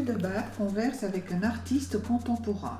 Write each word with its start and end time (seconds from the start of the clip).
Michel 0.00 0.16
Debat 0.16 0.42
converse 0.56 1.02
avec 1.02 1.32
un 1.32 1.42
artiste 1.42 2.02
contemporain. 2.02 2.78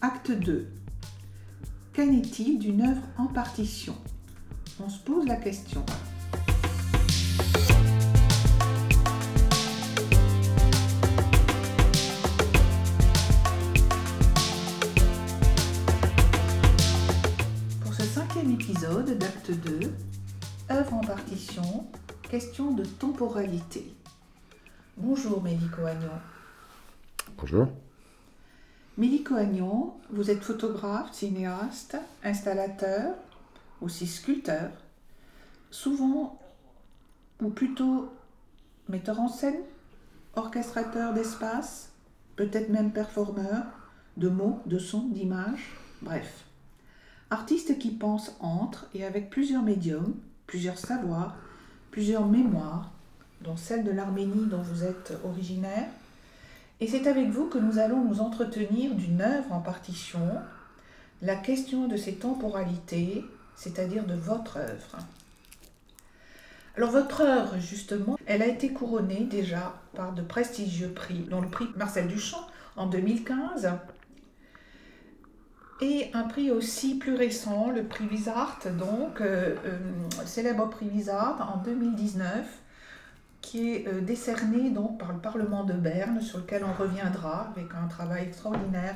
Acte 0.00 0.32
2. 0.32 0.68
Qu'en 1.94 2.02
est-il 2.02 2.58
d'une 2.58 2.82
œuvre 2.82 3.02
en 3.18 3.26
partition? 3.26 3.94
On 4.80 4.88
se 4.88 4.98
pose 5.00 5.26
la 5.26 5.36
question. 5.36 5.84
Temporalité. 23.22 23.94
Bonjour 24.96 25.40
Mélico 25.40 25.86
Agnon. 25.86 26.18
Bonjour. 27.38 27.68
Mélico 28.98 29.36
Agnon, 29.36 29.94
vous 30.10 30.28
êtes 30.28 30.42
photographe, 30.42 31.12
cinéaste, 31.12 31.96
installateur, 32.24 33.14
aussi 33.80 34.08
sculpteur, 34.08 34.72
souvent, 35.70 36.40
ou 37.40 37.50
plutôt 37.50 38.12
metteur 38.88 39.20
en 39.20 39.28
scène, 39.28 39.62
orchestrateur 40.34 41.14
d'espace, 41.14 41.92
peut-être 42.34 42.70
même 42.70 42.90
performeur, 42.90 43.66
de 44.16 44.28
mots, 44.30 44.58
de 44.66 44.80
sons, 44.80 45.06
d'images, 45.10 45.70
bref. 46.00 46.44
Artiste 47.30 47.78
qui 47.78 47.92
pense 47.92 48.34
entre 48.40 48.88
et 48.94 49.04
avec 49.04 49.30
plusieurs 49.30 49.62
médiums, 49.62 50.16
plusieurs 50.48 50.78
savoirs, 50.78 51.36
plusieurs 51.92 52.26
mémoires, 52.26 52.90
dont 53.42 53.56
celle 53.56 53.84
de 53.84 53.90
l'Arménie 53.90 54.46
dont 54.46 54.62
vous 54.62 54.84
êtes 54.84 55.12
originaire, 55.24 55.88
et 56.80 56.88
c'est 56.88 57.06
avec 57.06 57.28
vous 57.28 57.46
que 57.46 57.58
nous 57.58 57.78
allons 57.78 58.04
nous 58.04 58.20
entretenir 58.20 58.94
d'une 58.94 59.20
œuvre 59.20 59.52
en 59.52 59.60
partition, 59.60 60.28
la 61.20 61.36
question 61.36 61.86
de 61.86 61.96
ses 61.96 62.14
temporalités, 62.14 63.24
c'est-à-dire 63.54 64.04
de 64.04 64.14
votre 64.14 64.56
œuvre. 64.56 64.98
Alors 66.76 66.90
votre 66.90 67.20
œuvre, 67.20 67.58
justement, 67.58 68.18
elle 68.26 68.42
a 68.42 68.46
été 68.46 68.72
couronnée 68.72 69.24
déjà 69.30 69.74
par 69.94 70.12
de 70.12 70.22
prestigieux 70.22 70.88
prix, 70.88 71.20
dont 71.30 71.40
le 71.40 71.48
prix 71.48 71.68
Marcel 71.76 72.08
Duchamp 72.08 72.46
en 72.76 72.86
2015, 72.86 73.70
et 75.82 76.10
un 76.14 76.22
prix 76.22 76.50
aussi 76.50 76.96
plus 76.96 77.14
récent, 77.14 77.70
le 77.70 77.84
prix 77.84 78.06
Visart, 78.06 78.60
donc 78.78 79.20
euh, 79.20 79.54
euh, 79.66 79.78
célèbre 80.24 80.68
prix 80.70 80.88
Visart 80.88 81.54
en 81.54 81.62
2019, 81.62 82.46
qui 83.42 83.72
est 83.72 83.88
euh, 83.88 84.00
décerné 84.00 84.70
donc 84.70 84.98
par 84.98 85.12
le 85.12 85.18
Parlement 85.18 85.64
de 85.64 85.74
Berne, 85.74 86.20
sur 86.22 86.38
lequel 86.38 86.62
on 86.64 86.72
reviendra 86.72 87.52
avec 87.54 87.66
un 87.74 87.88
travail 87.88 88.24
extraordinaire, 88.24 88.94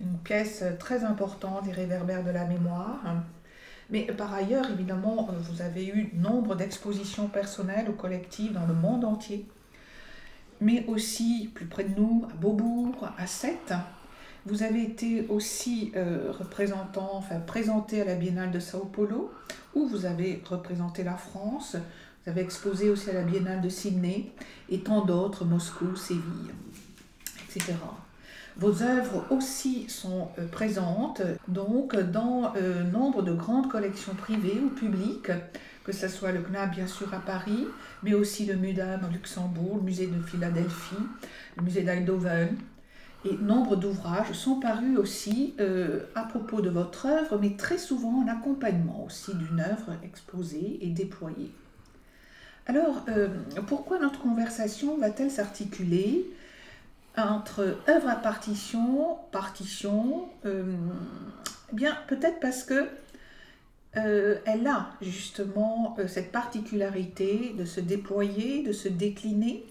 une 0.00 0.18
pièce 0.18 0.64
très 0.80 1.04
importante, 1.04 1.66
les 1.66 1.72
réverbères 1.72 2.24
de 2.24 2.30
la 2.30 2.44
mémoire. 2.44 3.00
Mais 3.90 4.04
par 4.04 4.32
ailleurs, 4.34 4.68
évidemment, 4.70 5.28
euh, 5.30 5.32
vous 5.38 5.62
avez 5.62 5.86
eu 5.86 6.10
nombre 6.14 6.56
d'expositions 6.56 7.28
personnelles 7.28 7.88
ou 7.88 7.92
collectives 7.92 8.52
dans 8.52 8.66
le 8.66 8.74
monde 8.74 9.04
entier, 9.04 9.46
mais 10.60 10.84
aussi 10.88 11.50
plus 11.54 11.66
près 11.66 11.84
de 11.84 12.00
nous, 12.00 12.26
à 12.30 12.34
Beaubourg, 12.34 13.08
à 13.18 13.26
Sète. 13.26 13.74
Vous 14.46 14.62
avez 14.62 14.82
été 14.82 15.26
aussi 15.28 15.92
euh, 15.96 16.32
représentant, 16.38 17.10
enfin 17.14 17.40
présenté 17.40 18.02
à 18.02 18.04
la 18.04 18.14
Biennale 18.14 18.50
de 18.50 18.60
Sao 18.60 18.84
Paulo, 18.86 19.32
où 19.74 19.86
vous 19.86 20.06
avez 20.06 20.42
représenté 20.44 21.02
la 21.02 21.16
France. 21.16 21.76
Vous 22.24 22.30
avez 22.30 22.40
exposé 22.40 22.88
aussi 22.88 23.10
à 23.10 23.12
la 23.12 23.22
Biennale 23.22 23.60
de 23.60 23.68
Sydney 23.68 24.32
et 24.70 24.80
tant 24.80 25.04
d'autres, 25.04 25.44
Moscou, 25.44 25.94
Séville, 25.94 26.52
etc. 27.46 27.74
Vos 28.56 28.82
œuvres 28.82 29.26
aussi 29.30 29.90
sont 29.90 30.28
euh, 30.38 30.46
présentes 30.46 31.20
donc 31.48 31.94
dans 31.96 32.54
euh, 32.56 32.82
nombre 32.84 33.22
de 33.22 33.34
grandes 33.34 33.68
collections 33.68 34.14
privées 34.14 34.58
ou 34.64 34.70
publiques, 34.70 35.32
que 35.84 35.92
ce 35.92 36.08
soit 36.08 36.32
le 36.32 36.40
CNAB 36.40 36.70
bien 36.70 36.86
sûr 36.86 37.12
à 37.12 37.18
Paris, 37.18 37.66
mais 38.02 38.14
aussi 38.14 38.46
le 38.46 38.56
MUDAM 38.56 39.02
au 39.04 39.12
Luxembourg, 39.12 39.76
le 39.76 39.82
musée 39.82 40.06
de 40.06 40.18
Philadelphie, 40.22 40.94
le 41.58 41.62
musée 41.62 41.82
d'Eindhoven. 41.82 42.56
Et 43.26 43.36
nombre 43.36 43.76
d'ouvrages 43.76 44.32
sont 44.32 44.60
parus 44.60 44.96
aussi 44.96 45.54
euh, 45.60 46.00
à 46.14 46.22
propos 46.22 46.62
de 46.62 46.70
votre 46.70 47.06
œuvre, 47.06 47.38
mais 47.38 47.56
très 47.56 47.78
souvent 47.78 48.22
en 48.22 48.28
accompagnement 48.28 49.04
aussi 49.04 49.34
d'une 49.34 49.60
œuvre 49.60 49.92
exposée 50.02 50.78
et 50.80 50.88
déployée. 50.88 51.50
Alors, 52.66 53.02
euh, 53.08 53.28
pourquoi 53.66 53.98
notre 53.98 54.20
conversation 54.20 54.96
va-t-elle 54.96 55.30
s'articuler 55.30 56.24
entre 57.16 57.78
œuvre 57.88 58.08
à 58.08 58.16
partition, 58.16 59.18
partition 59.32 60.28
euh, 60.46 60.74
Eh 61.72 61.76
bien, 61.76 61.96
peut-être 62.06 62.40
parce 62.40 62.64
que 62.64 62.88
euh, 63.96 64.38
elle 64.46 64.66
a 64.66 64.90
justement 65.02 65.96
cette 66.08 66.32
particularité 66.32 67.54
de 67.56 67.66
se 67.66 67.80
déployer, 67.80 68.62
de 68.62 68.72
se 68.72 68.88
décliner, 68.88 69.64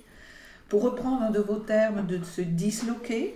pour 0.69 0.83
reprendre 0.83 1.23
un 1.23 1.31
de 1.31 1.39
vos 1.39 1.57
termes, 1.57 2.05
de 2.05 2.23
se 2.23 2.41
disloquer. 2.41 3.35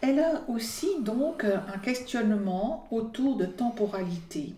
Elle 0.00 0.20
a 0.20 0.42
aussi 0.48 1.00
donc 1.00 1.44
un 1.44 1.78
questionnement 1.78 2.86
autour 2.90 3.36
de 3.36 3.44
temporalité. 3.44 4.54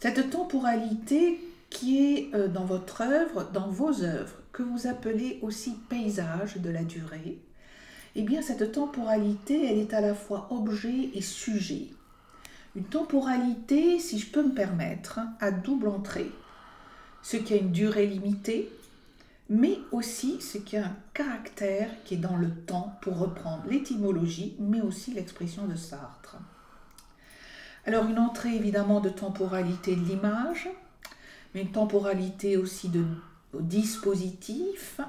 Cette 0.00 0.30
temporalité 0.30 1.40
qui 1.70 1.98
est 1.98 2.34
euh, 2.34 2.48
dans 2.48 2.64
votre 2.64 3.00
œuvre, 3.02 3.50
dans 3.52 3.68
vos 3.68 4.02
œuvres, 4.02 4.36
que 4.52 4.62
vous 4.62 4.86
appelez 4.86 5.38
aussi 5.42 5.74
paysage 5.88 6.56
de 6.56 6.70
la 6.70 6.84
durée, 6.84 7.38
eh 8.14 8.22
bien 8.22 8.40
cette 8.40 8.72
temporalité, 8.72 9.66
elle 9.66 9.78
est 9.78 9.92
à 9.92 10.00
la 10.00 10.14
fois 10.14 10.48
objet 10.50 11.10
et 11.14 11.20
sujet. 11.20 11.88
Une 12.74 12.84
temporalité, 12.84 13.98
si 13.98 14.18
je 14.18 14.30
peux 14.30 14.42
me 14.42 14.54
permettre, 14.54 15.20
à 15.40 15.50
double 15.50 15.88
entrée. 15.88 16.30
Ce 17.22 17.36
qui 17.36 17.54
a 17.54 17.56
une 17.56 17.72
durée 17.72 18.06
limitée, 18.06 18.70
mais 19.48 19.78
aussi 19.92 20.40
ce 20.40 20.58
qui 20.58 20.76
a 20.76 20.86
un 20.86 20.96
caractère 21.14 21.88
qui 22.04 22.14
est 22.14 22.18
dans 22.18 22.36
le 22.36 22.50
temps, 22.50 22.98
pour 23.02 23.18
reprendre 23.18 23.64
l'étymologie, 23.68 24.56
mais 24.58 24.80
aussi 24.80 25.12
l'expression 25.12 25.66
de 25.66 25.76
Sartre. 25.76 26.36
Alors 27.86 28.06
une 28.06 28.18
entrée 28.18 28.56
évidemment 28.56 29.00
de 29.00 29.08
temporalité 29.08 29.94
de 29.94 30.04
l'image, 30.04 30.68
une 31.60 31.70
temporalité 31.70 32.56
aussi 32.56 32.88
de 32.88 33.04
dispositifs, 33.54 35.00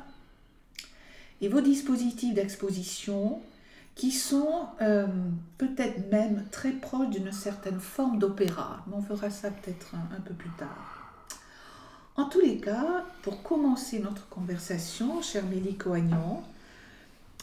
et 1.41 1.49
vos 1.49 1.61
dispositifs 1.61 2.33
d'exposition 2.33 3.41
qui 3.95 4.11
sont 4.11 4.67
euh, 4.81 5.07
peut-être 5.57 6.11
même 6.11 6.45
très 6.51 6.71
proches 6.71 7.09
d'une 7.09 7.31
certaine 7.31 7.79
forme 7.79 8.19
d'opéra. 8.19 8.83
Mais 8.87 8.93
on 8.95 9.01
fera 9.01 9.29
ça 9.29 9.49
peut-être 9.49 9.95
un, 9.95 10.21
peu 10.21 10.33
plus 10.33 10.51
tard. 10.51 11.23
En 12.15 12.25
tous 12.25 12.39
les 12.39 12.57
cas, 12.57 13.05
pour 13.23 13.43
commencer 13.43 13.99
notre 13.99 14.27
conversation, 14.29 15.21
cher 15.21 15.43
Mélico 15.45 15.93
Agnon, 15.93 16.43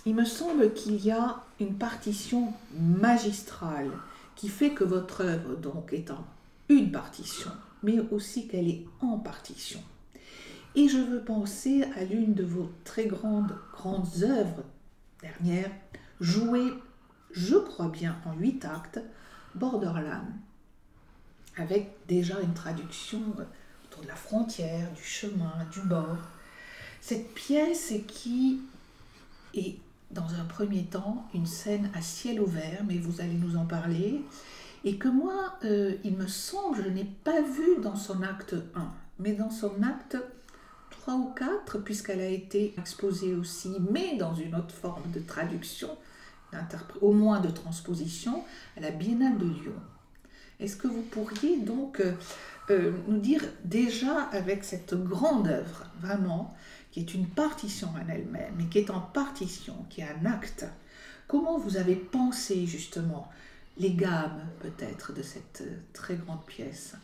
il 0.06 0.14
me 0.14 0.25
semble 0.25 0.73
qu'il 0.75 1.05
y 1.05 1.11
a 1.11 1.43
une 1.61 1.75
partition 1.75 2.52
magistrale 2.79 3.90
qui 4.37 4.49
fait 4.49 4.70
que 4.70 4.84
votre 4.84 5.23
œuvre, 5.23 5.56
donc, 5.56 5.93
est 5.93 6.11
en 6.11 6.25
une 6.69 6.90
partition, 6.93 7.50
mais 7.84 8.00
aussi 8.10 8.48
qu'elle 8.48 8.69
est 8.69 8.84
en 9.00 9.19
partition. 9.19 9.81
Et 10.75 10.88
je 10.88 10.98
veux 10.98 11.20
penser 11.20 11.84
à 11.96 12.04
l'une 12.04 12.34
de 12.34 12.42
vos 12.42 12.72
très 12.84 13.06
grandes, 13.06 13.56
grandes 13.72 14.22
œuvres 14.22 14.64
dernières, 15.20 15.70
jouée, 16.20 16.72
je 17.31 17.56
crois 17.56 17.88
bien, 17.88 18.16
en 18.25 18.32
huit 18.34 18.64
actes, 18.64 19.00
Borderland, 19.54 20.26
avec 21.56 21.92
déjà 22.08 22.40
une 22.40 22.54
traduction 22.54 23.20
autour 23.84 24.02
de 24.02 24.08
la 24.08 24.16
frontière, 24.16 24.90
du 24.92 25.02
chemin, 25.02 25.52
du 25.72 25.81
bord. 25.81 26.19
Cette 27.00 27.34
pièce 27.34 27.92
qui 28.08 28.60
est, 29.54 29.76
dans 30.10 30.34
un 30.34 30.44
premier 30.44 30.84
temps, 30.84 31.28
une 31.34 31.46
scène 31.46 31.90
à 31.94 32.00
ciel 32.00 32.40
ouvert, 32.40 32.82
mais 32.86 32.98
vous 32.98 33.20
allez 33.20 33.34
nous 33.34 33.56
en 33.56 33.66
parler, 33.66 34.25
et 34.84 34.96
que 34.96 35.08
moi, 35.08 35.56
euh, 35.64 35.94
il 36.04 36.16
me 36.16 36.26
semble, 36.26 36.82
je 36.82 36.88
n'ai 36.88 37.04
pas 37.25 37.40
vu 37.40 37.81
dans 37.82 37.96
son 37.96 38.22
acte 38.22 38.54
1, 38.75 38.92
mais 39.19 39.32
dans 39.32 39.50
son 39.50 39.82
acte 39.82 40.19
3 40.90 41.14
ou 41.14 41.32
4, 41.34 41.78
puisqu'elle 41.78 42.20
a 42.20 42.28
été 42.28 42.75
exposée 42.78 43.34
aussi, 43.34 43.76
mais 43.90 44.16
dans 44.16 44.34
une 44.34 44.54
autre 44.54 44.75
forme 44.75 45.10
de 45.10 45.20
traduction, 45.20 45.88
au 47.00 47.12
moins 47.12 47.40
de 47.40 47.50
transposition, 47.50 48.44
à 48.76 48.81
la 48.81 48.90
Biennale 48.90 49.38
de 49.38 49.46
Lyon. 49.46 49.75
Est-ce 50.60 50.76
que 50.76 50.86
vous 50.86 51.02
pourriez 51.02 51.58
donc 51.58 52.00
euh, 52.00 52.12
euh, 52.70 52.92
nous 53.08 53.19
dire 53.19 53.42
déjà 53.64 54.22
avec 54.32 54.64
cette 54.64 54.94
grande 54.94 55.48
œuvre, 55.48 55.86
vraiment, 56.00 56.54
qui 56.92 57.00
est 57.00 57.14
une 57.14 57.26
partition 57.26 57.88
en 57.88 58.08
elle-même, 58.08 58.54
mais 58.56 58.66
qui 58.66 58.78
est 58.78 58.90
en 58.90 59.00
partition, 59.00 59.75
qui 59.90 60.02
est 60.02 60.08
un 60.08 60.26
acte. 60.26 60.64
Comment 61.26 61.58
vous 61.58 61.76
avez 61.76 61.96
pensé 61.96 62.66
justement 62.66 63.28
les 63.76 63.93
gammes 63.93 64.47
peut-être 64.61 65.12
de 65.12 65.23
cette 65.23 65.62
euh, 65.67 65.76
très 65.93 66.17
grande 66.17 66.44
pièce 66.47 66.94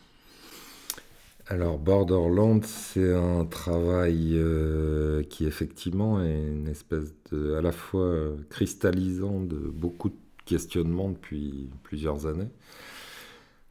alors 1.47 1.79
Borderland, 1.79 2.63
c'est 2.63 3.13
un 3.13 3.43
travail 3.45 4.35
euh, 4.35 5.21
qui 5.23 5.45
effectivement 5.45 6.23
est 6.23 6.47
une 6.47 6.67
espèce 6.69 7.13
de, 7.31 7.55
à 7.55 7.61
la 7.61 7.73
fois 7.73 8.05
euh, 8.05 8.37
cristallisant 8.49 9.41
de 9.41 9.57
beaucoup 9.57 10.09
de 10.09 10.15
questionnements 10.45 11.09
depuis 11.09 11.69
plusieurs 11.83 12.25
années, 12.25 12.47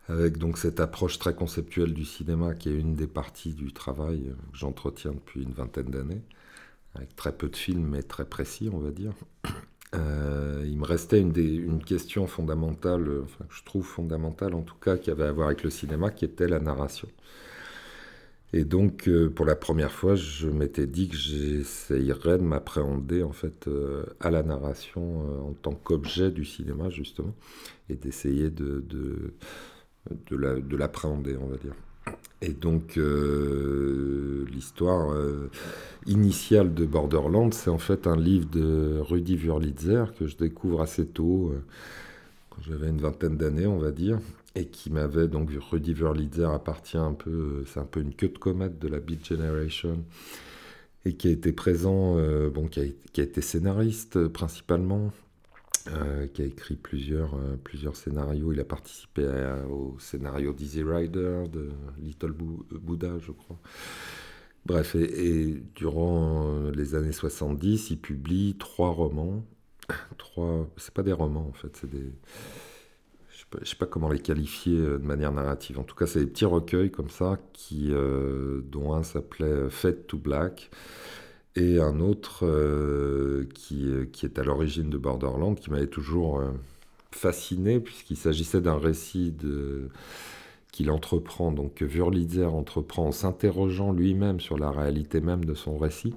avec 0.08 0.36
donc 0.36 0.58
cette 0.58 0.78
approche 0.78 1.18
très 1.18 1.34
conceptuelle 1.34 1.94
du 1.94 2.04
cinéma 2.04 2.54
qui 2.54 2.68
est 2.68 2.78
une 2.78 2.96
des 2.96 3.06
parties 3.06 3.54
du 3.54 3.72
travail 3.72 4.34
que 4.52 4.58
j'entretiens 4.58 5.12
depuis 5.12 5.42
une 5.42 5.52
vingtaine 5.52 5.90
d'années, 5.90 6.22
avec 6.94 7.16
très 7.16 7.32
peu 7.32 7.48
de 7.48 7.56
films 7.56 7.86
mais 7.86 8.02
très 8.02 8.26
précis 8.26 8.68
on 8.70 8.78
va 8.78 8.90
dire. 8.90 9.14
Euh, 9.94 10.64
il 10.66 10.78
me 10.78 10.84
restait 10.84 11.20
une, 11.20 11.82
question 11.84 12.26
fondamentale, 12.26 13.08
enfin, 13.24 13.44
que 13.44 13.54
je 13.54 13.64
trouve 13.64 13.84
fondamentale 13.84 14.54
en 14.54 14.62
tout 14.62 14.76
cas, 14.76 14.96
qui 14.96 15.10
avait 15.10 15.24
à 15.24 15.32
voir 15.32 15.48
avec 15.48 15.64
le 15.64 15.70
cinéma, 15.70 16.10
qui 16.10 16.24
était 16.24 16.48
la 16.48 16.60
narration. 16.60 17.08
Et 18.52 18.64
donc, 18.64 19.08
euh, 19.08 19.30
pour 19.30 19.46
la 19.46 19.54
première 19.54 19.92
fois, 19.92 20.16
je 20.16 20.48
m'étais 20.48 20.86
dit 20.86 21.08
que 21.08 21.16
j'essayerais 21.16 22.38
de 22.38 22.42
m'appréhender 22.42 23.22
en 23.22 23.32
fait 23.32 23.68
euh, 23.68 24.04
à 24.20 24.30
la 24.30 24.42
narration 24.42 25.48
en 25.48 25.52
tant 25.54 25.72
qu'objet 25.74 26.30
du 26.30 26.44
cinéma 26.44 26.90
justement, 26.90 27.34
et 27.88 27.94
d'essayer 27.96 28.50
de, 28.50 28.80
de, 28.80 29.34
de 30.30 30.76
l'appréhender, 30.76 31.36
on 31.36 31.46
va 31.46 31.56
dire. 31.58 31.74
Et 32.42 32.52
donc, 32.52 32.96
euh, 32.96 34.46
l'histoire 34.50 35.12
euh, 35.12 35.50
initiale 36.06 36.72
de 36.72 36.86
Borderland, 36.86 37.52
c'est 37.52 37.68
en 37.70 37.78
fait 37.78 38.06
un 38.06 38.16
livre 38.16 38.48
de 38.50 38.98
Rudy 39.00 39.36
Wurlitzer 39.36 40.04
que 40.18 40.26
je 40.26 40.36
découvre 40.36 40.80
assez 40.80 41.06
tôt, 41.06 41.52
euh, 41.52 41.60
quand 42.48 42.62
j'avais 42.62 42.88
une 42.88 43.00
vingtaine 43.00 43.36
d'années, 43.36 43.66
on 43.66 43.78
va 43.78 43.90
dire, 43.90 44.18
et 44.54 44.66
qui 44.66 44.90
m'avait 44.90 45.28
donc 45.28 45.50
Rudy 45.70 45.92
Wurlitzer 45.92 46.46
appartient 46.46 46.96
un 46.96 47.12
peu, 47.12 47.64
c'est 47.66 47.80
un 47.80 47.84
peu 47.84 48.00
une 48.00 48.14
queue 48.14 48.30
de 48.30 48.38
comète 48.38 48.78
de 48.78 48.88
la 48.88 49.00
Beat 49.00 49.26
Generation, 49.26 50.02
et 51.04 51.12
qui 51.12 51.28
a 51.28 51.30
été 51.30 51.52
présent, 51.52 52.16
bon, 52.50 52.68
qui 52.68 52.80
a 52.80 53.22
été 53.22 53.40
scénariste 53.40 54.28
principalement, 54.28 55.12
euh, 55.88 56.26
qui 56.26 56.42
a 56.42 56.44
écrit 56.44 56.76
plusieurs, 56.76 57.34
euh, 57.34 57.56
plusieurs 57.62 57.96
scénarios. 57.96 58.52
Il 58.52 58.60
a 58.60 58.64
participé 58.64 59.26
au 59.70 59.96
scénario 59.98 60.52
d'Easy 60.52 60.82
Rider, 60.82 61.44
de 61.50 61.70
Little 61.98 62.32
Buddha, 62.32 63.18
je 63.20 63.32
crois. 63.32 63.58
Bref, 64.66 64.94
et, 64.94 65.62
durant 65.74 66.70
les 66.74 66.94
années 66.94 67.12
70, 67.12 67.90
il 67.90 67.98
publie 67.98 68.56
trois 68.58 68.90
romans. 68.90 69.44
Trois, 70.18 70.68
c'est 70.76 70.94
pas 70.94 71.02
des 71.02 71.12
romans 71.12 71.48
en 71.48 71.52
fait, 71.52 71.76
c'est 71.76 71.90
des. 71.90 72.12
Je 73.30 73.38
sais, 73.38 73.64
sais 73.64 73.76
pas 73.76 73.86
comment 73.86 74.08
les 74.08 74.20
qualifier 74.20 74.78
euh, 74.78 74.98
de 74.98 75.04
manière 75.04 75.32
narrative. 75.32 75.78
En 75.78 75.82
tout 75.82 75.96
cas, 75.96 76.06
c'est 76.06 76.20
des 76.20 76.26
petits 76.26 76.44
recueils 76.44 76.90
comme 76.90 77.10
ça, 77.10 77.38
dont 77.72 78.92
un 78.92 79.02
s'appelait 79.02 79.70
Fade 79.70 80.06
to 80.06 80.18
Black 80.18 80.70
et 81.56 81.80
un 81.80 82.00
autre 82.00 82.46
euh, 82.46 83.48
qui, 83.54 83.86
euh, 83.88 84.04
qui, 84.04 84.26
est 84.26 84.38
à 84.38 84.44
l'origine 84.44 84.88
de 84.90 84.98
Borderland, 84.98 85.58
qui 85.58 85.70
m'avait 85.70 85.88
toujours 85.88 86.40
euh, 86.40 86.50
fasciné, 87.10 87.80
puisqu'il 87.80 88.16
s'agissait 88.16 88.60
d'un 88.60 88.78
récit 88.78 89.32
de, 89.32 89.88
qu'il 90.70 90.90
entreprend, 90.90 91.50
donc 91.50 91.74
que 91.74 91.84
Wurlitzer 91.84 92.44
entreprend 92.44 93.06
en 93.08 93.12
s'interrogeant 93.12 93.92
lui-même 93.92 94.38
sur 94.38 94.58
la 94.58 94.70
réalité 94.70 95.20
même 95.20 95.44
de 95.44 95.54
son 95.54 95.76
récit, 95.76 96.14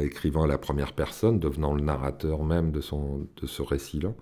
écrivant 0.00 0.44
à 0.44 0.46
la 0.46 0.56
première 0.56 0.92
personne, 0.92 1.40
devenant 1.40 1.74
le 1.74 1.82
narrateur 1.82 2.44
même 2.44 2.70
de, 2.70 2.80
son, 2.80 3.26
de 3.40 3.46
ce 3.46 3.60
récit-là, 3.60 4.14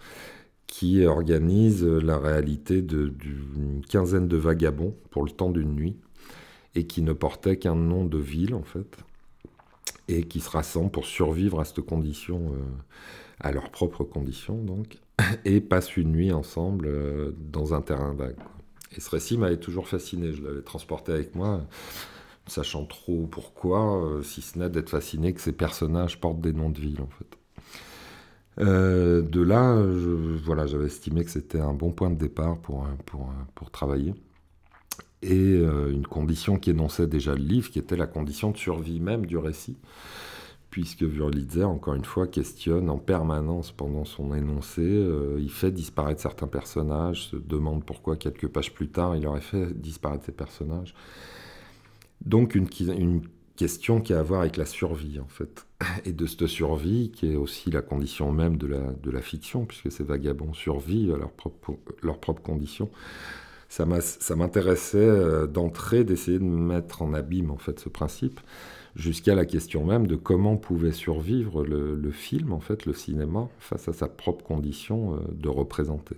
qui 0.67 1.05
organise 1.05 1.85
la 1.85 2.19
réalité 2.19 2.81
d'une 2.81 3.83
quinzaine 3.89 4.29
de 4.29 4.37
vagabonds 4.39 4.97
pour 5.11 5.23
le 5.25 5.31
temps 5.31 5.51
d'une 5.51 5.75
nuit, 5.75 5.97
et 6.75 6.87
qui 6.87 7.03
ne 7.03 7.13
portait 7.13 7.59
qu'un 7.59 7.75
nom 7.75 8.07
de 8.07 8.19
ville, 8.19 8.55
en 8.55 8.63
fait, 8.63 9.05
et 10.09 10.25
qui 10.25 10.41
se 10.41 10.51
rassemblent 10.51 10.91
pour 10.91 11.07
survivre 11.07 11.61
à 11.61 11.65
cette 11.65 11.81
condition, 11.81 12.53
euh, 12.53 12.59
à 13.41 13.53
leurs 13.53 13.71
propres 13.71 14.05
conditions 14.05 14.57
donc, 14.63 14.99
et 15.45 15.61
passent 15.61 15.97
une 15.97 16.13
nuit 16.13 16.33
ensemble 16.33 16.87
euh, 16.89 17.33
dans 17.39 17.75
un 17.75 17.81
terrain 17.81 18.13
vague. 18.15 18.37
Et 18.97 19.01
ce 19.01 19.09
récit 19.11 19.39
m'avait 19.39 19.59
toujours 19.59 19.87
fasciné, 19.87 20.33
je 20.33 20.43
l'avais 20.43 20.63
transporté 20.63 21.13
avec 21.13 21.37
moi, 21.37 21.65
sachant 22.47 22.85
trop 22.85 23.29
pourquoi, 23.31 24.05
euh, 24.05 24.23
si 24.23 24.43
ce 24.43 24.59
n'est 24.59 24.69
d'être 24.69 24.91
fasciné 24.91 25.33
que 25.33 25.41
ces 25.41 25.53
personnages 25.53 26.21
portent 26.21 26.41
des 26.41 26.53
noms 26.53 26.71
de 26.71 26.81
villes 26.81 27.01
en 27.01 27.09
fait. 27.09 27.37
de 28.59 29.43
là, 29.43 29.81
voilà, 30.45 30.67
j'avais 30.67 30.87
estimé 30.87 31.25
que 31.25 31.31
c'était 31.31 31.61
un 31.61 31.73
bon 31.73 31.93
point 31.93 32.11
de 32.11 32.17
départ 32.17 32.59
pour, 32.59 32.87
pour, 33.07 33.33
pour 33.55 33.71
travailler 33.71 34.15
et 35.23 35.35
euh, 35.35 35.93
une 35.93 36.07
condition 36.07 36.57
qui 36.57 36.71
énonçait 36.71 37.07
déjà 37.07 37.35
le 37.35 37.43
livre, 37.43 37.71
qui 37.71 37.79
était 37.79 37.97
la 37.97 38.07
condition 38.07 38.51
de 38.51 38.57
survie 38.57 39.01
même 39.01 39.27
du 39.27 39.37
récit, 39.37 39.77
puisque 40.71 41.03
Wurlitzer, 41.03 41.65
encore 41.65 41.95
une 41.95 42.05
fois, 42.05 42.27
questionne 42.27 42.89
en 42.89 42.99
permanence 42.99 43.73
pendant 43.73 44.05
son 44.05 44.35
énoncé, 44.35 44.83
euh, 44.83 45.37
il 45.41 45.51
fait 45.51 45.73
disparaître 45.73 46.23
certains 46.23 46.47
personnages, 46.47 47.29
se 47.29 47.37
demande 47.37 47.85
pourquoi 47.85 48.17
quelques 48.17 48.49
pages 48.49 48.73
plus 48.73 48.89
tard 48.89 49.17
il 49.17 49.27
aurait 49.27 49.41
fait 49.41 49.79
disparaître 49.79 50.25
ces 50.25 50.33
personnages. 50.33 50.95
Donc 52.25 52.55
une, 52.55 52.69
question 53.57 54.01
qui 54.01 54.15
a 54.15 54.21
à 54.21 54.23
voir 54.23 54.41
avec 54.41 54.57
la 54.57 54.65
survie, 54.65 55.21
en 55.21 55.29
fait, 55.29 55.67
et 56.07 56.13
de 56.13 56.25
cette 56.25 56.47
survie 56.47 57.11
qui 57.11 57.31
est 57.31 57.37
aussi 57.37 57.71
la 57.71 57.83
condition 57.83 58.33
même 58.33 58.57
de 58.57 58.67
la, 59.11 59.21
fiction, 59.21 59.67
puisque 59.67 59.93
ces 59.93 60.03
vagabonds 60.03 60.55
survivent 60.55 61.13
à 61.13 61.19
leurs 61.19 61.33
propres, 61.33 61.77
leurs 62.03 62.19
propres 62.19 62.41
conditions 62.41 62.89
ça 63.71 64.35
m'intéressait 64.35 64.99
euh, 64.99 65.47
d'entrer, 65.47 66.03
d'essayer 66.03 66.41
de 66.41 66.45
mettre 66.45 67.03
en 67.03 67.15
abîme 67.15 67.53
en 67.53 67.57
fait 67.57 67.79
ce 67.79 67.89
principe, 67.89 68.41
jusqu'à 68.97 69.37
la 69.37 69.47
question 69.47 69.85
même 69.85 70.09
de 70.09 70.17
comment 70.17 70.57
pouvait 70.57 70.93
survivre 70.93 71.65
le, 71.65 72.11
film, 72.11 72.53
en 72.53 72.59
fait, 72.59 72.85
le 72.85 72.93
cinéma, 72.93 73.49
face 73.61 73.89
à 73.89 73.93
sa 73.93 74.09
propre 74.09 74.45
condition 74.45 75.15
euh, 75.15 75.19
de 75.33 75.49
représenter. 75.49 76.17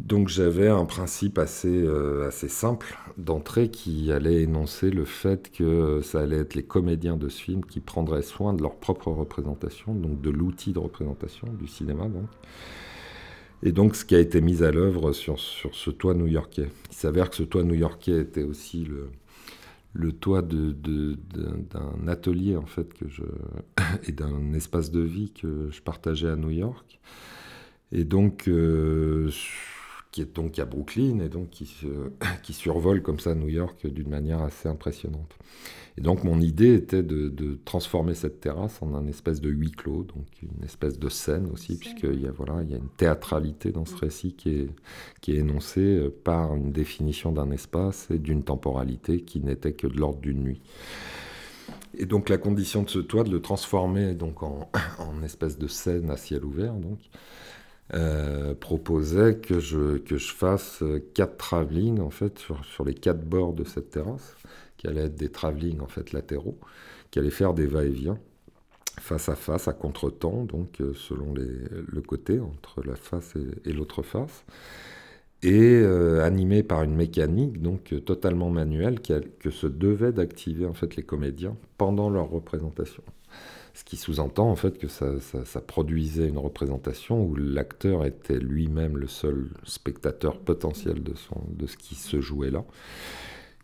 Donc 0.00 0.28
j'avais 0.28 0.68
un 0.68 0.86
principe 0.86 1.38
assez, 1.38 1.68
euh, 1.68 2.28
assez 2.28 2.48
simple 2.48 2.96
d'entrée 3.18 3.68
qui 3.68 4.10
allait 4.10 4.42
énoncer 4.42 4.90
le 4.90 5.04
fait 5.04 5.50
que 5.50 6.00
ça 6.02 6.20
allait 6.20 6.38
être 6.38 6.54
les 6.54 6.62
comédiens 6.62 7.16
de 7.16 7.28
ce 7.28 7.42
film 7.42 7.64
qui 7.64 7.80
prendraient 7.80 8.22
soin 8.22 8.54
de 8.54 8.62
leur 8.62 8.76
propre 8.76 9.10
représentation, 9.10 9.94
donc 9.94 10.22
de 10.22 10.30
l'outil 10.30 10.72
de 10.72 10.78
représentation 10.78 11.48
du 11.60 11.66
cinéma. 11.66 12.04
Donc 12.04 12.28
et 13.62 13.72
donc, 13.72 13.96
ce 13.96 14.04
qui 14.04 14.14
a 14.14 14.20
été 14.20 14.40
mis 14.40 14.62
à 14.62 14.70
l'œuvre 14.70 15.12
sur, 15.12 15.38
ce 15.38 15.90
toit 15.90 16.14
new-yorkais. 16.14 16.68
Il 16.90 16.96
s'avère 16.96 17.30
que 17.30 17.36
ce 17.36 17.42
toit 17.42 17.64
new-yorkais 17.64 18.20
était 18.20 18.44
aussi 18.44 18.86
le, 19.94 20.12
toit 20.12 20.42
d'un 20.42 22.08
atelier, 22.08 22.56
en 22.56 22.66
fait, 22.66 22.88
et 24.08 24.12
d'un 24.12 24.52
espace 24.52 24.90
de 24.90 25.00
vie 25.00 25.32
que 25.32 25.68
je 25.70 25.82
partageais 25.82 26.28
à 26.28 26.36
New 26.36 26.50
York. 26.50 27.00
Et 27.90 28.04
donc, 28.04 28.48
euh, 28.48 29.30
qui 30.12 30.20
est 30.20 30.36
donc 30.36 30.58
à 30.58 30.64
Brooklyn, 30.64 31.18
et 31.20 31.28
donc 31.28 31.50
qui 31.50 31.66
survole 32.52 33.02
comme 33.02 33.18
ça 33.18 33.34
New 33.34 33.48
York 33.48 33.86
d'une 33.86 34.08
manière 34.08 34.42
assez 34.42 34.68
impressionnante. 34.68 35.36
Et 35.98 36.00
donc 36.00 36.22
mon 36.22 36.40
idée 36.40 36.74
était 36.74 37.02
de, 37.02 37.58
transformer 37.64 38.14
cette 38.14 38.38
terrasse 38.38 38.80
en 38.82 38.94
un 38.94 39.08
espèce 39.08 39.40
de 39.40 39.50
huis 39.50 39.72
clos, 39.72 40.04
donc 40.04 40.26
une 40.42 40.64
espèce 40.64 40.96
de 40.96 41.08
scène 41.08 41.48
aussi, 41.52 41.76
puisqu'il 41.76 42.22
y 42.22 42.28
a 42.28 42.30
voilà, 42.30 42.62
il 42.62 42.70
y 42.70 42.74
a 42.74 42.76
une 42.76 42.88
théâtralité 42.96 43.72
dans 43.72 43.84
ce 43.84 43.96
récit 43.96 44.34
qui 44.34 44.50
est, 44.50 44.70
qui 45.20 45.32
est 45.32 45.38
énoncée 45.38 45.80
euh, 45.80 46.14
par 46.22 46.54
une 46.54 46.70
définition 46.70 47.32
d'un 47.32 47.50
espace 47.50 48.06
et 48.12 48.20
d'une 48.20 48.44
temporalité 48.44 49.22
qui 49.22 49.40
n'était 49.40 49.72
que 49.72 49.88
de 49.88 49.98
l'ordre 49.98 50.20
d'une 50.20 50.40
nuit. 50.40 50.62
Et 51.94 52.06
donc 52.06 52.28
la 52.28 52.38
condition 52.38 52.84
de 52.84 52.90
ce 52.90 53.00
toit, 53.00 53.24
de 53.24 53.32
le 53.32 53.42
transformer 53.42 54.14
donc 54.14 54.44
en, 54.44 54.70
en 55.00 55.20
espèce 55.24 55.58
de 55.58 55.66
scène 55.66 56.10
à 56.12 56.16
ciel 56.16 56.44
ouvert, 56.44 56.74
donc, 56.74 57.00
euh, 57.94 58.54
proposait 58.54 59.38
que 59.38 59.58
je, 59.58 59.98
que 59.98 60.16
je 60.16 60.32
fasse 60.32 60.84
quatre 61.14 61.38
travelling 61.38 61.98
en 61.98 62.10
fait 62.10 62.38
sur, 62.38 62.64
sur 62.64 62.84
les 62.84 62.94
quatre 62.94 63.24
bords 63.24 63.54
de 63.54 63.64
cette 63.64 63.90
terrasse 63.90 64.36
qui 64.78 64.86
allaient 64.86 65.06
être 65.06 65.16
des 65.16 65.28
travelling 65.28 65.80
en 65.80 65.88
fait 65.88 66.12
latéraux, 66.12 66.58
qui 67.10 67.18
allaient 67.18 67.30
faire 67.30 67.52
des 67.52 67.66
va-et-vient 67.66 68.18
face 69.00 69.28
à 69.28 69.36
face, 69.36 69.68
à 69.68 69.72
contre-temps, 69.72 70.44
donc 70.44 70.80
euh, 70.80 70.92
selon 70.94 71.34
le 71.34 72.00
côté, 72.00 72.40
entre 72.40 72.82
la 72.82 72.96
face 72.96 73.34
et, 73.64 73.72
l'autre 73.72 74.02
face, 74.02 74.44
et 75.42 75.80
euh, 75.82 76.24
animé 76.24 76.62
par 76.62 76.82
une 76.82 76.96
mécanique 76.96 77.62
donc 77.62 77.92
euh, 77.92 78.00
totalement 78.00 78.50
manuelle 78.50 79.00
que 79.00 79.50
se 79.50 79.66
devait 79.68 80.12
d'activer 80.12 80.66
en 80.66 80.74
fait 80.74 80.96
les 80.96 81.04
comédiens 81.04 81.56
pendant 81.76 82.10
leur 82.10 82.28
représentation. 82.28 83.02
Ce 83.72 83.84
qui 83.84 83.96
sous-entend 83.96 84.50
en 84.50 84.56
fait 84.56 84.76
que 84.78 84.88
ça, 84.88 85.60
produisait 85.64 86.26
une 86.26 86.38
représentation 86.38 87.22
où 87.24 87.36
l'acteur 87.36 88.04
était 88.04 88.40
lui-même 88.40 88.96
le 88.96 89.06
seul 89.06 89.50
spectateur 89.62 90.40
potentiel 90.40 91.00
de 91.04 91.66
ce 91.66 91.76
qui 91.76 91.94
se 91.94 92.20
jouait 92.20 92.50
là 92.50 92.64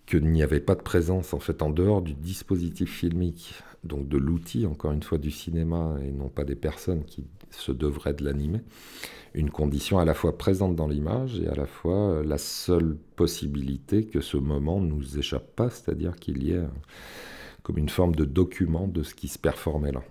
qu'il 0.06 0.30
n'y 0.30 0.42
avait 0.42 0.60
pas 0.60 0.74
de 0.74 0.82
présence 0.82 1.32
en 1.34 1.40
fait 1.40 1.62
en 1.62 1.70
dehors 1.70 2.02
du 2.02 2.14
dispositif 2.14 2.90
filmique, 2.90 3.54
donc 3.84 4.08
de 4.08 4.18
l'outil 4.18 4.66
encore 4.66 4.92
une 4.92 5.02
fois 5.02 5.18
du 5.18 5.30
cinéma 5.30 5.96
et 6.02 6.12
non 6.12 6.28
pas 6.28 6.44
des 6.44 6.56
personnes 6.56 7.04
qui 7.04 7.26
se 7.50 7.72
devraient 7.72 8.14
de 8.14 8.24
l'animer, 8.24 8.60
une 9.34 9.50
condition 9.50 9.98
à 9.98 10.04
la 10.04 10.14
fois 10.14 10.36
présente 10.36 10.76
dans 10.76 10.88
l'image 10.88 11.40
et 11.40 11.48
à 11.48 11.54
la 11.54 11.66
fois 11.66 12.22
la 12.24 12.38
seule 12.38 12.96
possibilité 13.16 14.04
que 14.04 14.20
ce 14.20 14.36
moment 14.36 14.80
nous 14.80 15.18
échappe 15.18 15.54
pas, 15.54 15.70
c'est-à-dire 15.70 16.16
qu'il 16.16 16.42
y 16.42 16.52
ait 16.52 16.64
comme 17.62 17.78
une 17.78 17.88
forme 17.88 18.14
de 18.14 18.24
document 18.24 18.86
de 18.86 19.02
ce 19.02 19.14
qui 19.14 19.28
se 19.28 19.38
performait 19.38 19.92
là. 19.92 20.02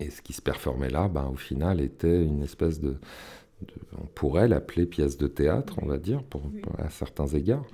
Et 0.00 0.10
ce 0.10 0.20
qui 0.20 0.32
se 0.32 0.42
performait 0.42 0.90
là, 0.90 1.08
ben, 1.08 1.30
au 1.32 1.36
final, 1.36 1.80
était 1.80 2.24
une 2.24 2.42
espèce 2.42 2.80
de, 2.80 2.96
on 3.98 4.06
pourrait 4.06 4.48
l'appeler 4.48 4.86
pièce 4.86 5.16
de 5.16 5.26
théâtre, 5.26 5.74
on 5.82 5.86
va 5.86 5.98
dire, 5.98 6.22
pour, 6.22 6.42
à 6.78 6.90
certains 6.90 7.26
égards, 7.26 7.64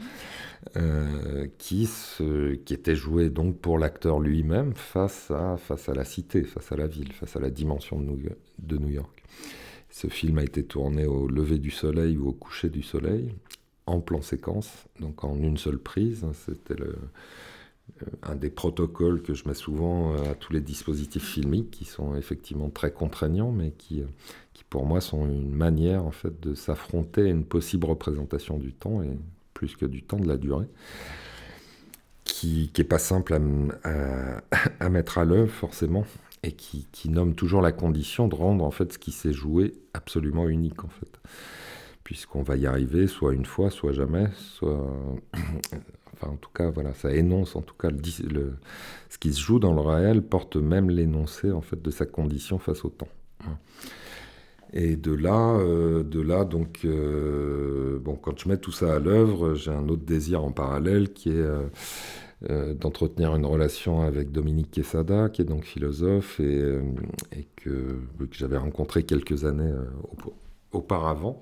euh, 0.77 1.47
qui, 1.59 1.87
se, 1.87 2.55
qui 2.55 2.75
était 2.75 2.97
jouée 2.97 3.31
donc 3.31 3.59
pour 3.59 3.79
l'acteur 3.79 4.21
lui-même 4.21 4.75
face 4.75 5.31
à, 5.31 5.57
face 5.57 5.89
à 5.89 5.95
la 5.95 6.05
cité, 6.05 6.43
face 6.45 6.73
à 6.73 6.77
la 6.77 6.87
ville, 6.87 7.13
face 7.13 7.37
à 7.37 7.41
la 7.41 7.51
dimension 7.51 7.99
de 8.01 8.05
New, 8.05 8.19
de 8.59 8.79
New 8.79 8.91
York. 8.91 9.23
Ce 9.91 10.09
film 10.09 10.39
a 10.39 10.43
été 10.43 10.65
tourné 10.65 11.07
au 11.07 11.29
lever 11.29 11.59
du 11.59 11.71
soleil 11.71 12.19
ou 12.19 12.29
au 12.29 12.33
coucher 12.33 12.69
du 12.69 12.83
soleil, 12.83 13.35
en 13.87 14.01
plan 14.01 14.21
séquence, 14.21 14.87
donc 15.01 15.25
en 15.25 15.37
une 15.37 15.57
seule 15.57 15.79
prise. 15.79 16.27
C'était 16.35 16.79
le, 16.79 16.97
euh, 18.03 18.07
un 18.23 18.37
des 18.37 18.51
protocoles 18.51 19.23
que 19.23 19.35
je 19.35 19.49
mets 19.49 19.55
souvent 19.55 20.13
euh, 20.13 20.31
à 20.31 20.35
tous 20.35 20.53
les 20.53 20.61
dispositifs 20.61 21.25
filmiques 21.25 21.71
qui 21.71 21.85
sont 21.85 22.15
effectivement 22.17 22.71
très 22.71 22.93
contraignants, 22.93 23.53
mais 23.53 23.73
qui 23.73 24.03
pour 24.71 24.87
moi 24.87 25.01
sont 25.01 25.27
une 25.27 25.51
manière 25.51 26.05
en 26.05 26.11
fait 26.11 26.41
de 26.41 26.55
s'affronter 26.55 27.23
à 27.23 27.27
une 27.27 27.45
possible 27.45 27.87
représentation 27.87 28.59
du 28.59 28.73
temps 28.73 29.03
et 29.03 29.11
plus 29.55 29.77
que 29.77 29.87
du 29.87 30.03
temps 30.03 30.19
de 30.19 30.29
la 30.29 30.37
durée, 30.37 30.69
qui, 32.25 32.71
qui 32.73 32.81
est 32.81 32.85
pas 32.85 32.99
simple 32.99 33.35
à, 33.35 34.43
à, 34.81 34.89
mettre 34.89 35.19
à 35.19 35.25
l'œuvre 35.25 35.53
forcément 35.53 36.05
et 36.43 36.53
qui, 36.53 36.87
qui, 36.93 37.09
nomme 37.09 37.35
toujours 37.35 37.63
la 37.63 37.73
condition 37.73 38.29
de 38.29 38.35
rendre 38.35 38.65
en 38.65 38.71
fait 38.71 38.93
ce 38.93 38.99
qui 38.99 39.11
s'est 39.11 39.33
joué 39.33 39.75
absolument 39.95 40.49
unique 40.49 40.85
en 40.85 40.89
fait 40.89 41.19
puisqu'on 42.05 42.43
va 42.43 42.57
y 42.57 42.67
arriver 42.67 43.07
soit 43.07 43.35
une 43.35 43.45
fois, 43.45 43.71
soit 43.71 43.93
jamais, 43.93 44.29
soit 44.37 44.87
Enfin, 46.21 46.33
en 46.33 46.37
tout 46.37 46.51
cas, 46.53 46.71
voilà, 46.71 46.95
ça 46.95 47.13
énonce 47.13 47.55
en 47.55 47.63
tout 47.63 47.75
cas 47.75 47.91
le, 47.91 48.57
ce 49.09 49.19
qui 49.19 49.33
se 49.33 49.41
joue 49.41 49.61
dans 49.61 49.73
le 49.73 49.81
réel 49.81 50.23
porte 50.23 50.57
même 50.57 50.91
l'énoncé 50.91 51.53
en 51.53 51.61
fait 51.61 51.81
de 51.81 51.91
sa 51.91 52.07
condition 52.07 52.59
face 52.59 52.85
au 52.85 52.89
temps. 52.89 53.09
Et 54.73 54.97
de 54.97 55.13
là, 55.13 55.57
euh, 55.57 56.03
de 56.03 56.21
là 56.21 56.45
donc, 56.45 56.81
euh, 56.85 57.99
bon, 58.01 58.17
quand 58.17 58.39
je 58.39 58.49
mets 58.49 58.59
tout 58.59 58.73
ça 58.73 58.97
à 58.97 58.99
l'œuvre, 58.99 59.55
j'ai 59.55 59.71
un 59.71 59.89
autre 59.89 60.05
désir 60.05 60.45
en 60.45 60.53
parallèle 60.53 61.13
qui 61.13 61.31
est 61.31 61.47
euh, 62.51 62.75
d'entretenir 62.75 63.35
une 63.35 63.47
relation 63.47 64.03
avec 64.03 64.31
Dominique 64.31 64.71
Quesada, 64.71 65.31
qui 65.31 65.43
est 65.43 65.47
donc 65.47 65.65
philosophe 65.65 66.39
et, 66.41 66.79
que, 67.57 67.99
j'avais 68.33 68.59
rencontré 68.59 69.05
quelques 69.05 69.45
années 69.45 69.73
auparavant. 70.73 71.41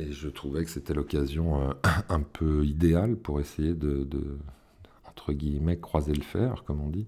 Et 0.00 0.12
je 0.12 0.28
trouvais 0.28 0.64
que 0.64 0.70
c'était 0.70 0.94
l'occasion 0.94 1.70
un 2.08 2.20
peu 2.20 2.64
idéale 2.64 3.16
pour 3.16 3.40
essayer 3.40 3.72
de, 3.72 4.06
entre 5.08 5.32
guillemets, 5.32 5.78
croiser 5.78 6.12
le 6.12 6.22
fer, 6.22 6.64
comme 6.66 6.80
on 6.80 6.88
dit, 6.88 7.06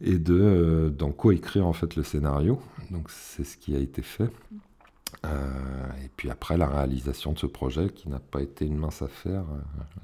et 0.00 0.18
de 0.18 0.34
euh, 0.34 0.90
d'en 0.90 1.12
coécrire 1.12 1.66
en 1.66 1.72
fait 1.72 1.96
le 1.96 2.02
scénario. 2.02 2.60
Donc 2.90 3.10
c'est 3.10 3.44
ce 3.44 3.56
qui 3.56 3.74
a 3.74 3.78
été 3.78 4.02
fait. 4.02 4.30
Euh, 5.24 5.48
et 6.04 6.10
puis 6.16 6.30
après 6.30 6.56
la 6.56 6.66
réalisation 6.68 7.32
de 7.32 7.38
ce 7.38 7.46
projet 7.46 7.90
qui 7.90 8.08
n'a 8.08 8.18
pas 8.18 8.42
été 8.42 8.66
une 8.66 8.76
mince 8.76 9.02
affaire, 9.02 9.44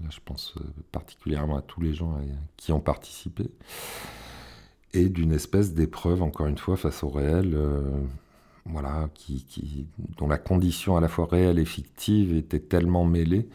là 0.00 0.08
je 0.10 0.18
pense 0.24 0.54
particulièrement 0.90 1.56
à 1.56 1.62
tous 1.62 1.80
les 1.80 1.92
gens 1.92 2.18
qui 2.56 2.72
ont 2.72 2.80
participé, 2.80 3.50
et 4.94 5.08
d'une 5.08 5.32
espèce 5.32 5.74
d'épreuve 5.74 6.22
encore 6.22 6.46
une 6.46 6.58
fois 6.58 6.76
face 6.76 7.02
au 7.02 7.08
réel 7.08 7.56
voilà, 8.66 9.08
qui, 9.14 9.86
dont 10.16 10.28
la 10.28 10.38
condition 10.38 10.96
à 10.96 11.00
la 11.00 11.08
fois 11.08 11.26
réelle 11.26 11.58
et 11.58 11.64
fictive 11.64 12.34
était 12.36 12.60
tellement 12.60 13.04
mêlée 13.04 13.48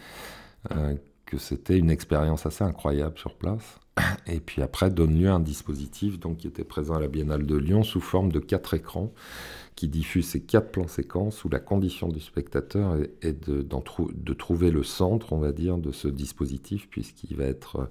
euh, 0.72 0.96
que 1.26 1.38
c'était 1.38 1.78
une 1.78 1.90
expérience 1.90 2.46
assez 2.46 2.64
incroyable 2.64 3.18
sur 3.18 3.36
place. 3.36 3.80
Et 4.28 4.40
puis 4.40 4.62
après 4.62 4.90
donne 4.90 5.20
lieu 5.20 5.30
à 5.30 5.34
un 5.34 5.40
dispositif 5.40 6.20
donc, 6.20 6.38
qui 6.38 6.48
était 6.48 6.64
présent 6.64 6.96
à 6.96 7.00
la 7.00 7.08
Biennale 7.08 7.46
de 7.46 7.56
Lyon 7.56 7.84
sous 7.84 8.02
forme 8.02 8.32
de 8.32 8.40
quatre 8.40 8.74
écrans 8.74 9.12
qui 9.78 9.88
diffusent 9.88 10.30
ces 10.30 10.42
quatre 10.42 10.72
plans 10.72 10.88
séquences 10.88 11.46
où 11.46 11.50
la 11.50 11.60
condition 11.60 12.10
du 12.10 12.20
spectateur 12.20 12.98
est, 13.22 13.48
de, 13.48 14.34
trouver 14.34 14.72
le 14.72 14.82
centre, 14.82 15.34
on 15.34 15.38
va 15.38 15.52
dire, 15.52 15.78
de 15.78 15.92
ce 15.92 16.08
dispositif, 16.08 16.90
puisqu'il 16.90 17.38
va 17.38 17.44
être, 17.44 17.82
euh, 17.82 17.86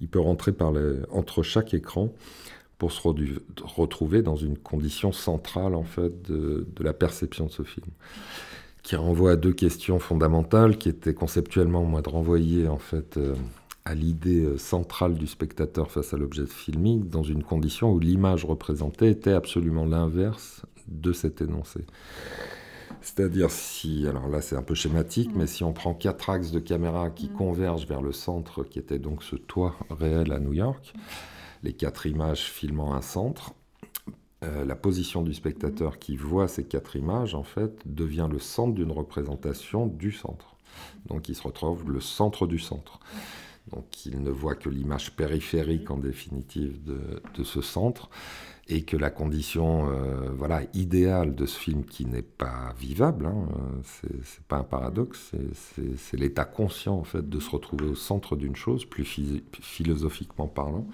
il 0.00 0.08
peut 0.08 0.20
rentrer 0.20 0.52
par 0.52 0.72
entre 1.10 1.42
chaque 1.42 1.74
écran 1.74 2.14
pour 2.78 2.92
se 2.92 3.00
retrouver 3.62 4.22
dans 4.22 4.36
une 4.36 4.56
condition 4.56 5.12
centrale 5.12 5.74
en 5.74 5.82
fait 5.82 6.22
de, 6.22 6.66
la 6.80 6.94
perception 6.94 7.46
de 7.46 7.50
ce 7.50 7.62
film, 7.62 7.88
qui 8.82 8.96
renvoie 8.96 9.32
à 9.32 9.36
deux 9.36 9.52
questions 9.52 9.98
fondamentales, 9.98 10.78
qui 10.78 10.88
étaient 10.88 11.14
conceptuellement 11.14 11.84
moi 11.84 12.00
de 12.00 12.08
renvoyer 12.08 12.68
en 12.68 12.78
fait 12.78 13.18
euh, 13.18 13.34
à 13.88 13.94
l'idée 13.94 14.44
euh, 14.44 14.58
centrale 14.58 15.14
du 15.14 15.26
spectateur 15.26 15.90
face 15.90 16.12
à 16.12 16.18
l'objet 16.18 16.46
filmique, 16.46 17.08
dans 17.08 17.22
une 17.22 17.42
condition 17.42 17.90
où 17.90 17.98
l'image 17.98 18.44
représentée 18.44 19.08
était 19.08 19.32
absolument 19.32 19.86
l'inverse 19.86 20.66
de 20.88 21.12
cet 21.12 21.40
énoncé. 21.40 21.86
C'est-à-dire 23.00 23.50
si, 23.50 24.06
alors 24.06 24.28
là 24.28 24.42
c'est 24.42 24.56
un 24.56 24.62
peu 24.62 24.74
schématique, 24.74 25.30
mais 25.34 25.46
si 25.46 25.64
on 25.64 25.72
prend 25.72 25.94
quatre 25.94 26.28
axes 26.28 26.50
de 26.50 26.58
caméra 26.58 27.08
qui 27.08 27.30
mm. 27.30 27.32
convergent 27.32 27.86
vers 27.86 28.02
le 28.02 28.12
centre, 28.12 28.62
qui 28.62 28.78
était 28.78 28.98
donc 28.98 29.22
ce 29.22 29.36
toit 29.36 29.74
réel 29.88 30.32
à 30.32 30.38
New 30.38 30.52
York, 30.52 30.92
les 31.62 31.72
quatre 31.72 32.06
images 32.06 32.42
filmant 32.42 32.94
un 32.94 33.02
centre. 33.02 33.54
Euh, 34.44 34.66
la 34.66 34.76
position 34.76 35.22
du 35.22 35.32
spectateur 35.32 35.98
qui 35.98 36.16
voit 36.16 36.46
ces 36.46 36.64
quatre 36.64 36.94
images, 36.94 37.34
en 37.34 37.42
fait, 37.42 37.80
devient 37.86 38.28
le 38.30 38.38
centre 38.38 38.74
d'une 38.74 38.92
représentation 38.92 39.86
du 39.86 40.12
centre. 40.12 40.56
Donc 41.06 41.28
il 41.30 41.34
se 41.34 41.42
retrouve 41.42 41.90
le 41.90 42.00
centre 42.00 42.46
du 42.46 42.58
centre. 42.58 43.00
Donc 43.70 44.06
il 44.06 44.22
ne 44.22 44.30
voit 44.30 44.54
que 44.54 44.68
l'image 44.68 45.14
périphérique 45.16 45.90
en 45.90 45.98
définitive 45.98 46.82
de, 46.84 47.44
ce 47.44 47.60
centre 47.60 48.10
et 48.68 48.82
que 48.82 48.96
la 48.96 49.10
condition 49.10 49.88
euh, 49.88 50.30
voilà, 50.36 50.62
idéale 50.74 51.34
de 51.34 51.46
ce 51.46 51.58
film 51.58 51.84
qui 51.84 52.04
n'est 52.04 52.22
pas 52.22 52.74
vivable, 52.78 53.26
hein, 53.26 53.48
c'est 53.84 54.42
pas 54.44 54.58
un 54.58 54.64
paradoxe, 54.64 55.32
c'est 55.96 56.18
l'état 56.18 56.44
conscient 56.44 56.94
en 56.94 57.04
fait 57.04 57.26
de 57.28 57.40
se 57.40 57.50
retrouver 57.50 57.86
au 57.86 57.94
centre 57.94 58.36
d'une 58.36 58.56
chose, 58.56 58.84
plus 58.84 59.04
philosophiquement 59.60 60.48
parlant. 60.48 60.86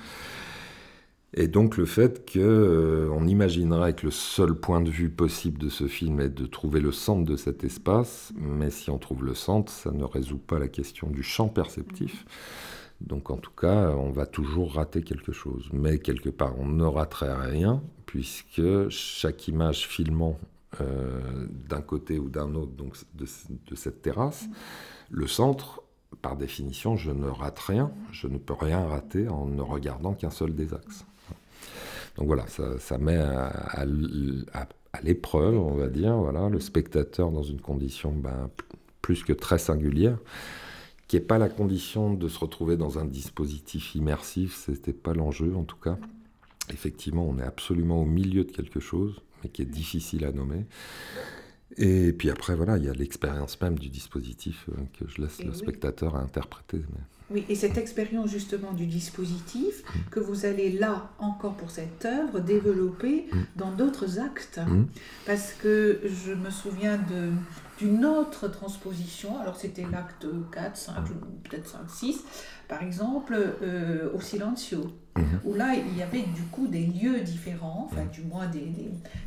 Et 1.36 1.48
donc 1.48 1.76
le 1.76 1.84
fait 1.84 2.30
qu'on 2.32 2.38
euh, 2.40 3.26
imaginerait 3.26 3.94
que 3.94 4.06
le 4.06 4.12
seul 4.12 4.54
point 4.54 4.80
de 4.80 4.90
vue 4.90 5.10
possible 5.10 5.58
de 5.58 5.68
ce 5.68 5.88
film 5.88 6.20
est 6.20 6.28
de 6.28 6.46
trouver 6.46 6.78
le 6.78 6.92
centre 6.92 7.24
de 7.24 7.36
cet 7.36 7.64
espace, 7.64 8.32
mais 8.36 8.70
si 8.70 8.88
on 8.88 8.98
trouve 8.98 9.24
le 9.24 9.34
centre, 9.34 9.72
ça 9.72 9.90
ne 9.90 10.04
résout 10.04 10.38
pas 10.38 10.60
la 10.60 10.68
question 10.68 11.10
du 11.10 11.24
champ 11.24 11.48
perceptif. 11.48 12.24
Donc 13.00 13.30
en 13.30 13.36
tout 13.36 13.50
cas, 13.50 13.90
on 13.90 14.10
va 14.10 14.26
toujours 14.26 14.74
rater 14.74 15.02
quelque 15.02 15.32
chose. 15.32 15.68
Mais 15.72 15.98
quelque 15.98 16.28
part, 16.28 16.56
on 16.60 16.66
ne 16.66 16.84
raterait 16.84 17.34
rien, 17.34 17.82
puisque 18.06 18.88
chaque 18.88 19.48
image 19.48 19.88
filmant 19.88 20.38
euh, 20.80 21.20
d'un 21.68 21.82
côté 21.82 22.20
ou 22.20 22.28
d'un 22.28 22.54
autre 22.54 22.72
donc 22.72 22.96
de, 23.14 23.26
de 23.68 23.74
cette 23.74 24.02
terrasse, 24.02 24.46
le 25.10 25.26
centre 25.26 25.82
par 26.22 26.36
définition, 26.36 26.96
je 26.96 27.10
ne 27.10 27.26
rate 27.26 27.58
rien, 27.58 27.90
je 28.12 28.28
ne 28.28 28.38
peux 28.38 28.54
rien 28.54 28.86
rater 28.86 29.28
en 29.28 29.46
ne 29.46 29.62
regardant 29.62 30.14
qu'un 30.14 30.30
seul 30.30 30.54
des 30.54 30.72
axes. 30.72 31.04
Donc 32.16 32.26
voilà, 32.26 32.46
ça, 32.46 32.98
met 32.98 33.16
à, 33.16 33.84
l'épreuve, 35.02 35.58
on 35.58 35.74
va 35.74 35.88
dire, 35.88 36.16
voilà, 36.16 36.48
le 36.48 36.60
spectateur 36.60 37.30
dans 37.30 37.42
une 37.42 37.60
condition 37.60 38.12
ben, 38.12 38.50
plus 39.02 39.24
que 39.24 39.32
très 39.32 39.58
singulière, 39.58 40.18
qui 41.08 41.16
n'est 41.16 41.22
pas 41.22 41.38
la 41.38 41.48
condition 41.48 42.14
de 42.14 42.28
se 42.28 42.38
retrouver 42.38 42.76
dans 42.76 42.98
un 42.98 43.04
dispositif 43.04 43.94
immersif, 43.94 44.54
ce 44.64 44.70
n'était 44.70 44.92
pas 44.92 45.12
l'enjeu 45.12 45.54
en 45.56 45.64
tout 45.64 45.76
cas. 45.76 45.98
Effectivement, 46.72 47.26
on 47.28 47.38
est 47.38 47.44
absolument 47.44 48.00
au 48.00 48.06
milieu 48.06 48.44
de 48.44 48.52
quelque 48.52 48.80
chose, 48.80 49.20
mais 49.42 49.50
qui 49.50 49.62
est 49.62 49.66
difficile 49.66 50.24
à 50.24 50.32
nommer. 50.32 50.64
Et 51.76 52.12
puis 52.12 52.30
après, 52.30 52.54
voilà, 52.54 52.78
il 52.78 52.84
y 52.84 52.88
a 52.88 52.92
l'expérience 52.92 53.60
même 53.60 53.78
du 53.78 53.88
dispositif 53.88 54.66
euh, 54.70 54.82
que 54.98 55.10
je 55.10 55.20
laisse 55.20 55.42
le 55.42 55.52
spectateur 55.52 56.14
à 56.14 56.20
interpréter. 56.20 56.82
Oui, 57.30 57.44
et 57.48 57.54
cette 57.54 57.78
expérience 57.78 58.30
justement 58.30 58.72
du 58.72 58.86
dispositif 58.86 59.82
mm. 59.82 60.10
que 60.10 60.20
vous 60.20 60.44
allez 60.44 60.70
là 60.70 61.10
encore 61.18 61.54
pour 61.54 61.70
cette 61.70 62.04
œuvre 62.04 62.40
développer 62.40 63.26
mm. 63.32 63.38
dans 63.56 63.70
d'autres 63.70 64.18
actes. 64.18 64.60
Mm. 64.66 64.84
Parce 65.24 65.54
que 65.54 66.00
je 66.04 66.32
me 66.32 66.50
souviens 66.50 66.96
de 66.98 67.30
d'une 67.78 68.04
autre 68.04 68.46
transposition. 68.48 69.38
Alors 69.40 69.56
c'était 69.56 69.86
l'acte 69.90 70.26
4, 70.52 70.76
5, 70.76 70.94
peut-être 71.42 71.68
5, 71.68 71.78
6, 71.88 72.24
par 72.68 72.82
exemple, 72.82 73.36
euh, 73.62 74.12
au 74.14 74.20
Silencio, 74.20 74.92
mhm. 75.16 75.40
où 75.44 75.54
là 75.54 75.74
il 75.74 75.96
y 75.96 76.02
avait 76.02 76.22
du 76.22 76.42
coup 76.50 76.66
des 76.66 76.86
lieux 76.86 77.20
différents, 77.20 77.88
enfin 77.90 78.04
du 78.12 78.22
moins 78.22 78.46
des, 78.46 78.72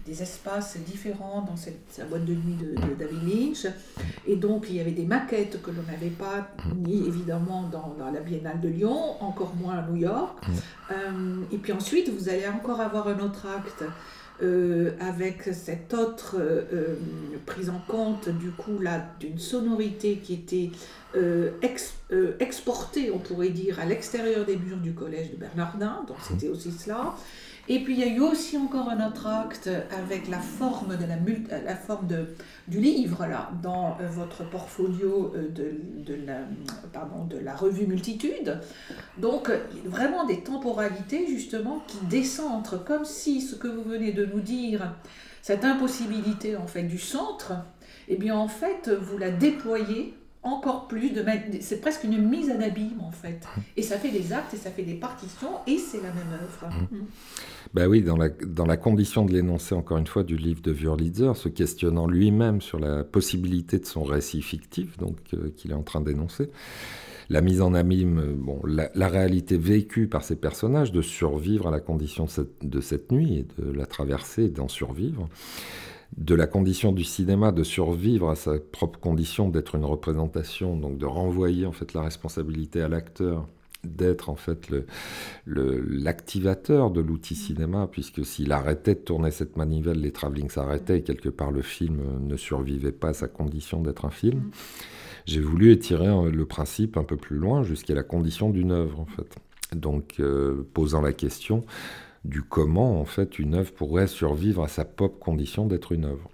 des, 0.05 0.21
espaces 0.21 0.77
différents 0.77 1.41
dans 1.41 1.55
cette, 1.55 2.07
boîte 2.09 2.25
de 2.25 2.33
nuit 2.33 2.55
de, 2.55 2.75
David 2.97 3.23
Lynch. 3.27 3.67
Et 4.25 4.35
donc 4.35 4.65
il 4.69 4.75
y 4.75 4.79
avait 4.79 4.91
des 4.91 5.05
maquettes 5.05 5.61
que 5.61 5.71
l'on 5.71 5.83
n'avait 5.83 6.09
pas, 6.09 6.49
ni 6.75 7.07
évidemment 7.07 7.63
dans, 7.63 7.95
dans, 7.97 8.11
la 8.11 8.19
Biennale 8.19 8.59
de 8.59 8.69
Lyon, 8.69 9.21
encore 9.21 9.55
moins 9.55 9.79
à 9.79 9.87
New 9.87 9.97
York. 9.97 10.43
Euh, 10.91 11.41
et 11.51 11.57
puis 11.57 11.73
ensuite, 11.73 12.09
vous 12.09 12.29
allez 12.29 12.47
encore 12.47 12.79
avoir 12.79 13.07
un 13.07 13.19
autre 13.19 13.47
acte 13.47 13.83
euh, 14.43 14.91
avec 14.99 15.49
cette 15.51 15.95
autre 15.95 16.35
euh, 16.37 16.61
euh, 16.71 16.95
prise 17.47 17.71
en 17.71 17.81
compte 17.87 18.29
du 18.29 18.51
coup 18.51 18.77
là 18.77 19.03
d'une 19.19 19.39
sonorité 19.39 20.17
qui 20.17 20.35
était 20.35 20.69
exportée, 22.39 23.09
on 23.09 23.17
pourrait 23.17 23.49
dire, 23.49 23.79
à 23.79 23.85
l'extérieur 23.85 24.45
des 24.45 24.55
murs 24.55 24.77
du 24.77 24.93
collège 24.93 25.31
de 25.31 25.37
Bernardin, 25.37 26.05
donc 26.07 26.17
c'était 26.21 26.49
aussi 26.49 26.71
cela. 26.71 27.15
Et 27.69 27.83
puis 27.83 27.93
il 27.95 27.99
y 27.99 28.03
a 28.03 28.07
eu 28.07 28.21
aussi 28.21 28.57
encore 28.57 28.89
un 28.89 29.05
autre 29.05 29.27
acte 29.27 29.69
avec 29.91 30.29
la 30.29 30.39
forme, 30.39 30.95
de 30.95 31.05
la, 31.05 31.17
la 31.59 31.75
forme 31.75 32.07
de, 32.07 32.27
du 32.67 32.79
livre 32.79 33.25
là, 33.25 33.51
dans 33.61 33.97
euh, 33.99 34.07
votre 34.07 34.49
portfolio 34.49 35.33
euh, 35.35 35.49
de, 35.49 35.73
de, 36.03 36.25
la, 36.25 36.39
pardon, 36.93 37.25
de 37.25 37.37
la 37.37 37.55
revue 37.55 37.85
Multitude. 37.85 38.59
Donc 39.17 39.51
vraiment 39.85 40.25
des 40.25 40.41
temporalités 40.41 41.27
justement 41.27 41.83
qui 41.87 41.97
descendent 42.05 42.83
comme 42.85 43.05
si 43.05 43.41
ce 43.41 43.55
que 43.55 43.67
vous 43.67 43.83
venez 43.83 44.13
de 44.13 44.25
nous 44.25 44.39
dire, 44.39 44.95
cette 45.41 45.65
impossibilité 45.65 46.55
en 46.55 46.67
fait 46.67 46.83
du 46.83 46.97
centre, 46.99 47.53
eh 48.07 48.15
bien 48.15 48.35
en 48.35 48.47
fait 48.47 48.89
vous 48.89 49.17
la 49.17 49.31
déployez 49.31 50.13
encore 50.47 50.87
plus 50.87 51.11
de 51.11 51.23
c'est 51.61 51.81
presque 51.81 52.03
une 52.03 52.17
mise 52.17 52.49
en 52.49 52.61
abîme 52.61 53.01
en 53.01 53.11
fait. 53.11 53.41
Et 53.75 53.81
ça 53.81 53.97
fait 53.97 54.11
des 54.11 54.33
actes 54.33 54.53
et 54.53 54.57
ça 54.57 54.71
fait 54.71 54.83
des 54.83 54.95
partitions 54.95 55.59
et 55.67 55.77
c'est 55.77 56.01
la 56.01 56.11
même 56.13 56.33
œuvre. 56.33 56.73
Mmh. 56.91 56.97
Ben 57.73 57.87
oui, 57.87 58.01
dans 58.01 58.17
la, 58.17 58.29
dans 58.29 58.65
la 58.65 58.77
condition 58.77 59.25
de 59.25 59.33
l'énoncer 59.33 59.75
encore 59.75 59.97
une 59.97 60.07
fois 60.07 60.23
du 60.23 60.37
livre 60.37 60.61
de 60.61 60.71
Wurlitzer, 60.71 61.33
se 61.35 61.49
questionnant 61.49 62.07
lui-même 62.07 62.61
sur 62.61 62.79
la 62.79 63.03
possibilité 63.03 63.79
de 63.79 63.85
son 63.85 64.03
récit 64.03 64.41
fictif, 64.41 64.97
donc 64.97 65.17
euh, 65.33 65.51
qu'il 65.55 65.71
est 65.71 65.75
en 65.75 65.83
train 65.83 66.01
d'énoncer, 66.01 66.49
la 67.29 67.41
mise 67.41 67.61
en 67.61 67.73
abîme, 67.73 68.19
euh, 68.19 68.33
bon, 68.37 68.61
la, 68.65 69.07
réalité 69.07 69.57
vécue 69.57 70.07
par 70.07 70.23
ces 70.23 70.35
personnages 70.35 70.91
de 70.91 71.01
survivre 71.01 71.67
à 71.67 71.71
la 71.71 71.79
condition 71.79 72.25
de 72.25 72.29
cette, 72.29 72.65
de 72.65 72.79
cette 72.81 73.11
nuit 73.11 73.37
et 73.39 73.61
de 73.61 73.71
la 73.71 73.85
traverser 73.85 74.45
et 74.45 74.49
d'en 74.49 74.67
survivre, 74.67 75.27
de 76.15 76.35
la 76.35 76.47
condition 76.47 76.91
du 76.91 77.03
cinéma 77.03 77.51
de 77.51 77.63
survivre 77.63 78.29
à 78.29 78.35
sa 78.35 78.59
propre 78.59 78.99
condition 78.99 79.49
d'être 79.49 79.75
une 79.75 79.85
représentation, 79.85 80.77
donc 80.77 80.97
de 80.97 81.05
renvoyer 81.05 81.65
en 81.65 81.73
fait 81.73 81.93
la 81.93 82.01
responsabilité 82.01 82.81
à 82.81 82.87
l'acteur 82.87 83.45
d'être 83.83 84.29
en 84.29 84.35
fait 84.35 84.69
l'activateur 85.45 86.91
de 86.91 87.01
l'outil 87.01 87.33
mm. 87.33 87.37
cinéma, 87.37 87.87
puisque 87.91 88.25
s'il 88.25 88.51
arrêtait 88.51 88.95
de 88.95 88.99
tourner 88.99 89.31
cette 89.31 89.55
manivelle, 89.55 90.01
les 90.01 90.11
travelling 90.11 90.49
s'arrêtaient 90.49 90.99
et 90.99 91.03
quelque 91.03 91.29
part 91.29 91.51
le 91.51 91.61
film 91.61 92.01
ne 92.21 92.37
survivait 92.37 92.91
pas 92.91 93.09
à 93.09 93.13
sa 93.13 93.27
condition 93.27 93.81
d'être 93.81 94.05
un 94.05 94.09
film. 94.09 94.39
Mm. 94.39 94.51
J'ai 95.25 95.41
voulu 95.41 95.71
étirer 95.71 96.31
le 96.31 96.45
principe 96.45 96.95
un 96.95 97.03
peu 97.03 97.17
plus 97.17 97.37
loin 97.37 97.61
jusqu'à 97.61 97.93
la 97.93 98.03
condition 98.03 98.49
d'une 98.49 98.71
œuvre 98.71 99.01
en 99.01 99.05
fait. 99.05 99.35
Donc 99.75 100.15
euh, 100.19 100.65
posant 100.73 101.01
la 101.01 101.11
question 101.11 101.65
du 102.27 102.43
comment 102.43 102.99
en 102.99 103.05
fait 103.05 103.39
une 103.39 103.55
œuvre 103.55 103.73
pourrait 103.73 104.07
survivre 104.07 104.63
à 104.63 104.67
sa 104.67 104.85
propre 104.85 105.17
condition 105.17 105.65
d'être 105.65 105.93
une 105.93 106.05
œuvre. 106.05 106.29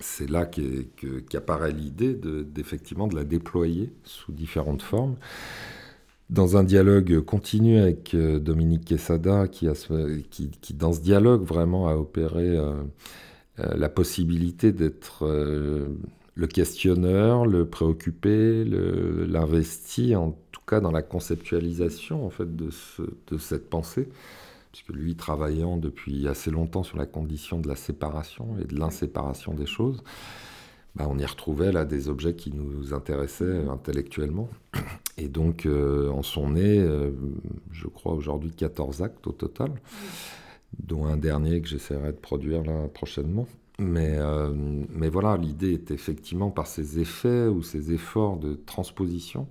C'est 0.00 0.28
là 0.28 0.44
qu'apparaît 0.44 1.72
l'idée 1.72 2.14
d'effectivement 2.14 3.06
de 3.06 3.14
la 3.14 3.24
déployer 3.24 3.92
sous 4.02 4.32
différentes 4.32 4.82
formes 4.82 5.16
dans 6.30 6.56
un 6.56 6.64
dialogue 6.64 7.20
continu 7.20 7.78
avec 7.78 8.14
euh, 8.14 8.38
Dominique 8.38 8.86
Quesada, 8.86 9.46
qui, 9.46 9.68
dans 10.74 10.92
ce 10.92 11.00
dialogue 11.00 11.44
vraiment 11.44 11.88
a 11.88 11.94
opéré 11.96 12.56
euh, 12.56 12.72
euh, 13.60 13.74
la 13.76 13.88
possibilité 13.88 14.72
d'être 14.72 15.26
le 16.36 16.46
questionneur, 16.48 17.46
le 17.46 17.66
préoccupé, 17.66 18.64
l'investi, 18.64 20.16
en 20.16 20.36
tout 20.50 20.62
cas 20.66 20.80
dans 20.80 20.90
la 20.90 21.02
conceptualisation 21.02 22.26
en 22.26 22.30
fait 22.30 22.56
de 22.56 23.38
cette 23.38 23.70
pensée, 23.70 24.08
puisque 24.74 24.88
lui 24.88 25.14
travaillant 25.14 25.76
depuis 25.76 26.26
assez 26.26 26.50
longtemps 26.50 26.82
sur 26.82 26.98
la 26.98 27.06
condition 27.06 27.60
de 27.60 27.68
la 27.68 27.76
séparation 27.76 28.56
et 28.60 28.64
de 28.64 28.76
l'inséparation 28.76 29.54
des 29.54 29.66
choses. 29.66 30.02
Bah, 30.96 31.06
on 31.08 31.16
y 31.16 31.24
retrouvait 31.24 31.70
là 31.70 31.84
des 31.84 32.08
objets 32.08 32.34
qui 32.34 32.50
nous 32.50 32.92
intéressaient 32.92 33.68
intellectuellement. 33.68 34.48
Et 35.16 35.28
donc, 35.28 35.66
euh, 35.66 36.10
en 36.10 36.24
sont 36.24 36.50
nés, 36.50 36.80
euh, 36.80 37.12
je 37.70 37.86
crois 37.86 38.14
aujourd'hui, 38.14 38.50
14 38.50 39.02
actes 39.02 39.24
au 39.28 39.32
total, 39.32 39.70
dont 40.80 41.06
un 41.06 41.16
dernier 41.16 41.60
que 41.60 41.68
j'essaierai 41.68 42.10
de 42.10 42.16
produire 42.16 42.64
là 42.64 42.88
prochainement. 42.92 43.46
Mais, 43.78 44.16
euh, 44.18 44.52
mais 44.90 45.08
voilà, 45.08 45.36
l'idée 45.36 45.74
est 45.74 45.92
effectivement 45.92 46.50
par 46.50 46.66
ces 46.66 46.98
effets 46.98 47.46
ou 47.46 47.62
ces 47.62 47.92
efforts 47.92 48.38
de 48.38 48.54
transposition. 48.66 49.46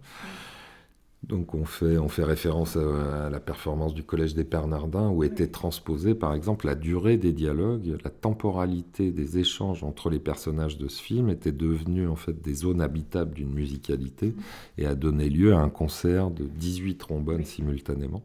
Donc 1.24 1.54
on 1.54 1.64
fait, 1.64 1.98
on 1.98 2.10
fait 2.10 2.26
référence 2.26 2.76
à, 2.76 3.30
la 3.30 3.40
performance 3.40 3.94
du 3.94 4.04
Collège 4.04 4.34
des 4.34 4.44
Bernardins 4.44 5.10
où 5.10 5.24
était 5.24 5.48
transposée 5.48 6.16
par 6.16 6.34
exemple 6.34 6.66
la 6.66 6.76
durée 6.76 7.16
des 7.16 7.32
dialogues, 7.32 7.98
la 8.04 8.10
temporalité 8.10 9.12
des 9.12 9.38
échanges 9.38 9.84
entre 9.86 10.10
les 10.10 10.20
personnages 10.20 10.78
de 10.78 10.90
ce 10.90 11.02
film 11.02 11.30
était 11.30 11.54
devenue 11.54 12.10
en 12.10 12.18
fait 12.18 12.42
des 12.42 12.54
zones 12.54 12.82
habitables 12.82 13.34
d'une 13.34 13.54
musicalité 13.54 14.36
et 14.78 14.86
a 14.86 14.96
donné 14.96 15.30
lieu 15.30 15.54
à 15.54 15.60
un 15.60 15.70
concert 15.70 16.30
de 16.30 16.44
18 16.44 16.98
trombones 16.98 17.46
simultanément 17.46 18.24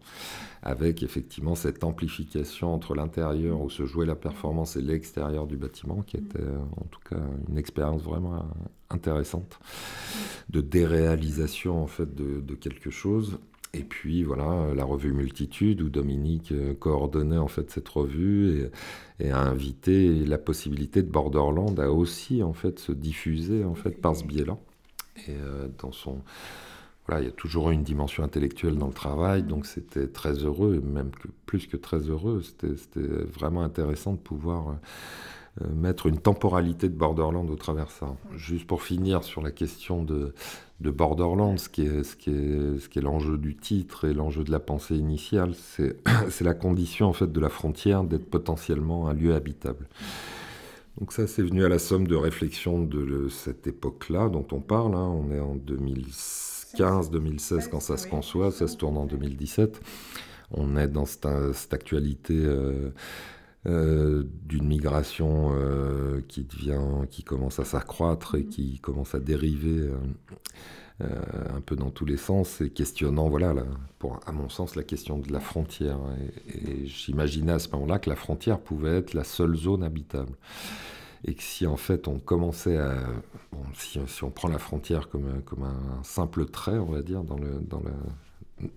avec 0.63 1.03
effectivement 1.03 1.55
cette 1.55 1.85
amplification 1.85 2.75
entre 2.75 2.95
l'intérieur 2.95 3.61
où 3.61 3.71
se 3.71 3.87
jouait 3.87 4.07
la 4.07 4.17
performance 4.17 4.77
et 4.77 4.83
l'extérieur 4.83 5.47
du 5.47 5.57
bâtiment 5.57 6.03
qui 6.03 6.17
était 6.17 6.43
en 6.77 6.85
tout 6.91 7.01
cas 7.09 7.21
une 7.49 7.59
expérience 7.59 8.03
vraiment 8.03 8.45
intéressante 8.91 9.59
de 10.51 10.61
déréalisation 10.61 11.83
en 11.83 11.87
fait 11.87 12.15
de, 12.15 12.55
quelque 12.55 12.91
chose. 12.91 13.39
Et 13.75 13.85
puis 13.85 14.25
voilà, 14.25 14.73
la 14.75 14.85
revue 14.85 15.13
Multitude 15.13 15.83
où 15.83 15.91
Dominique 15.91 16.53
euh, 16.53 16.73
coordonnait 16.75 17.37
en 17.37 17.49
fait 17.49 17.71
cette 17.71 17.89
revue 17.89 18.71
et, 19.21 19.31
a 19.31 19.41
invité 19.41 20.25
la 20.25 20.39
possibilité 20.39 21.03
de 21.03 21.11
Borderland 21.11 21.79
à 21.79 21.93
aussi 21.93 22.43
en 22.43 22.55
fait 22.55 22.79
se 22.79 22.93
diffuser 22.93 23.65
en 23.65 23.75
fait 23.75 24.01
par 24.01 24.17
ce 24.17 24.25
biais-là. 24.25 24.57
Et 25.29 25.33
euh, 25.33 25.69
dans 25.79 25.93
son 25.93 26.23
il 27.17 27.25
y 27.25 27.29
a 27.29 27.33
toujours 27.33 27.71
une 27.71 27.83
dimension 27.83 28.23
intellectuelle 28.23 28.77
dans 28.77 28.87
le 28.87 28.93
travail, 28.93 29.43
donc 29.43 29.67
c'était 29.67 30.09
très 30.09 30.35
heureux, 30.35 30.81
même 30.85 31.11
plus 31.47 31.67
que 31.67 31.77
très 31.77 31.99
heureux, 31.99 32.43
c'était 32.43 32.75
vraiment 33.33 33.63
intéressant 33.63 34.13
de 34.13 34.19
pouvoir 34.19 34.69
euh, 34.69 34.73
euh, 35.63 35.75
mettre 35.75 36.07
une 36.07 36.19
temporalité 36.19 36.89
de 36.89 36.95
Borderland 36.95 37.49
au 37.51 37.57
travers 37.57 37.91
ça. 37.91 38.15
Juste 38.37 38.67
pour 38.67 38.83
finir 38.83 39.25
sur 39.25 39.41
la 39.41 39.51
question 39.51 40.03
de, 40.03 40.35
de 40.81 40.91
Borderland, 40.91 41.59
ce 41.59 41.71
qui 41.71 41.83
est, 41.83 43.01
l'enjeu 43.01 43.39
du 43.39 43.57
titre 43.57 44.07
et 44.07 44.13
l'enjeu 44.13 44.45
de 44.45 44.51
la 44.51 44.61
pensée 44.61 44.97
initiale, 44.97 45.55
c'est 46.29 46.45
la 46.45 46.55
condition 46.55 47.07
en 47.07 47.15
fait 47.15 47.33
de 47.33 47.41
la 47.41 47.49
frontière 47.49 48.05
d'être 48.05 48.29
potentiellement 48.29 49.09
un 49.09 49.15
lieu 49.15 49.35
habitable. 49.35 49.89
Donc 51.01 51.13
ça, 51.13 51.27
c'est 51.27 51.43
venu 51.43 51.65
à 51.65 51.69
la 51.69 51.79
somme 51.79 52.07
de 52.07 52.17
réflexions 52.17 52.83
de 52.83 53.29
cette 53.29 53.67
époque-là 53.67 54.29
dont 54.29 54.47
on 54.51 54.61
parle. 54.61 54.95
Hein. 54.95 55.09
On 55.09 55.31
est 55.31 55.41
en 55.41 55.55
2015, 56.77 57.11
2016 57.11 57.69
quand 57.69 57.81
ça 57.81 57.97
se 57.97 58.07
conçoit, 58.07 58.51
ça 58.51 58.69
se 58.69 58.77
tourne 58.77 58.97
en 58.97 59.07
2017. 59.07 59.81
On 60.51 60.77
est 60.77 60.89
dans 60.89 61.05
cette, 61.05 61.27
actualité 61.73 62.35
euh, 62.35 62.91
euh, 63.67 64.25
d'une 64.45 64.67
migration 64.67 65.53
euh, 65.53 66.23
qui 66.27 66.45
devient, 66.45 67.07
qui 67.11 67.23
commence 67.23 67.59
à 67.59 67.65
s'accroître 67.65 68.35
et 68.35 68.45
qui 68.45 68.79
commence 68.81 69.15
à 69.15 69.21
dériver 69.21 69.91
un 71.01 71.61
peu 71.61 71.77
dans 71.77 71.91
tous 71.91 72.05
les 72.05 72.17
sens 72.17 72.61
et 72.61 72.71
questionnant, 72.71 73.29
voilà, 73.29 73.55
pour, 74.01 74.19
à 74.27 74.33
mon 74.33 74.49
sens, 74.49 74.75
la 74.75 74.83
question 74.83 75.19
de 75.19 75.33
la 75.33 75.39
frontière. 75.39 75.99
Et, 76.49 76.87
j'imaginais 76.87 77.53
à 77.53 77.59
ce 77.61 77.69
moment-là 77.71 78.01
que 78.01 78.11
la 78.11 78.17
frontière 78.17 78.59
pouvait 78.59 78.99
être 78.99 79.15
la 79.15 79.23
seule 79.23 79.55
zone 79.55 79.85
habitable. 79.85 80.33
Et 81.25 81.35
que 81.35 81.43
si 81.43 81.67
en 81.67 81.77
fait 81.77 82.09
on 82.09 82.19
commençait 82.19 82.79
à. 82.79 82.95
si, 83.75 83.99
on 84.23 84.31
prend 84.31 84.49
la 84.49 84.59
frontière 84.59 85.09
comme, 85.09 85.27
un 85.63 86.03
simple 86.05 86.47
trait, 86.47 86.79
on 86.79 86.93
va 86.93 87.03
dire, 87.03 87.25
dans 87.25 87.39
le, 87.39 87.61
dans 87.61 87.81
le, 87.81 88.69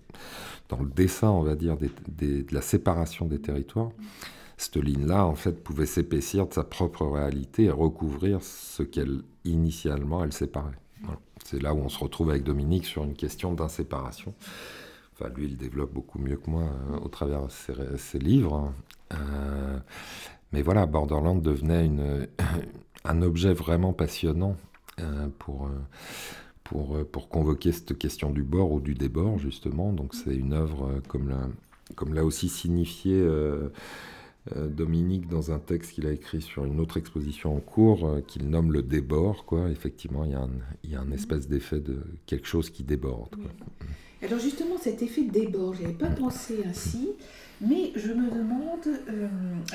dans 0.68 0.78
le 0.78 0.88
dessin, 0.88 1.30
on 1.30 1.42
va 1.42 1.54
dire, 1.54 1.76
de 1.76 2.44
la 2.50 2.62
séparation 2.62 3.26
des 3.26 3.40
territoires, 3.40 3.90
cette 4.62 4.76
ligne-là, 4.76 5.26
en 5.26 5.34
fait, 5.34 5.62
pouvait 5.62 5.86
s'épaissir 5.86 6.46
de 6.46 6.54
sa 6.54 6.62
propre 6.62 7.04
réalité 7.04 7.64
et 7.64 7.70
recouvrir 7.70 8.42
ce 8.42 8.82
qu'elle, 8.82 9.22
initialement, 9.44 10.22
elle 10.22 10.32
séparait. 10.32 10.78
C'est 11.44 11.60
là 11.60 11.74
où 11.74 11.78
on 11.78 11.88
se 11.88 11.98
retrouve 11.98 12.30
avec 12.30 12.44
Dominique 12.44 12.86
sur 12.86 13.02
une 13.02 13.14
question 13.14 13.52
d'inséparation. 13.52 14.34
Enfin, 15.14 15.30
lui, 15.34 15.46
il 15.46 15.56
développe 15.56 15.92
beaucoup 15.92 16.18
mieux 16.18 16.36
que 16.36 16.48
moi 16.48 16.62
euh, 16.62 16.98
au 16.98 17.08
travers 17.08 17.42
de 17.46 17.96
ses, 17.96 18.18
livres. 18.18 18.72
Euh, 19.12 19.78
mais 20.52 20.62
voilà, 20.62 20.86
Borderland 20.86 21.40
devenait 21.42 21.86
une, 21.86 22.26
un 23.04 23.22
objet 23.22 23.52
vraiment 23.52 23.92
passionnant 23.92 24.56
pour, 25.38 25.68
pour, 26.62 27.04
pour 27.06 27.28
convoquer 27.28 27.72
cette 27.72 27.98
question 27.98 28.30
du 28.30 28.42
bord 28.42 28.72
ou 28.72 28.80
du 28.80 28.94
débord, 28.94 29.38
justement. 29.38 29.92
Donc 29.92 30.14
c'est 30.14 30.34
une 30.34 30.52
œuvre, 30.52 31.00
comme 31.08 31.28
l'a, 31.28 31.48
comme 31.96 32.14
l'a 32.14 32.24
aussi 32.24 32.48
signifié 32.48 33.26
Dominique 34.54 35.28
dans 35.28 35.50
un 35.50 35.58
texte 35.58 35.92
qu'il 35.92 36.06
a 36.06 36.12
écrit 36.12 36.42
sur 36.42 36.64
une 36.64 36.78
autre 36.80 36.98
exposition 36.98 37.56
en 37.56 37.60
cours, 37.60 38.18
qu'il 38.26 38.48
nomme 38.48 38.72
le 38.72 38.82
débord. 38.82 39.44
Quoi. 39.44 39.70
Effectivement, 39.70 40.24
il 40.24 40.32
y 40.32 40.34
a 40.34 40.40
un, 40.40 40.50
il 40.84 40.90
y 40.90 40.94
a 40.94 41.00
un 41.00 41.10
espèce 41.10 41.48
d'effet 41.48 41.80
de 41.80 41.98
quelque 42.26 42.46
chose 42.46 42.68
qui 42.68 42.84
déborde. 42.84 43.34
Alors 44.22 44.38
justement, 44.38 44.78
cet 44.78 45.02
effet 45.02 45.24
de 45.24 45.32
débord, 45.32 45.74
je 45.74 45.82
n'avais 45.82 45.94
pas 45.94 46.10
pensé 46.10 46.60
ainsi, 46.64 47.10
mais 47.62 47.92
je 47.94 48.12
me 48.12 48.28
demande 48.28 48.86
euh, 48.86 49.28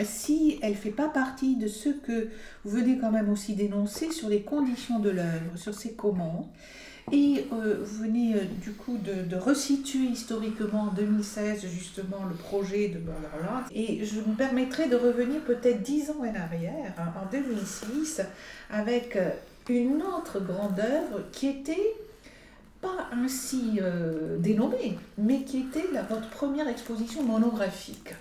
si 0.03 0.59
elle 0.61 0.71
ne 0.71 0.75
fait 0.75 0.91
pas 0.91 1.07
partie 1.07 1.55
de 1.55 1.67
ce 1.67 1.89
que 1.89 2.27
vous 2.63 2.77
venez 2.77 2.97
quand 2.97 3.11
même 3.11 3.29
aussi 3.29 3.55
dénoncer 3.55 4.11
sur 4.11 4.29
les 4.29 4.41
conditions 4.41 4.99
de 4.99 5.09
l'œuvre, 5.09 5.55
sur 5.55 5.73
ses 5.73 5.93
comment. 5.93 6.51
Et 7.13 7.45
euh, 7.53 7.77
vous 7.85 8.03
venez 8.03 8.35
euh, 8.35 8.39
du 8.61 8.73
coup 8.73 8.97
de, 8.97 9.35
resituer 9.37 10.07
historiquement 10.07 10.89
en 10.89 10.93
2016 10.93 11.65
justement 11.67 12.25
le 12.27 12.35
projet 12.35 12.89
de 12.89 12.99
Borderland. 12.99 13.63
Et 13.73 14.03
je 14.03 14.19
me 14.19 14.35
permettrai 14.35 14.89
de 14.89 14.97
revenir 14.97 15.39
peut-être 15.41 15.81
dix 15.81 16.09
ans 16.09 16.19
en 16.19 16.25
arrière, 16.25 16.93
hein, 16.97 17.13
en 17.15 17.31
2006, 17.31 18.21
avec 18.69 19.17
une 19.69 20.01
autre 20.01 20.41
grande 20.41 20.79
œuvre 20.79 21.23
qui 21.31 21.47
était 21.47 21.95
ainsi 23.11 23.79
euh, 23.81 24.37
dénommée, 24.39 24.97
mais 25.17 25.43
qui 25.43 25.59
était 25.59 25.85
votre 26.09 26.29
première 26.29 26.67
exposition 26.67 27.23
monographique. 27.23 28.13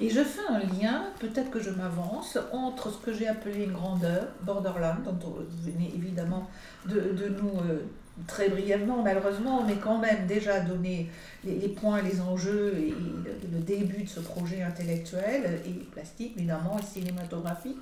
Et 0.00 0.10
je 0.10 0.20
fais 0.22 0.40
un 0.48 0.58
lien, 0.58 1.04
peut-être 1.20 1.50
que 1.50 1.60
je 1.60 1.70
m'avance, 1.70 2.36
entre 2.52 2.90
ce 2.90 2.98
que 2.98 3.12
j'ai 3.12 3.28
appelé 3.28 3.64
une 3.64 3.72
grandeur, 3.72 4.26
Borderland, 4.42 5.04
dont 5.04 5.30
vous 5.30 5.70
venez 5.70 5.92
évidemment 5.94 6.48
de, 6.86 7.14
nous 7.28 7.60
euh, 7.60 7.78
très 8.26 8.48
brièvement, 8.48 9.02
malheureusement, 9.02 9.62
mais 9.64 9.76
quand 9.76 9.98
même 9.98 10.26
déjà 10.26 10.60
donner 10.60 11.08
les, 11.44 11.68
points, 11.68 12.02
les 12.02 12.20
enjeux 12.20 12.74
et 12.76 12.90
le, 12.90 13.56
le, 13.56 13.60
début 13.60 14.02
de 14.02 14.08
ce 14.08 14.20
projet 14.20 14.62
intellectuel 14.62 15.60
et 15.64 15.84
plastique, 15.92 16.32
évidemment, 16.36 16.76
et 16.78 16.82
cinématographique. 16.82 17.78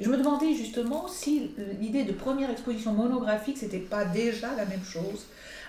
Je 0.00 0.08
me 0.08 0.16
demandais 0.16 0.54
justement 0.54 1.08
si 1.08 1.50
l'idée 1.80 2.04
de 2.04 2.12
première 2.12 2.50
exposition 2.50 2.92
monographique, 2.92 3.58
c'était 3.58 3.78
pas 3.78 4.04
déjà 4.04 4.54
la 4.54 4.64
même 4.64 4.84
chose 4.84 5.26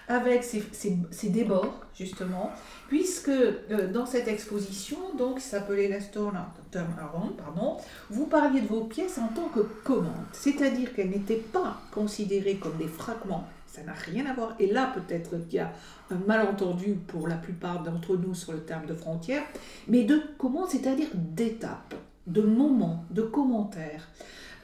avec 0.10 0.44
ces, 0.44 0.64
ces, 0.72 1.30
débords, 1.30 1.86
justement, 1.96 2.50
puisque 2.88 3.30
euh, 3.30 3.92
dans 3.94 4.08
cette 4.08 4.28
exposition, 4.28 4.98
donc, 5.18 5.38
qui 5.38 5.44
s'appelait 5.44 5.88
La 5.88 6.00
Turnaround, 6.02 7.38
pardon, 7.38 7.78
vous 8.10 8.26
parliez 8.26 8.62
de 8.62 8.68
vos 8.68 8.86
pièces 8.86 9.20
en 9.20 9.28
tant 9.28 9.48
que 9.50 9.60
commandes, 9.84 10.26
c'est-à-dire 10.34 10.94
qu'elles 10.94 11.12
n'étaient 11.12 11.36
pas 11.36 11.80
considérées 11.92 12.56
comme 12.56 12.76
des 12.78 12.88
fragments, 12.88 13.46
ça 13.68 13.84
n'a 13.84 13.94
rien 13.94 14.26
à 14.26 14.34
voir, 14.34 14.56
et 14.60 14.66
là 14.66 14.92
peut-être 14.96 15.38
qu'il 15.48 15.58
y 15.58 15.60
a 15.60 15.72
un 16.10 16.18
malentendu 16.26 16.96
pour 17.08 17.28
la 17.28 17.36
plupart 17.36 17.84
d'entre 17.84 18.18
nous 18.18 18.34
sur 18.34 18.52
le 18.52 18.62
terme 18.62 18.88
de 18.88 18.96
frontière, 18.96 19.44
mais 19.88 20.04
de 20.04 20.20
commandes, 20.40 20.70
c'est-à-dire 20.70 21.10
d'étapes 21.14 21.94
de 22.26 22.42
moments, 22.42 23.06
de 23.12 23.22
commentaires, 23.22 24.08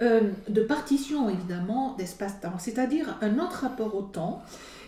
euh, 0.01 0.31
de 0.49 0.61
partitions 0.61 1.29
évidemment 1.29 1.95
d'espace-temps, 1.97 2.57
c'est-à-dire 2.57 3.17
un 3.21 3.37
autre 3.39 3.61
rapport 3.61 3.95
au 3.95 4.01
temps. 4.01 4.41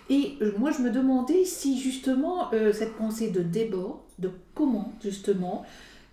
Et 0.10 0.38
euh, 0.42 0.54
moi 0.58 0.72
je 0.72 0.82
me 0.82 0.90
demandais 0.90 1.46
si 1.46 1.80
justement 1.80 2.54
euh, 2.54 2.72
cette 2.74 2.96
pensée 2.96 3.30
de 3.30 3.42
débord, 3.42 4.04
de 4.20 4.32
comment 4.56 4.94
justement, 5.04 5.66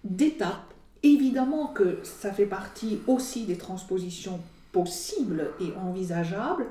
d'étapes, 0.02 0.74
évidemment 1.02 1.68
que 1.68 1.98
ça 2.02 2.32
fait 2.32 2.46
partie 2.46 2.98
aussi 3.06 3.44
des 3.44 3.56
transpositions 3.56 4.40
possibles 4.72 5.50
et 5.60 5.72
envisageables, 5.76 6.66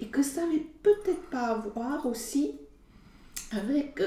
et 0.00 0.06
que 0.06 0.22
ça 0.22 0.42
n'avait 0.42 0.66
peut-être 0.82 1.22
pas 1.30 1.46
à 1.46 1.54
voir 1.54 2.06
aussi 2.06 2.52
avec 3.52 4.02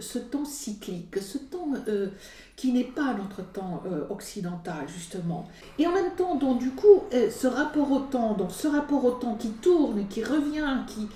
ce 0.00 0.18
temps 0.18 0.46
cyclique, 0.46 1.18
ce 1.20 1.36
temps 1.36 1.68
qui 2.62 2.72
n'est 2.72 2.84
pas 2.84 3.12
notre 3.14 3.42
temps 3.42 3.82
euh, 3.86 4.04
occidental, 4.08 4.86
justement. 4.86 5.48
Et 5.80 5.86
en 5.88 5.92
même 5.92 6.14
temps, 6.16 6.36
donc, 6.36 6.60
du 6.60 6.70
coup, 6.70 7.02
euh, 7.12 7.28
ce 7.28 7.48
rapport 7.48 7.90
au 7.90 7.98
temps, 7.98 8.34
donc, 8.34 8.52
ce 8.52 8.68
rapport 8.68 9.04
au 9.04 9.10
temps 9.10 9.34
qui 9.34 9.50
tourne, 9.50 10.06
qui 10.08 10.22
revient, 10.22 10.76
qui, 10.86 11.08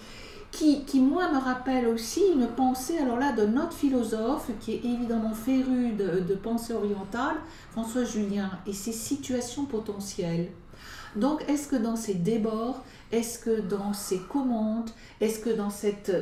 qui, 0.86 1.00
moi, 1.00 1.30
me 1.32 1.38
rappelle 1.38 1.86
aussi 1.86 2.22
une 2.32 2.46
pensée, 2.46 2.98
alors 2.98 3.18
là, 3.18 3.32
de 3.32 3.44
notre 3.44 3.72
philosophe, 3.72 4.50
qui 4.60 4.72
est 4.72 4.84
évidemment 4.84 5.34
féru 5.34 5.92
de, 5.92 6.34
pensée 6.34 6.72
orientale, 6.72 7.36
François 7.72 8.04
Julien, 8.04 8.50
et 8.66 8.72
ses 8.72 8.92
situations 8.92 9.66
potentielles. 9.66 10.48
Donc, 11.14 11.44
est-ce 11.48 11.68
que 11.68 11.76
dans 11.76 11.96
ces 11.96 12.14
débords, 12.14 12.82
est-ce 13.12 13.38
que 13.38 13.60
dans 13.60 13.92
ces 13.92 14.18
commandes, 14.18 14.90
est-ce 15.20 15.40
que 15.40 15.50
dans 15.50 15.70
cette 15.70 16.12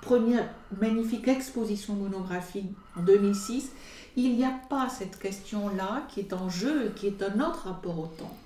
première 0.00 0.48
magnifique 0.80 1.28
exposition 1.28 1.94
monographique 1.94 2.70
en 2.98 3.02
2006, 3.02 3.70
il 4.16 4.36
n'y 4.36 4.44
a 4.44 4.54
pas 4.68 4.88
cette 4.88 5.18
question-là 5.18 6.04
qui 6.08 6.20
est 6.20 6.32
en 6.32 6.48
jeu, 6.48 6.92
qui 6.96 7.06
est 7.06 7.22
un 7.22 7.40
autre 7.40 7.64
rapport 7.64 7.98
au 7.98 8.06
temps? 8.06 8.36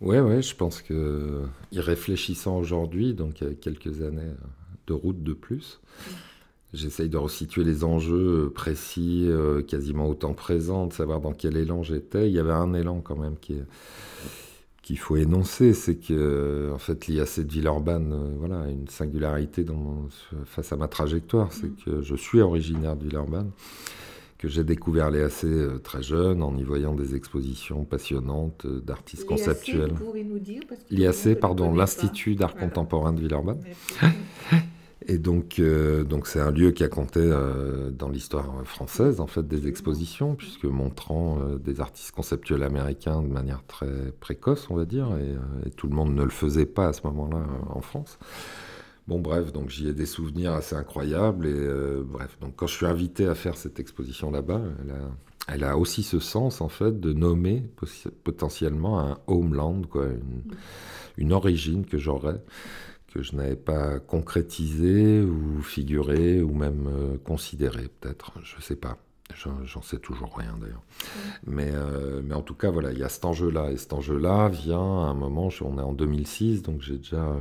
Oui, 0.00 0.18
ouais, 0.18 0.42
je 0.42 0.54
pense 0.54 0.82
que 0.82 1.42
y 1.72 1.80
réfléchissant 1.80 2.58
aujourd'hui, 2.58 3.14
donc 3.14 3.40
il 3.40 3.48
y 3.48 3.50
a 3.50 3.54
quelques 3.54 4.02
années 4.02 4.32
de 4.86 4.92
route 4.92 5.22
de 5.22 5.32
plus, 5.32 5.80
j'essaye 6.74 7.08
de 7.08 7.16
resituer 7.16 7.64
les 7.64 7.84
enjeux 7.84 8.50
précis, 8.54 9.26
euh, 9.28 9.62
quasiment 9.62 10.08
autant 10.08 10.34
présents, 10.34 10.86
de 10.86 10.92
savoir 10.92 11.20
dans 11.20 11.32
quel 11.32 11.56
élan 11.56 11.82
j'étais. 11.82 12.28
Il 12.28 12.34
y 12.34 12.38
avait 12.38 12.52
un 12.52 12.74
élan 12.74 13.00
quand 13.00 13.16
même 13.16 13.36
qui 13.38 13.56
qu'il 14.82 14.98
faut 14.98 15.16
énoncer, 15.16 15.72
c'est 15.72 15.94
que 15.94 16.70
en 16.74 16.78
fait 16.78 17.06
l'IAC 17.06 17.40
de 17.40 17.50
Villeurbanne, 17.50 18.12
euh, 18.12 18.34
voilà, 18.38 18.68
une 18.68 18.86
singularité 18.86 19.64
dans, 19.64 20.08
face 20.44 20.74
à 20.74 20.76
ma 20.76 20.88
trajectoire, 20.88 21.50
c'est 21.54 21.68
mm. 21.68 21.76
que 21.86 22.02
je 22.02 22.14
suis 22.14 22.42
originaire 22.42 22.94
de 22.94 23.04
Villeurbanne 23.04 23.50
que 24.44 24.50
j'ai 24.50 24.64
découvert 24.64 25.10
l'EAC 25.10 25.44
euh, 25.44 25.78
très 25.78 26.02
jeune 26.02 26.42
en 26.42 26.54
y 26.58 26.62
voyant 26.62 26.94
des 26.94 27.14
expositions 27.14 27.84
passionnantes 27.84 28.66
euh, 28.66 28.80
d'artistes 28.80 29.24
conceptuels. 29.24 29.94
L'IAC, 30.90 31.40
pardon, 31.40 31.72
l'Institut 31.72 32.34
d'art 32.34 32.54
contemporain 32.54 33.14
de 33.14 33.20
Villeurbanne. 33.20 33.62
Et 35.06 35.16
donc, 35.16 35.58
euh, 35.58 36.04
donc 36.04 36.26
c'est 36.26 36.40
un 36.40 36.50
lieu 36.50 36.72
qui 36.72 36.84
a 36.84 36.88
compté 36.88 37.26
dans 37.92 38.08
l'histoire 38.08 38.66
française 38.66 39.20
en 39.20 39.26
fait 39.26 39.46
des 39.46 39.66
expositions, 39.66 40.34
puisque 40.34 40.64
montrant 40.64 41.38
des 41.62 41.80
artistes 41.80 42.12
conceptuels 42.12 42.62
américains 42.62 43.22
de 43.22 43.28
manière 43.28 43.62
très 43.66 44.12
précoce, 44.20 44.66
on 44.70 44.76
va 44.76 44.84
dire, 44.84 45.08
et, 45.18 45.68
et 45.68 45.70
tout 45.70 45.88
le 45.88 45.94
monde 45.94 46.14
ne 46.14 46.22
le 46.22 46.30
faisait 46.30 46.66
pas 46.66 46.88
à 46.88 46.92
ce 46.94 47.02
moment-là 47.04 47.44
en 47.68 47.80
France. 47.80 48.18
Bon, 49.06 49.20
bref, 49.20 49.52
donc 49.52 49.68
j'y 49.68 49.88
ai 49.88 49.92
des 49.92 50.06
souvenirs 50.06 50.52
assez 50.54 50.74
incroyables. 50.74 51.46
Et 51.46 51.52
euh, 51.52 52.02
bref, 52.04 52.38
donc 52.40 52.56
quand 52.56 52.66
je 52.66 52.74
suis 52.74 52.86
invité 52.86 53.26
à 53.26 53.34
faire 53.34 53.56
cette 53.56 53.78
exposition 53.78 54.30
là-bas, 54.30 54.62
elle 55.46 55.64
a, 55.64 55.76
aussi 55.76 56.02
ce 56.02 56.20
sens, 56.20 56.62
en 56.62 56.70
fait, 56.70 57.00
de 57.00 57.12
nommer 57.12 57.64
potentiellement 58.24 58.98
un 58.98 59.18
homeland, 59.26 59.82
quoi, 59.82 60.06
une, 61.18 61.32
origine 61.34 61.84
que 61.84 61.98
j'aurais, 61.98 62.42
que 63.12 63.22
je 63.22 63.36
n'avais 63.36 63.56
pas 63.56 63.98
concrétisé 64.00 65.20
ou 65.20 65.60
figuré 65.60 66.40
ou 66.40 66.54
même 66.54 66.88
euh, 66.88 67.18
considéré, 67.18 67.88
peut-être, 68.00 68.32
je 68.42 68.56
ne 68.56 68.62
sais 68.62 68.76
pas. 68.76 68.96
J'en 69.64 69.82
sais 69.82 69.98
toujours 69.98 70.36
rien 70.36 70.56
d'ailleurs. 70.60 70.82
Mais, 71.46 71.70
euh, 71.72 72.20
mais 72.22 72.34
en 72.34 72.42
tout 72.42 72.54
cas, 72.54 72.70
voilà, 72.70 72.92
il 72.92 72.98
y 72.98 73.02
a 73.02 73.08
cet 73.08 73.24
enjeu-là. 73.24 73.70
Et 73.72 73.76
cet 73.78 73.92
enjeu-là 73.92 74.48
vient 74.48 74.78
à 74.78 75.08
un 75.08 75.14
moment, 75.14 75.48
on 75.62 75.78
est 75.78 75.82
en 75.82 75.92
2006, 75.92 76.62
donc 76.62 76.82
j'ai 76.82 76.98
déjà 76.98 77.34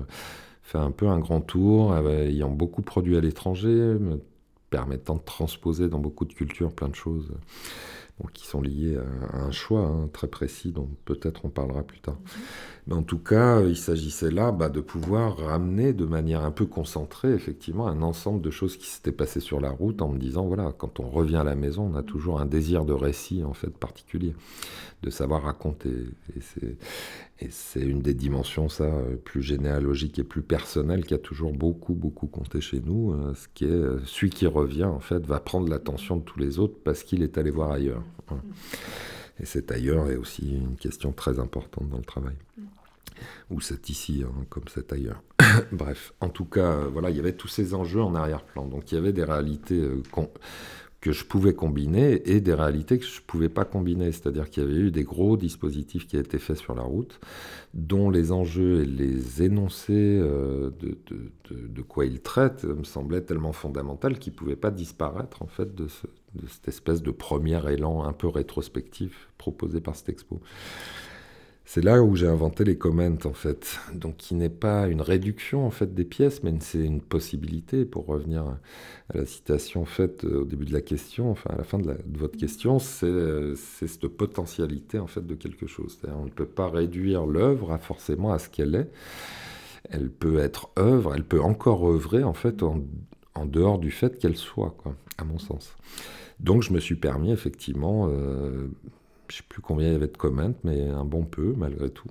fait 0.64 0.78
un 0.78 0.92
peu 0.92 1.08
un 1.08 1.20
grand 1.20 1.42
tour, 1.42 1.96
ayant 1.96 2.50
beaucoup 2.50 2.82
produit 2.82 3.18
à 3.18 3.22
l'étranger, 3.22 3.70
me 3.70 4.22
permettant 4.70 5.16
de 5.16 5.22
transposer 5.22 5.88
dans 5.88 6.00
beaucoup 6.00 6.26
de 6.26 6.34
cultures 6.34 6.74
plein 6.74 6.88
de 6.90 6.96
choses 6.96 7.32
qui 8.34 8.46
sont 8.46 8.62
liées 8.62 8.98
à, 9.34 9.38
un 9.38 9.52
choix 9.52 9.82
hein, 9.82 10.10
très 10.14 10.28
précis 10.28 10.72
dont 10.72 10.90
peut-être 11.06 11.46
on 11.46 11.50
parlera 11.50 11.84
plus 11.84 12.00
tard. 12.00 12.16
Mhm. 12.16 12.42
Mais 12.88 12.96
en 12.96 13.04
tout 13.04 13.18
cas, 13.18 13.62
il 13.62 13.78
s'agissait 13.78 14.32
là 14.32 14.52
bah, 14.52 14.68
de 14.68 14.82
pouvoir 14.82 15.38
ramener 15.38 15.94
de 15.94 16.06
manière 16.06 16.44
un 16.44 16.52
peu 16.52 16.66
concentrée, 16.66 17.32
effectivement, 17.34 17.88
un 17.88 18.02
ensemble 18.02 18.42
de 18.42 18.52
choses 18.52 18.76
qui 18.76 18.88
s'étaient 18.88 19.14
passées 19.14 19.40
sur 19.40 19.62
la 19.62 19.70
route 19.70 20.02
en 20.02 20.10
me 20.10 20.18
disant, 20.18 20.46
voilà, 20.46 20.74
quand 20.78 21.00
on 21.00 21.10
revient 21.10 21.38
à 21.38 21.46
la 21.46 21.56
maison, 21.56 21.90
on 21.94 21.96
a 21.96 22.04
toujours 22.04 22.42
un 22.42 22.46
désir 22.46 22.84
de 22.84 22.92
récit, 22.92 23.44
en 23.44 23.54
fait, 23.54 23.70
particulier, 23.70 24.36
de 25.02 25.10
savoir 25.10 25.44
raconter. 25.44 25.92
Et 27.40 27.48
c'est 27.50 27.82
une 27.82 28.02
des 28.02 28.14
dimensions, 28.14 28.68
ça, 28.68 28.90
plus 29.24 29.42
généalogique 29.42 30.20
et 30.20 30.24
plus 30.24 30.42
personnelle, 30.42 31.06
qui 31.06 31.14
a 31.14 31.20
toujours 31.20 31.54
beaucoup, 31.54 31.94
beaucoup 31.94 32.28
compté 32.28 32.60
chez 32.60 32.82
nous, 32.82 33.14
euh, 33.14 33.34
ce 33.34 33.48
qui 33.54 33.64
est, 33.64 33.70
euh, 33.70 34.00
celui 34.06 34.30
qui 34.30 34.46
revient, 34.46 34.84
en 34.84 35.00
fait, 35.00 35.26
va 35.26 35.40
prendre 35.40 35.70
l'attention 35.70 36.18
de 36.18 36.22
tous 36.24 36.40
les 36.40 36.60
autres 36.60 36.76
parce 36.84 37.04
qu'il 37.04 37.24
est 37.24 37.38
allé 37.38 37.50
voir 37.50 37.72
ailleurs. 37.72 38.04
Et 39.40 39.46
cet 39.46 39.72
ailleurs 39.72 40.10
est 40.10 40.16
aussi 40.16 40.56
une 40.56 40.76
question 40.76 41.12
très 41.12 41.40
importante 41.40 41.90
dans 41.90 41.98
le 41.98 42.04
travail. 42.04 42.36
Ou 43.50 43.62
c'est 43.62 43.90
ici, 43.90 44.24
hein, 44.26 44.46
comme 44.50 44.64
c'est 44.68 44.92
ailleurs. 44.94 45.22
Bref, 45.72 46.14
en 46.20 46.30
tout 46.30 46.46
cas, 46.46 46.72
euh, 46.72 46.90
voilà, 46.92 47.10
il 47.10 47.18
y 47.18 47.20
avait 47.20 47.34
tous 47.34 47.48
ces 47.48 47.74
enjeux 47.74 48.02
en 48.02 48.16
arrière-plan. 48.16 48.66
Donc 48.66 48.92
il 48.92 48.96
y 48.96 48.98
avait 48.98 49.14
des 49.14 49.24
réalités 49.24 49.80
euh, 49.80 50.02
que 51.02 51.12
je 51.12 51.26
pouvais 51.26 51.54
combiner 51.54 52.22
et 52.30 52.40
des 52.40 52.54
réalités 52.54 52.98
que 52.98 53.06
je 53.06 53.20
ne 53.20 53.26
pouvais 53.26 53.50
pas 53.50 53.66
combiner. 53.66 54.12
C'est-à-dire 54.14 54.50
qu'il 54.50 54.64
y 54.64 54.66
avait 54.66 54.80
eu 54.80 54.92
des 54.92 55.04
gros 55.04 55.36
dispositifs 55.36 56.08
qui 56.08 56.16
étaient 56.16 56.40
faits 56.40 56.58
sur 56.58 56.76
la 56.76 56.84
route, 56.84 57.20
dont 57.74 58.10
les 58.10 58.32
enjeux 58.32 58.84
et 58.84 58.86
les 58.86 59.44
énoncés 59.44 60.20
euh, 60.22 60.70
de, 60.80 60.98
de, 61.50 61.82
quoi 61.82 62.06
ils 62.06 62.22
traitent 62.22 62.64
me 62.64 62.86
semblaient 62.86 63.22
tellement 63.22 63.52
fondamentaux 63.52 64.10
qu'ils 64.12 64.32
ne 64.32 64.38
pouvaient 64.38 64.56
pas 64.56 64.72
disparaître 64.72 65.42
en 65.42 65.48
fait 65.48 65.76
de, 65.76 65.88
de 66.36 66.48
cette 66.48 66.70
espèce 66.70 67.02
de 67.02 67.12
premier 67.12 67.60
élan 67.70 68.06
un 68.06 68.14
peu 68.14 68.28
rétrospectif 68.28 69.30
proposé 69.38 69.82
par 69.82 69.96
cette 69.96 70.10
expo. 70.10 70.42
C'est 71.66 71.82
là 71.82 72.04
où 72.04 72.16
j'ai 72.16 72.28
inventé 72.28 72.66
les 72.66 72.78
comments 72.78 73.18
en 73.24 73.34
fait, 73.34 73.80
donc 73.94 74.18
qui 74.18 74.36
n'est 74.36 74.50
pas 74.50 74.88
une 74.88 75.02
réduction 75.02 75.66
en 75.66 75.72
fait 75.72 75.94
des 75.94 76.04
pièces, 76.04 76.44
mais 76.44 76.54
c'est 76.60 76.84
une 76.84 77.02
possibilité. 77.02 77.86
Pour 77.86 78.06
revenir 78.06 78.44
à 78.44 79.18
la 79.18 79.26
citation 79.26 79.86
faite 79.86 80.26
au 80.26 80.44
début 80.44 80.66
de 80.66 80.74
la 80.74 80.82
question, 80.82 81.32
enfin 81.32 81.52
à 81.52 81.58
la 81.58 81.64
fin 81.64 81.80
de, 81.80 81.96
votre 82.16 82.38
question, 82.38 82.80
c'est 82.80 83.56
cette 83.56 84.08
potentialité 84.08 85.00
en 85.00 85.08
fait 85.08 85.26
de 85.26 85.36
quelque 85.36 85.66
chose. 85.66 86.00
On 86.08 86.26
ne 86.26 86.30
peut 86.30 86.46
pas 86.46 86.70
réduire 86.70 87.26
l'œuvre 87.26 87.78
forcément 87.82 88.34
à 88.34 88.40
ce 88.40 88.50
qu'elle 88.50 88.76
est. 88.76 88.90
Elle 89.90 90.10
peut 90.10 90.40
être 90.40 90.70
œuvre, 90.78 91.16
elle 91.16 91.26
peut 91.26 91.42
encore 91.42 91.88
œuvrer 91.88 92.24
en 92.24 92.34
fait 92.34 92.62
en, 92.62 92.84
dehors 93.46 93.80
du 93.80 93.92
fait 93.92 94.20
qu'elle 94.20 94.38
soit, 94.38 94.76
quoi, 94.78 94.96
à 95.18 95.24
mon 95.24 95.40
sens. 95.40 95.76
Donc 96.40 96.62
je 96.62 96.74
me 96.74 96.80
suis 96.80 96.96
permis 96.96 97.32
effectivement 97.32 98.10
euh, 98.10 98.68
je 99.28 99.36
ne 99.36 99.38
sais 99.38 99.46
plus 99.48 99.62
combien 99.62 99.88
il 99.88 99.94
y 99.94 99.96
avait 99.96 100.08
de 100.08 100.18
comments, 100.18 100.56
mais 100.64 100.88
un 100.90 101.06
bon 101.06 101.24
peu 101.24 101.54
malgré 101.58 101.90
tout, 101.90 102.10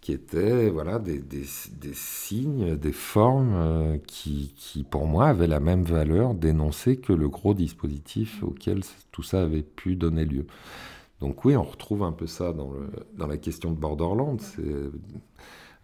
qui 0.00 0.12
étaient 0.12 0.70
voilà, 0.70 0.98
des, 0.98 1.18
des, 1.18 1.44
des 1.72 1.92
signes, 1.94 2.76
des 2.76 2.92
formes 2.92 3.54
euh, 3.54 3.98
qui, 4.06 4.54
qui, 4.56 4.84
pour 4.84 5.06
moi, 5.06 5.26
avaient 5.26 5.48
la 5.48 5.60
même 5.60 5.82
valeur 5.82 6.34
d'énoncer 6.34 6.96
que 6.96 7.12
le 7.12 7.28
gros 7.28 7.54
dispositif 7.54 8.42
auquel 8.42 8.82
tout 9.12 9.22
ça 9.22 9.42
avait 9.42 9.62
pu 9.62 9.96
donner 9.96 10.24
lieu. 10.24 10.46
Donc 11.20 11.44
oui, 11.44 11.56
on 11.56 11.64
retrouve 11.64 12.04
un 12.04 12.12
peu 12.12 12.26
ça 12.26 12.52
dans, 12.52 12.70
le, 12.70 12.88
dans 13.16 13.26
la 13.26 13.36
question 13.36 13.72
de 13.72 13.76
Borderland. 13.76 14.40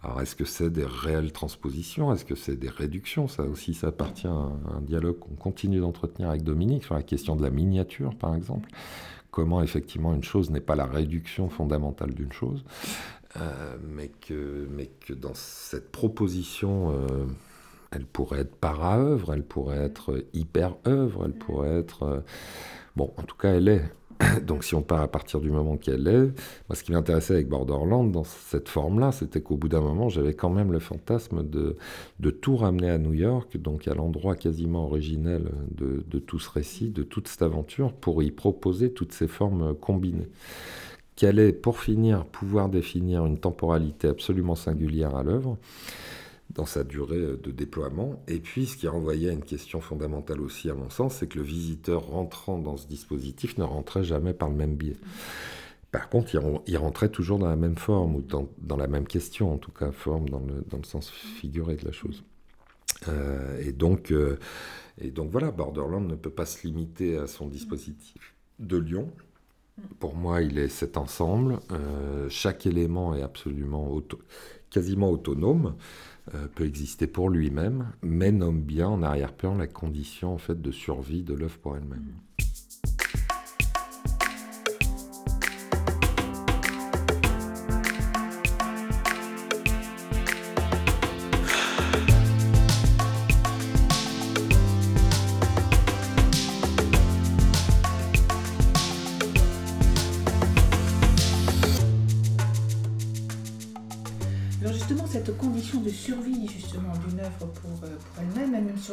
Alors 0.00 0.20
est-ce 0.20 0.36
que 0.36 0.44
c'est 0.44 0.70
des 0.70 0.84
réelles 0.84 1.32
transpositions? 1.32 2.12
Est-ce 2.12 2.24
que 2.24 2.34
c'est 2.34 2.56
des 2.56 2.68
réductions? 2.68 3.26
Ça 3.26 3.42
aussi, 3.42 3.74
ça 3.74 3.88
appartient 3.88 4.26
à 4.26 4.30
un 4.30 4.80
dialogue 4.82 5.18
qu'on 5.18 5.34
continue 5.34 5.80
d'entretenir 5.80 6.28
avec 6.28 6.44
Dominique 6.44 6.84
sur 6.84 6.94
la 6.94 7.02
question 7.02 7.36
de 7.36 7.42
la 7.42 7.50
miniature, 7.50 8.14
par 8.14 8.34
exemple 8.34 8.68
comment 9.34 9.62
effectivement 9.62 10.14
une 10.14 10.22
chose 10.22 10.50
n'est 10.50 10.60
pas 10.60 10.76
la 10.76 10.86
réduction 10.86 11.48
fondamentale 11.48 12.14
d'une 12.14 12.32
chose, 12.32 12.64
euh, 13.36 13.76
mais, 13.82 14.06
que, 14.06 14.68
mais 14.70 14.86
que 14.86 15.12
dans 15.12 15.34
cette 15.34 15.90
proposition, 15.90 16.92
euh, 16.92 17.26
elle 17.90 18.06
pourrait 18.06 18.42
être 18.42 18.54
para-œuvre, 18.54 19.34
elle 19.34 19.42
pourrait 19.42 19.78
être 19.78 20.24
hyper-œuvre, 20.34 21.24
elle 21.26 21.32
pourrait 21.32 21.80
être... 21.80 22.04
Euh, 22.04 22.20
bon, 22.94 23.12
en 23.16 23.24
tout 23.24 23.36
cas, 23.36 23.54
elle 23.54 23.66
est 23.66 23.82
Donc 24.46 24.64
si 24.64 24.74
on 24.74 24.82
part 24.82 25.00
à 25.00 25.08
partir 25.08 25.40
du 25.40 25.50
moment 25.50 25.76
qu'elle 25.76 26.06
est, 26.06 26.24
moi 26.68 26.74
ce 26.74 26.82
qui 26.82 26.92
m'intéressait 26.92 27.34
avec 27.34 27.48
Borderland 27.48 28.10
dans 28.10 28.24
cette 28.24 28.68
forme-là, 28.68 29.12
c'était 29.12 29.40
qu'au 29.40 29.56
bout 29.56 29.68
d'un 29.68 29.80
moment, 29.80 30.08
j'avais 30.08 30.34
quand 30.34 30.50
même 30.50 30.72
le 30.72 30.78
fantasme 30.78 31.42
de, 31.42 31.76
tout 32.30 32.56
ramener 32.56 32.90
à 32.90 32.98
New 32.98 33.12
York, 33.12 33.56
donc 33.56 33.88
à 33.88 33.94
l'endroit 33.94 34.36
quasiment 34.36 34.84
originel 34.84 35.50
de, 35.70 36.04
de, 36.06 36.18
tout 36.18 36.38
ce 36.38 36.50
récit, 36.50 36.90
de 36.90 37.02
toute 37.02 37.28
cette 37.28 37.42
aventure, 37.42 37.92
pour 37.92 38.22
y 38.22 38.30
proposer 38.30 38.92
toutes 38.92 39.12
ces 39.12 39.28
formes 39.28 39.74
combinées. 39.74 40.28
Qu'elle 41.16 41.38
est, 41.38 41.52
pour 41.52 41.78
finir, 41.78 42.24
pouvoir 42.24 42.68
définir 42.68 43.24
une 43.24 43.38
temporalité 43.38 44.08
absolument 44.08 44.56
singulière 44.56 45.14
à 45.14 45.22
l'œuvre, 45.22 45.58
dans 46.50 46.66
sa 46.66 46.84
durée 46.84 47.36
de 47.36 47.50
déploiement. 47.50 48.22
Et 48.28 48.38
puis, 48.38 48.66
ce 48.66 48.76
qui 48.76 48.86
renvoyait 48.86 49.30
à 49.30 49.32
une 49.32 49.44
question 49.44 49.80
fondamentale 49.80 50.40
aussi, 50.40 50.70
à 50.70 50.74
mon 50.74 50.90
sens, 50.90 51.16
c'est 51.16 51.26
que 51.26 51.38
le 51.38 51.44
visiteur 51.44 52.06
rentrant 52.06 52.58
dans 52.58 52.76
ce 52.76 52.86
dispositif 52.86 53.58
ne 53.58 53.64
rentrait 53.64 54.04
jamais 54.04 54.34
par 54.34 54.48
le 54.48 54.54
même 54.54 54.76
biais. 54.76 54.96
Par 55.90 56.08
contre, 56.08 56.34
il 56.66 56.76
rentrait 56.76 57.08
toujours 57.08 57.38
dans 57.38 57.48
la 57.48 57.56
même 57.56 57.76
forme, 57.76 58.16
ou 58.16 58.20
dans, 58.20 58.76
la 58.76 58.88
même 58.88 59.06
question, 59.06 59.52
en 59.52 59.58
tout 59.58 59.70
cas, 59.70 59.92
forme 59.92 60.28
dans 60.28 60.40
le, 60.40 60.64
dans 60.68 60.78
le 60.78 60.84
sens 60.84 61.08
figuré 61.08 61.76
de 61.76 61.84
la 61.84 61.92
chose. 61.92 62.24
Euh, 63.08 63.60
et, 63.60 63.72
donc, 63.72 64.10
euh, 64.10 64.38
et 64.98 65.10
donc 65.10 65.30
voilà, 65.30 65.50
Borderland 65.50 66.06
ne 66.08 66.16
peut 66.16 66.30
pas 66.30 66.46
se 66.46 66.66
limiter 66.66 67.16
à 67.16 67.26
son 67.26 67.46
dispositif 67.46 68.34
de 68.58 68.76
Lyon. 68.76 69.12
Pour 69.98 70.14
moi, 70.14 70.42
il 70.42 70.58
est 70.58 70.68
cet 70.68 70.96
ensemble. 70.96 71.58
Euh, 71.70 72.28
chaque 72.28 72.66
élément 72.66 73.14
est 73.14 73.22
absolument 73.22 74.00
quasiment 74.70 75.10
autonome. 75.10 75.76
Euh, 76.32 76.46
peut 76.54 76.64
exister 76.64 77.06
pour 77.06 77.28
lui-même, 77.28 77.92
mais 78.00 78.32
nomme 78.32 78.62
bien 78.62 78.88
en 78.88 79.02
arrière-plan 79.02 79.56
la 79.56 79.66
condition 79.66 80.32
en 80.32 80.38
fait 80.38 80.58
de 80.58 80.70
survie 80.70 81.22
de 81.22 81.34
l'œuvre 81.34 81.58
pour 81.58 81.76
elle-même. 81.76 82.14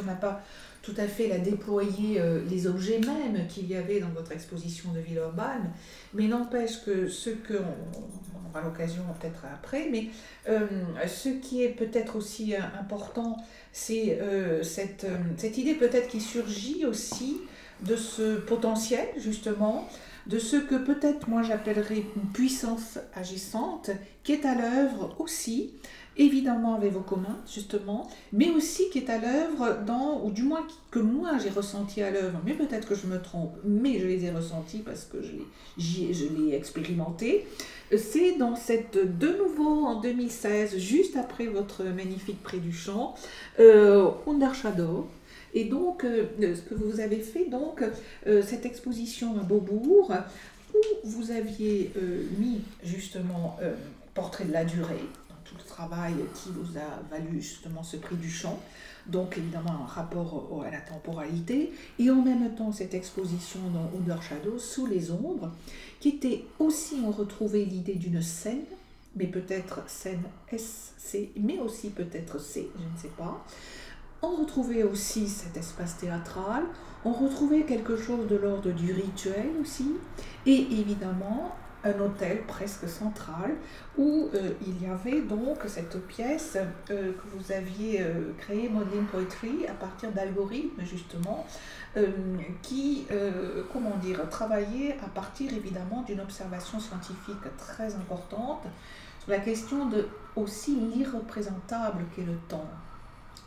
On 0.02 0.06
n'a 0.06 0.16
pas 0.16 0.42
tout 0.82 0.94
à 0.98 1.08
fait 1.08 1.28
la 1.28 1.38
déployer 1.38 2.20
euh, 2.20 2.42
les 2.50 2.68
objets 2.68 3.00
mêmes 3.00 3.48
qu'il 3.48 3.68
y 3.68 3.76
avait 3.76 4.00
dans 4.00 4.10
votre 4.10 4.32
exposition 4.32 4.92
de 4.94 5.00
Villeurbanne, 5.00 5.72
mais 6.14 6.28
n'empêche 6.28 6.84
que 6.84 7.08
ce 7.08 7.30
que, 7.30 7.54
on, 7.54 8.50
aura 8.50 8.62
l'occasion 8.62 9.04
peut-être 9.20 9.46
après, 9.54 9.88
mais 9.92 10.08
euh, 10.50 10.68
ce 11.08 11.30
qui 11.30 11.64
est 11.64 11.70
peut-être 11.70 12.16
aussi 12.16 12.56
euh, 12.56 12.60
important, 12.80 13.38
c'est 13.72 14.20
cette, 14.64 15.08
cette 15.38 15.58
idée 15.58 15.76
peut-être 15.76 16.10
qui 16.10 16.20
surgit 16.20 16.86
aussi 16.86 17.38
de 17.84 17.96
ce 17.96 18.36
potentiel 18.38 19.08
justement 19.18 19.88
de 20.28 20.40
ce 20.40 20.58
que 20.58 20.76
peut-être 20.76 21.30
moi 21.30 21.42
j'appellerais 21.42 22.04
une 22.16 22.32
puissance 22.34 23.00
agissante 23.16 23.92
qui 24.24 24.34
est 24.34 24.46
à 24.46 24.56
l'œuvre 24.56 25.16
aussi 25.20 25.74
évidemment 26.18 26.76
avec 26.76 26.92
vos 26.92 27.02
communs, 27.02 27.38
justement, 27.52 28.10
mais 28.34 28.50
aussi 28.50 28.90
qui 28.90 29.00
est 29.00 29.10
à 29.10 29.18
l'œuvre 29.18 29.80
dans, 29.86 30.22
ou 30.24 30.32
du 30.32 30.44
moins 30.44 30.66
que 30.92 31.00
moi 31.00 31.38
j'ai 31.42 31.50
ressenti 31.50 32.02
à 32.02 32.12
l'œuvre, 32.12 32.40
mais 32.46 32.54
peut-être 32.54 32.88
que 32.88 32.96
je 32.96 33.08
me 33.08 33.22
trompe, 33.22 33.56
mais 33.64 34.00
je 34.00 34.08
les 34.08 34.26
ai 34.26 34.32
ressentis 34.32 34.80
parce 34.80 35.06
que 35.06 35.18
je 35.22 36.26
l'ai 36.36 36.54
expérimenté, 36.54 37.48
c'est 37.98 38.38
dans 38.38 38.56
cette, 38.56 38.98
de 39.18 39.30
nouveau 39.38 39.86
en 39.86 40.00
2016, 40.02 40.78
juste 40.78 41.16
après 41.18 41.48
votre 41.48 41.84
magnifique 41.84 42.42
Près 42.44 42.58
du 42.58 42.74
Champ, 42.74 43.16
euh, 43.60 44.10
Under 44.28 44.54
Shadow, 44.54 45.08
et 45.54 45.66
donc, 45.66 46.04
euh, 46.04 46.26
ce 46.40 46.62
que 46.62 46.76
vous 46.76 47.00
avez 47.00 47.20
fait, 47.20 47.46
donc, 47.46 47.84
euh, 48.28 48.42
cette 48.42 48.66
exposition 48.66 49.38
à 49.40 49.44
Beaubourg, 49.44 50.14
où 50.74 50.80
vous 51.04 51.32
aviez 51.32 51.92
euh, 51.98 52.24
mis 52.40 52.62
justement 52.84 53.58
Portrait 54.14 54.46
de 54.46 54.54
la 54.54 54.66
durée, 54.66 55.06
le 55.58 55.64
travail 55.64 56.16
qui 56.36 56.50
vous 56.52 56.78
a 56.78 57.02
valu 57.10 57.42
justement 57.42 57.84
ce 57.84 57.98
prix 57.98 58.16
du 58.16 58.30
champ, 58.30 58.60
donc 59.08 59.38
évidemment 59.38 59.84
un 59.84 59.86
rapport 59.86 60.64
à 60.66 60.72
la 60.72 60.82
temporalité, 60.82 61.72
et 62.00 62.10
en 62.10 62.22
même 62.22 62.54
temps 62.56 62.72
cette 62.72 62.94
exposition 62.94 63.60
dans 63.74 63.98
Under 63.98 64.22
Shadow, 64.22 64.60
sous 64.60 64.86
les 64.86 65.12
ombres, 65.12 65.52
qui 66.00 66.10
était 66.10 66.46
aussi, 66.60 66.96
on 67.04 67.12
retrouvait 67.12 67.66
l'idée 67.66 67.96
d'une 67.96 68.22
scène, 68.22 68.64
mais 69.16 69.28
peut-être 69.28 69.82
scène 69.90 70.24
SC, 70.56 71.32
mais 71.38 71.60
aussi 71.60 71.90
peut-être 71.90 72.40
C, 72.40 72.70
je 72.76 72.84
ne 72.84 72.98
sais 72.98 73.16
pas. 73.18 73.46
On 74.22 74.36
retrouvait 74.36 74.84
aussi 74.84 75.28
cet 75.28 75.58
espace 75.58 75.98
théâtral, 75.98 76.64
on 77.04 77.12
retrouvait 77.12 77.64
quelque 77.64 77.98
chose 77.98 78.28
de 78.28 78.36
l'ordre 78.36 78.72
du 78.72 78.94
rituel 78.94 79.50
aussi, 79.60 79.94
et 80.46 80.68
évidemment 80.72 81.56
un 81.84 82.00
hôtel 82.00 82.44
presque 82.48 82.88
central 82.88 83.56
où 83.98 84.30
euh, 84.34 84.52
il 84.66 84.82
y 84.82 84.88
avait 84.88 85.22
donc 85.22 85.58
cette 85.68 86.00
pièce 86.08 86.58
euh, 86.90 87.12
que 87.14 87.38
vous 87.38 87.52
aviez 87.52 88.02
euh, 88.02 88.32
créée, 88.38 88.70
Modeling 88.70 89.06
Poetry, 89.06 89.66
à 89.68 89.74
partir 89.74 90.12
d'algorithmes 90.12 90.84
justement, 90.84 91.46
qui, 92.62 93.06
comment 93.74 93.98
dire, 93.98 94.30
travaillait 94.30 94.98
à 95.04 95.10
partir 95.10 95.54
évidemment 95.54 96.04
d'une 96.04 96.22
observation 96.22 96.80
scientifique 96.80 97.58
très 97.58 97.94
importante 97.96 98.64
sur 99.20 99.30
la 99.30 99.40
question 99.40 99.88
de 99.88 100.08
aussi 100.38 100.78
l'irreprésentable 100.78 102.06
qu'est 102.16 102.24
le 102.24 102.38
temps. 102.48 102.70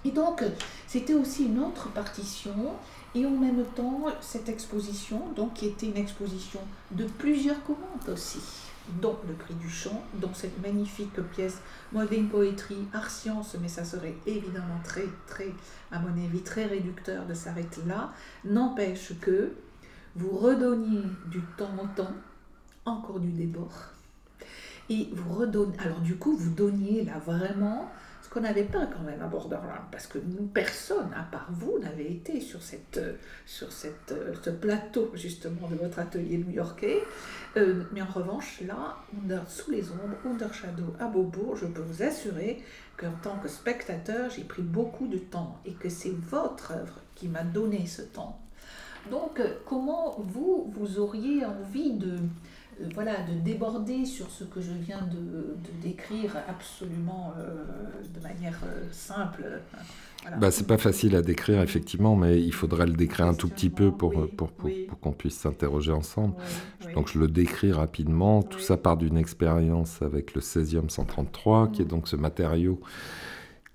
Et 0.04 0.10
donc, 0.10 0.44
c'était 0.86 1.14
aussi 1.14 1.46
une 1.46 1.58
autre 1.58 1.90
partition 1.92 2.74
et 3.14 3.24
en 3.26 3.30
même 3.30 3.64
temps, 3.76 4.06
cette 4.20 4.48
exposition, 4.48 5.22
donc, 5.36 5.54
qui 5.54 5.66
était 5.66 5.86
une 5.86 5.96
exposition 5.96 6.60
de 6.90 7.04
plusieurs 7.04 7.62
commandes 7.62 8.08
aussi, 8.08 8.40
dont 9.00 9.16
le 9.28 9.34
prix 9.34 9.54
du 9.54 9.70
chant, 9.70 10.04
dont 10.14 10.34
cette 10.34 10.60
magnifique 10.60 11.20
pièce 11.32 11.60
Modern 11.92 12.28
Poetry, 12.28 12.76
Art 12.92 13.10
Science, 13.10 13.56
mais 13.60 13.68
ça 13.68 13.84
serait 13.84 14.16
évidemment 14.26 14.80
très, 14.82 15.06
très, 15.26 15.52
à 15.92 16.00
mon 16.00 16.24
avis, 16.24 16.40
très 16.40 16.66
réducteur 16.66 17.24
de 17.26 17.34
s'arrêter 17.34 17.82
là, 17.86 18.12
n'empêche 18.44 19.12
que 19.20 19.52
vous 20.16 20.36
redonniez 20.36 21.02
du 21.26 21.40
temps 21.56 21.74
au 21.82 21.86
temps, 21.96 22.14
encore 22.84 23.20
du 23.20 23.30
débord, 23.30 23.94
et 24.90 25.08
vous 25.12 25.32
redonnez, 25.32 25.78
alors 25.78 26.00
du 26.00 26.16
coup, 26.16 26.36
vous 26.36 26.50
donniez 26.50 27.04
là 27.04 27.18
vraiment 27.24 27.90
qu'on 28.34 28.40
n'avait 28.40 28.64
pas 28.64 28.86
quand 28.86 29.04
même 29.04 29.22
à 29.22 29.28
Borderland, 29.28 29.84
parce 29.92 30.08
que 30.08 30.18
nous, 30.18 30.46
personne, 30.48 31.08
à 31.16 31.22
part 31.22 31.46
vous, 31.52 31.78
n'avait 31.78 32.10
été 32.10 32.40
sur, 32.40 32.60
cette, 32.62 33.00
sur 33.46 33.70
cette, 33.70 34.12
ce 34.42 34.50
plateau 34.50 35.12
justement 35.14 35.68
de 35.68 35.76
votre 35.76 36.00
atelier 36.00 36.38
new-yorkais. 36.38 37.00
Euh, 37.56 37.84
mais 37.92 38.02
en 38.02 38.06
revanche, 38.06 38.60
là, 38.66 38.96
sous 39.48 39.70
les 39.70 39.92
ombres, 39.92 40.16
Under 40.26 40.52
Shadow 40.52 40.94
à 40.98 41.06
Beaubourg, 41.06 41.56
je 41.56 41.66
peux 41.66 41.82
vous 41.82 42.02
assurer 42.02 42.60
qu'en 42.96 43.12
tant 43.22 43.38
que 43.38 43.46
spectateur, 43.48 44.30
j'ai 44.30 44.42
pris 44.42 44.62
beaucoup 44.62 45.06
de 45.06 45.18
temps 45.18 45.60
et 45.64 45.72
que 45.72 45.88
c'est 45.88 46.10
votre 46.10 46.72
œuvre 46.72 47.00
qui 47.14 47.28
m'a 47.28 47.44
donné 47.44 47.86
ce 47.86 48.02
temps. 48.02 48.40
Donc, 49.12 49.38
euh, 49.38 49.54
comment 49.66 50.16
vous, 50.18 50.72
vous 50.74 50.98
auriez 50.98 51.44
envie 51.44 51.92
de, 51.92 52.16
euh, 52.16 52.18
voilà, 52.94 53.22
de 53.22 53.38
déborder 53.40 54.04
sur 54.04 54.30
ce 54.30 54.44
que 54.44 54.60
je 54.60 54.72
viens 54.72 55.02
de, 55.02 55.56
décrire 55.82 56.36
absolument 56.48 57.34
euh, 57.38 57.64
de 58.14 58.20
manière 58.20 58.58
euh, 58.64 58.84
simple. 58.90 59.44
Voilà. 60.22 60.36
Bah, 60.38 60.50
c'est 60.50 60.66
pas 60.66 60.78
facile 60.78 61.16
à 61.16 61.22
décrire, 61.22 61.60
effectivement, 61.60 62.16
mais 62.16 62.40
il 62.40 62.52
faudrait 62.52 62.86
le 62.86 62.92
décrire 62.92 63.26
un 63.26 63.34
tout 63.34 63.48
petit 63.48 63.70
peu 63.70 63.92
pour, 63.92 64.28
pour, 64.36 64.50
pour, 64.50 64.70
qu'on 65.00 65.12
puisse 65.12 65.36
s'interroger 65.36 65.92
ensemble. 65.92 66.34
donc 66.94 67.10
je 67.12 67.18
le 67.18 67.28
décris 67.28 67.72
rapidement. 67.72 68.42
Tout 68.42 68.60
ça 68.60 68.76
part 68.76 68.96
d'une 68.96 69.18
expérience 69.18 70.00
avec 70.00 70.34
le 70.34 70.40
césium 70.40 70.88
133, 70.88 71.68
qui 71.68 71.82
est 71.82 71.86
donc 71.86 72.08
ce 72.08 72.16
matériau 72.16 72.80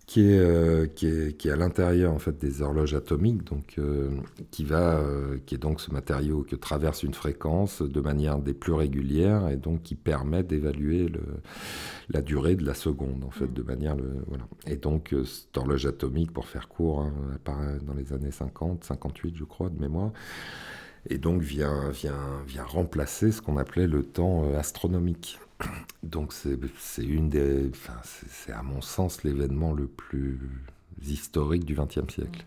qui 0.10 0.22
est, 0.32 0.40
euh, 0.40 0.88
qui 0.88 1.06
est, 1.06 1.38
qui 1.38 1.50
est, 1.50 1.52
à 1.52 1.56
l'intérieur 1.56 2.12
en 2.12 2.18
fait 2.18 2.36
des 2.40 2.64
horloges 2.64 2.96
atomiques, 2.96 3.44
donc 3.44 3.76
euh, 3.78 4.10
qui 4.50 4.64
va, 4.64 4.98
euh, 4.98 5.38
qui 5.46 5.54
est 5.54 5.60
donc 5.60 5.80
ce 5.80 5.92
matériau 5.92 6.42
que 6.42 6.56
traverse 6.56 7.04
une 7.04 7.14
fréquence 7.14 7.84
de 7.84 8.02
manière 8.02 8.40
des 8.40 8.56
plus 8.56 8.74
régulières 8.74 9.50
et 9.50 9.56
donc 9.56 9.84
qui 9.84 9.94
permet 9.94 10.42
d'évaluer 10.42 11.12
la 12.10 12.24
durée 12.24 12.56
de 12.56 12.66
la 12.66 12.74
seconde 12.74 13.24
en 13.24 13.30
fait 13.30 13.54
de 13.54 13.62
manière 13.62 13.98
voilà. 14.26 14.48
Et 14.66 14.78
donc 14.78 15.16
cette 15.26 15.56
horloge 15.56 15.86
atomique, 15.86 16.32
pour 16.34 16.48
faire 16.48 16.70
court, 16.70 17.02
hein, 17.02 17.14
apparaît 17.36 17.78
dans 17.86 17.94
les 17.94 18.12
années 18.12 18.32
50, 18.32 18.84
58 18.84 19.36
je 19.38 19.44
crois 19.44 19.70
de 19.70 19.80
mémoire 19.80 20.12
et 21.08 21.20
donc 21.20 21.44
vient, 21.44 21.92
vient, 21.92 22.42
vient 22.48 22.64
remplacer 22.64 23.32
ce 23.32 23.44
qu'on 23.44 23.58
appelait 23.58 23.88
le 23.88 24.02
temps 24.02 24.56
astronomique. 24.56 25.38
Donc 26.04 26.34
c'est 26.34 27.04
une 27.04 27.30
des, 27.30 27.70
enfin, 27.70 28.00
c'est 28.04 28.54
à 28.54 28.64
mon 28.64 28.82
sens 28.82 29.24
l'événement 29.24 29.74
le 29.74 29.88
plus 29.88 30.40
historique 31.06 31.66
du 31.66 31.76
XXe 31.76 32.14
siècle. 32.14 32.46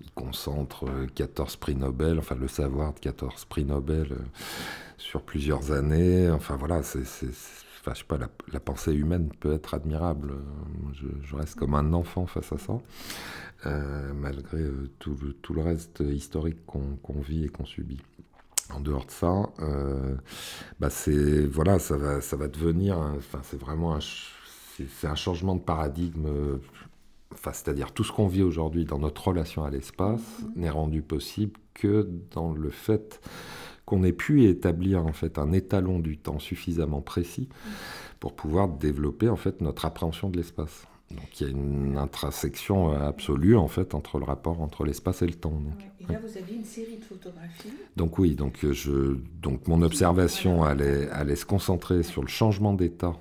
Il 0.00 0.10
concentre 0.12 0.86
14 1.14 1.56
prix 1.56 1.74
Nobel, 1.74 2.18
enfin 2.18 2.34
le 2.34 2.48
savoir 2.48 2.94
de 2.94 3.00
14 3.00 3.44
prix 3.46 3.64
Nobel 3.64 4.08
euh, 4.12 4.16
sur 4.96 5.22
plusieurs 5.22 5.72
années. 5.72 6.30
Enfin 6.30 6.56
voilà, 6.56 6.82
c'est, 6.82 7.00
enfin, 7.00 7.92
je 7.94 7.98
sais 7.98 8.04
pas, 8.04 8.18
la, 8.18 8.60
pensée 8.60 8.92
humaine 8.92 9.30
peut 9.40 9.52
être 9.52 9.74
admirable. 9.74 10.34
Je, 10.94 11.36
reste 11.36 11.56
comme 11.56 11.74
un 11.74 11.92
enfant 11.92 12.26
face 12.26 12.52
à 12.52 12.58
ça, 12.58 12.78
euh, 13.66 14.12
malgré 14.14 14.58
euh, 14.58 14.90
tout, 14.98 15.16
le 15.52 15.62
reste 15.62 16.00
historique 16.00 16.64
qu'on 16.66 17.20
vit 17.20 17.44
et 17.44 17.48
qu'on 17.48 17.66
subit 17.66 18.00
en 18.74 18.80
dehors 18.80 19.06
de 19.06 19.10
ça, 19.10 19.50
euh, 19.60 20.16
bah 20.78 20.90
c'est 20.90 21.46
voilà, 21.46 21.78
ça 21.78 21.96
va, 21.96 22.20
ça 22.20 22.36
va 22.36 22.48
devenir, 22.48 22.98
enfin 22.98 23.40
c'est 23.42 23.60
vraiment 23.60 23.94
un, 23.94 24.00
c'est 24.00 25.06
un 25.06 25.14
changement 25.14 25.54
de 25.54 25.60
paradigme. 25.60 26.28
Enfin, 27.32 27.52
c'est-à-dire 27.52 27.92
tout 27.92 28.02
ce 28.02 28.10
qu'on 28.10 28.26
vit 28.26 28.42
aujourd'hui 28.42 28.84
dans 28.84 28.98
notre 28.98 29.28
relation 29.28 29.62
à 29.64 29.70
l'espace 29.70 30.20
mm-hmm. 30.20 30.56
n'est 30.56 30.70
rendu 30.70 31.02
possible 31.02 31.52
que 31.74 32.08
dans 32.32 32.52
le 32.52 32.70
fait 32.70 33.20
qu'on 33.90 34.02
ait 34.04 34.12
pu 34.12 34.44
établir 34.44 35.04
en 35.04 35.12
fait 35.12 35.38
un 35.38 35.52
étalon 35.52 35.98
du 35.98 36.16
temps 36.16 36.38
suffisamment 36.38 37.00
précis 37.00 37.48
pour 38.20 38.34
pouvoir 38.34 38.68
développer 38.68 39.28
en 39.28 39.36
fait 39.36 39.60
notre 39.60 39.84
appréhension 39.84 40.28
de 40.28 40.36
l'espace. 40.36 40.86
Donc 41.10 41.40
il 41.40 41.46
y 41.46 41.50
a 41.50 41.52
une 41.52 41.96
intrasection 41.96 42.92
euh, 42.92 43.08
absolue 43.08 43.56
en 43.56 43.66
fait 43.66 43.94
entre 43.94 44.18
le 44.18 44.24
rapport 44.24 44.60
entre 44.60 44.84
l'espace 44.84 45.22
et 45.22 45.26
le 45.26 45.34
temps. 45.34 45.60
Là 46.12 46.20
vous 46.20 46.38
avez 46.38 46.54
une 46.54 46.64
série 46.64 46.96
de 46.96 47.04
photographies. 47.04 47.72
Donc 47.96 48.18
oui, 48.18 48.34
donc 48.34 48.64
euh, 48.64 48.72
je, 48.72 49.16
donc 49.40 49.66
mon 49.68 49.82
observation 49.82 50.62
allait, 50.62 51.08
allait 51.10 51.36
se 51.36 51.46
concentrer 51.46 52.02
sur 52.02 52.22
le 52.22 52.28
changement 52.28 52.74
d'état 52.74 53.14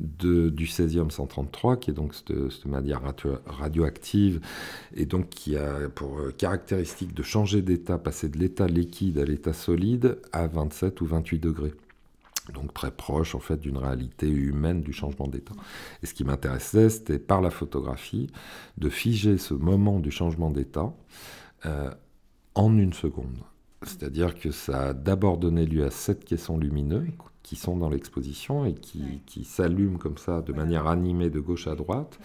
de, 0.00 0.48
du 0.48 0.66
césium 0.66 1.10
133, 1.10 1.76
qui 1.76 1.90
est 1.90 1.94
donc 1.94 2.14
cette, 2.14 2.50
cette 2.50 2.66
matière 2.66 3.02
radioactive 3.46 4.40
et 4.94 5.06
donc 5.06 5.28
qui 5.28 5.56
a 5.56 5.88
pour 5.94 6.18
euh, 6.18 6.32
caractéristique 6.36 7.14
de 7.14 7.22
changer 7.22 7.62
d'état, 7.62 7.98
passer 7.98 8.28
de 8.28 8.38
l'état 8.38 8.66
liquide 8.66 9.18
à 9.18 9.24
l'état 9.24 9.52
solide 9.52 10.18
à 10.32 10.46
27 10.46 11.00
ou 11.00 11.06
28 11.06 11.38
degrés 11.38 11.74
donc 12.52 12.74
très 12.74 12.90
proche 12.90 13.34
en 13.34 13.40
fait 13.40 13.58
d'une 13.58 13.76
réalité 13.76 14.28
humaine 14.28 14.82
du 14.82 14.92
changement 14.92 15.28
d'état. 15.28 15.54
Et 16.02 16.06
ce 16.06 16.14
qui 16.14 16.24
m'intéressait, 16.24 16.90
c'était 16.90 17.18
par 17.18 17.40
la 17.40 17.50
photographie 17.50 18.28
de 18.78 18.88
figer 18.88 19.38
ce 19.38 19.54
moment 19.54 20.00
du 20.00 20.10
changement 20.10 20.50
d'état 20.50 20.92
euh, 21.66 21.90
en 22.60 22.76
une 22.76 22.92
seconde. 22.92 23.38
C'est-à-dire 23.82 24.34
que 24.34 24.50
ça 24.50 24.88
a 24.88 24.92
d'abord 24.92 25.38
donné 25.38 25.64
lieu 25.64 25.86
à 25.86 25.90
sept 25.90 26.26
caissons 26.26 26.58
lumineux 26.58 27.06
qui 27.42 27.56
sont 27.56 27.74
dans 27.74 27.88
l'exposition 27.88 28.66
et 28.66 28.74
qui, 28.74 29.22
qui 29.24 29.44
s'allument 29.44 29.96
comme 29.96 30.18
ça 30.18 30.42
de 30.42 30.52
manière 30.52 30.86
animée 30.86 31.30
de 31.30 31.40
gauche 31.40 31.66
à 31.66 31.74
droite 31.74 32.20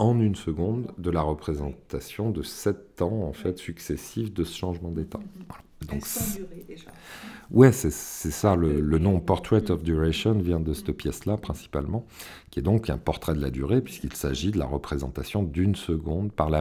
en 0.00 0.18
une 0.18 0.34
seconde 0.34 0.90
de 0.98 1.10
la 1.10 1.20
représentation 1.20 2.30
de 2.30 2.42
sept 2.42 2.96
temps 2.96 3.22
en 3.22 3.32
fait 3.32 3.58
successifs 3.58 4.34
de 4.34 4.42
ce 4.42 4.56
changement 4.56 4.90
d'état. 4.90 5.20
Mm-hmm. 5.20 5.86
Donc, 5.86 6.66
déjà. 6.66 6.90
Ouais, 7.50 7.72
c'est 7.72 7.90
ça, 7.90 8.56
le, 8.56 8.98
nom 8.98 9.20
Portrait 9.20 9.70
of 9.70 9.82
Duration 9.82 10.34
vient 10.34 10.60
de 10.60 10.72
cette 10.72 10.92
pièce-là 10.92 11.36
principalement, 11.36 12.06
qui 12.50 12.58
est 12.58 12.62
donc 12.62 12.90
un 12.90 12.98
portrait 12.98 13.34
de 13.34 13.40
la 13.40 13.50
durée, 13.50 13.80
puisqu'il 13.80 14.14
s'agit 14.14 14.50
de 14.50 14.58
la 14.58 14.66
représentation 14.66 15.42
d'une 15.42 15.74
seconde 15.74 16.32
par 16.32 16.50
la, 16.50 16.60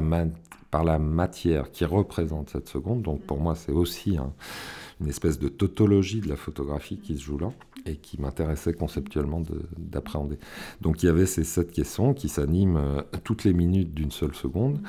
par 0.72 0.84
la 0.84 1.00
matière 1.00 1.72
qui 1.72 1.86
représente 1.86 2.50
cette 2.50 2.68
seconde. 2.68 3.02
Donc 3.02 3.22
pour 3.22 3.40
moi, 3.40 3.56
c'est 3.56 3.72
aussi 3.72 4.18
une 5.02 5.08
espèce 5.08 5.40
de 5.40 5.48
tautologie 5.48 6.22
de 6.22 6.30
la 6.30 6.36
photographie 6.36 6.98
qui 6.98 7.18
se 7.18 7.24
joue 7.24 7.38
là 7.38 7.52
et 7.86 7.96
qui 7.96 8.20
m'intéressait 8.20 8.74
conceptuellement 8.74 9.42
d'appréhender. 9.78 10.38
Donc 10.82 11.04
il 11.04 11.08
y 11.08 11.10
avait 11.10 11.26
ces 11.26 11.44
sept 11.44 11.72
caissons 11.72 12.14
qui 12.14 12.30
s'animent 12.30 12.78
euh, 12.78 13.02
toutes 13.24 13.44
les 13.44 13.54
minutes 13.54 13.94
d'une 13.94 14.12
seule 14.12 14.36
seconde 14.36 14.80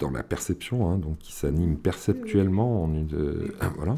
dans 0.00 0.10
la 0.10 0.24
perception, 0.24 0.90
hein, 0.90 0.98
donc 0.98 1.18
qui 1.18 1.32
s'animent 1.32 1.76
perceptuellement 1.76 2.82
en 2.82 2.92
une, 2.92 3.08
euh, 3.14 3.48
voilà. 3.76 3.94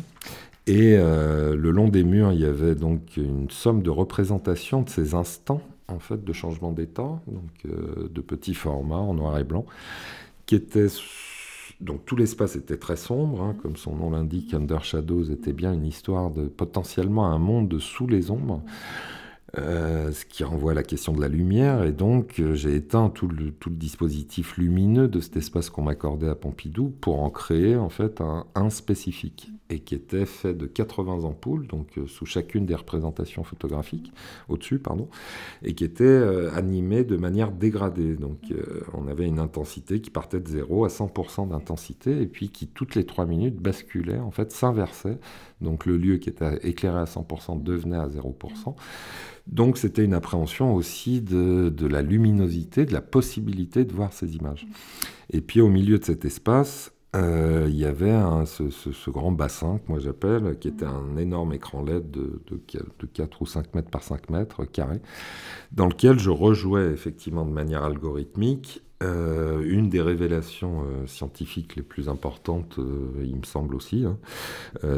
Et 0.66 0.96
euh, 0.98 1.56
le 1.56 1.70
long 1.70 1.88
des 1.88 2.04
murs, 2.04 2.32
il 2.32 2.40
y 2.40 2.44
avait 2.44 2.74
donc 2.74 3.16
une 3.16 3.48
somme 3.48 3.82
de 3.82 3.88
représentations 3.88 4.82
de 4.82 4.90
ces 4.90 5.14
instants 5.14 5.62
en 5.90 5.98
fait 5.98 6.22
de 6.22 6.32
changement 6.34 6.72
d'état, 6.72 7.18
donc 7.26 7.62
de 7.64 8.20
petits 8.20 8.52
formats 8.52 8.96
en 8.96 9.14
noir 9.14 9.38
et 9.38 9.44
blanc, 9.44 9.64
qui 10.48 10.54
étaient 10.54 10.88
donc 11.80 12.04
tout 12.06 12.16
l'espace 12.16 12.56
était 12.56 12.78
très 12.78 12.96
sombre, 12.96 13.42
hein, 13.42 13.54
comme 13.62 13.76
son 13.76 13.94
nom 13.94 14.10
l'indique. 14.10 14.54
Under 14.54 14.82
Shadows 14.82 15.30
était 15.30 15.52
bien 15.52 15.72
une 15.72 15.86
histoire 15.86 16.30
de 16.30 16.48
potentiellement 16.48 17.26
un 17.26 17.38
monde 17.38 17.78
sous 17.78 18.08
les 18.08 18.32
ombres. 18.32 18.62
Euh, 19.56 20.12
ce 20.12 20.26
qui 20.26 20.44
renvoie 20.44 20.72
à 20.72 20.74
la 20.74 20.82
question 20.82 21.14
de 21.14 21.22
la 21.22 21.28
lumière. 21.28 21.82
Et 21.82 21.92
donc, 21.92 22.38
euh, 22.38 22.54
j'ai 22.54 22.74
éteint 22.74 23.08
tout 23.08 23.28
le, 23.28 23.54
dispositif 23.70 24.58
lumineux 24.58 25.08
de 25.08 25.20
cet 25.20 25.38
espace 25.38 25.70
qu'on 25.70 25.82
m'accordait 25.82 26.28
à 26.28 26.34
Pompidou 26.34 26.92
pour 27.00 27.22
en 27.22 27.30
créer 27.30 27.74
en 27.74 27.88
fait 27.88 28.20
un, 28.20 28.70
spécifique 28.70 29.50
et 29.70 29.80
qui 29.80 29.94
était 29.94 30.26
fait 30.26 30.54
de 30.54 30.66
80 30.66 31.24
ampoules, 31.24 31.66
donc 31.66 31.98
euh, 31.98 32.06
sous 32.06 32.26
chacune 32.26 32.66
des 32.66 32.74
représentations 32.74 33.44
photographiques, 33.44 34.12
au-dessus, 34.48 34.78
pardon, 34.78 35.08
et 35.62 35.74
qui 35.74 35.84
était 35.84 36.22
animé 36.54 37.04
de 37.04 37.16
manière 37.16 37.52
dégradée. 37.52 38.14
Donc, 38.14 38.38
on 38.94 39.08
avait 39.08 39.26
une 39.26 39.38
intensité 39.38 40.00
qui 40.00 40.10
partait 40.10 40.40
de 40.40 40.48
0 40.48 40.84
à 40.84 40.88
100% 40.88 41.48
d'intensité 41.48 42.20
et 42.20 42.26
puis 42.26 42.50
qui, 42.50 42.66
toutes 42.66 42.94
les 42.94 43.04
3 43.04 43.26
minutes, 43.26 43.56
basculait, 43.56 44.18
en 44.18 44.30
fait, 44.30 44.52
s'inversait. 44.52 45.18
Donc, 45.60 45.86
le 45.86 45.96
lieu 45.96 46.16
qui 46.18 46.28
était 46.28 46.58
éclairé 46.62 46.98
à 46.98 47.04
100% 47.04 47.62
devenait 47.62 47.96
à 47.96 48.08
0%. 48.08 48.74
Donc 49.50 49.78
c'était 49.78 50.04
une 50.04 50.14
appréhension 50.14 50.74
aussi 50.74 51.20
de, 51.20 51.86
la 51.86 52.02
luminosité, 52.02 52.84
de 52.84 52.92
la 52.92 53.00
possibilité 53.00 53.84
de 53.84 53.92
voir 53.92 54.12
ces 54.12 54.36
images. 54.36 54.66
Et 55.30 55.40
puis 55.40 55.60
au 55.60 55.68
milieu 55.68 55.98
de 55.98 56.04
cet 56.04 56.24
espace, 56.24 56.92
euh, 57.16 57.66
il 57.68 57.76
y 57.76 57.86
avait 57.86 58.12
ce, 58.44 59.10
grand 59.10 59.32
bassin 59.32 59.78
que 59.78 59.90
moi 59.90 59.98
j'appelle, 59.98 60.58
qui 60.58 60.68
était 60.68 60.84
un 60.84 61.16
énorme 61.16 61.54
écran 61.54 61.82
LED 61.82 62.10
de, 62.10 62.42
de, 62.50 63.06
4 63.06 63.42
ou 63.42 63.46
5 63.46 63.74
mètres 63.74 63.90
par 63.90 64.02
5 64.02 64.28
mètres 64.28 64.64
carrés, 64.66 65.00
dans 65.72 65.86
lequel 65.86 66.18
je 66.18 66.30
rejouais 66.30 66.90
effectivement 66.90 67.46
de 67.46 67.50
manière 67.50 67.82
algorithmique 67.82 68.82
euh, 69.00 69.62
une 69.64 69.88
des 69.90 70.00
révélations 70.00 70.82
euh, 70.82 71.06
scientifiques 71.06 71.76
les 71.76 71.82
plus 71.82 72.08
importantes, 72.08 72.80
euh, 72.80 73.12
il 73.22 73.36
me 73.36 73.44
semble 73.44 73.76
aussi, 73.76 74.04
hein, 74.04 74.18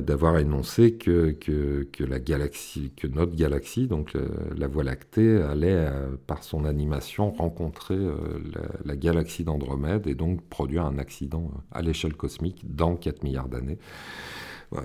d'avoir 0.01 0.39
énoncé 0.39 0.95
que, 0.95 1.33
que, 1.33 2.05
la 2.05 2.19
galaxie, 2.19 2.93
que 2.97 3.07
notre 3.07 3.35
galaxie, 3.37 3.87
donc 3.87 4.17
la 4.57 4.69
Voie 4.69 4.85
lactée, 4.85 5.43
allait, 5.43 5.87
par 6.27 6.43
son 6.43 6.65
animation, 6.65 7.31
rencontrer 7.33 7.99
la, 7.99 8.63
la, 8.85 8.97
galaxie 8.97 9.45
d'Andromède 9.45 10.07
et 10.07 10.15
donc 10.15 10.41
produire 10.43 10.87
un 10.87 10.99
accident 10.99 11.51
à 11.71 11.83
l'échelle 11.83 12.15
cosmique 12.15 12.63
dans 12.75 12.97
4 12.97 13.23
milliards 13.23 13.49
d'années. 13.49 13.79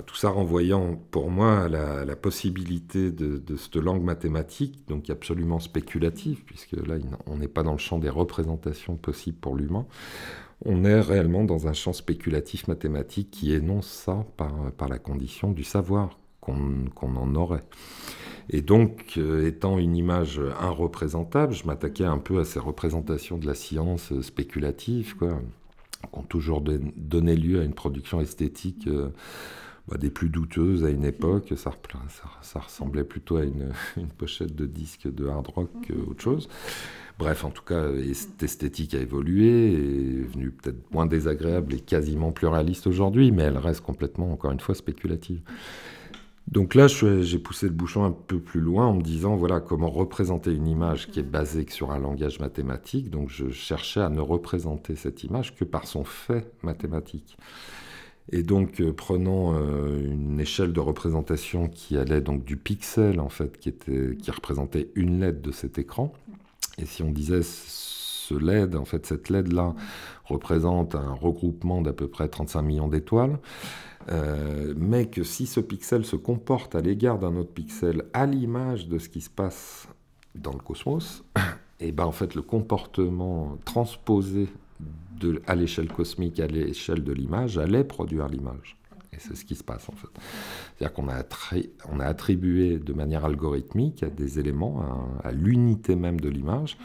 Tout 0.05 0.15
ça 0.15 0.29
renvoyant 0.29 0.95
pour 1.11 1.29
moi 1.29 1.65
à 1.65 1.67
la, 1.67 2.15
possibilité 2.15 3.11
de, 3.11 3.55
cette 3.55 3.75
langue 3.75 4.03
mathématique, 4.03 4.87
donc 4.87 5.09
absolument 5.09 5.59
spéculative, 5.59 6.43
puisque 6.43 6.73
là, 6.73 6.95
on 7.27 7.37
n'est 7.37 7.47
pas 7.47 7.61
dans 7.61 7.73
le 7.73 7.77
champ 7.77 7.99
des 7.99 8.09
représentations 8.09 8.95
possibles 8.95 9.37
pour 9.37 9.55
l'humain. 9.55 9.85
On 10.65 10.85
est 10.85 10.99
réellement 10.99 11.43
dans 11.43 11.67
un 11.67 11.73
champ 11.73 11.93
spéculatif 11.93 12.67
mathématique 12.67 13.29
qui 13.29 13.53
énonce 13.53 13.87
ça 13.87 14.25
par, 14.37 14.89
la 14.89 14.97
condition 14.97 15.51
du 15.51 15.63
savoir 15.63 16.17
qu'on 16.41 16.87
en 16.99 17.35
aurait. 17.35 17.63
Et 18.49 18.61
donc, 18.61 19.15
euh, 19.17 19.47
étant 19.47 19.79
une 19.79 19.95
image 19.95 20.39
irreprésentable, 20.61 21.53
je 21.53 21.65
m'attaquais 21.65 22.05
un 22.05 22.19
peu 22.19 22.39
à 22.39 22.45
ces 22.45 22.59
représentations 22.59 23.37
de 23.37 23.47
la 23.47 23.55
science 23.55 24.19
spéculative, 24.21 25.15
quoi, 25.15 25.39
qui 26.11 26.19
ont 26.19 26.23
toujours 26.23 26.61
donné 26.61 27.35
lieu 27.35 27.61
à 27.61 27.63
une 27.63 27.73
production 27.73 28.21
esthétique 28.21 28.87
euh, 28.87 29.09
bah, 29.87 29.97
des 29.97 30.09
plus 30.09 30.29
douteuses 30.29 30.83
à 30.83 30.89
une 30.89 31.05
époque. 31.05 31.53
Ça, 31.55 31.71
ça, 32.41 32.59
ressemblait 32.59 33.03
plutôt 33.03 33.37
à 33.37 33.43
une, 33.43 33.71
pochette 34.17 34.55
de 34.55 34.65
disque 34.65 35.07
de 35.13 35.27
hard 35.27 35.47
rock 35.47 35.69
qu'autre 35.87 36.21
chose. 36.21 36.49
Bref, 37.17 37.45
en 37.45 37.49
tout 37.49 37.63
cas, 37.63 37.87
cette 38.13 38.43
esthétique 38.43 38.93
a 38.93 38.99
évolué, 38.99 39.73
est 39.73 40.33
venue 40.33 40.51
peut-être 40.51 40.91
moins 40.91 41.05
désagréable 41.05 41.73
et 41.73 41.79
quasiment 41.79 42.33
plus 42.33 42.47
réaliste 42.47 42.87
aujourd'hui, 42.87 43.31
mais 43.31 43.43
elle 43.43 43.57
reste 43.57 43.81
complètement, 43.81 44.33
encore 44.33 44.51
une 44.51 44.59
fois, 44.59 44.75
spéculative. 44.75 45.39
Donc 46.47 46.75
là, 46.75 46.87
j'ai 46.87 47.39
poussé 47.39 47.67
le 47.67 47.73
bouchon 47.73 48.03
un 48.03 48.11
peu 48.11 48.39
plus 48.39 48.59
loin 48.59 48.85
en 48.85 48.93
me 48.93 49.01
disant, 49.01 49.35
voilà, 49.35 49.59
comment 49.59 49.89
représenter 49.89 50.53
une 50.53 50.67
image 50.67 51.07
qui 51.09 51.19
est 51.19 51.23
basée 51.23 51.65
sur 51.69 51.91
un 51.91 51.97
langage 51.97 52.39
mathématique. 52.39 53.09
Donc 53.09 53.29
je 53.29 53.49
cherchais 53.49 54.01
à 54.01 54.09
ne 54.09 54.19
représenter 54.19 54.95
cette 54.95 55.23
image 55.23 55.55
que 55.55 55.63
par 55.63 55.87
son 55.87 56.03
fait 56.03 56.51
mathématique. 56.61 57.37
Et 58.31 58.43
donc, 58.43 58.81
euh, 58.81 58.91
prenant 58.91 59.53
euh, 59.53 60.03
une 60.03 60.39
échelle 60.39 60.73
de 60.73 60.79
représentation 60.79 61.67
qui 61.67 61.97
allait 61.97 62.21
donc 62.21 62.43
du 62.43 62.57
pixel, 62.57 63.19
en 63.19 63.29
fait, 63.29 63.59
qui, 63.59 63.69
était, 63.69 64.15
qui 64.17 64.31
représentait 64.31 64.89
une 64.95 65.19
LED 65.19 65.41
de 65.41 65.51
cet 65.51 65.77
écran, 65.77 66.11
et 66.77 66.85
si 66.85 67.03
on 67.03 67.11
disait 67.11 67.41
ce 67.43 68.33
LED, 68.33 68.75
en 68.75 68.85
fait, 68.85 69.05
cette 69.05 69.29
LED-là 69.29 69.75
représente 70.25 70.95
un 70.95 71.13
regroupement 71.13 71.81
d'à 71.81 71.93
peu 71.93 72.07
près 72.07 72.27
35 72.27 72.61
millions 72.63 72.87
d'étoiles, 72.87 73.37
euh, 74.09 74.73
mais 74.75 75.07
que 75.07 75.23
si 75.23 75.45
ce 75.45 75.59
pixel 75.59 76.05
se 76.05 76.15
comporte 76.15 76.75
à 76.75 76.81
l'égard 76.81 77.19
d'un 77.19 77.35
autre 77.35 77.51
pixel 77.51 78.03
à 78.13 78.25
l'image 78.25 78.87
de 78.87 78.97
ce 78.97 79.09
qui 79.09 79.21
se 79.21 79.29
passe 79.29 79.87
dans 80.33 80.53
le 80.53 80.59
cosmos, 80.59 81.23
et 81.79 81.91
ben 81.91 82.05
en 82.05 82.11
fait 82.11 82.35
le 82.35 82.41
comportement 82.41 83.57
transposé 83.65 84.47
à 85.47 85.55
l'échelle 85.55 85.87
cosmique, 85.87 86.39
à 86.39 86.47
l'échelle 86.47 87.03
de 87.03 87.13
l'image, 87.13 87.57
allait 87.57 87.83
produire 87.83 88.27
l'image. 88.27 88.77
Et 89.13 89.19
c'est 89.19 89.35
ce 89.35 89.45
qui 89.45 89.55
se 89.55 89.63
passe 89.63 89.87
en 89.89 89.93
fait. 89.93 90.09
C'est-à-dire 90.77 90.93
qu'on 90.93 91.09
a, 91.09 91.23
on 91.91 91.99
a 91.99 92.05
attribué 92.05 92.77
de 92.77 92.93
manière 92.93 93.25
algorithmique 93.25 94.03
à 94.03 94.09
des 94.09 94.39
éléments, 94.39 94.83
à, 95.23 95.31
l'unité 95.31 95.95
même 95.95 96.19
de 96.19 96.29
l'image, 96.29 96.77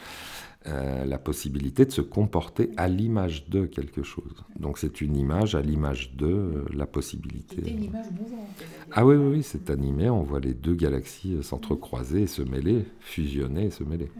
euh, 0.66 1.04
la 1.06 1.18
possibilité 1.18 1.86
de 1.86 1.90
se 1.90 2.02
comporter 2.02 2.70
à 2.76 2.86
l'image 2.86 3.48
de 3.48 3.64
quelque 3.64 4.02
chose. 4.02 4.44
Donc 4.58 4.78
c'est 4.78 5.00
une 5.00 5.16
image 5.16 5.54
à 5.54 5.62
l'image 5.62 6.14
de 6.14 6.26
euh, 6.26 6.64
la 6.74 6.86
possibilité. 6.86 7.68
Une 7.68 7.84
image 7.84 8.10
mouvante. 8.12 8.46
Ah 8.92 9.06
oui, 9.06 9.16
oui, 9.16 9.36
oui 9.36 9.42
c'est 9.42 9.70
animé, 9.70 10.10
on 10.10 10.22
voit 10.22 10.40
les 10.40 10.54
deux 10.54 10.74
galaxies 10.74 11.34
euh, 11.34 11.42
s'entrecroiser, 11.42 12.26
se 12.26 12.42
mêler, 12.42 12.84
fusionner 13.00 13.66
et 13.66 13.70
se 13.70 13.84
mêler. 13.84 14.10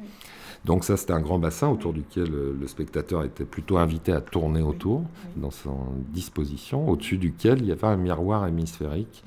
Donc 0.65 0.85
ça, 0.85 0.97
c'était 0.97 1.13
un 1.13 1.21
grand 1.21 1.39
bassin 1.39 1.69
autour 1.69 1.93
duquel 1.93 2.33
euh, 2.35 2.57
le 2.59 2.67
spectateur 2.67 3.25
était 3.25 3.45
plutôt 3.45 3.79
invité 3.79 4.13
à 4.13 4.21
tourner 4.21 4.61
autour, 4.61 5.03
dans 5.37 5.51
son 5.51 5.79
disposition, 6.09 6.89
au-dessus 6.89 7.17
duquel 7.17 7.61
il 7.61 7.67
y 7.67 7.73
avait 7.73 7.87
un 7.87 7.97
miroir 7.97 8.47
hémisphérique 8.47 9.25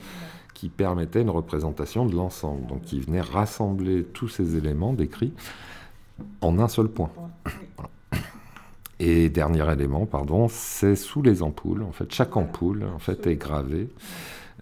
qui 0.54 0.70
permettait 0.70 1.22
une 1.22 1.32
représentation 1.32 2.06
de 2.06 2.16
l'ensemble, 2.16 2.68
donc 2.68 2.84
qui 2.84 3.00
venait 3.00 3.22
rassembler 3.22 4.04
tous 4.04 4.30
ces 4.30 4.56
éléments 4.56 4.94
décrits 4.94 5.34
en 6.42 6.60
un 6.60 6.68
seul 6.68 6.88
point. 6.88 7.10
Et 9.00 9.30
dernier 9.30 9.70
élément, 9.72 10.06
pardon, 10.06 10.48
c'est 10.50 10.96
sous 10.96 11.24
les 11.24 11.42
ampoules. 11.42 11.84
En 11.84 11.92
fait, 11.92 12.14
chaque 12.14 12.38
ampoule 12.38 12.86
en 12.96 13.00
fait 13.00 13.26
est 13.26 13.36
gravée. 13.36 13.90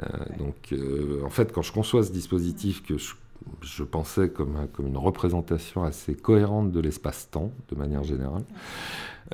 Euh, 0.02 0.08
donc, 0.40 0.56
euh, 0.72 1.22
en 1.26 1.30
fait, 1.30 1.52
quand 1.52 1.62
je 1.62 1.74
conçois 1.74 2.04
ce 2.04 2.12
dispositif 2.12 2.82
que 2.84 2.98
je 2.98 3.14
je 3.62 3.84
pensais 3.84 4.30
comme, 4.30 4.68
comme 4.74 4.88
une 4.88 4.98
représentation 4.98 5.84
assez 5.84 6.16
cohérente 6.16 6.72
de 6.72 6.80
l'espace-temps, 6.80 7.52
de 7.70 7.76
manière 7.76 8.04
générale. 8.04 8.44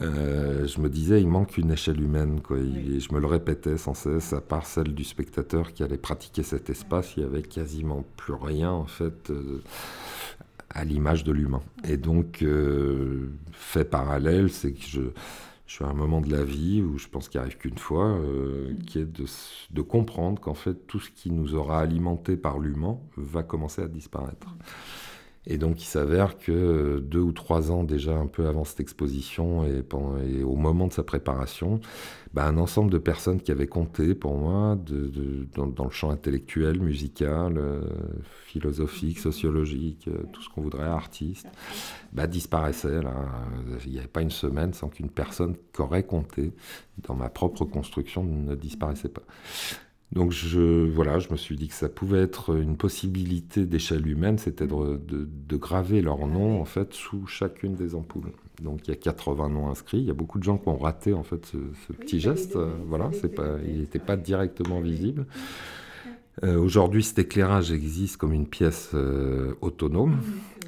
Euh, 0.01 0.68
je 0.68 0.80
me 0.80 0.89
disais, 0.89 1.22
il 1.22 1.28
manque 1.28 1.58
une 1.58 1.72
échelle 1.72 2.01
humaine. 2.01 2.41
Quoi. 2.41 2.58
Et 2.58 2.99
je 2.99 3.14
me 3.14 3.20
le 3.20 3.28
répétais 3.28 3.78
sans 3.78 3.93
cesse, 3.93 4.34
à 4.34 4.41
part 4.41 4.66
celle 4.66 4.93
du 4.93 5.03
spectateur 5.03 5.74
qui 5.74 5.84
allait 5.84 5.97
pratiquer 5.97 6.43
cet 6.43 6.70
espace, 6.70 7.16
il 7.16 7.24
n'y 7.24 7.30
avait 7.30 7.41
quasiment 7.41 8.03
plus 8.16 8.34
rien, 8.34 8.72
en 8.72 8.86
fait, 8.86 9.30
euh, 9.30 9.62
à 10.70 10.84
l'image 10.84 11.24
de 11.24 11.32
l'humain. 11.32 11.62
Et 11.84 11.97
donc, 11.97 12.41
euh, 12.43 13.32
fait 13.51 13.86
parallèle, 13.86 14.49
c'est 14.51 14.74
que 14.74 14.86
je 14.86 15.01
je 15.68 15.74
suis 15.74 15.84
à 15.84 15.88
un 15.88 15.93
moment 15.93 16.22
de 16.22 16.32
la 16.32 16.43
vie 16.43 16.82
où 16.82 16.97
je 16.97 17.07
pense 17.07 17.28
qu'il 17.28 17.41
arrive 17.41 17.57
qu'une 17.57 17.78
fois, 17.78 18.07
euh, 18.07 18.74
qui 18.88 18.99
est 18.99 19.05
de, 19.05 19.26
de 19.70 19.82
comprendre 19.82 20.41
qu'en 20.41 20.53
fait 20.53 20.88
tout 20.88 20.99
ce 20.99 21.11
qui 21.11 21.30
nous 21.30 21.55
aura 21.55 21.82
alimenté 21.82 22.38
par 22.38 22.57
l'humain 22.57 22.97
va 23.18 23.43
commencer 23.43 23.82
à 23.82 23.88
disparaître. 23.88 24.55
Et 25.50 25.58
donc 25.58 25.82
il 25.82 25.86
s'avère 25.86 26.38
que 26.38 27.00
deux 27.00 27.22
ou 27.22 27.32
trois 27.32 27.72
ans 27.72 27.86
déjà 27.86 28.14
un 28.14 28.28
peu 28.28 28.48
avant 28.48 28.66
cette 28.66 28.82
exposition 28.82 29.64
et, 29.66 30.43
au 30.43 30.56
moment 30.56 30.88
de 30.88 30.93
sa 30.93 31.04
préparation, 31.04 31.80
bah, 32.34 32.45
un 32.45 32.58
ensemble 32.58 32.91
de 32.91 32.98
personnes 32.98 33.39
qui 33.39 33.54
avaient 33.54 33.68
compté 33.68 34.14
pour 34.14 34.38
moi 34.38 34.78
dans, 35.56 35.86
le 35.86 35.89
champ 35.89 36.10
intellectuel, 36.10 36.82
musical, 36.82 37.58
euh, 37.58 37.82
philosophique, 38.45 39.20
sociologique, 39.20 40.10
euh, 40.10 40.24
tout 40.34 40.41
ce 40.41 40.50
qu'on 40.50 40.62
voudrait, 40.62 40.84
artiste, 40.84 41.48
bah, 42.12 42.28
disparaissaient. 42.28 43.00
Il 43.86 43.91
n'y 43.93 44.00
avait 44.00 44.08
pas 44.10 44.22
une 44.22 44.32
semaine 44.32 44.74
sans 44.74 44.89
qu'une 44.89 45.10
personne 45.10 45.56
qui 45.74 45.82
aurait 45.82 46.04
compté 46.04 46.52
dans 46.98 47.16
ma 47.16 47.30
propre 47.30 47.64
construction 47.64 48.24
ne 48.24 48.56
disparaissait 48.56 49.10
pas. 49.10 49.24
Donc 50.14 50.32
je, 50.32 50.89
voilà, 50.89 51.20
je 51.20 51.30
me 51.32 51.38
suis 51.38 51.58
dit 51.58 51.68
que 51.68 51.74
ça 51.74 51.89
pouvait 51.89 52.22
être 52.22 52.55
une 52.55 52.78
possibilité 52.78 53.66
d'échelle 53.66 54.08
humaine, 54.08 54.38
c'était 54.38 54.66
de, 54.66 54.99
de, 55.05 55.58
graver 55.58 56.01
leur 56.01 56.26
nom 56.28 56.62
en 56.62 56.66
fait 56.66 56.93
sous 56.93 57.28
chacune 57.28 57.76
des 57.76 57.93
ampoules. 57.93 58.32
Donc 58.62 58.88
il 58.88 58.91
y 58.91 58.93
a 58.93 58.95
80 58.95 59.49
noms 59.49 59.70
inscrits. 59.70 59.99
Il 59.99 60.05
y 60.05 60.10
a 60.10 60.14
beaucoup 60.14 60.39
de 60.39 60.43
gens 60.43 60.58
qui 60.58 60.70
ont 60.70 60.78
raté 60.78 61.14
en 61.14 61.24
fait 61.24 61.45
ce, 61.45 61.93
petit 61.93 62.20
geste. 62.22 62.58
voilà, 62.86 63.12
c'est 63.20 63.34
pas, 63.34 63.58
il 63.68 63.82
n'était 63.82 63.99
pas 63.99 64.16
directement 64.16 64.80
visible. 64.80 65.26
Euh, 66.43 66.58
aujourd'hui, 66.58 67.03
cet 67.03 67.20
éclairage 67.20 67.72
existe 67.72 68.18
comme 68.18 68.34
une 68.34 68.47
pièce 68.47 68.91
euh, 68.93 69.55
autonome. 69.62 70.20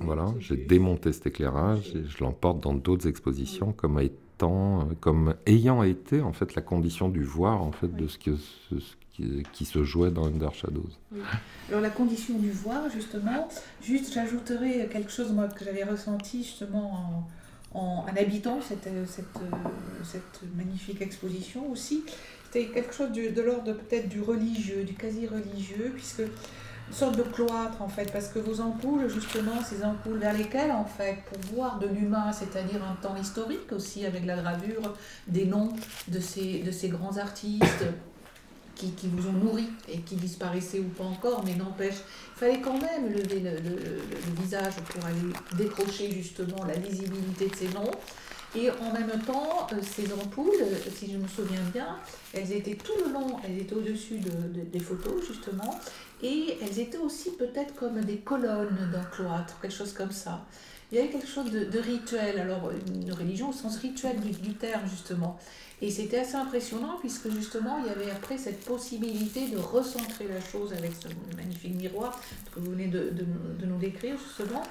Voilà, 0.01 0.25
j'ai 0.39 0.57
démonté 0.57 1.11
cet 1.11 1.27
éclairage 1.27 1.95
et 1.95 2.03
je 2.07 2.23
l'emporte 2.23 2.61
dans 2.63 2.73
d'autres 2.73 3.07
expositions 3.07 3.73
comme 3.73 3.99
étant, 3.99 4.87
comme 4.99 5.35
ayant 5.45 5.83
été 5.83 6.21
en 6.21 6.33
fait 6.33 6.55
la 6.55 6.61
condition 6.61 7.09
du 7.09 7.23
voir 7.23 7.61
en 7.61 7.71
fait 7.71 7.93
de 7.95 8.07
ce 8.07 8.17
que 8.17 8.35
ce, 8.35 8.75
qui, 9.53 9.65
se 9.65 9.83
jouait 9.83 10.11
dans 10.11 10.25
Under 10.25 10.53
Shadows. 10.53 10.89
Alors 11.69 11.81
la 11.81 11.89
condition 11.89 12.37
du 12.37 12.51
voir, 12.51 12.89
justement, 12.89 13.47
juste 13.81 14.13
j'ajouterais 14.13 14.89
quelque 14.91 15.11
chose 15.11 15.31
moi, 15.31 15.47
que 15.47 15.63
j'avais 15.65 15.83
ressenti 15.83 16.43
justement 16.43 17.25
en, 17.73 18.05
habitant 18.17 18.59
cette, 18.61 18.89
magnifique 20.55 21.01
exposition 21.01 21.69
aussi. 21.71 22.03
C'était 22.45 22.67
quelque 22.67 22.93
chose 22.93 23.11
de, 23.11 23.41
l'ordre 23.41 23.73
peut-être 23.73 24.09
du 24.09 24.21
religieux, 24.21 24.83
du 24.83 24.93
quasi-religieux, 24.93 25.91
puisque 25.93 26.21
une 26.21 26.95
sorte 26.95 27.17
de 27.17 27.21
cloître 27.21 27.81
en 27.81 27.87
fait, 27.87 28.11
parce 28.11 28.29
que 28.29 28.39
vos 28.39 28.59
ampoules, 28.61 29.07
justement, 29.07 29.61
ces 29.63 29.83
ampoules 29.83 30.17
vers 30.17 30.33
lesquelles 30.33 30.71
en 30.71 30.85
fait, 30.85 31.19
pour 31.29 31.55
voir 31.55 31.77
de 31.77 31.87
l'humain, 31.87 32.31
c'est-à-dire 32.31 32.83
un 32.83 32.95
temps 32.95 33.15
historique 33.15 33.71
aussi, 33.71 34.05
avec 34.05 34.25
la 34.25 34.37
gravure 34.37 34.95
des 35.27 35.45
noms 35.45 35.71
de 36.07 36.19
ces 36.19 36.89
grands 36.89 37.17
artistes, 37.17 37.85
qui, 38.79 39.07
vous 39.07 39.27
ont 39.27 39.33
nourri 39.33 39.67
et 39.87 39.99
qui 39.99 40.15
disparaissaient 40.15 40.79
ou 40.79 40.89
pas 40.89 41.03
encore, 41.03 41.43
mais 41.45 41.55
n'empêche, 41.55 41.95
il 42.35 42.39
fallait 42.39 42.61
quand 42.61 42.79
même 42.79 43.11
lever 43.11 43.41
le, 43.41 44.41
visage 44.41 44.73
pour 44.89 45.05
aller 45.05 45.33
décrocher 45.57 46.11
justement 46.11 46.63
la 46.65 46.75
lisibilité 46.75 47.47
de 47.47 47.55
ces 47.55 47.67
noms. 47.69 47.91
Et 48.55 48.71
en 48.71 48.91
même 48.91 49.21
temps, 49.27 49.67
euh, 49.73 49.75
ces 49.83 50.11
ampoules, 50.11 50.65
si 50.95 51.11
je 51.11 51.17
me 51.17 51.27
souviens 51.27 51.61
bien, 51.71 51.97
elles 52.33 52.51
étaient 52.51 52.75
tout 52.75 52.93
le 53.05 53.13
long, 53.13 53.37
elles 53.43 53.59
étaient 53.59 53.75
au-dessus 53.75 54.17
de, 54.17 54.61
des 54.63 54.79
photos 54.79 55.23
justement, 55.27 55.79
et 56.23 56.57
elles 56.61 56.79
étaient 56.79 56.97
aussi 56.97 57.31
peut-être 57.31 57.75
comme 57.75 58.01
des 58.01 58.17
colonnes 58.17 58.89
d'un 58.91 59.03
cloître, 59.03 59.59
quelque 59.61 59.75
chose 59.75 59.93
comme 59.93 60.11
ça. 60.11 60.47
Il 60.91 60.97
y 60.97 61.01
avait 61.01 61.09
quelque 61.09 61.27
chose 61.27 61.51
de, 61.51 61.79
rituel, 61.79 62.39
alors 62.39 62.71
une 62.87 63.13
religion 63.13 63.49
au 63.49 63.53
sens 63.53 63.77
rituel 63.77 64.19
du 64.19 64.53
terme 64.55 64.89
justement. 64.89 65.37
Et 65.81 65.91
c'était 65.91 66.19
assez 66.19 66.35
impressionnant 66.35 66.97
puisque 66.99 67.29
justement 67.29 67.79
il 67.79 67.87
y 67.87 67.89
avait 67.89 68.11
après 68.11 68.37
cette 68.37 68.59
possibilité 68.65 69.47
de 69.47 69.57
recentrer 69.57 70.27
la 70.27 70.41
chose 70.41 70.73
avec 70.73 70.91
ce 71.01 71.07
magnifique 71.37 71.75
miroir 71.75 72.19
que 72.53 72.59
vous 72.59 72.71
venez 72.71 72.87
de, 72.87 73.13
nous 73.65 73.77
décrire 73.77 74.17
justement. 74.17 74.63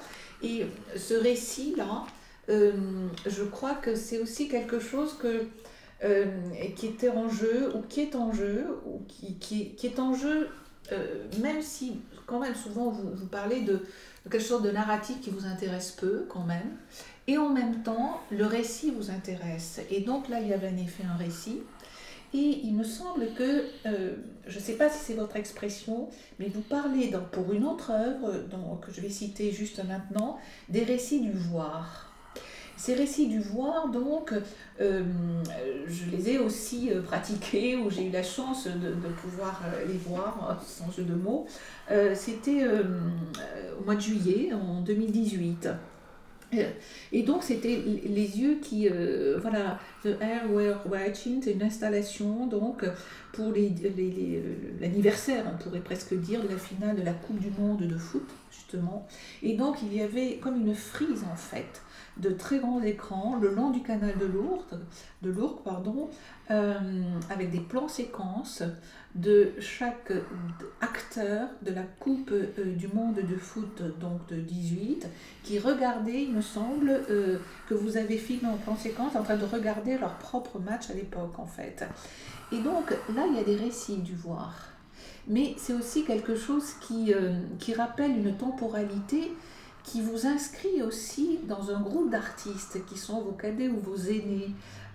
Et 0.43 0.65
ce 0.95 1.15
récit-là, 1.15 2.05
euh, 2.49 2.71
je 3.25 3.43
crois 3.43 3.73
que 3.73 3.95
c'est 3.95 4.19
aussi 4.19 4.47
quelque 4.47 4.79
chose 4.79 5.17
que 5.17 5.47
qui 6.77 6.87
était 6.87 7.09
en 7.09 7.27
jeu, 7.27 7.73
ou 7.75 7.81
qui 7.81 7.99
est 7.99 8.15
en 8.15 8.31
jeu, 8.31 8.67
ou 8.85 9.01
qui, 9.09 9.35
qui, 9.35 9.75
qui 9.75 9.87
est 9.87 9.99
en 9.99 10.13
jeu, 10.13 10.47
même 11.41 11.61
si, 11.61 11.99
quand 12.25 12.39
même, 12.39 12.55
souvent 12.55 12.89
vous, 12.89 13.11
vous 13.13 13.25
parlez 13.25 13.63
de, 13.63 13.73
de 14.25 14.29
quelque 14.29 14.45
chose 14.45 14.61
de 14.61 14.71
narratif 14.71 15.19
qui 15.21 15.29
vous 15.29 15.45
intéresse 15.45 15.91
peu, 15.91 16.25
quand 16.29 16.45
même, 16.45 16.77
et 17.29 17.37
en 17.37 17.49
même 17.49 17.83
temps, 17.83 18.21
le 18.31 18.47
récit 18.47 18.89
vous 18.89 19.11
intéresse. 19.11 19.79
Et 19.91 20.01
donc 20.01 20.29
là, 20.29 20.41
il 20.41 20.47
y 20.47 20.53
avait 20.53 20.69
en 20.69 20.77
effet 20.77 21.03
un 21.03 21.15
récit. 21.15 21.61
Et 22.33 22.61
il 22.63 22.73
me 22.73 22.83
semble 22.83 23.33
que, 23.37 23.65
euh, 23.85 24.15
je 24.47 24.57
ne 24.57 24.63
sais 24.63 24.73
pas 24.73 24.89
si 24.89 24.97
c'est 24.97 25.13
votre 25.13 25.35
expression, 25.35 26.09
mais 26.39 26.47
vous 26.47 26.61
parlez 26.61 27.11
pour 27.31 27.53
une 27.53 27.65
autre 27.65 27.91
œuvre, 27.91 28.33
que 28.81 28.91
je 28.91 29.01
vais 29.01 29.09
citer 29.09 29.51
juste 29.51 29.83
maintenant, 29.87 30.39
des 30.69 30.83
récits 30.83 31.21
du 31.21 31.31
voir. 31.31 32.15
Ces 32.77 32.95
récits 32.95 33.27
du 33.27 33.39
voir, 33.39 33.89
donc, 33.89 34.33
euh, 34.81 35.03
je 35.85 36.09
les 36.09 36.31
ai 36.31 36.39
aussi 36.39 36.91
euh, 36.91 37.03
pratiqués, 37.03 37.75
ou 37.75 37.91
j'ai 37.91 38.07
eu 38.07 38.11
la 38.11 38.23
chance 38.23 38.65
de, 38.65 39.09
pouvoir 39.21 39.61
les 39.87 39.97
voir, 39.97 40.63
sans 40.65 40.91
jeu 40.91 41.03
de 41.03 41.13
mots. 41.13 41.45
C'était 42.15 42.65
au 43.79 43.83
mois 43.85 43.95
de 43.95 44.01
juillet, 44.01 44.51
en 44.51 44.81
2018. 44.81 45.69
Euh, 46.55 46.69
et 47.11 47.23
donc, 47.23 47.43
c'était 47.43 47.81
les 48.05 48.39
yeux 48.39 48.59
qui. 48.61 48.87
Euh, 48.89 49.37
voilà, 49.41 49.79
The 50.03 50.17
Air 50.21 50.51
Were 50.51 50.81
Watching, 50.89 51.41
c'est 51.43 51.51
une 51.51 51.63
installation 51.63 52.47
donc 52.47 52.85
pour 53.33 53.53
l'anniversaire, 54.81 55.45
on 55.53 55.57
pourrait 55.61 55.81
presque 55.81 56.13
dire, 56.15 56.41
de 56.41 56.47
la 56.47 56.57
finale 56.57 56.95
de 56.95 57.03
la 57.03 57.13
Coupe 57.13 57.39
du 57.39 57.51
Monde 57.59 57.81
de 57.81 57.97
foot, 57.97 58.27
justement. 58.51 59.07
Et 59.43 59.55
donc, 59.55 59.77
il 59.81 59.93
y 59.93 60.01
avait 60.01 60.37
comme 60.37 60.55
une 60.55 60.75
frise 60.75 61.23
en 61.31 61.35
fait 61.35 61.81
de 62.19 62.31
très 62.31 62.59
grands 62.59 62.81
écrans 62.81 63.37
le 63.41 63.53
long 63.53 63.69
du 63.69 63.81
canal 63.81 64.17
de 64.17 64.25
Lourdes, 64.25 64.79
de 65.21 65.29
Lourdes 65.29 65.63
pardon, 65.63 66.09
euh, 66.51 66.73
avec 67.29 67.51
des 67.51 67.59
plans 67.59 67.87
séquences 67.87 68.63
de 69.15 69.53
chaque 69.59 70.11
acteur 70.81 71.49
de 71.61 71.71
la 71.71 71.83
Coupe 71.83 72.31
euh, 72.31 72.75
du 72.75 72.87
Monde 72.89 73.15
de 73.15 73.35
foot 73.37 73.81
donc 73.99 74.27
de 74.27 74.35
18 74.35 75.07
qui 75.43 75.59
regardaient, 75.59 76.23
il 76.23 76.33
me 76.33 76.41
semble, 76.41 76.89
euh, 77.09 77.39
que 77.67 77.73
vous 77.73 77.97
avez 77.97 78.17
filmé 78.17 78.47
en 78.47 78.57
plan 78.57 78.75
séquence 78.75 79.15
en 79.15 79.23
train 79.23 79.37
de 79.37 79.45
regarder 79.45 79.97
leur 79.97 80.17
propre 80.17 80.59
match 80.59 80.89
à 80.89 80.93
l'époque 80.93 81.39
en 81.39 81.47
fait. 81.47 81.85
Et 82.51 82.59
donc 82.59 82.91
là, 83.15 83.25
il 83.29 83.35
y 83.35 83.39
a 83.39 83.43
des 83.43 83.55
récits 83.55 83.97
du 83.97 84.15
voir. 84.15 84.68
Mais 85.29 85.53
c'est 85.57 85.73
aussi 85.73 86.03
quelque 86.03 86.35
chose 86.35 86.73
qui, 86.81 87.13
qui 87.59 87.73
rappelle 87.73 88.11
une 88.11 88.35
temporalité 88.35 89.31
qui 89.83 90.01
vous 90.01 90.27
inscrit 90.27 90.81
aussi 90.83 91.39
dans 91.47 91.71
un 91.71 91.79
groupe 91.79 92.11
d'artistes 92.11 92.85
qui 92.85 92.97
sont 92.97 93.21
vos 93.21 93.31
cadets 93.31 93.69
ou 93.69 93.79
vos 93.79 93.97
aînés. 93.97 94.51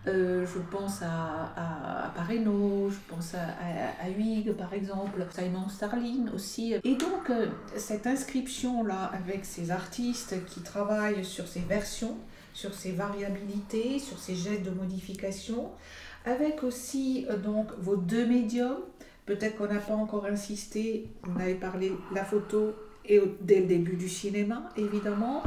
Euh, 0.07 0.45
je 0.47 0.59
pense 0.71 1.01
à, 1.01 1.51
à, 1.57 2.13
à 2.21 2.29
je 2.29 2.97
pense 3.09 3.35
à, 3.35 4.05
à, 4.05 4.11
Huyghe 4.11 4.53
par 4.53 4.75
exemple, 4.75 5.27
Simon 5.31 5.69
Starling 5.69 6.29
aussi. 6.35 6.75
Et 6.85 6.95
donc 6.95 7.31
euh, 7.31 7.47
cette 7.77 8.07
inscription-là 8.07 9.11
avec 9.15 9.47
ces 9.47 9.71
artistes 9.71 10.45
qui 10.47 10.61
travaillent 10.61 11.25
sur 11.25 11.49
ces 11.49 11.61
versions, 11.61 12.17
sur 12.53 12.75
ces 12.75 12.93
variabilités, 12.93 13.99
sur 13.99 14.19
ces 14.19 14.35
gestes 14.35 14.65
de 14.65 14.71
modification, 14.71 15.71
avec 16.27 16.63
aussi 16.63 17.27
euh, 17.31 17.39
donc 17.39 17.69
vos 17.79 17.97
deux 17.97 18.27
médiums, 18.27 18.81
peut-être 19.27 19.57
qu'on 19.57 19.73
n'a 19.73 19.81
pas 19.81 19.95
encore 19.95 20.27
insisté, 20.27 21.09
vous 21.23 21.41
avez 21.41 21.55
parlé 21.55 21.93
la 22.15 22.25
photo 22.25 22.75
et 23.07 23.21
dès 23.41 23.61
le 23.61 23.67
début 23.67 23.97
du 23.97 24.09
cinéma, 24.09 24.71
évidemment. 24.77 25.43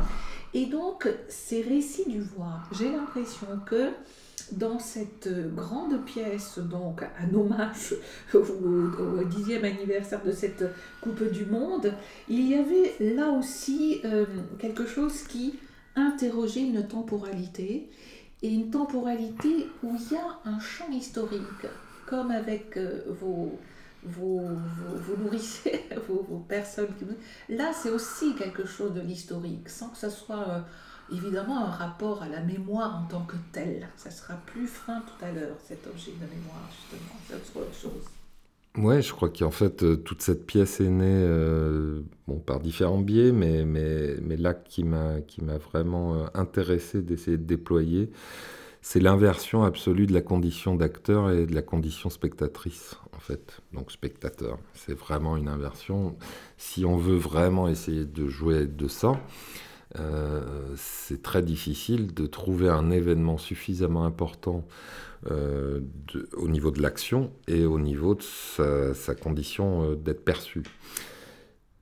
Et 0.53 0.65
donc, 0.65 1.07
ces 1.27 1.61
récits 1.61 2.09
du 2.09 2.21
voir, 2.21 2.69
j'ai 2.71 2.91
l'impression 2.91 3.47
que 3.65 3.91
dans 4.51 4.79
cette 4.79 5.29
grande 5.53 6.05
pièce, 6.05 6.57
donc 6.59 7.03
un 7.03 7.33
hommage 7.33 7.95
au, 8.33 9.23
dixième 9.25 9.65
anniversaire 9.65 10.23
de 10.23 10.31
cette 10.31 10.63
Coupe 11.01 11.23
du 11.31 11.45
Monde, 11.45 11.93
il 12.29 12.47
y 12.47 12.55
avait 12.55 12.95
là 12.99 13.31
aussi 13.31 14.01
euh, 14.05 14.25
quelque 14.57 14.85
chose 14.85 15.23
qui 15.23 15.59
interrogeait 15.95 16.61
une 16.61 16.87
temporalité, 16.87 17.89
et 18.43 18.49
une 18.49 18.69
temporalité 18.69 19.67
où 19.83 19.95
il 19.95 20.13
y 20.13 20.15
a 20.15 20.39
un 20.45 20.59
champ 20.59 20.89
historique, 20.91 21.41
comme 22.07 22.31
avec 22.31 22.77
euh, 22.77 23.01
vos 23.19 23.59
vous, 24.03 24.39
vous, 24.39 25.23
nourrissez 25.23 25.81
vos, 26.07 26.45
personnes. 26.47 26.87
Là, 27.49 27.71
c'est 27.73 27.89
aussi 27.89 28.35
quelque 28.35 28.65
chose 28.65 28.93
de 28.93 29.01
l'historique, 29.01 29.67
sans 29.67 29.89
que 29.89 29.97
ce 29.97 30.09
soit 30.09 30.47
euh, 30.47 30.59
évidemment 31.11 31.65
un 31.65 31.71
rapport 31.71 32.23
à 32.23 32.29
la 32.29 32.39
mémoire 32.41 33.03
en 33.03 33.07
tant 33.07 33.25
que 33.25 33.35
telle. 33.51 33.89
Ça 33.97 34.09
sera 34.11 34.35
plus 34.45 34.67
fin 34.67 35.01
tout 35.01 35.25
à 35.25 35.31
l'heure, 35.31 35.57
cet 35.61 35.85
objet 35.87 36.11
de 36.11 36.19
mémoire, 36.19 36.69
justement. 36.71 37.19
C'est 37.27 37.59
autre 37.59 37.73
chose. 37.73 38.05
Ouais, 38.77 39.01
je 39.01 39.11
crois 39.11 39.29
qu'en 39.29 39.51
fait, 39.51 39.83
euh, 39.83 39.97
toute 39.97 40.21
cette 40.21 40.45
pièce 40.45 40.79
est 40.79 40.89
née 40.89 41.27
bon, 42.27 42.37
par 42.37 42.61
différents 42.61 43.01
biais, 43.01 43.33
mais, 43.33 43.65
mais, 43.65 44.15
mais 44.21 44.37
là, 44.37 44.53
qui 44.53 44.83
m'a 44.83 45.17
vraiment 45.69 46.27
intéressé 46.33 47.01
d'essayer 47.01 47.37
de 47.37 47.45
déployer, 47.45 48.11
c'est 48.89 49.01
l'inversion 49.01 49.65
absolue 49.65 50.07
de 50.07 50.13
la 50.13 50.21
condition 50.21 50.73
d'acteur 50.73 51.29
et 51.29 51.45
de 51.45 51.53
la 51.53 51.61
condition 51.61 52.09
spectatrice, 52.09 52.95
en 53.13 53.19
fait. 53.19 53.59
Donc 53.73 53.91
spectateur, 53.91 54.59
c'est 54.75 54.97
vraiment 54.97 55.35
une 55.35 55.49
inversion. 55.49 56.15
Si 56.55 56.85
on 56.85 56.95
veut 56.95 57.17
vraiment 57.17 57.67
essayer 57.67 58.05
de 58.05 58.29
jouer 58.29 58.65
de 58.65 58.87
ça, 58.87 59.19
euh, 59.99 60.73
c'est 60.77 61.21
très 61.21 61.41
difficile 61.43 62.13
de 62.13 62.27
trouver 62.27 62.69
un 62.69 62.89
événement 62.89 63.37
suffisamment 63.37 64.05
important 64.05 64.65
euh, 65.29 65.81
au 66.37 66.47
niveau 66.47 66.71
de 66.71 66.81
l'action 66.81 67.33
et 67.49 67.65
au 67.65 67.81
niveau 67.81 68.15
de 68.15 68.23
sa, 68.23 69.15
condition 69.15 69.83
euh, 69.83 69.95
d'être 69.97 70.23
perçu. 70.23 70.63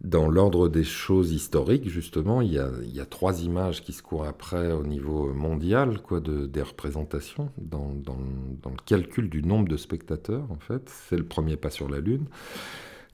Dans 0.06 0.30
l'ordre 0.30 0.70
des 0.70 0.84
choses 0.84 1.32
historiques, 1.32 1.90
justement, 1.90 2.42
il 2.42 2.54
y, 2.54 2.60
a, 2.60 3.06
trois 3.08 3.42
images 3.42 3.82
qui 3.82 3.92
se 3.92 4.04
courent 4.04 4.26
après 4.26 4.72
au 4.72 4.84
niveau 4.84 5.34
mondial 5.34 6.00
quoi, 6.00 6.20
de, 6.20 6.46
des 6.46 6.62
représentations, 6.62 7.50
dans, 7.58 7.92
le 8.06 8.86
calcul 8.86 9.32
du 9.32 9.42
nombre 9.42 9.68
de 9.68 9.78
spectateurs, 9.78 10.46
en 10.52 10.60
fait. 10.60 10.92
C'est 11.10 11.18
le 11.18 11.26
premier 11.26 11.58
pas 11.58 11.72
sur 11.72 11.90
la 11.90 12.02
Lune, 12.02 12.26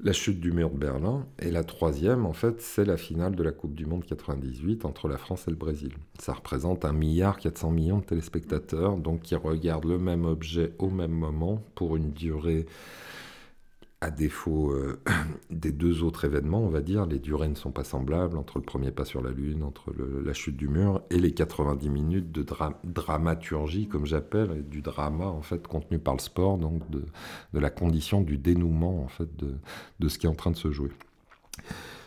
la 0.01 0.11
chute 0.11 0.41
du 0.41 0.51
mur 0.51 0.69
de 0.69 0.77
Berlin, 0.77 1.25
et 1.39 1.49
la 1.49 1.63
troisième, 1.63 2.25
en 2.25 2.33
fait, 2.33 2.59
c'est 2.59 2.83
la 2.83 2.97
finale 2.97 3.37
de 3.37 3.43
la 3.43 3.53
Coupe 3.53 3.73
du 3.73 3.85
Monde 3.85 4.03
98 4.03 4.83
entre 4.83 5.07
la 5.07 5.17
France 5.17 5.47
et 5.47 5.51
le 5.51 5.57
Brésil. 5.57 5.93
Ça 6.19 6.33
représente 6.33 6.83
un 6.83 6.91
milliard 6.91 7.37
400 7.37 7.71
millions 7.71 7.99
de 7.99 8.05
téléspectateurs, 8.05 8.97
donc 8.97 9.21
qui 9.21 9.35
regardent 9.35 9.85
le 9.85 9.97
même 9.97 10.25
objet 10.25 10.73
au 10.77 10.89
même 10.89 11.13
moment 11.13 11.63
pour 11.73 11.95
une 11.95 12.11
durée 12.11 12.65
à 14.01 14.09
défaut 14.09 14.71
euh, 14.71 14.99
des 15.51 15.71
deux 15.71 16.03
autres 16.03 16.25
événements, 16.25 16.61
on 16.61 16.69
va 16.69 16.81
dire, 16.81 17.05
les 17.05 17.19
durées 17.19 17.47
ne 17.47 17.55
sont 17.55 17.71
pas 17.71 17.83
semblables 17.83 18.35
entre 18.37 18.57
le 18.57 18.63
premier 18.63 18.91
pas 18.91 19.05
sur 19.05 19.21
la 19.21 19.31
Lune, 19.31 19.63
entre 19.63 19.93
la 20.25 20.33
chute 20.33 20.57
du 20.57 20.67
mur 20.67 21.01
et 21.11 21.19
les 21.19 21.33
90 21.33 21.89
minutes 21.89 22.31
de 22.31 22.43
dramaturgie, 22.83 23.87
comme 23.87 24.07
j'appelle, 24.07 24.67
du 24.67 24.81
drama 24.81 25.25
en 25.25 25.43
fait 25.43 25.67
contenu 25.67 25.99
par 25.99 26.15
le 26.15 26.19
sport, 26.19 26.57
donc 26.57 26.89
de, 26.89 27.05
la 27.53 27.69
condition 27.69 28.21
du 28.21 28.39
dénouement 28.39 29.03
en 29.03 29.07
fait 29.07 29.29
de, 29.37 30.09
ce 30.09 30.17
qui 30.17 30.25
est 30.25 30.29
en 30.29 30.35
train 30.35 30.51
de 30.51 30.57
se 30.57 30.71
jouer. 30.71 30.91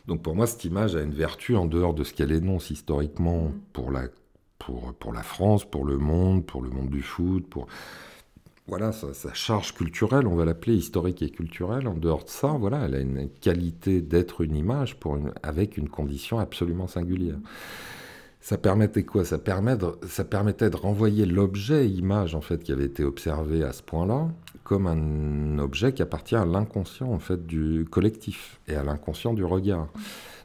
Donc 0.06 0.20
pour 0.20 0.34
moi, 0.34 0.48
cette 0.48 0.64
image 0.64 0.96
a 0.96 1.00
une 1.00 1.14
vertu 1.14 1.54
en 1.54 1.64
dehors 1.64 1.94
de 1.94 2.02
ce 2.02 2.12
qu'elle 2.12 2.32
énonce 2.32 2.70
historiquement 2.70 3.52
pour 3.72 3.92
la, 3.92 4.08
pour, 4.58 4.94
pour 4.94 5.12
la 5.12 5.22
France, 5.22 5.64
pour 5.64 5.84
le 5.84 5.96
monde, 5.96 6.44
pour 6.44 6.60
le 6.60 6.70
monde 6.70 6.90
du 6.90 7.02
foot, 7.02 7.46
pour 7.48 7.68
voilà, 8.66 8.92
sa, 8.92 9.34
charge 9.34 9.74
culturelle, 9.74 10.26
on 10.26 10.36
va 10.36 10.46
l'appeler 10.46 10.74
historique 10.74 11.20
et 11.20 11.28
culturelle. 11.28 11.86
En 11.86 11.94
dehors 11.94 12.24
de 12.24 12.30
ça, 12.30 12.48
voilà, 12.48 12.86
elle 12.86 12.94
a 12.94 13.00
une 13.00 13.28
qualité 13.28 14.00
d'être 14.00 14.40
une 14.40 14.56
image 14.56 14.96
avec 15.42 15.76
une 15.76 15.90
condition 15.90 16.38
absolument 16.38 16.86
singulière. 16.86 17.36
Ça 18.40 18.56
permettait 18.56 19.04
quoi? 19.04 19.24
Ça, 19.24 19.38
permet 19.38 19.76
ça 20.06 20.24
permettait 20.24 20.70
de 20.70 20.76
renvoyer 20.76 21.26
l'objet 21.26 21.88
image 21.88 22.34
en 22.34 22.40
fait 22.40 22.62
qui 22.62 22.72
avait 22.72 22.84
été 22.84 23.04
observé 23.04 23.62
à 23.64 23.72
ce 23.72 23.82
point-là 23.82 24.28
comme 24.64 24.86
un 24.86 25.58
objet 25.58 25.92
qui 25.92 26.02
appartient 26.02 26.36
à 26.36 26.46
l'inconscient 26.46 27.10
en 27.10 27.18
fait 27.18 27.46
du 27.46 27.86
collectif 27.90 28.60
et 28.66 28.76
à 28.76 28.82
l'inconscient 28.82 29.34
du 29.34 29.44
regard. 29.44 29.88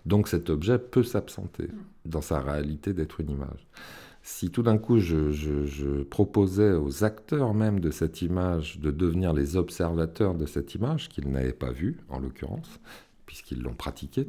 Donc 0.05 0.27
cet 0.27 0.49
objet 0.49 0.77
peut 0.77 1.03
s'absenter 1.03 1.67
dans 2.05 2.21
sa 2.21 2.39
réalité 2.39 2.93
d'être 2.93 3.21
une 3.21 3.31
image 3.31 3.67
si 4.21 4.51
tout 4.51 4.63
d'un 4.63 4.77
coup 4.77 4.99
je, 4.99 6.03
proposais 6.03 6.73
aux 6.73 7.03
acteurs 7.03 7.53
même 7.53 7.79
de 7.79 7.91
cette 7.91 8.21
image 8.21 8.79
de 8.79 8.91
devenir 8.91 9.33
les 9.33 9.55
observateurs 9.55 10.35
de 10.35 10.45
cette 10.45 10.75
image, 10.75 11.09
qu'ils 11.09 11.29
n'avaient 11.29 11.53
pas 11.53 11.71
vue 11.71 11.97
en 12.09 12.19
l'occurrence, 12.19 12.79
puisqu'ils 13.25 13.61
l'ont 13.61 13.73
pratiquée, 13.73 14.27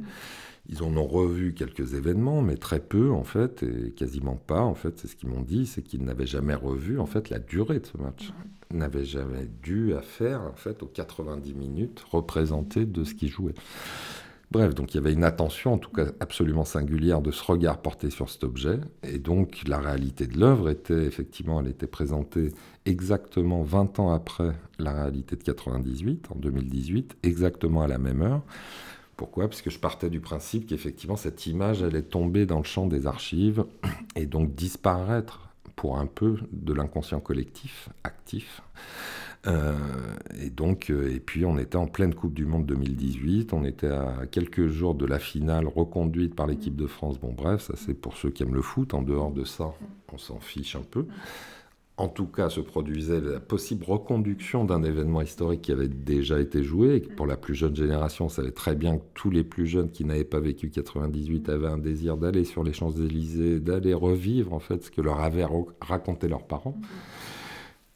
ils 0.69 0.83
en 0.83 0.95
ont 0.95 1.07
revu 1.07 1.53
quelques 1.53 1.95
événements, 1.95 2.41
mais 2.41 2.55
très 2.55 2.79
peu 2.79 3.11
en 3.11 3.23
fait, 3.23 3.63
et 3.63 3.91
quasiment 3.91 4.35
pas 4.35 4.61
en 4.61 4.75
fait, 4.75 4.99
c'est 4.99 5.07
ce 5.07 5.15
qu'ils 5.15 5.29
m'ont 5.29 5.41
dit, 5.41 5.65
c'est 5.65 5.81
qu'ils 5.81 6.03
n'avaient 6.03 6.27
jamais 6.27 6.55
revu 6.55 6.99
en 6.99 7.07
fait 7.07 7.29
la 7.29 7.39
durée 7.39 7.79
de 7.79 7.85
ce 7.85 7.97
match, 7.97 8.31
n'avaient 8.71 9.05
jamais 9.05 9.47
dû 9.61 9.93
à 9.93 10.01
faire 10.01 10.41
en 10.41 10.55
fait 10.55 10.83
aux 10.83 10.87
90 10.87 11.53
minutes 11.55 12.05
représentées 12.11 12.85
de 12.85 13.03
ce 13.03 13.13
qu'ils 13.13 13.29
jouaient. 13.29 13.55
Bref, 14.51 14.75
donc 14.75 14.93
il 14.93 14.95
y 14.95 14.99
avait 14.99 15.13
une 15.13 15.23
attention, 15.23 15.73
en 15.73 15.77
tout 15.77 15.91
cas 15.91 16.07
absolument 16.19 16.65
singulière, 16.65 17.21
de 17.21 17.31
ce 17.31 17.41
regard 17.41 17.77
porté 17.77 18.09
sur 18.09 18.29
cet 18.29 18.43
objet. 18.43 18.79
Et 19.01 19.17
donc 19.17 19.61
la 19.65 19.79
réalité 19.79 20.27
de 20.27 20.37
l'œuvre 20.37 20.69
était 20.69 21.05
effectivement, 21.05 21.61
elle 21.61 21.69
était 21.69 21.87
présentée 21.87 22.51
exactement 22.85 23.63
20 23.63 23.99
ans 23.99 24.11
après 24.11 24.51
la 24.77 24.91
réalité 24.91 25.37
de 25.37 25.43
98, 25.43 26.27
en 26.31 26.35
2018, 26.35 27.15
exactement 27.23 27.81
à 27.81 27.87
la 27.87 27.97
même 27.97 28.21
heure. 28.21 28.41
Pourquoi? 29.15 29.47
Parce 29.47 29.61
que 29.61 29.69
je 29.69 29.79
partais 29.79 30.09
du 30.09 30.19
principe 30.19 30.67
qu'effectivement 30.67 31.15
cette 31.15 31.47
image 31.47 31.81
allait 31.81 32.01
tomber 32.01 32.45
dans 32.45 32.57
le 32.57 32.65
champ 32.65 32.87
des 32.87 33.07
archives 33.07 33.63
et 34.17 34.25
donc 34.25 34.53
disparaître 34.53 35.47
pour 35.77 35.97
un 35.97 36.07
peu 36.07 36.35
de 36.51 36.73
l'inconscient 36.73 37.21
collectif, 37.21 37.87
actif. 38.03 38.61
Euh, 39.47 39.75
et 40.39 40.49
donc, 40.49 40.89
euh, 40.89 41.13
et 41.13 41.19
puis 41.19 41.45
on 41.45 41.57
était 41.57 41.77
en 41.77 41.87
pleine 41.87 42.13
Coupe 42.13 42.33
du 42.33 42.45
Monde 42.45 42.65
2018, 42.67 43.53
on 43.53 43.63
était 43.63 43.87
à 43.87 44.27
quelques 44.29 44.67
jours 44.67 44.93
de 44.93 45.05
la 45.05 45.17
finale 45.17 45.67
reconduite 45.67 46.35
par 46.35 46.45
l'équipe 46.45 46.75
de 46.75 46.85
France. 46.85 47.19
Bon, 47.19 47.33
bref, 47.33 47.61
ça 47.61 47.73
c'est 47.75 47.95
pour 47.95 48.17
ceux 48.17 48.29
qui 48.29 48.43
aiment 48.43 48.53
le 48.53 48.61
foot. 48.61 48.93
En 48.93 49.01
dehors 49.01 49.31
de 49.31 49.43
ça, 49.43 49.73
on 50.13 50.17
s'en 50.17 50.39
fiche 50.39 50.75
un 50.75 50.83
peu. 50.83 51.05
En 51.97 52.07
tout 52.07 52.25
cas, 52.25 52.49
se 52.49 52.61
produisait 52.61 53.21
la 53.21 53.39
possible 53.39 53.83
reconduction 53.85 54.65
d'un 54.65 54.81
événement 54.81 55.21
historique 55.21 55.61
qui 55.61 55.71
avait 55.71 55.87
déjà 55.87 56.39
été 56.39 56.63
joué. 56.63 56.95
Et 56.95 56.99
pour 56.99 57.27
la 57.27 57.37
plus 57.37 57.53
jeune 57.53 57.75
génération, 57.75 58.25
on 58.25 58.29
savait 58.29 58.51
très 58.51 58.75
bien 58.75 58.97
que 58.97 59.03
tous 59.13 59.29
les 59.29 59.43
plus 59.43 59.67
jeunes 59.67 59.91
qui 59.91 60.03
n'avaient 60.05 60.23
pas 60.23 60.39
vécu 60.39 60.71
98 60.71 61.49
avaient 61.49 61.67
un 61.67 61.77
désir 61.77 62.17
d'aller 62.17 62.43
sur 62.43 62.63
les 62.63 62.73
Champs-Élysées, 62.73 63.59
d'aller 63.59 63.93
revivre 63.93 64.53
en 64.53 64.59
fait 64.59 64.83
ce 64.83 64.89
que 64.89 65.01
leur 65.01 65.19
avaient 65.19 65.45
raconté 65.79 66.27
leurs 66.27 66.47
parents. 66.47 66.79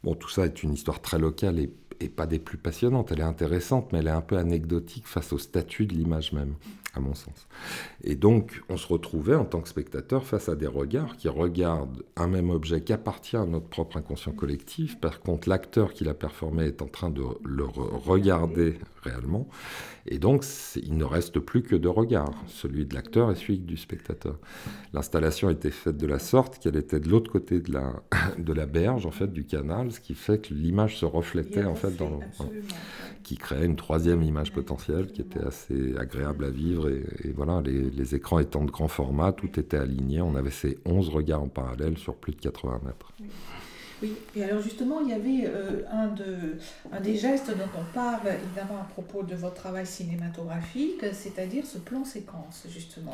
Bon, 0.06 0.14
tout 0.14 0.30
ça 0.30 0.46
est 0.46 0.62
une 0.62 0.72
histoire 0.72 1.02
très 1.02 1.18
locale 1.18 1.58
et, 1.60 2.10
pas 2.10 2.28
des 2.28 2.38
plus 2.38 2.60
passionnantes. 2.60 3.12
Elle 3.12 3.22
est 3.22 3.24
intéressante, 3.24 3.92
mais 3.92 4.00
elle 4.00 4.08
est 4.08 4.12
un 4.12 4.22
peu 4.22 4.38
anecdotique 4.38 5.08
face 5.08 5.34
au 5.34 5.40
statut 5.40 5.88
de 5.88 5.96
l'image 5.96 6.32
même, 6.32 6.54
à 6.96 7.00
mon 7.00 7.14
sens. 7.14 7.48
Et 8.04 8.16
donc, 8.16 8.62
on 8.70 8.78
se 8.78 8.88
retrouvait 8.88 9.36
en 9.36 9.46
tant 9.46 9.62
que 9.62 9.70
spectateur 9.70 10.26
face 10.26 10.50
à 10.50 10.56
des 10.56 10.68
regards 10.68 11.18
qui 11.18 11.30
regardent 11.30 12.04
un 12.16 12.28
même 12.28 12.50
objet 12.50 12.82
qui 12.82 12.94
appartient 12.94 13.38
à 13.38 13.46
notre 13.46 13.68
propre 13.68 13.98
inconscient 13.98 14.32
collectif. 14.32 15.00
Par 15.00 15.20
contre, 15.20 15.50
l'acteur 15.50 15.94
qui 15.94 16.04
l'a 16.04 16.14
performé 16.14 16.66
est 16.66 16.82
en 16.82 16.88
train 16.88 17.10
de 17.10 17.24
le 17.44 17.64
regarder 17.66 18.80
réellement. 19.04 19.48
Et 20.08 20.20
donc, 20.20 20.46
il 20.76 20.98
ne 20.98 21.04
reste 21.04 21.40
plus 21.40 21.64
que 21.64 21.76
deux 21.76 21.90
regards, 21.90 22.44
celui 22.48 22.86
de 22.86 22.94
l'acteur 22.94 23.32
et 23.32 23.36
celui 23.36 23.58
du 23.58 23.76
spectateur. 23.76 24.38
L'installation 24.94 25.50
était 25.50 25.72
faite 25.72 25.98
de 25.98 26.06
la 26.06 26.20
sorte 26.20 26.60
qu'elle 26.60 26.76
était 26.76 27.00
de 27.00 27.10
l'autre 27.10 27.32
côté 27.32 27.60
de 27.60 27.72
la, 27.72 28.04
de 28.38 28.54
la 28.54 28.68
berge, 28.68 29.06
en 29.06 29.12
fait, 29.12 29.32
du 29.34 29.46
canal, 29.46 29.92
ce 29.92 30.00
qui 30.00 30.14
fait 30.14 30.40
que 30.40 30.54
l'image 30.54 30.98
se 30.98 31.06
reflétait, 31.06 31.66
en 31.66 31.76
fait, 31.76 31.96
dans, 31.98 32.20
qui 33.24 33.38
créait 33.38 33.66
une 33.66 33.76
troisième 33.76 34.22
image 34.22 34.54
potentielle 34.54 35.08
qui 35.08 35.22
était 35.22 35.44
assez 35.44 35.96
agréable 35.98 36.46
à 36.46 36.50
vivre. 36.52 36.85
Et, 36.90 37.32
voilà, 37.36 37.62
les, 37.62 38.16
écrans 38.16 38.40
étant 38.40 38.64
de 38.64 38.72
grand 38.72 38.88
format, 38.88 39.32
tout 39.32 39.60
était 39.60 39.78
aligné. 39.78 40.22
On 40.22 40.36
avait 40.36 40.52
ces 40.52 40.78
11 40.86 41.10
regards 41.10 41.44
en 41.44 41.48
parallèle 41.48 41.98
sur 41.98 42.16
plus 42.16 42.34
de 42.34 42.42
80 42.42 42.82
mètres. 42.86 43.12
Oui, 44.02 44.14
et 44.36 44.44
alors 44.44 44.62
justement, 44.62 45.00
il 45.00 45.10
y 45.10 45.14
avait 45.14 45.50
euh, 45.50 45.84
un, 45.90 46.08
de, 46.08 46.58
un 46.92 47.00
des 47.00 47.16
gestes 47.16 47.50
dont 47.50 47.80
on 47.80 47.94
parle 47.94 48.28
évidemment 48.28 48.82
à 48.82 48.84
propos 48.84 49.24
de 49.24 49.36
votre 49.36 49.56
travail 49.56 49.86
cinématographique, 49.86 51.06
c'est-à-dire 51.14 51.66
ce 51.66 51.78
plan 51.78 52.04
séquence, 52.04 52.66
justement. 52.70 53.14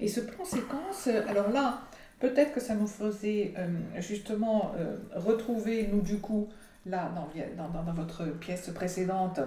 Et 0.00 0.08
ce 0.08 0.20
plan 0.20 0.44
séquence, 0.44 1.08
alors 1.28 1.50
là, 1.50 1.82
peut-être 2.20 2.52
que 2.52 2.60
ça 2.60 2.74
nous 2.74 2.86
faisait 2.86 3.54
euh, 3.58 3.68
justement 4.00 4.72
euh, 4.76 4.96
retrouver, 5.14 5.88
nous 5.92 6.00
du 6.00 6.18
coup, 6.18 6.48
là, 6.86 7.12
dans, 7.56 7.92
votre 7.92 8.24
pièce 8.38 8.70
précédente, 8.74 9.40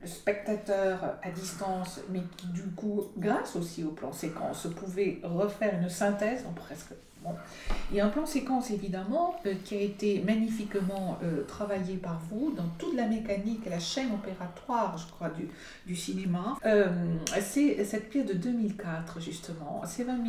le 0.00 0.08
spectateur 0.08 1.18
à 1.22 1.30
distance, 1.30 2.00
mais 2.10 2.22
qui 2.36 2.46
du 2.48 2.62
coup, 2.70 3.04
grâce 3.18 3.56
aussi 3.56 3.84
au 3.84 3.90
plan 3.90 4.12
séquence, 4.12 4.66
pouvait 4.76 5.20
refaire 5.22 5.74
une 5.80 5.88
synthèse, 5.88 6.44
en 6.46 6.52
presque 6.52 6.92
y 7.92 8.00
a 8.00 8.06
un 8.06 8.08
plan 8.08 8.26
séquence 8.26 8.70
évidemment 8.70 9.34
euh, 9.46 9.54
qui 9.64 9.76
a 9.76 9.80
été 9.80 10.20
magnifiquement 10.20 11.18
euh, 11.22 11.42
travaillé 11.44 11.96
par 11.96 12.20
vous 12.30 12.52
dans 12.52 12.68
toute 12.78 12.94
la 12.94 13.06
mécanique 13.06 13.66
et 13.66 13.70
la 13.70 13.78
chaîne 13.78 14.12
opératoire, 14.12 14.96
je 14.96 15.06
crois, 15.12 15.30
du, 15.30 15.48
du 15.86 15.96
cinéma. 15.96 16.56
Euh, 16.64 16.88
c'est 17.40 17.84
cette 17.84 18.08
pièce 18.08 18.26
de 18.26 18.34
2004 18.34 19.20
justement, 19.20 19.82
Seven 19.84 20.22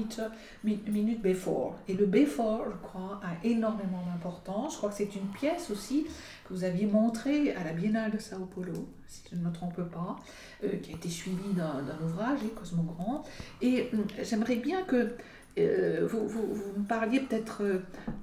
Minutes 0.63 1.21
Before. 1.21 1.75
Et 1.87 1.93
le 1.93 2.05
Before, 2.05 2.65
je 2.71 2.77
crois, 2.87 3.21
a 3.23 3.45
énormément 3.45 4.03
d'importance. 4.11 4.73
Je 4.73 4.77
crois 4.77 4.89
que 4.89 4.95
c'est 4.95 5.15
une 5.15 5.27
pièce 5.27 5.69
aussi 5.71 6.05
que 6.47 6.53
vous 6.53 6.63
aviez 6.63 6.85
montrée 6.85 7.53
à 7.53 7.63
la 7.63 7.73
Biennale 7.73 8.11
de 8.11 8.17
Sao 8.17 8.45
Paulo, 8.45 8.87
si 9.07 9.21
je 9.31 9.35
ne 9.35 9.45
me 9.45 9.51
trompe 9.51 9.81
pas, 9.89 10.17
qui 10.61 10.91
a 10.91 10.95
été 10.95 11.09
suivie 11.09 11.53
d'un 11.53 12.05
ouvrage, 12.05 12.39
Cosmogrand. 12.55 13.23
Et 13.61 13.89
j'aimerais 14.23 14.57
bien 14.57 14.83
que 14.83 15.15
euh, 15.57 16.07
vous, 16.09 16.27
vous, 16.27 16.53
vous, 16.53 16.79
me 16.79 16.85
parliez 16.85 17.19
peut-être 17.19 17.63
euh, 17.63 17.79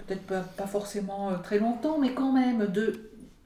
peut-être 0.07 0.23
pas, 0.23 0.67
forcément 0.67 1.31
euh, 1.31 1.37
très 1.39 1.59
longtemps, 1.59 1.99
mais 1.99 2.15
quand 2.15 2.33
même 2.33 2.67
de, 2.67 2.95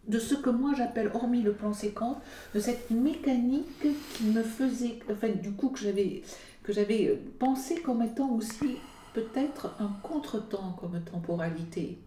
de 0.07 0.19
ce 0.19 0.35
que 0.35 0.51
moi 0.51 0.73
j'appelle, 0.77 1.11
hormis 1.15 1.43
le 1.43 1.53
plan 1.53 1.73
séquence, 1.73 2.17
de 2.55 2.61
cette 2.61 2.91
mécanique 2.91 3.87
qui 4.15 4.25
me 4.25 4.43
faisait, 4.43 4.99
enfin 5.11 5.29
du 5.29 5.53
coup 5.53 5.71
que 5.71 5.81
j'avais 5.81 6.23
que 6.63 6.73
j'avais 6.73 7.19
pensé 7.41 7.81
comme 7.81 8.03
étant 8.03 8.31
aussi 8.31 8.77
peut-être 9.15 9.75
un 9.81 9.91
contretemps 10.03 10.77
comme 10.81 11.01
temporalité. 11.01 11.99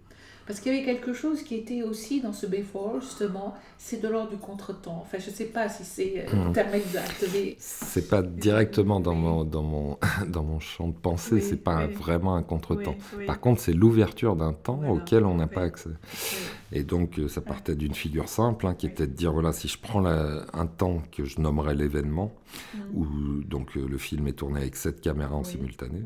Parce 0.48 0.60
qu'il 0.60 0.74
y 0.74 0.76
avait 0.76 0.86
quelque 0.86 1.14
chose 1.14 1.41
qui 1.41 1.56
était 1.56 1.82
aussi 1.82 2.22
dans 2.22 2.34
ce 2.34 2.46
Before, 2.46 3.02
justement, 3.02 3.56
c'est 3.80 4.00
de 4.00 4.08
l'ordre 4.08 4.30
du 4.30 4.38
contretemps. 4.38 5.00
Enfin, 5.02 5.18
je 5.20 5.32
ne 5.32 5.36
sais 5.36 5.46
pas 5.46 5.70
si 5.70 5.84
c'est 5.84 6.26
le 6.32 6.50
hmm. 6.50 6.54
terme 6.54 6.74
exact. 6.76 7.26
Mais... 7.34 7.56
C'est 7.58 8.08
pas 8.08 8.22
directement 8.22 9.00
dans 9.00 9.16
mon, 9.16 9.43
dans, 9.43 9.64
mon, 9.64 9.98
dans 10.28 10.43
mon 10.43 10.60
champ 10.60 10.88
de 10.88 10.93
pensée, 10.93 11.41
c'est 11.41 11.64
pas 11.64 11.88
vraiment 11.88 12.36
un 12.36 12.43
contretemps. 12.43 12.96
Par 13.26 13.39
contre, 13.39 13.62
c'est 13.62 13.74
l'ouverture 13.74 14.36
d'un 14.36 14.54
temps 14.54 14.82
auquel 14.88 15.26
on 15.26 15.36
n'a 15.36 15.48
pas 15.48 15.64
accès. 15.64 15.89
Et 16.72 16.84
donc, 16.84 17.20
euh, 17.20 17.28
ça 17.28 17.41
partait 17.41 17.76
d'une 17.76 17.93
figure 17.93 18.28
simple, 18.28 18.68
hein, 18.68 18.76
qui 18.76 18.86
était 18.88 19.08
de 19.08 19.14
dire, 19.14 19.32
voilà, 19.32 19.54
si 19.54 19.68
je 19.68 19.80
prends 19.80 20.06
un 20.06 20.68
temps 20.68 21.02
que 21.12 21.24
je 21.24 21.39
nommerais 21.39 21.74
l'événement, 21.74 22.34
hmm. 22.74 22.80
où 22.93 23.06
donc 23.43 23.78
euh, 23.78 23.88
le 23.88 23.98
film 23.98 24.28
est 24.28 24.34
tourné 24.34 24.62
avec 24.62 24.76
sept 24.76 25.02
caméras 25.02 25.36
en 25.36 25.43
simultané, 25.43 26.04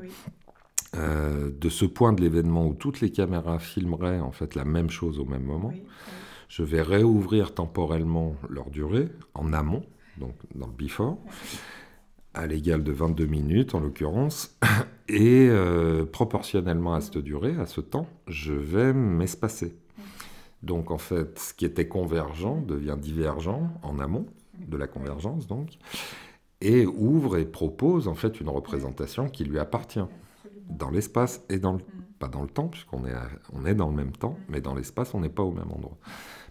euh, 0.96 1.52
de 1.52 1.70
ce 1.70 1.86
point 1.86 2.14
de 2.14 2.22
l'événement 2.22 2.66
où 2.68 2.74
toutes 2.74 3.00
les 3.02 3.12
caméras 3.12 3.60
filmeraient 3.60 4.20
en 4.20 4.32
fait 4.32 4.56
la 4.56 4.66
même 4.66 4.90
chose 4.90 5.20
au 5.20 5.26
même 5.26 5.44
moment, 5.44 5.74
je 6.48 6.64
vais 6.64 6.82
réouvrir 6.82 7.54
temporellement 7.54 8.36
leur 8.50 8.72
durée 8.72 9.10
en 9.36 9.54
amont, 9.54 9.84
donc 10.18 10.34
dans 10.56 10.66
le 10.66 10.74
before, 10.74 11.20
à 12.34 12.48
l'égal 12.48 12.84
de 12.84 12.92
22 12.92 13.28
minutes 13.28 13.76
en 13.76 13.80
l'occurrence, 13.80 14.58
et 15.08 15.48
euh, 15.50 16.06
proportionnellement 16.06 16.96
à 16.96 17.02
cette 17.02 17.20
durée, 17.20 17.56
à 17.60 17.68
ce 17.68 17.82
temps, 17.82 18.08
je 18.28 18.54
vais 18.54 18.92
m'espacer. 18.92 19.76
Donc 20.64 20.90
en 20.90 20.98
fait, 20.98 21.38
ce 21.38 21.54
qui 21.54 21.66
était 21.66 21.88
convergent 21.88 22.64
devient 22.66 22.98
divergent 23.00 23.70
en 23.84 24.00
amont 24.00 24.26
de 24.58 24.76
la 24.76 24.88
convergence 24.88 25.48
donc, 25.48 25.78
et 26.62 26.86
ouvre 26.86 27.38
et 27.38 27.46
propose 27.46 28.08
en 28.08 28.16
fait 28.16 28.42
une 28.42 28.50
représentation 28.50 29.30
qui 29.30 29.46
lui 29.46 29.60
appartient 29.60 30.04
dans 30.70 30.90
l'espace 30.90 31.42
et 31.50 31.60
dans 31.60 31.74
le... 31.74 31.80
Mm. 31.80 32.04
Pas 32.20 32.28
dans 32.28 32.42
le 32.42 32.50
temps, 32.50 32.68
puisqu'on 32.68 33.06
est, 33.06 33.14
on 33.54 33.66
est 33.66 33.76
dans 33.76 33.88
le 33.88 33.96
même 33.96 34.12
temps, 34.12 34.32
mm. 34.32 34.44
mais 34.50 34.62
dans 34.62 34.76
l'espace, 34.76 35.14
on 35.14 35.22
n'est 35.22 35.30
pas 35.30 35.44
au 35.44 35.52
même 35.52 35.72
endroit. 35.72 35.98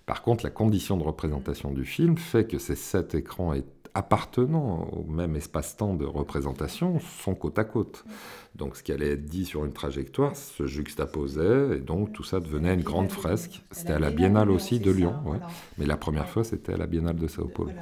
Par 0.06 0.22
contre, 0.22 0.44
la 0.44 0.50
condition 0.50 0.96
de 0.96 1.02
représentation 1.02 1.72
du 1.72 1.84
film 1.84 2.16
fait 2.16 2.46
que 2.46 2.58
ces 2.58 2.76
sept 2.76 3.14
écrans 3.14 3.52
appartenant 3.94 4.88
au 4.92 5.04
même 5.10 5.36
espace-temps 5.36 5.94
de 5.94 6.04
représentation 6.04 7.00
sont 7.00 7.34
côte 7.34 7.58
à 7.58 7.64
côte. 7.64 8.04
Mm. 8.06 8.10
Donc 8.58 8.76
ce 8.76 8.82
qui 8.82 8.92
allait 8.92 9.12
être 9.12 9.26
dit 9.26 9.44
sur 9.44 9.64
une 9.64 9.72
trajectoire 9.72 10.34
se 10.36 10.66
juxtaposait 10.66 11.76
et 11.76 11.80
donc 11.80 12.12
tout 12.12 12.24
ça 12.24 12.40
devenait 12.40 12.74
une 12.74 12.82
grande 12.82 13.10
fresque. 13.10 13.62
C'était 13.70 13.92
à 13.92 13.98
la 13.98 14.10
Biennale 14.10 14.50
aussi 14.50 14.80
de 14.80 14.90
Lyon, 14.90 15.14
mais 15.76 15.86
la 15.86 15.96
première 15.96 16.28
fois 16.28 16.44
c'était 16.44 16.74
à 16.74 16.76
la 16.76 16.86
Biennale 16.86 17.16
de 17.16 17.28
Sao 17.28 17.46
Paulo. 17.46 17.72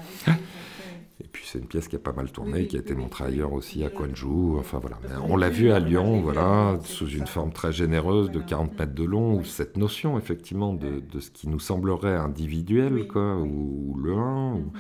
Et 1.19 1.27
puis 1.27 1.45
c'est 1.47 1.59
une 1.59 1.67
pièce 1.67 1.89
qui 1.89 1.97
a 1.97 1.99
pas 1.99 2.13
mal 2.13 2.31
tourné, 2.31 2.67
qui 2.67 2.77
a 2.77 2.81
été 2.81 2.95
montrée 2.95 3.25
ailleurs 3.25 3.55
aussi 3.55 3.83
à 3.85 3.89
Quanju. 3.89 4.59
Enfin 4.59 4.79
voilà, 4.79 4.99
on 5.27 5.37
l'a 5.37 5.49
vu 5.49 5.71
à 5.71 5.79
Lyon, 5.79 6.21
voilà, 6.21 6.79
sous 6.85 7.09
une 7.09 7.27
forme 7.27 7.53
très 7.53 7.73
généreuse 7.73 8.31
de 8.31 8.39
40 8.39 8.79
mètres 8.79 8.95
de 8.95 9.05
long, 9.05 9.39
où 9.39 9.45
cette 9.45 9.79
notion 9.79 10.19
effectivement 10.19 10.75
de, 10.75 11.01
de 11.01 11.21
ce 11.21 11.31
qui 11.31 11.49
nous 11.49 11.59
semblerait 11.59 12.15
individuel, 12.15 13.09
quoi, 13.09 13.37
ou, 13.37 13.97
le 13.99 14.13
un, 14.13 14.57
ou 14.57 14.73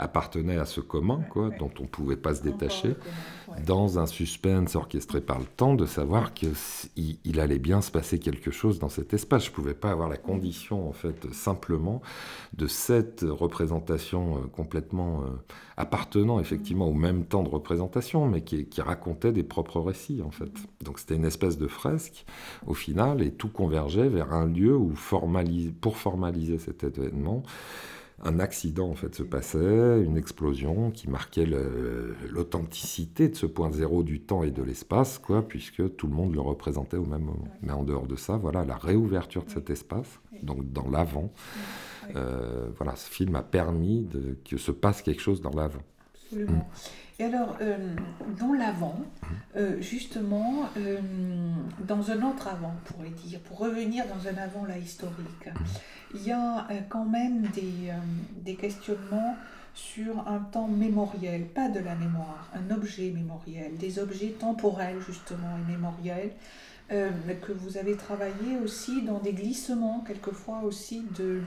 appartenait 0.00 0.58
à 0.58 0.64
ce 0.64 0.80
commun, 0.80 1.20
quoi, 1.30 1.50
dont 1.60 1.70
on 1.80 1.86
pouvait 1.86 2.16
pas 2.16 2.34
se 2.34 2.42
détacher 2.42 2.96
dans 3.66 3.98
un 3.98 4.06
suspense 4.06 4.74
orchestré 4.74 5.20
par 5.20 5.38
le 5.38 5.44
temps, 5.44 5.74
de 5.74 5.86
savoir 5.86 6.34
qu'il 6.34 6.54
il 6.96 7.40
allait 7.40 7.58
bien 7.58 7.80
se 7.80 7.90
passer 7.90 8.18
quelque 8.18 8.50
chose 8.50 8.78
dans 8.78 8.88
cet 8.88 9.14
espace. 9.14 9.44
Je 9.44 9.50
ne 9.50 9.54
pouvais 9.54 9.74
pas 9.74 9.90
avoir 9.90 10.08
la 10.08 10.16
condition, 10.16 10.88
en 10.88 10.92
fait, 10.92 11.32
simplement 11.32 12.02
de 12.52 12.66
cette 12.66 13.24
représentation 13.28 14.36
euh, 14.36 14.46
complètement 14.46 15.22
euh, 15.22 15.26
appartenant 15.76 16.40
effectivement 16.40 16.88
au 16.88 16.94
même 16.94 17.24
temps 17.24 17.42
de 17.42 17.48
représentation, 17.48 18.26
mais 18.26 18.42
qui, 18.42 18.66
racontait 18.80 19.32
des 19.32 19.42
propres 19.42 19.80
récits, 19.80 20.22
en 20.22 20.30
fait. 20.30 20.52
Donc 20.82 20.98
c'était 20.98 21.16
une 21.16 21.24
espèce 21.24 21.58
de 21.58 21.66
fresque, 21.66 22.24
au 22.66 22.74
final, 22.74 23.22
et 23.22 23.32
tout 23.32 23.48
convergeait 23.48 24.08
vers 24.08 24.32
un 24.32 24.46
lieu 24.46 24.76
où, 24.76 24.92
pour 25.80 25.96
formaliser 25.96 26.58
cet 26.58 26.84
événement, 26.84 27.42
un 28.24 28.40
accident 28.40 28.88
en 28.88 28.94
fait 28.94 29.14
se 29.14 29.22
passait, 29.22 30.02
une 30.02 30.16
explosion 30.16 30.90
qui 30.90 31.08
marquait 31.08 31.46
l'authenticité 32.30 33.28
de 33.28 33.36
ce 33.36 33.46
point 33.46 33.70
zéro 33.70 34.02
du 34.02 34.20
temps 34.20 34.42
et 34.42 34.50
de 34.50 34.62
l'espace, 34.62 35.18
quoi, 35.18 35.46
puisque 35.46 35.96
tout 35.96 36.06
le 36.06 36.14
monde 36.14 36.34
le 36.34 36.40
représentait 36.40 36.96
au 36.96 37.04
même 37.04 37.22
moment. 37.24 37.48
Mais 37.62 37.72
en 37.72 37.84
dehors 37.84 38.06
de 38.06 38.16
ça, 38.16 38.36
voilà, 38.36 38.64
la 38.64 38.76
réouverture 38.76 39.44
de 39.44 39.50
cet 39.50 39.70
espace, 39.70 40.20
donc 40.42 40.72
dans 40.72 40.88
l'avant, 40.88 41.32
euh, 42.16 42.68
voilà, 42.76 42.96
ce 42.96 43.08
film 43.10 43.34
a 43.36 43.42
permis 43.42 44.02
de, 44.04 44.38
que 44.48 44.56
se 44.56 44.72
passe 44.72 45.02
quelque 45.02 45.22
chose 45.22 45.40
dans 45.40 45.52
l'avant. 45.54 45.82
Absolument. 46.14 46.68
Et 47.18 47.24
alors, 47.24 47.56
euh, 47.60 47.94
dans 48.40 48.52
l'avant, 48.52 48.98
euh, 49.56 49.80
justement, 49.80 50.68
dans 51.86 52.10
un 52.10 52.22
autre 52.22 52.48
avant, 52.48 52.74
pourrait 52.84 53.10
dire, 53.10 53.38
pour 53.40 53.58
revenir 53.58 54.04
dans 54.06 54.28
un 54.28 54.36
avant 54.36 54.64
là 54.64 54.76
historique, 54.78 55.48
il 56.14 56.22
y 56.24 56.32
a 56.32 56.66
quand 56.88 57.04
même 57.04 57.42
des, 57.54 57.92
des 58.42 58.56
questionnements 58.56 59.36
sur 59.74 60.26
un 60.28 60.38
temps 60.38 60.68
mémoriel, 60.68 61.46
pas 61.46 61.68
de 61.68 61.80
la 61.80 61.94
mémoire, 61.94 62.48
un 62.54 62.74
objet 62.74 63.10
mémoriel, 63.10 63.76
des 63.76 63.98
objets 63.98 64.30
temporels 64.30 65.00
justement 65.06 65.56
et 65.56 65.70
mémoriels, 65.70 66.32
que 66.88 67.52
vous 67.52 67.76
avez 67.76 67.96
travaillé 67.96 68.56
aussi 68.62 69.02
dans 69.02 69.18
des 69.18 69.32
glissements, 69.32 70.04
quelquefois 70.06 70.62
aussi 70.62 71.04
de, 71.16 71.42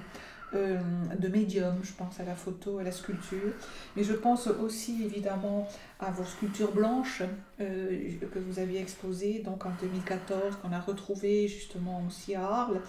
euh, 0.54 0.80
de 1.20 1.28
médium, 1.28 1.76
je 1.84 1.91
pense 1.91 2.20
à 2.20 2.24
la 2.24 2.36
photo, 2.36 2.80
à 2.80 2.84
la 2.84 2.91
sculpture, 2.91 3.54
mais 3.95 4.04
je 4.04 4.14
pense 4.14 4.48
aussi 4.48 5.04
évidemment 5.04 5.68
à 6.00 6.12
vos 6.12 6.24
sculptures 6.24 6.72
blanches 6.72 7.24
euh, 7.60 8.12
que 8.32 8.39
vous 8.39 8.60
aviez 8.60 8.80
exposées 8.80 9.41
donc 9.43 9.66
en 9.66 9.72
2014, 9.82 10.58
qu'on 10.62 10.72
a 10.72 10.80
retrouvées 10.80 11.48
justement 11.48 12.04
aussi 12.08 12.36
à 12.36 12.43
Arles, 12.43 12.82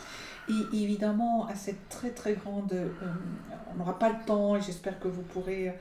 et 0.48 0.76
évidemment 0.82 1.46
à 1.46 1.54
cette 1.54 1.88
très 1.88 2.10
très 2.10 2.34
grande, 2.34 2.72
euh, 2.72 2.88
on 3.72 3.78
n'aura 3.78 3.98
pas 3.98 4.10
le 4.10 4.24
temps 4.26 4.56
et 4.56 4.60
j'espère 4.60 5.00
que 5.00 5.08
vous 5.08 5.22
pourrez 5.22 5.74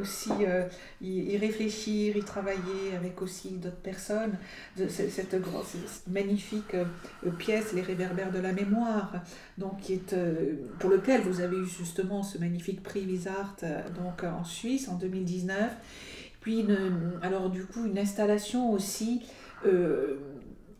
aussi 0.00 0.30
y, 1.00 1.36
réfléchir, 1.36 2.16
y 2.16 2.22
travailler 2.22 2.94
avec 2.96 3.20
aussi 3.22 3.50
d'autres 3.52 3.76
personnes, 3.76 4.36
cette, 4.76 5.10
cette, 5.10 5.36
magnifique 6.08 6.76
pièce, 7.38 7.72
les 7.72 7.82
réverbères 7.82 8.32
de 8.32 8.38
la 8.38 8.52
mémoire, 8.52 9.12
donc 9.58 9.80
qui 9.80 9.94
est 9.94 10.14
pour 10.78 10.90
le 10.90 11.00
lequel 11.00 11.22
vous 11.22 11.40
avez 11.40 11.56
eu 11.56 11.66
justement 11.66 12.22
ce 12.22 12.38
magnifique 12.38 12.82
prix 12.82 13.04
Visart 13.04 13.56
euh, 13.62 13.82
donc 13.90 14.22
en 14.24 14.44
Suisse 14.44 14.88
en 14.88 14.96
2019. 14.96 15.70
Puis 16.40 16.66
alors 17.22 17.50
du 17.50 17.64
coup 17.64 17.84
une 17.84 17.98
installation 17.98 18.72
aussi 18.72 19.22
euh, 19.66 20.18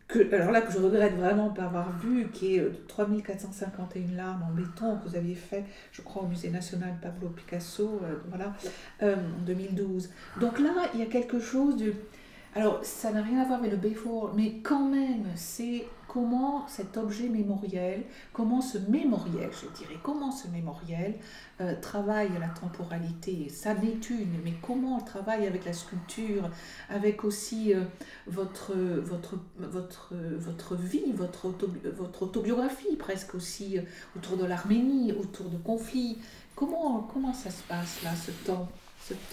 que, 0.07 0.33
alors 0.33 0.51
là 0.51 0.61
que 0.61 0.73
je 0.73 0.79
regrette 0.79 1.15
vraiment 1.15 1.49
pas 1.49 1.63
avoir 1.63 1.97
vu, 1.99 2.29
qui 2.33 2.57
est 2.57 2.87
3451 2.87 4.01
euh, 4.01 4.17
larmes 4.17 4.43
en 4.43 4.53
béton 4.53 4.97
que 4.97 5.07
vous 5.07 5.15
aviez 5.15 5.35
fait, 5.35 5.63
je 5.91 6.01
crois, 6.01 6.23
au 6.23 6.27
Musée 6.27 6.49
national 6.49 6.95
Pablo 7.01 7.29
Picasso, 7.29 8.01
voilà, 8.27 8.53
en 9.01 9.45
2012. 9.45 10.09
Donc 10.41 10.59
là, 10.59 10.71
il 10.93 10.99
y 10.99 11.03
a 11.03 11.05
quelque 11.05 11.39
chose 11.39 11.77
de... 11.77 11.93
Alors, 12.55 12.83
ça 12.83 13.13
n'a 13.13 13.21
rien 13.21 13.41
à 13.41 13.45
voir 13.45 13.59
avec 13.59 13.71
le 13.71 13.77
before, 13.77 14.33
mais 14.35 14.55
quand 14.61 14.89
même, 14.89 15.23
c'est 15.35 15.85
comment 16.11 16.67
cet 16.67 16.97
objet 16.97 17.29
mémoriel, 17.29 18.03
comment 18.33 18.59
ce 18.59 18.77
mémoriel, 18.77 19.49
je 19.53 19.67
dirais, 19.79 19.97
comment 20.03 20.29
ce 20.29 20.49
mémoriel 20.49 21.15
euh, 21.61 21.73
travaille 21.79 22.27
la 22.37 22.49
temporalité. 22.49 23.47
Ça 23.47 23.73
n'est 23.73 23.97
une, 24.09 24.41
mais 24.43 24.53
comment 24.61 24.97
elle 24.97 25.05
travaille 25.05 25.47
avec 25.47 25.63
la 25.63 25.71
sculpture, 25.71 26.49
avec 26.89 27.23
aussi 27.23 27.73
euh, 27.73 27.83
votre, 28.27 28.73
votre, 28.75 29.35
votre, 29.57 30.13
votre 30.37 30.75
vie, 30.75 31.13
votre, 31.13 31.45
autobiographie 32.21 32.97
presque 32.97 33.33
aussi, 33.33 33.77
euh, 33.77 33.83
autour 34.17 34.35
de 34.35 34.43
l'Arménie, 34.43 35.13
autour 35.13 35.49
de 35.49 35.57
conflits. 35.57 36.17
Comment, 36.55 37.07
comment 37.13 37.33
ça 37.33 37.51
se 37.51 37.63
passe 37.63 38.03
là, 38.03 38.11
ce 38.17 38.31
temps? 38.45 38.67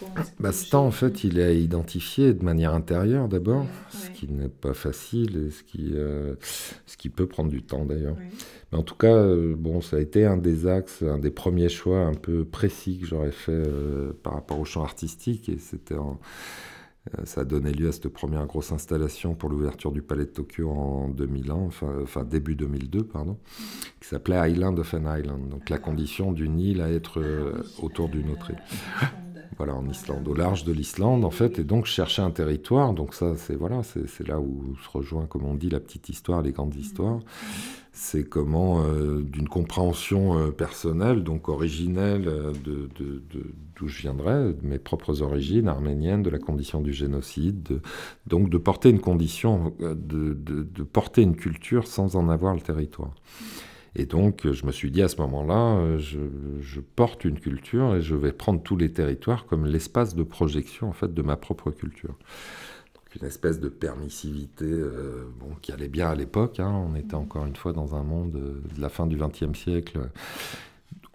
Temps, 0.00 0.12
bah, 0.40 0.52
ce 0.52 0.70
temps, 0.70 0.86
en 0.86 0.90
fait, 0.90 1.24
il 1.24 1.38
est 1.38 1.60
identifié 1.60 2.34
de 2.34 2.44
manière 2.44 2.74
intérieure 2.74 3.28
d'abord, 3.28 3.66
ce 3.90 4.10
qui 4.10 4.28
n'est 4.28 4.48
pas 4.48 4.74
facile 4.74 5.46
et 5.46 5.50
ce 5.50 5.62
qui, 5.62 5.90
euh, 5.94 6.34
ce 6.86 6.96
qui 6.96 7.08
peut 7.08 7.26
prendre 7.26 7.50
du 7.50 7.62
temps 7.62 7.84
d'ailleurs. 7.84 8.16
Mais 8.72 8.78
en 8.78 8.82
tout 8.82 8.94
cas, 8.94 9.14
euh, 9.14 9.54
bon, 9.56 9.80
ça 9.80 9.96
a 9.96 10.00
été 10.00 10.24
un 10.26 10.36
des 10.36 10.66
axes, 10.66 11.02
un 11.02 11.18
des 11.18 11.30
premiers 11.30 11.68
choix 11.68 12.00
un 12.00 12.14
peu 12.14 12.44
précis 12.44 12.98
que 12.98 13.06
j'aurais 13.06 13.32
fait 13.32 13.52
euh, 13.52 14.12
par 14.22 14.34
rapport 14.34 14.58
au 14.60 14.64
champ 14.64 14.82
artistique 14.82 15.48
et 15.48 15.58
c'était 15.58 15.96
ça 17.24 17.40
a 17.40 17.44
donné 17.44 17.72
lieu 17.72 17.88
à 17.88 17.92
cette 17.92 18.08
première 18.08 18.46
grosse 18.46 18.70
installation 18.70 19.34
pour 19.34 19.48
l'ouverture 19.48 19.92
du 19.92 20.02
Palais 20.02 20.26
de 20.26 20.30
Tokyo 20.30 20.68
en 20.68 21.08
2001, 21.08 21.54
enfin, 21.54 21.90
enfin 22.02 22.22
début 22.24 22.54
2002, 22.54 23.04
pardon, 23.04 23.38
qui 23.98 24.08
s'appelait 24.08 24.50
Island 24.50 24.78
of 24.78 24.92
an 24.92 25.16
Island, 25.16 25.48
donc 25.48 25.70
la 25.70 25.78
condition 25.78 26.32
d'une 26.32 26.60
île 26.60 26.82
à 26.82 26.90
être 26.90 27.22
ah 27.22 27.82
autour 27.82 28.10
d'une 28.10 28.30
autre 28.30 28.50
île 28.50 28.60
voilà, 29.56 29.74
en 29.74 29.88
Islande, 29.88 30.28
au 30.28 30.34
large 30.34 30.64
de 30.64 30.72
l'Islande, 30.72 31.24
en 31.24 31.30
fait, 31.30 31.58
et 31.58 31.64
donc 31.64 31.86
chercher 31.86 32.22
un 32.22 32.30
territoire. 32.30 32.92
Donc 32.92 33.14
ça, 33.14 33.34
c'est 33.36 33.56
voilà, 33.56 33.82
c'est 33.82 34.26
là 34.26 34.38
où 34.38 34.76
se 34.84 34.88
rejoint, 34.90 35.26
comme 35.26 35.44
on 35.44 35.54
dit, 35.54 35.70
la 35.70 35.80
petite 35.80 36.08
histoire, 36.08 36.42
les 36.42 36.52
grandes 36.52 36.76
histoires. 36.76 37.20
C'est 37.92 38.22
comment, 38.22 38.84
euh, 38.84 39.22
d'une 39.22 39.48
compréhension 39.48 40.38
euh, 40.38 40.50
personnelle, 40.52 41.24
donc 41.24 41.48
originelle 41.48 42.28
euh, 42.28 42.52
de, 42.64 42.88
d'où 43.74 43.88
je 43.88 44.02
viendrais, 44.02 44.52
de 44.52 44.58
mes 44.62 44.78
propres 44.78 45.22
origines 45.22 45.66
arméniennes, 45.66 46.22
de 46.22 46.30
la 46.30 46.38
condition 46.38 46.80
du 46.80 46.92
génocide, 46.92 47.80
donc 48.28 48.50
de 48.50 48.58
porter 48.58 48.90
une 48.90 49.00
condition, 49.00 49.74
de, 49.80 50.32
de, 50.34 50.82
porter 50.84 51.22
une 51.22 51.34
culture 51.34 51.88
sans 51.88 52.14
en 52.14 52.28
avoir 52.28 52.54
le 52.54 52.60
territoire. 52.60 53.14
Et 53.98 54.06
donc, 54.06 54.50
je 54.50 54.64
me 54.64 54.70
suis 54.70 54.92
dit 54.92 55.02
à 55.02 55.08
ce 55.08 55.16
moment-là, 55.16 55.76
euh, 55.76 55.98
je, 55.98 56.80
porte 56.80 57.24
une 57.24 57.40
culture 57.40 57.96
et 57.96 58.00
je 58.00 58.14
vais 58.14 58.30
prendre 58.30 58.62
tous 58.62 58.76
les 58.76 58.92
territoires 58.92 59.44
comme 59.44 59.66
l'espace 59.66 60.14
de 60.14 60.22
projection 60.22 60.88
en 60.88 60.92
fait 60.92 61.12
de 61.12 61.20
ma 61.20 61.36
propre 61.36 61.72
culture. 61.72 62.14
Donc, 62.94 63.20
une 63.20 63.26
espèce 63.26 63.58
de 63.58 63.68
permissivité 63.68 64.66
euh, 64.66 65.24
qui 65.62 65.72
allait 65.72 65.88
bien 65.88 66.08
à 66.08 66.14
l'époque. 66.14 66.60
Hein. 66.60 66.70
On 66.88 66.94
était 66.94 67.16
encore 67.16 67.44
une 67.44 67.56
fois 67.56 67.72
dans 67.72 67.96
un 67.96 68.04
monde 68.04 68.30
de 68.30 68.80
la 68.80 68.88
fin 68.88 69.08
du 69.08 69.16
XXe 69.16 69.58
siècle 69.58 69.98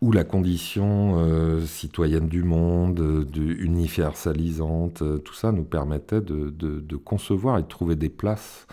où 0.01 0.11
la 0.11 0.25
condition 0.25 1.19
euh, 1.19 1.65
citoyenne 1.65 2.27
du 2.27 2.43
monde, 2.43 2.95
de, 2.95 3.41
universalisante, 3.41 5.01
tout 5.23 5.33
ça 5.33 5.53
nous 5.53 5.63
permettait 5.63 6.19
de, 6.19 6.97
concevoir 6.97 7.59
et 7.59 7.61
de 7.61 7.67
trouver 7.67 7.95
des 7.95 8.09
places 8.09 8.67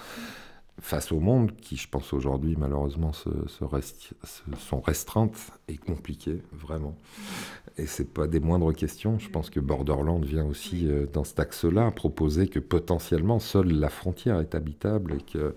face 0.81 1.13
au 1.13 1.21
monde 1.21 1.55
qui, 1.57 1.77
je 1.77 1.89
pense 1.89 2.13
aujourd'hui, 2.13 2.57
malheureusement, 2.59 3.13
se, 3.13 3.31
sont 3.49 4.81
restreintes 4.81 5.53
et 5.69 5.77
compliquées, 5.77 6.43
vraiment. 6.53 6.97
Et 7.81 7.87
c'est 7.87 8.13
pas 8.13 8.27
des 8.27 8.41
moindres 8.41 8.75
questions. 8.75 9.19
Je 9.19 9.31
pense 9.31 9.49
que 9.49 9.59
Borderland 9.59 10.23
vient 10.23 10.45
aussi 10.45 10.87
euh, 10.87 11.07
dans 11.11 11.25
cet 11.25 11.41
axe-là 11.41 11.91
proposer 11.91 12.47
que 12.47 12.59
potentiellement 12.59 13.39
seule 13.39 13.73
la 13.73 13.89
frontière 13.89 14.39
est 14.39 14.55
habitable 14.55 15.15
et 15.15 15.23
que, 15.23 15.55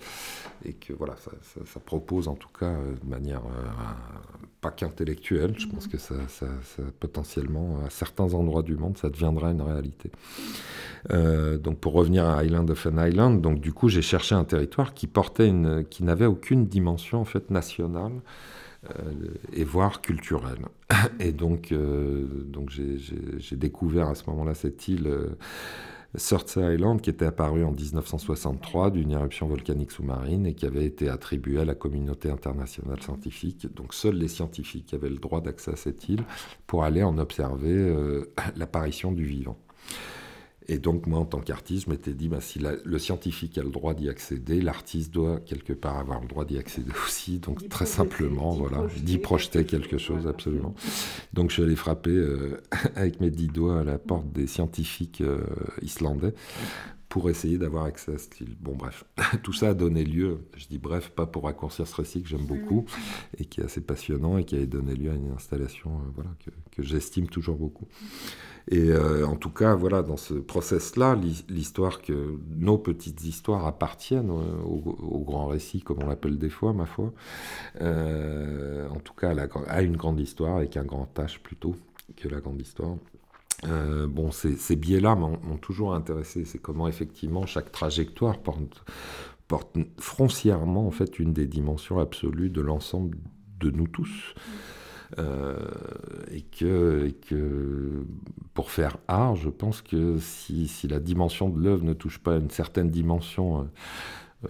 et 0.64 0.72
que 0.72 0.94
voilà, 0.94 1.16
ça, 1.18 1.80
propose 1.82 2.30
en 2.30 2.36
tout 2.36 2.50
cas 2.58 2.68
euh, 2.68 2.94
de 3.04 3.10
manière 3.10 3.42
euh, 3.42 3.68
pas 4.62 4.72
qu'intellectuelle. 4.72 5.56
Je 5.58 5.68
pense 5.68 5.88
que 5.88 5.98
ça, 5.98 6.16
potentiellement, 7.02 7.80
à 7.86 7.90
certains 7.90 8.34
endroits 8.34 8.64
du 8.64 8.78
monde, 8.78 8.98
ça 8.98 9.10
deviendra 9.10 9.52
une 9.52 9.62
réalité. 9.62 10.10
Donc 11.10 11.80
pour 11.80 11.92
revenir 11.92 12.26
à 12.26 12.46
Island 12.46 12.70
of 12.70 12.86
an 12.86 13.06
Island, 13.06 13.42
donc 13.42 13.60
du 13.60 13.74
coup 13.74 13.90
j'ai 13.90 14.02
cherché 14.02 14.36
un 14.36 14.46
territoire 14.46 14.94
qui 14.94 15.08
portait 15.08 15.50
une, 15.50 15.84
qui 15.84 16.06
n'avait 16.06 16.26
aucune 16.26 16.68
dimension 16.68 17.20
en 17.20 17.26
fait 17.26 17.52
nationale 17.52 18.14
et 19.54 19.64
voire 19.64 20.02
culturelle. 20.02 20.66
Et 21.20 21.32
donc 21.32 21.72
euh, 21.72 22.26
donc 22.46 22.70
j'ai 22.70 23.56
découvert 23.56 24.10
à 24.10 24.16
ce 24.16 24.30
moment-là 24.30 24.54
cette 24.54 24.88
île. 24.88 25.10
Surtsey 26.16 26.76
Island, 26.76 27.02
qui 27.02 27.10
était 27.10 27.26
apparue 27.26 27.64
en 27.64 27.72
1963 27.72 28.92
d'une 28.92 29.14
éruption 29.14 29.48
volcanique 29.48 29.90
sous-marine 29.90 30.46
et 30.46 30.54
qui 30.54 30.68
avait 30.68 30.86
été 30.86 31.10
attribuée 31.10 31.60
à 31.60 31.66
la 31.66 31.74
communauté 31.74 32.30
internationale 32.30 33.02
scientifique. 33.02 33.66
Donc 33.74 33.96
seuls 33.96 34.18
les 34.18 34.28
scientifiques 34.28 34.94
avaient 34.94 35.10
le 35.10 35.18
droit 35.18 35.42
d'accès 35.42 35.72
à 35.72 35.76
cette 35.76 36.08
île 36.10 36.24
pour 36.68 36.84
aller 36.84 37.02
en 37.02 37.18
observer 37.18 38.22
l'apparition 38.56 39.12
du 39.12 39.24
vivant. 39.24 39.58
Et 40.68 40.78
donc, 40.78 41.08
moi, 41.08 41.20
en 41.20 41.26
tant 41.26 41.40
qu'artiste, 41.40 41.86
je 41.86 41.90
m'étais 41.90 42.14
dit, 42.14 42.30
bah, 42.30 42.42
si 42.42 42.60
le 42.60 43.00
scientifique 43.00 43.58
a 43.58 43.64
le 43.64 43.70
droit 43.70 43.94
d'y 43.94 44.10
accéder, 44.10 44.62
l'artiste 44.62 45.14
doit 45.14 45.40
quelque 45.40 45.74
part 45.74 45.98
avoir 45.98 46.22
le 46.22 46.28
droit 46.28 46.46
d'y 46.46 46.58
accéder 46.58 46.92
aussi. 47.06 47.40
Donc, 47.40 47.68
très 47.70 47.86
simplement, 47.86 48.52
voilà, 48.52 48.88
d'y 48.98 49.18
projeter 49.18 49.66
quelque 49.66 49.98
chose, 49.98 50.28
absolument. 50.28 50.74
Donc, 51.34 51.50
je 51.50 51.56
suis 51.56 51.64
allé 51.64 51.76
frapper 51.76 52.12
euh, 52.12 52.62
avec 52.96 53.20
mes 53.20 53.30
dix 53.30 53.48
doigts 53.48 53.82
à 53.82 53.84
la 53.84 53.98
porte 53.98 54.32
des 54.32 54.48
scientifiques 54.48 55.22
euh, 55.22 55.44
islandais 55.82 56.34
pour 57.14 57.30
essayer 57.30 57.60
d'avoir 57.60 57.86
accès 57.86 58.16
à 58.16 58.18
ce 58.18 58.26
style. 58.26 58.56
Bon, 58.60 58.76
bref, 58.76 59.06
tout 59.44 59.54
ça 59.54 59.70
a 59.70 59.74
donné 59.76 60.04
lieu, 60.04 60.48
je 60.58 60.66
dis 60.66 60.80
bref, 60.80 61.12
pas 61.12 61.28
pour 61.28 61.44
raccourcir 61.44 61.86
ce 61.86 61.96
récit 61.96 62.24
que 62.24 62.28
j'aime 62.28 62.46
beaucoup 62.48 62.86
et 63.38 63.46
qui 63.46 63.62
est 63.62 63.66
assez 63.66 63.82
passionnant 63.82 64.40
et 64.40 64.46
qui 64.46 64.56
a 64.56 64.66
donné 64.66 64.96
lieu 64.96 65.12
à 65.12 65.14
une 65.14 65.30
installation 65.32 65.92
euh, 65.92 66.10
voilà, 66.16 66.32
que, 66.44 66.50
que 66.72 66.82
j'estime 66.82 67.28
toujours 67.28 67.58
beaucoup. 67.58 67.88
Et 68.70 68.90
euh, 68.90 69.26
en 69.28 69.36
tout 69.36 69.50
cas, 69.50 69.76
voilà, 69.76 70.04
dans 70.04 70.18
ce 70.18 70.34
process-là, 70.34 71.18
l'histoire 71.50 72.02
que 72.02 72.38
nos 72.56 72.78
petites 72.78 73.24
histoires 73.24 73.66
appartiennent 73.66 74.30
au, 74.30 75.24
grand 75.26 75.48
récit, 75.48 75.82
comme 75.82 76.02
on 76.02 76.08
l'appelle 76.08 76.38
des 76.38 76.50
fois, 76.50 76.74
ma 76.74 76.86
foi. 76.86 77.12
Euh, 77.82 78.88
en 78.90 79.00
tout 79.00 79.14
cas, 79.14 79.36
à 79.68 79.82
une 79.82 79.98
grande 79.98 80.20
histoire 80.20 80.58
avec 80.58 80.78
un 80.78 80.86
grand 80.86 81.10
H 81.18 81.40
plutôt 81.40 81.76
que 82.16 82.28
la 82.28 82.40
grande 82.40 82.62
histoire. 82.62 82.96
Euh, 83.68 84.08
bon, 84.08 84.32
ces, 84.32 84.76
biais-là 84.76 85.16
m'ont 85.16 85.58
toujours 85.58 85.94
intéressé. 85.94 86.46
C'est 86.46 86.60
comment 86.60 86.88
effectivement 86.88 87.46
chaque 87.46 87.72
trajectoire 87.72 88.40
porte, 88.40 88.84
porte, 89.48 89.78
foncièrement 90.00 90.88
en 90.88 90.92
fait 90.92 91.20
une 91.20 91.34
des 91.34 91.48
dimensions 91.48 92.00
absolues 92.00 92.50
de 92.50 92.62
l'ensemble 92.62 93.18
de 93.60 93.72
nous 93.72 93.88
tous. 93.88 94.36
Euh, 95.20 95.56
et, 96.32 96.42
que, 96.42 97.14
pour 98.54 98.72
faire 98.72 98.98
art, 99.08 99.36
je 99.36 99.50
pense 99.50 99.82
que 99.82 100.18
si, 100.20 100.70
la 100.90 101.00
dimension 101.00 101.50
de 101.50 101.62
l'œuvre 101.62 101.84
ne 101.84 101.94
touche 101.94 102.20
pas 102.20 102.36
à 102.36 102.38
une 102.38 102.50
certaine 102.50 102.90
dimension 102.90 103.70
euh, 104.46 104.50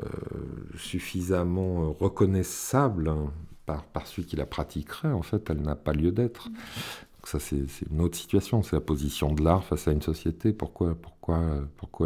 suffisamment 0.78 1.94
reconnaissable 1.94 3.10
hein, 3.10 3.32
par, 3.66 3.84
par 3.86 4.08
celui 4.08 4.26
qui 4.26 4.36
la 4.36 4.46
pratiquerait, 4.46 5.12
en 5.12 5.22
fait, 5.22 5.50
elle 5.50 5.62
n'a 5.62 5.76
pas 5.76 5.94
lieu 5.94 6.12
d'être 6.12 6.50
ça, 7.26 7.40
c'est 7.40 7.66
une 7.90 8.02
autre 8.02 8.18
situation. 8.18 8.64
C'est 8.64 8.76
la 8.76 8.82
position 8.82 9.32
de 9.34 9.44
l'art 9.44 9.64
face 9.64 9.88
à 9.88 9.92
une 9.92 10.02
société. 10.02 10.54
Pourquoi 10.54 10.98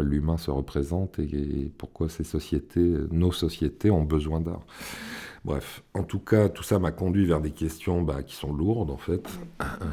l'humain 0.02 0.36
se 0.36 0.50
représente 0.50 1.18
et, 1.18 1.72
pourquoi 1.76 2.08
ces 2.08 2.24
sociétés, 2.24 2.94
nos 3.10 3.32
sociétés, 3.32 3.90
ont 3.90 4.04
besoin 4.04 4.40
d'art? 4.40 4.64
Bref, 5.44 5.82
en 5.94 6.02
tout 6.02 6.18
cas, 6.18 6.48
tout 6.48 6.62
ça 6.62 6.78
m'a 6.78 6.90
conduit 6.90 7.24
vers 7.24 7.40
des 7.40 7.52
questions 7.52 8.02
bah, 8.02 8.22
qui 8.22 8.34
sont 8.34 8.52
lourdes, 8.52 8.90
en 8.90 8.96
fait, 8.96 9.26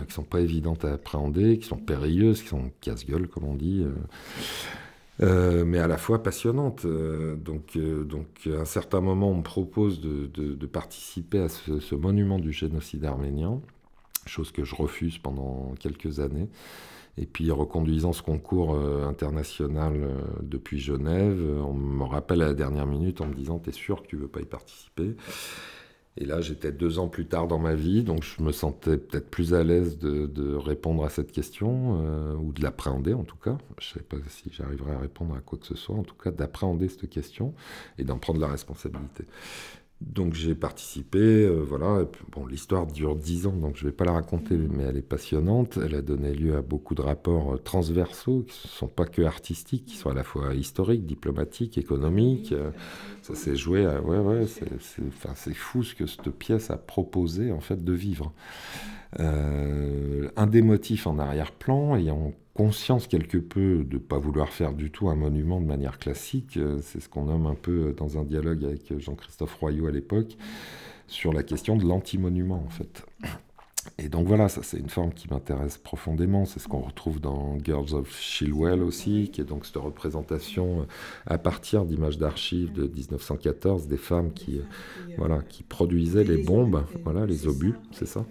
qui 0.07 0.13
sont 0.13 0.23
pas 0.23 0.41
évidentes 0.41 0.85
à 0.85 0.93
appréhender, 0.93 1.59
qui 1.59 1.67
sont 1.67 1.77
périlleuses, 1.77 2.41
qui 2.41 2.49
sont 2.49 2.71
casse-gueule, 2.81 3.27
comme 3.27 3.45
on 3.45 3.55
dit. 3.55 3.83
Euh, 3.83 3.93
euh, 5.21 5.63
mais 5.63 5.79
à 5.79 5.87
la 5.87 5.97
fois 5.97 6.23
passionnantes. 6.23 6.85
Euh, 6.85 7.35
donc, 7.35 7.77
donc, 7.77 8.27
à 8.47 8.61
un 8.61 8.65
certain 8.65 9.01
moment, 9.01 9.29
on 9.29 9.37
me 9.37 9.43
propose 9.43 10.01
de, 10.01 10.65
participer 10.65 11.39
à 11.39 11.49
ce, 11.49 11.95
monument 11.95 12.39
du 12.39 12.51
génocide 12.51 13.05
arménien 13.05 13.61
chose 14.25 14.51
que 14.51 14.63
je 14.63 14.73
refuse 14.73 15.19
pendant 15.19 15.75
quelques 15.79 16.19
années. 16.19 16.49
Et 17.17 17.25
puis, 17.25 17.49
reconduisant 17.51 18.11
ce 18.13 18.21
concours 18.21 18.75
euh, 18.75 19.07
international 19.07 19.93
euh, 19.95 20.21
depuis 20.41 20.79
Genève, 20.79 21.41
on 21.61 21.73
me 21.73 22.03
rappelle 22.03 22.41
à 22.41 22.47
la 22.47 22.53
dernière 22.53 22.85
minute 22.85 23.21
en 23.21 23.27
me 23.27 23.33
disant 23.33 23.59
T'es 23.59 23.71
sûr 23.71 24.03
que 24.03 24.07
tu 24.07 24.17
veux 24.17 24.27
pas 24.27 24.41
y 24.41 24.45
participer? 24.45 25.15
Et 26.17 26.25
là, 26.25 26.39
j'étais 26.39 26.71
deux 26.71 26.97
ans 26.97 27.09
plus 27.09 27.27
tard 27.27 27.47
dans 27.47 27.59
ma 27.59 27.75
vie, 27.75 28.03
donc 28.03 28.23
je 28.23 28.41
me 28.41 28.53
sentais 28.53 28.97
peut-être 28.97 29.29
plus 29.29 29.53
à 29.53 29.63
l'aise 29.65 29.97
de, 29.97 30.55
répondre 30.55 31.03
à 31.03 31.09
cette 31.09 31.31
question, 31.31 31.99
euh, 32.01 32.35
ou 32.35 32.53
de 32.53 32.61
l'appréhender 32.61 33.13
en 33.13 33.23
tout 33.23 33.35
cas. 33.35 33.57
Je 33.79 33.89
ne 33.89 33.93
sais 33.95 34.03
pas 34.03 34.17
si 34.29 34.49
j'arriverai 34.51 34.93
à 34.93 34.99
répondre 34.99 35.35
à 35.35 35.41
quoi 35.41 35.59
que 35.59 35.65
ce 35.65 35.75
soit, 35.75 35.95
en 35.95 36.03
tout 36.03 36.15
cas 36.15 36.31
d'appréhender 36.31 36.87
cette 36.87 37.09
question 37.09 37.53
et 37.97 38.05
d'en 38.05 38.17
prendre 38.17 38.39
la 38.39 38.47
responsabilité. 38.47 39.25
Donc 40.05 40.35
j'ai 40.35 40.53
participé, 40.53 41.17
euh, 41.17 41.63
voilà. 41.67 42.05
bon, 42.31 42.45
l'histoire 42.45 42.85
dure 42.85 43.15
dix 43.15 43.47
ans, 43.47 43.53
donc 43.53 43.75
je 43.75 43.85
ne 43.85 43.89
vais 43.89 43.95
pas 43.95 44.05
la 44.05 44.11
raconter, 44.11 44.55
mais 44.55 44.83
elle 44.83 44.97
est 44.97 45.01
passionnante. 45.01 45.79
Elle 45.83 45.95
a 45.95 46.01
donné 46.03 46.31
lieu 46.31 46.55
à 46.55 46.61
beaucoup 46.61 46.93
de 46.93 47.01
rapports 47.01 47.55
euh, 47.55 47.57
transversaux 47.57 48.43
qui 48.47 48.67
ne 48.67 48.69
sont 48.69 48.87
pas 48.87 49.05
que 49.05 49.23
artistiques, 49.23 49.85
qui 49.85 49.97
sont 49.97 50.11
à 50.11 50.13
la 50.13 50.23
fois 50.23 50.53
historiques, 50.53 51.07
diplomatiques, 51.07 51.79
économiques. 51.79 52.51
Euh, 52.51 52.69
ça 53.23 53.33
s'est 53.33 53.55
joué, 53.55 53.85
à, 53.85 53.99
ouais, 53.99 54.19
ouais, 54.19 54.45
c'est 54.45 55.53
fou 55.55 55.83
ce 55.83 55.95
que 55.95 56.05
cette 56.05 56.29
pièce 56.29 56.69
a 56.69 56.77
proposé 56.77 57.51
en 57.51 57.59
fait 57.59 57.83
de 57.83 57.93
vivre. 57.93 58.31
un 59.17 60.47
des 60.47 60.61
motifs 60.61 61.07
en 61.07 61.17
arrière-plan 61.17 61.95
ayant 61.95 62.33
conscience 62.55 63.07
quelque 63.07 63.37
peu 63.37 63.83
de 63.83 63.95
ne 63.95 63.99
pas 63.99 64.17
vouloir 64.17 64.49
faire 64.49 64.73
du 64.73 64.89
tout 64.89 65.09
un 65.09 65.15
monument 65.15 65.61
de 65.61 65.67
manière 65.67 65.99
classique. 65.99 66.57
Euh, 66.57 66.79
c'est 66.81 67.01
ce 67.01 67.09
qu'on 67.09 67.25
nomme 67.25 67.45
un 67.45 67.53
peu 67.53 67.93
dans 67.95 68.17
un 68.17 68.23
dialogue 68.23 68.63
avec 68.63 68.97
Jean-Christophe 68.97 69.53
Royot 69.55 69.87
à 69.87 69.91
l'époque, 69.91 70.37
sur 71.07 71.33
la 71.33 71.43
question 71.43 71.75
de 71.75 71.85
l'anti-monument 71.85 72.63
en 72.65 72.69
fait. 72.69 73.05
Et 73.97 74.09
donc 74.09 74.27
voilà, 74.27 74.49
ça 74.49 74.63
c'est 74.63 74.77
une 74.77 74.89
forme 74.89 75.13
qui 75.13 75.29
m'intéresse 75.29 75.77
profondément. 75.77 76.45
C'est 76.45 76.59
ce 76.59 76.67
qu'on 76.67 76.79
retrouve 76.79 77.19
dans 77.19 77.57
Girls 77.63 77.93
of 77.93 78.17
Shilwell 78.19 78.81
aussi, 78.81 79.29
qui 79.31 79.41
est 79.41 79.45
donc 79.45 79.65
cette 79.65 79.75
représentation 79.75 80.81
euh, 80.81 80.85
à 81.27 81.37
partir 81.37 81.85
d'images 81.85 82.17
d'archives 82.17 82.71
de 82.71 82.87
1914 82.87 83.87
des 83.87 83.97
femmes 83.97 84.33
qui, 84.33 84.59
euh, 84.59 84.63
voilà, 85.17 85.41
qui 85.49 85.61
produisaient 85.63 86.23
les 86.23 86.41
bombes, 86.41 86.83
voilà, 87.03 87.25
les 87.25 87.47
obus, 87.47 87.75
c'est 87.91 88.07
ça 88.07 88.25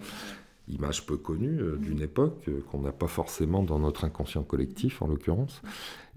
image 0.67 1.05
peu 1.05 1.17
connue 1.17 1.59
euh, 1.59 1.77
d'une 1.77 2.01
époque 2.01 2.43
euh, 2.47 2.63
qu'on 2.71 2.81
n'a 2.81 2.91
pas 2.91 3.07
forcément 3.07 3.63
dans 3.63 3.79
notre 3.79 4.03
inconscient 4.03 4.43
collectif 4.43 5.01
en 5.01 5.07
l'occurrence, 5.07 5.61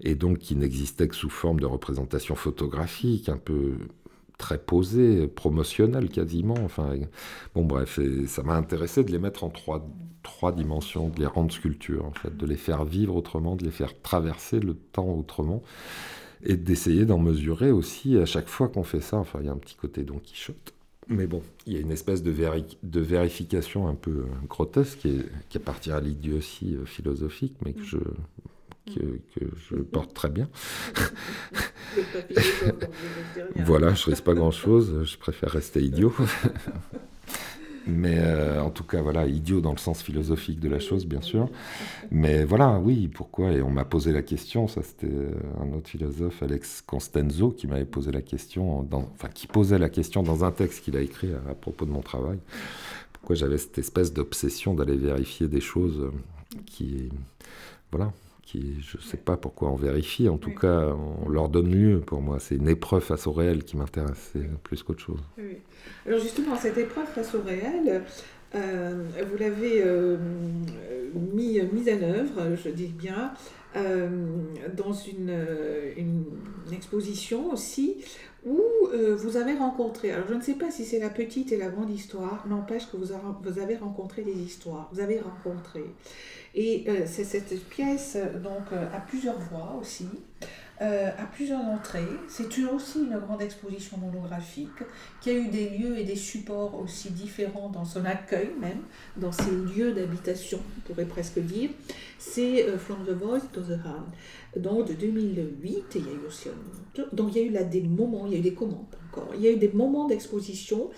et 0.01 0.15
donc 0.15 0.39
qui 0.39 0.55
n'existait 0.55 1.07
que 1.07 1.15
sous 1.15 1.29
forme 1.29 1.59
de 1.59 1.65
représentation 1.65 2.35
photographique, 2.35 3.29
un 3.29 3.37
peu 3.37 3.73
très 4.37 4.57
posée, 4.57 5.27
promotionnelle 5.27 6.09
quasiment. 6.09 6.55
Enfin, 6.63 6.95
bon 7.53 7.65
bref, 7.65 7.99
ça 8.27 8.41
m'a 8.41 8.55
intéressé 8.55 9.03
de 9.03 9.11
les 9.11 9.19
mettre 9.19 9.43
en 9.43 9.49
trois, 9.49 9.85
trois 10.23 10.53
dimensions, 10.53 11.09
de 11.09 11.19
les 11.19 11.25
rendre 11.25 11.51
sculptures 11.51 12.05
en 12.05 12.13
fait, 12.13 12.35
de 12.35 12.45
les 12.45 12.55
faire 12.55 12.85
vivre 12.85 13.15
autrement, 13.15 13.55
de 13.55 13.65
les 13.65 13.71
faire 13.71 14.01
traverser 14.01 14.59
le 14.59 14.75
temps 14.75 15.09
autrement, 15.09 15.61
et 16.43 16.55
d'essayer 16.55 17.05
d'en 17.05 17.19
mesurer 17.19 17.71
aussi 17.71 18.17
à 18.17 18.25
chaque 18.25 18.47
fois 18.47 18.69
qu'on 18.69 18.83
fait 18.83 19.01
ça. 19.01 19.17
Enfin, 19.17 19.39
il 19.41 19.47
y 19.47 19.49
a 19.49 19.51
un 19.51 19.57
petit 19.57 19.75
côté 19.75 20.03
Don 20.03 20.19
Quichotte 20.19 20.73
mais 21.09 21.25
bon, 21.25 21.41
il 21.65 21.73
y 21.73 21.77
a 21.77 21.79
une 21.79 21.91
espèce 21.91 22.21
de, 22.21 22.31
de 22.31 22.99
vérification 22.99 23.87
un 23.87 23.95
peu 23.95 24.11
euh, 24.11 24.25
grotesque 24.47 24.99
qui, 24.99 25.23
qui 25.49 25.57
appartient 25.57 25.91
à 25.91 25.99
l'idiotie 25.99 26.75
euh, 26.75 26.85
philosophique, 26.85 27.55
mais 27.65 27.73
que 27.73 27.83
je, 27.83 27.97
que, 28.85 29.01
je 29.69 29.77
porte 29.77 30.13
très 30.13 30.29
bien. 30.29 30.47
voilà, 33.55 33.95
je 33.95 34.05
risque 34.05 34.23
pas 34.23 34.35
grand-chose, 34.35 35.03
je 35.03 35.17
préfère 35.17 35.49
rester 35.49 35.81
idiot. 35.81 36.13
Mais 37.87 38.17
euh, 38.19 38.61
en 38.61 38.69
tout 38.69 38.83
cas, 38.83 39.01
voilà, 39.01 39.25
idiot 39.25 39.61
dans 39.61 39.71
le 39.71 39.77
sens 39.77 40.01
philosophique 40.01 40.59
de 40.59 40.69
la 40.69 40.79
chose, 40.79 41.05
bien 41.05 41.21
sûr. 41.21 41.49
Mais 42.11 42.43
voilà, 42.43 42.79
oui, 42.79 43.07
pourquoi? 43.07 43.51
Et 43.51 43.61
on 43.61 43.69
m'a 43.69 43.85
posé 43.85 44.11
la 44.11 44.21
question, 44.21 44.67
ça 44.67 44.81
c'était 44.83 45.07
euh, 45.07 45.31
un 45.61 45.73
autre 45.73 45.89
philosophe, 45.89 46.43
Alex 46.43 46.81
Constenzo, 46.81 47.51
qui 47.51 47.67
m'avait 47.67 47.85
posé 47.85 48.11
la 48.11 48.21
question, 48.21 48.87
enfin 48.91 49.29
qui 49.33 49.47
posait 49.47 49.79
la 49.79 49.89
question 49.89 50.23
dans 50.23 50.43
un 50.43 50.51
texte 50.51 50.83
qu'il 50.83 50.97
a 50.97 51.01
écrit 51.01 51.29
à, 51.33 51.53
propos 51.55 51.85
de 51.85 51.91
mon 51.91 52.01
travail. 52.01 52.39
Pourquoi 53.13 53.35
j'avais 53.35 53.57
cette 53.57 53.77
espèce 53.77 54.13
d'obsession 54.13 54.73
d'aller 54.73 54.95
vérifier 54.95 55.47
des 55.47 55.61
choses 55.61 55.99
euh, 55.99 56.11
qui, 56.65 57.09
voilà, 57.91 58.11
qui, 58.49 58.81
je 58.81 58.97
ne 58.97 59.01
sais 59.03 59.17
pas 59.17 59.37
pourquoi 59.37 59.69
on 59.69 59.75
vérifie, 59.75 60.27
en 60.27 60.37
tout 60.37 60.53
cas, 60.53 60.95
on 61.23 61.29
leur 61.29 61.49
donne 61.49 61.71
lieu 61.71 61.99
pour 61.99 62.21
moi. 62.21 62.39
C'est 62.39 62.55
une 62.55 62.67
épreuve 62.67 63.03
face 63.03 63.27
au 63.27 63.31
réel 63.31 63.63
qui 63.63 63.77
m'intéresse, 63.77 64.33
plus 64.63 64.81
qu'autre 64.81 65.01
chose. 65.01 65.21
Oui. 65.37 65.57
Alors 66.07 66.19
justement, 66.19 66.55
cette 66.55 66.77
épreuve 66.77 67.05
face 67.07 67.35
au 67.35 67.41
réel, 67.41 68.03
euh, 68.55 69.03
vous 69.29 69.37
l'avez 69.37 69.83
euh, 69.83 70.17
mis, 71.13 71.61
mise 71.71 71.89
en 71.89 72.01
œuvre, 72.01 72.55
je 72.55 72.69
dis 72.69 72.87
bien, 72.87 73.33
euh, 73.75 74.09
dans 74.75 74.93
une, 74.93 75.45
une, 75.95 76.23
exposition 76.73 77.51
aussi 77.51 77.97
où 78.45 78.61
vous 79.17 79.37
avez 79.37 79.53
rencontré, 79.53 80.11
alors 80.11 80.27
je 80.29 80.33
ne 80.33 80.41
sais 80.41 80.53
pas 80.53 80.71
si 80.71 80.85
c'est 80.85 80.99
la 80.99 81.09
petite 81.09 81.51
et 81.51 81.57
la 81.57 81.67
grande 81.67 81.89
histoire, 81.89 82.47
n'empêche 82.47 82.89
que 82.89 82.95
vous, 82.95 83.13
vous 83.43 83.59
avez 83.59 83.75
rencontré 83.75 84.21
des 84.21 84.37
histoires, 84.39 84.89
vous 84.93 85.01
avez 85.01 85.19
rencontré. 85.19 85.83
Et 86.55 86.85
c'est 87.05 87.23
cette 87.23 87.67
pièce 87.69 88.17
donc 88.43 88.71
à 88.71 88.99
plusieurs 88.99 89.39
voix 89.39 89.77
aussi. 89.79 90.07
Euh, 90.81 91.09
à 91.17 91.25
plusieurs 91.25 91.59
entrées. 91.59 92.07
C'est 92.29 92.47
aussi 92.63 92.99
une 92.99 93.19
grande 93.19 93.41
exposition 93.41 93.97
monographique 93.97 94.69
qui 95.19 95.29
a 95.29 95.33
eu 95.33 95.49
des 95.49 95.71
lieux 95.71 95.97
et 95.97 96.05
des 96.05 96.15
supports 96.15 96.79
aussi 96.79 97.11
différents 97.11 97.67
dans 97.67 97.83
son 97.83 98.05
accueil 98.05 98.51
même, 98.61 98.83
dans 99.17 99.33
ses 99.33 99.51
lieux 99.51 99.91
d'habitation, 99.91 100.57
on 100.77 100.87
pourrait 100.87 101.03
presque 101.03 101.39
dire. 101.39 101.71
C'est 102.17 102.63
euh, 102.63 102.77
From 102.77 103.05
the 103.05 103.09
Voice 103.09 103.41
to 103.51 103.59
the 103.59 103.77
Hand, 103.85 104.05
donc 104.55 104.87
de 104.87 104.93
2008, 104.93 105.83
il 105.95 106.05
y 106.05 106.09
a 106.09 106.13
eu 106.13 106.25
aussi 106.25 106.47
donc 107.11 107.35
il 107.35 107.41
y 107.41 107.43
a 107.43 107.47
eu 107.47 107.51
là 107.51 107.63
des 107.63 107.81
moments, 107.81 108.25
il 108.25 108.33
y 108.33 108.35
a 108.35 108.39
eu 108.39 108.41
des 108.41 108.53
commandes 108.53 108.85
encore, 109.11 109.33
il 109.35 109.41
y 109.41 109.47
a 109.47 109.51
eu 109.51 109.57
des 109.57 109.73
moments 109.73 110.07
d'exposition 110.07 110.89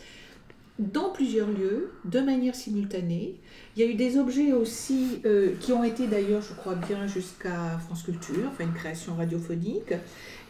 dans 0.81 1.11
plusieurs 1.11 1.47
lieux, 1.47 1.91
de 2.05 2.19
manière 2.19 2.55
simultanée. 2.55 3.39
Il 3.75 3.83
y 3.83 3.87
a 3.87 3.89
eu 3.89 3.93
des 3.93 4.17
objets 4.17 4.51
aussi 4.51 5.21
euh, 5.25 5.53
qui 5.59 5.71
ont 5.71 5.83
été 5.83 6.07
d'ailleurs, 6.07 6.41
je 6.41 6.53
crois 6.53 6.75
bien, 6.75 7.07
jusqu'à 7.07 7.79
France 7.85 8.03
Culture, 8.03 8.47
enfin 8.47 8.63
une 8.63 8.73
création 8.73 9.15
radiophonique. 9.15 9.93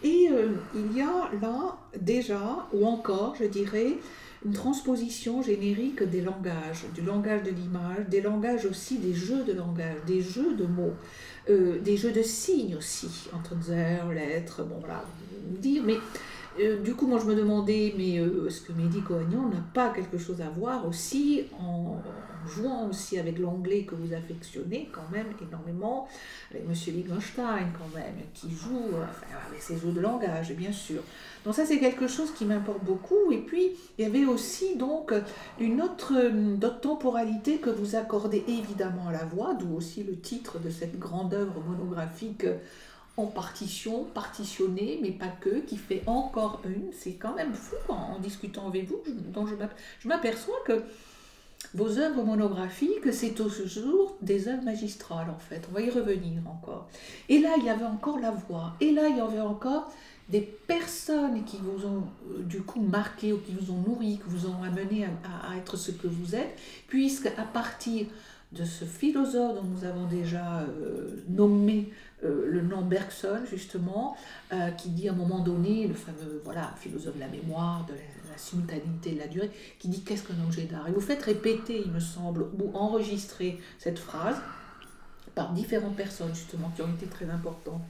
Et 0.03 0.29
euh, 0.31 0.53
il 0.73 0.97
y 0.97 1.01
a 1.01 1.29
là 1.41 1.77
déjà, 1.99 2.67
ou 2.73 2.85
encore, 2.85 3.35
je 3.39 3.45
dirais, 3.45 3.97
une 4.45 4.53
transposition 4.53 5.41
générique 5.43 6.01
des 6.03 6.21
langages, 6.21 6.85
du 6.95 7.01
langage 7.01 7.43
de 7.43 7.51
l'image, 7.51 8.07
des 8.09 8.21
langages 8.21 8.65
aussi, 8.65 8.97
des 8.97 9.13
jeux 9.13 9.43
de 9.43 9.53
langage, 9.53 9.97
des 10.07 10.21
jeux 10.21 10.55
de 10.55 10.65
mots, 10.65 10.93
euh, 11.49 11.79
des 11.79 11.97
jeux 11.97 12.11
de 12.11 12.23
signes 12.23 12.75
aussi, 12.75 13.29
entre 13.33 13.55
lettres, 14.13 14.63
bon 14.63 14.79
voilà, 14.79 15.03
dire, 15.59 15.83
mais 15.85 15.97
euh, 16.59 16.81
du 16.81 16.95
coup, 16.95 17.07
moi, 17.07 17.19
je 17.19 17.25
me 17.25 17.35
demandais, 17.35 17.93
mais 17.97 18.19
euh, 18.19 18.47
est-ce 18.47 18.61
que 18.61 18.73
Mehdi 18.73 19.01
Coagnon 19.01 19.47
n'a 19.49 19.63
pas 19.73 19.89
quelque 19.89 20.17
chose 20.17 20.41
à 20.41 20.49
voir 20.49 20.85
aussi 20.85 21.43
en, 21.57 22.01
jouant 22.45 22.89
aussi 22.89 23.19
avec 23.19 23.39
l'anglais 23.39 23.83
que 23.83 23.95
vous 23.95 24.13
affectionnez 24.13 24.89
quand 24.91 25.09
même 25.11 25.27
énormément, 25.41 26.07
avec 26.49 26.63
M. 26.63 26.95
Wittgenstein 26.95 27.71
quand 27.77 27.97
même, 27.97 28.15
qui 28.33 28.49
joue 28.49 28.87
avec 29.47 29.61
ses 29.61 29.77
jeux 29.77 29.91
de 29.91 30.01
langage, 30.01 30.53
bien 30.55 30.71
sûr. 30.71 31.01
Donc 31.45 31.55
ça, 31.55 31.65
c'est 31.65 31.79
quelque 31.79 32.07
chose 32.07 32.33
qui 32.33 32.45
m'importe 32.45 32.83
beaucoup. 32.83 33.31
Et 33.31 33.37
puis, 33.37 33.71
il 33.97 34.03
y 34.03 34.07
avait 34.07 34.25
aussi 34.25 34.75
donc 34.75 35.13
une 35.59 35.81
autre, 35.81 36.13
autre 36.57 36.79
temporalité 36.81 37.59
que 37.59 37.69
vous 37.69 37.95
accordez 37.95 38.43
évidemment 38.47 39.07
à 39.07 39.11
la 39.11 39.25
voix, 39.25 39.53
d'où 39.53 39.75
aussi 39.75 40.03
le 40.03 40.19
titre 40.19 40.59
de 40.59 40.69
cette 40.69 40.99
grande 40.99 41.33
œuvre 41.33 41.61
monographique 41.61 42.45
en 43.17 43.27
partition, 43.27 44.05
partitionnée, 44.05 44.99
mais 45.01 45.11
pas 45.11 45.27
que, 45.27 45.59
qui 45.59 45.77
fait 45.77 46.03
encore 46.05 46.61
une. 46.65 46.91
C'est 46.93 47.13
quand 47.13 47.35
même 47.35 47.53
fou 47.53 47.75
en, 47.89 48.19
discutant 48.19 48.67
avec 48.67 48.87
vous, 48.87 49.01
dont 49.33 49.45
je 49.45 50.07
m'aperçois 50.07 50.57
que 50.65 50.83
vos 51.73 51.99
œuvres 51.99 52.23
monographiques, 52.23 53.13
c'est 53.13 53.33
toujours 53.33 54.17
des 54.21 54.47
œuvres 54.47 54.63
magistrales 54.63 55.29
en 55.29 55.39
fait. 55.39 55.67
On 55.69 55.73
va 55.73 55.81
y 55.81 55.89
revenir 55.89 56.41
encore. 56.45 56.87
Et 57.29 57.39
là, 57.39 57.51
il 57.57 57.63
y 57.63 57.69
avait 57.69 57.85
encore 57.85 58.19
la 58.19 58.31
voix. 58.31 58.73
Et 58.81 58.91
là, 58.91 59.07
il 59.07 59.17
y 59.17 59.21
avait 59.21 59.41
encore 59.41 59.91
des 60.29 60.41
personnes 60.41 61.43
qui 61.43 61.57
vous 61.57 61.85
ont 61.85 62.03
euh, 62.31 62.43
du 62.43 62.61
coup 62.61 62.81
marqué 62.81 63.33
ou 63.33 63.39
qui 63.39 63.53
vous 63.53 63.73
ont 63.73 63.79
nourri, 63.87 64.17
qui 64.17 64.23
vous 64.27 64.47
ont 64.47 64.63
amené 64.63 65.05
à, 65.05 65.51
à 65.51 65.57
être 65.57 65.77
ce 65.77 65.91
que 65.91 66.07
vous 66.07 66.35
êtes, 66.35 66.57
puisque 66.87 67.27
à 67.27 67.43
partir 67.43 68.07
de 68.51 68.65
ce 68.65 68.85
philosophe 68.85 69.55
dont 69.55 69.63
nous 69.63 69.85
avons 69.85 70.07
déjà 70.07 70.59
euh, 70.61 71.23
nommé 71.29 71.89
euh, 72.23 72.45
le 72.47 72.61
nom 72.61 72.81
Bergson, 72.81 73.39
justement, 73.49 74.15
euh, 74.51 74.69
qui 74.71 74.89
dit 74.89 75.07
à 75.07 75.13
un 75.13 75.15
moment 75.15 75.39
donné, 75.39 75.87
le 75.87 75.93
fameux 75.93 76.41
voilà, 76.43 76.73
philosophe 76.77 77.15
de 77.15 77.21
la 77.21 77.27
mémoire, 77.27 77.85
de 77.87 77.93
la, 77.93 78.37
simultanéité 78.37 79.11
de 79.11 79.19
la 79.19 79.27
durée, 79.27 79.51
qui 79.77 79.87
dit 79.87 80.01
qu'est-ce 80.03 80.23
qu'un 80.23 80.41
objet 80.45 80.63
d'art? 80.63 80.87
Et 80.87 80.91
vous 80.91 81.01
faites 81.01 81.21
répéter, 81.21 81.81
il 81.85 81.91
me 81.91 81.99
semble, 81.99 82.43
ou 82.59 82.71
enregistrer 82.73 83.59
cette 83.77 83.99
phrase 83.99 84.37
par 85.35 85.53
différentes 85.53 85.95
personnes 85.95 86.33
justement 86.33 86.71
qui 86.75 86.81
ont 86.81 86.93
été 86.93 87.05
très 87.05 87.29
importantes. 87.29 87.81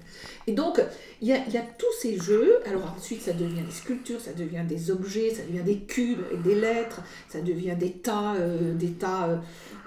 Et 0.47 0.53
donc, 0.53 0.81
il 1.21 1.27
y 1.27 1.33
a, 1.33 1.61
tous 1.77 1.91
ces 1.99 2.17
jeux, 2.17 2.59
alors 2.67 2.95
ensuite 2.97 3.21
ça 3.21 3.33
devient 3.33 3.61
des 3.61 3.71
sculptures, 3.71 4.21
ça 4.21 4.33
devient 4.33 4.63
des 4.67 4.91
objets, 4.91 5.31
ça 5.31 5.43
devient 5.43 5.63
des 5.63 5.79
cubes 5.79 6.19
avec 6.29 6.43
des 6.43 6.55
lettres, 6.55 7.01
ça 7.29 7.41
devient 7.41 7.75
des 7.75 7.91
tas, 7.91 8.35
des 8.75 8.91
tas 8.91 9.41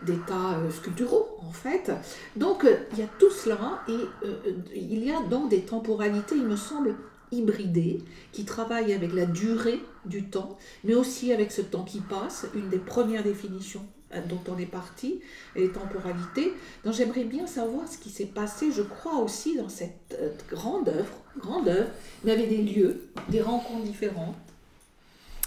d'états 0.04 0.58
euh, 0.58 0.70
sculpturaux 0.70 1.38
en 1.40 1.52
fait. 1.52 1.92
Donc 2.36 2.64
euh, 2.64 2.76
il 2.92 2.98
y 2.98 3.02
a 3.02 3.08
tout 3.18 3.30
cela 3.30 3.82
et 3.88 3.92
euh, 4.26 4.36
il 4.74 5.04
y 5.04 5.10
a 5.10 5.22
donc 5.22 5.50
des 5.50 5.62
temporalités, 5.62 6.36
il 6.36 6.46
me 6.46 6.56
semble, 6.56 6.94
hybridées, 7.32 8.02
qui 8.32 8.44
travaillent 8.44 8.92
avec 8.92 9.12
la 9.12 9.26
durée 9.26 9.80
du 10.04 10.24
temps, 10.24 10.58
mais 10.84 10.94
aussi 10.94 11.32
avec 11.32 11.50
ce 11.50 11.62
temps 11.62 11.84
qui 11.84 12.00
passe, 12.00 12.46
une 12.54 12.68
des 12.68 12.78
premières 12.78 13.24
définitions 13.24 13.84
dont 14.28 14.40
on 14.48 14.58
est 14.58 14.66
parti, 14.66 15.20
les 15.56 15.68
temporalités. 15.68 16.52
Donc 16.84 16.94
j'aimerais 16.94 17.24
bien 17.24 17.46
savoir 17.46 17.88
ce 17.88 17.98
qui 17.98 18.10
s'est 18.10 18.26
passé, 18.26 18.72
je 18.72 18.82
crois 18.82 19.18
aussi 19.18 19.56
dans 19.56 19.68
cette 19.68 20.16
grande 20.50 20.88
œuvre, 20.88 21.14
grande 21.38 21.68
œuvre, 21.68 21.90
mais 22.24 22.32
avec 22.32 22.48
des 22.48 22.62
lieux, 22.62 23.08
des 23.28 23.40
rencontres 23.40 23.84
différentes, 23.84 24.36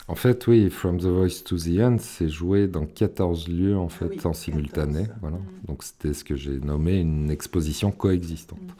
en 0.10 0.16
fait, 0.16 0.48
oui, 0.48 0.70
From 0.70 1.00
the 1.00 1.06
Voice 1.06 1.44
to 1.44 1.58
the 1.58 1.80
End, 1.82 1.98
c'est 2.00 2.30
joué 2.30 2.68
dans 2.68 2.86
14 2.86 3.50
lieux 3.50 3.78
en 3.78 3.90
fait 3.90 4.26
en 4.26 4.32
simultané. 4.32 5.06
Voilà. 5.20 5.38
Mm. 5.38 5.68
Donc 5.68 5.84
c'était 5.84 6.14
ce 6.14 6.24
que 6.24 6.36
j'ai 6.36 6.60
nommé 6.60 7.00
une 7.00 7.30
exposition 7.30 7.92
coexistante. 7.92 8.62
Mm. 8.62 8.72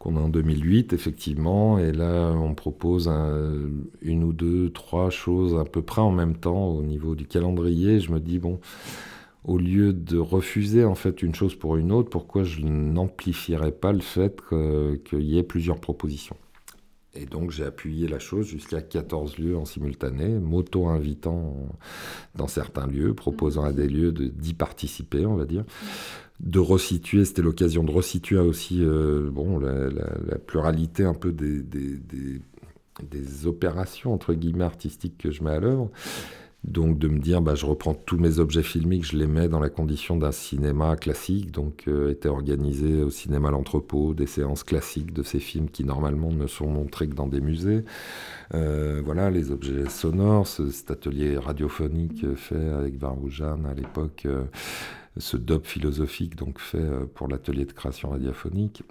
Qu'on 0.00 0.16
a 0.16 0.20
en 0.20 0.30
2008, 0.30 0.94
effectivement, 0.94 1.78
et 1.78 1.92
là 1.92 2.32
on 2.34 2.54
propose 2.54 3.06
une 4.00 4.24
ou 4.24 4.32
deux, 4.32 4.70
trois 4.70 5.10
choses 5.10 5.54
à 5.58 5.64
peu 5.64 5.82
près 5.82 6.00
en 6.00 6.10
même 6.10 6.36
temps 6.36 6.68
au 6.68 6.82
niveau 6.82 7.14
du 7.14 7.26
calendrier. 7.26 8.00
Je 8.00 8.10
me 8.10 8.18
dis, 8.18 8.38
bon, 8.38 8.60
au 9.44 9.58
lieu 9.58 9.92
de 9.92 10.16
refuser 10.16 10.84
en 10.86 10.94
fait 10.94 11.22
une 11.22 11.34
chose 11.34 11.54
pour 11.54 11.76
une 11.76 11.92
autre, 11.92 12.08
pourquoi 12.08 12.44
je 12.44 12.62
n'amplifierais 12.62 13.72
pas 13.72 13.92
le 13.92 14.00
fait 14.00 14.40
qu'il 15.04 15.22
y 15.22 15.38
ait 15.38 15.42
plusieurs 15.42 15.80
propositions? 15.80 16.36
Et 17.14 17.26
donc 17.26 17.50
j'ai 17.50 17.64
appuyé 17.64 18.06
la 18.06 18.18
chose 18.18 18.46
jusqu'à 18.46 18.80
14 18.80 19.38
lieux 19.38 19.56
en 19.56 19.64
simultané, 19.64 20.28
m'auto-invitant 20.38 21.56
dans 22.36 22.46
certains 22.46 22.86
lieux, 22.86 23.14
proposant 23.14 23.64
à 23.64 23.72
des 23.72 23.88
lieux 23.88 24.12
d'y 24.12 24.54
participer, 24.54 25.26
on 25.26 25.34
va 25.34 25.44
dire. 25.44 25.64
De 26.38 26.58
resituer, 26.58 27.24
c'était 27.24 27.42
l'occasion 27.42 27.82
de 27.82 27.90
resituer 27.90 28.38
aussi 28.38 28.82
euh, 28.82 29.28
bon, 29.30 29.58
la, 29.58 30.38
pluralité 30.38 31.04
un 31.04 31.14
peu 31.14 31.32
des, 31.32 31.62
des, 31.62 31.98
des, 33.02 33.46
opérations, 33.46 34.14
entre 34.14 34.32
guillemets, 34.32 34.64
artistiques 34.64 35.18
que 35.18 35.30
je 35.30 35.42
mets 35.42 35.50
à 35.50 35.60
l'œuvre. 35.60 35.90
Donc 36.64 36.98
de 36.98 37.08
me 37.08 37.18
dire, 37.18 37.40
bah, 37.40 37.54
je 37.54 37.64
reprends 37.64 37.94
tous 37.94 38.18
mes 38.18 38.38
objets 38.38 38.62
filmiques, 38.62 39.06
je 39.06 39.16
les 39.16 39.26
mets 39.26 39.48
dans 39.48 39.60
la 39.60 39.70
condition 39.70 40.16
d'un 40.16 40.30
cinéma 40.30 40.94
classique, 40.96 41.50
donc 41.50 41.84
euh, 41.88 42.10
était 42.10 42.28
organisé 42.28 43.02
au 43.02 43.08
cinéma 43.08 43.50
L'Entrepôt, 43.50 44.12
des 44.12 44.26
séances 44.26 44.62
classiques 44.62 45.14
de 45.14 45.22
ces 45.22 45.40
films 45.40 45.70
qui 45.70 45.84
normalement 45.84 46.30
ne 46.30 46.46
sont 46.46 46.66
montrés 46.66 47.08
que 47.08 47.14
dans 47.14 47.28
des 47.28 47.40
musées. 47.40 47.84
Euh, 48.52 49.00
voilà, 49.02 49.30
les 49.30 49.50
objets 49.50 49.88
sonores, 49.88 50.46
cet 50.46 50.90
atelier 50.90 51.38
radiophonique 51.38 52.26
fait 52.36 52.68
avec 52.68 52.98
Baroujan 52.98 53.64
à 53.64 53.72
l'époque, 53.72 54.24
euh, 54.26 54.44
ce 55.16 55.38
dub 55.38 55.64
philosophique 55.64 56.36
donc 56.36 56.60
fait 56.60 56.86
pour 57.14 57.26
l'atelier 57.26 57.64
de 57.64 57.72
création 57.72 58.10
radiophonique. 58.10 58.84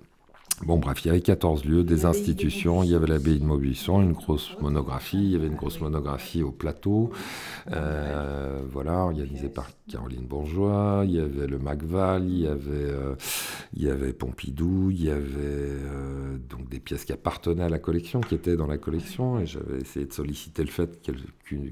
Bon, 0.65 0.77
bref, 0.77 1.05
il 1.05 1.07
y 1.07 1.11
avait 1.11 1.21
14 1.21 1.63
lieux, 1.63 1.83
des 1.85 2.05
institutions, 2.05 2.83
il 2.83 2.89
y 2.89 2.95
avait 2.95 3.07
l'abbaye 3.07 3.39
de 3.39 3.45
Maubuisson, 3.45 4.01
une 4.01 4.11
grosse 4.11 4.57
monographie, 4.59 5.17
il 5.17 5.31
y 5.31 5.35
avait 5.35 5.47
une 5.47 5.55
grosse 5.55 5.79
monographie 5.79 6.43
au 6.43 6.51
plateau, 6.51 7.11
euh, 7.71 8.61
voilà, 8.69 8.97
organisée 8.97 9.47
par 9.47 9.69
Caroline 9.89 10.25
Bourgeois, 10.25 11.03
il 11.05 11.11
y 11.11 11.19
avait 11.19 11.47
le 11.47 11.59
Macval, 11.59 12.25
il 12.27 12.41
y 12.41 12.47
avait, 12.47 12.71
euh, 12.71 13.15
il 13.73 13.83
y 13.83 13.89
avait 13.89 14.11
Pompidou, 14.11 14.91
il 14.91 15.01
y 15.01 15.09
avait 15.09 15.23
euh, 15.37 16.37
donc 16.49 16.67
des 16.67 16.81
pièces 16.81 17.05
qui 17.05 17.13
appartenaient 17.13 17.63
à 17.63 17.69
la 17.69 17.79
collection, 17.79 18.19
qui 18.19 18.35
étaient 18.35 18.57
dans 18.57 18.67
la 18.67 18.77
collection, 18.77 19.39
et 19.39 19.45
j'avais 19.45 19.79
essayé 19.79 20.05
de 20.07 20.13
solliciter 20.13 20.63
le 20.63 20.71
fait 20.71 21.01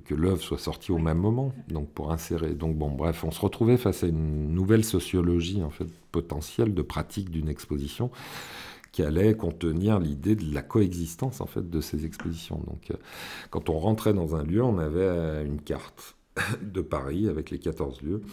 que 0.05 0.15
l'œuvre 0.15 0.41
soit 0.41 0.59
sortie 0.59 0.93
au 0.93 0.97
même 0.97 1.19
moment, 1.19 1.51
donc 1.67 1.89
pour 1.89 2.13
insérer. 2.13 2.53
Donc 2.53 2.77
bon, 2.77 2.89
bref, 2.89 3.25
on 3.25 3.31
se 3.31 3.41
retrouvait 3.41 3.77
face 3.77 4.05
à 4.05 4.07
une 4.07 4.53
nouvelle 4.53 4.85
sociologie, 4.85 5.61
en 5.61 5.71
fait, 5.71 5.87
potentielle 6.13 6.73
de 6.73 6.81
pratique 6.81 7.29
d'une 7.29 7.49
exposition 7.49 8.11
qui 8.97 9.03
allait 9.03 9.35
contenir 9.35 9.99
l'idée 9.99 10.35
de 10.35 10.51
la 10.55 10.63
coexistence 10.63 11.39
en 11.39 11.45
fait 11.45 11.69
de 11.69 11.81
ces 11.81 12.07
expositions. 12.07 12.59
Donc, 12.65 12.89
euh, 12.89 12.95
quand 13.51 13.69
on 13.69 13.77
rentrait 13.77 14.11
dans 14.11 14.35
un 14.35 14.43
lieu, 14.43 14.63
on 14.63 14.79
avait 14.79 15.01
euh, 15.01 15.45
une 15.45 15.61
carte 15.61 16.15
de 16.63 16.81
Paris 16.81 17.29
avec 17.29 17.51
les 17.51 17.59
14 17.59 18.01
lieux 18.01 18.23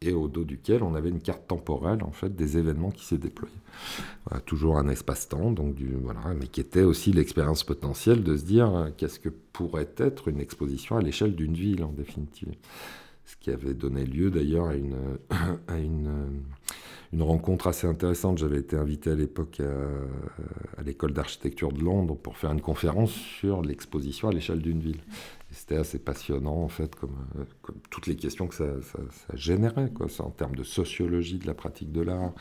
et 0.00 0.14
au 0.14 0.26
dos 0.28 0.44
duquel 0.44 0.82
on 0.82 0.94
avait 0.94 1.10
une 1.10 1.20
carte 1.20 1.46
temporelle 1.46 2.02
en 2.02 2.10
fait 2.10 2.34
des 2.34 2.56
événements 2.56 2.90
qui 2.90 3.04
s'est 3.04 3.18
déployés. 3.18 3.52
toujours 4.46 4.78
un 4.78 4.88
espace-temps, 4.88 5.52
donc 5.52 5.74
du, 5.74 5.94
voilà, 6.02 6.32
mais 6.40 6.46
qui 6.46 6.62
était 6.62 6.84
aussi 6.84 7.12
l'expérience 7.12 7.62
potentielle 7.62 8.22
de 8.22 8.34
se 8.34 8.46
dire 8.46 8.74
euh, 8.74 8.88
qu'est-ce 8.96 9.20
que 9.20 9.28
pourrait 9.28 9.92
être 9.98 10.28
une 10.28 10.40
exposition 10.40 10.96
à 10.96 11.02
l'échelle 11.02 11.34
d'une 11.36 11.52
ville 11.52 11.84
en 11.84 11.92
définitive. 11.92 12.54
Ce 13.24 13.36
qui 13.36 13.50
avait 13.50 13.74
donné 13.74 14.04
lieu 14.04 14.30
d'ailleurs 14.30 14.66
à 14.66 14.74
une, 14.74 14.96
à 15.68 15.78
une 15.78 16.42
une 17.14 17.22
rencontre 17.22 17.68
assez 17.68 17.86
intéressante. 17.86 18.38
J'avais 18.38 18.58
été 18.58 18.76
invité 18.76 19.10
à 19.10 19.14
l'époque 19.14 19.60
à, 19.60 20.82
l'école 20.82 21.12
d'architecture 21.12 21.72
de 21.72 21.80
Londres 21.80 22.16
pour 22.16 22.36
faire 22.36 22.50
une 22.50 22.60
conférence 22.60 23.12
sur 23.12 23.62
l'exposition 23.62 24.28
à 24.28 24.32
l'échelle 24.32 24.60
d'une 24.60 24.80
ville. 24.80 25.00
C'était 25.52 25.76
assez 25.76 26.00
passionnant, 26.00 26.56
en 26.56 26.68
fait, 26.68 26.96
comme, 26.96 27.14
comme, 27.62 27.76
toutes 27.88 28.08
les 28.08 28.16
questions 28.16 28.48
que 28.48 28.56
ça, 28.56 28.66
ça, 28.82 28.98
générait, 29.34 29.90
quoi. 29.92 30.08
en 30.18 30.30
termes 30.30 30.56
de 30.56 30.64
sociologie 30.64 31.38
de 31.38 31.46
la 31.46 31.54
pratique 31.54 31.92
de 31.92 32.00
l'art. 32.00 32.32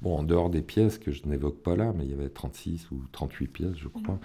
Bon, 0.00 0.16
en 0.16 0.22
dehors 0.22 0.48
des 0.48 0.62
pièces 0.62 0.96
que 0.96 1.12
je 1.12 1.26
n'évoque 1.26 1.62
pas 1.62 1.76
là, 1.76 1.92
mais 1.94 2.04
il 2.04 2.10
y 2.10 2.14
avait 2.14 2.30
36 2.30 2.90
ou 2.90 3.02
38 3.12 3.48
pièces, 3.48 3.76
je 3.76 3.88
crois. 3.88 4.18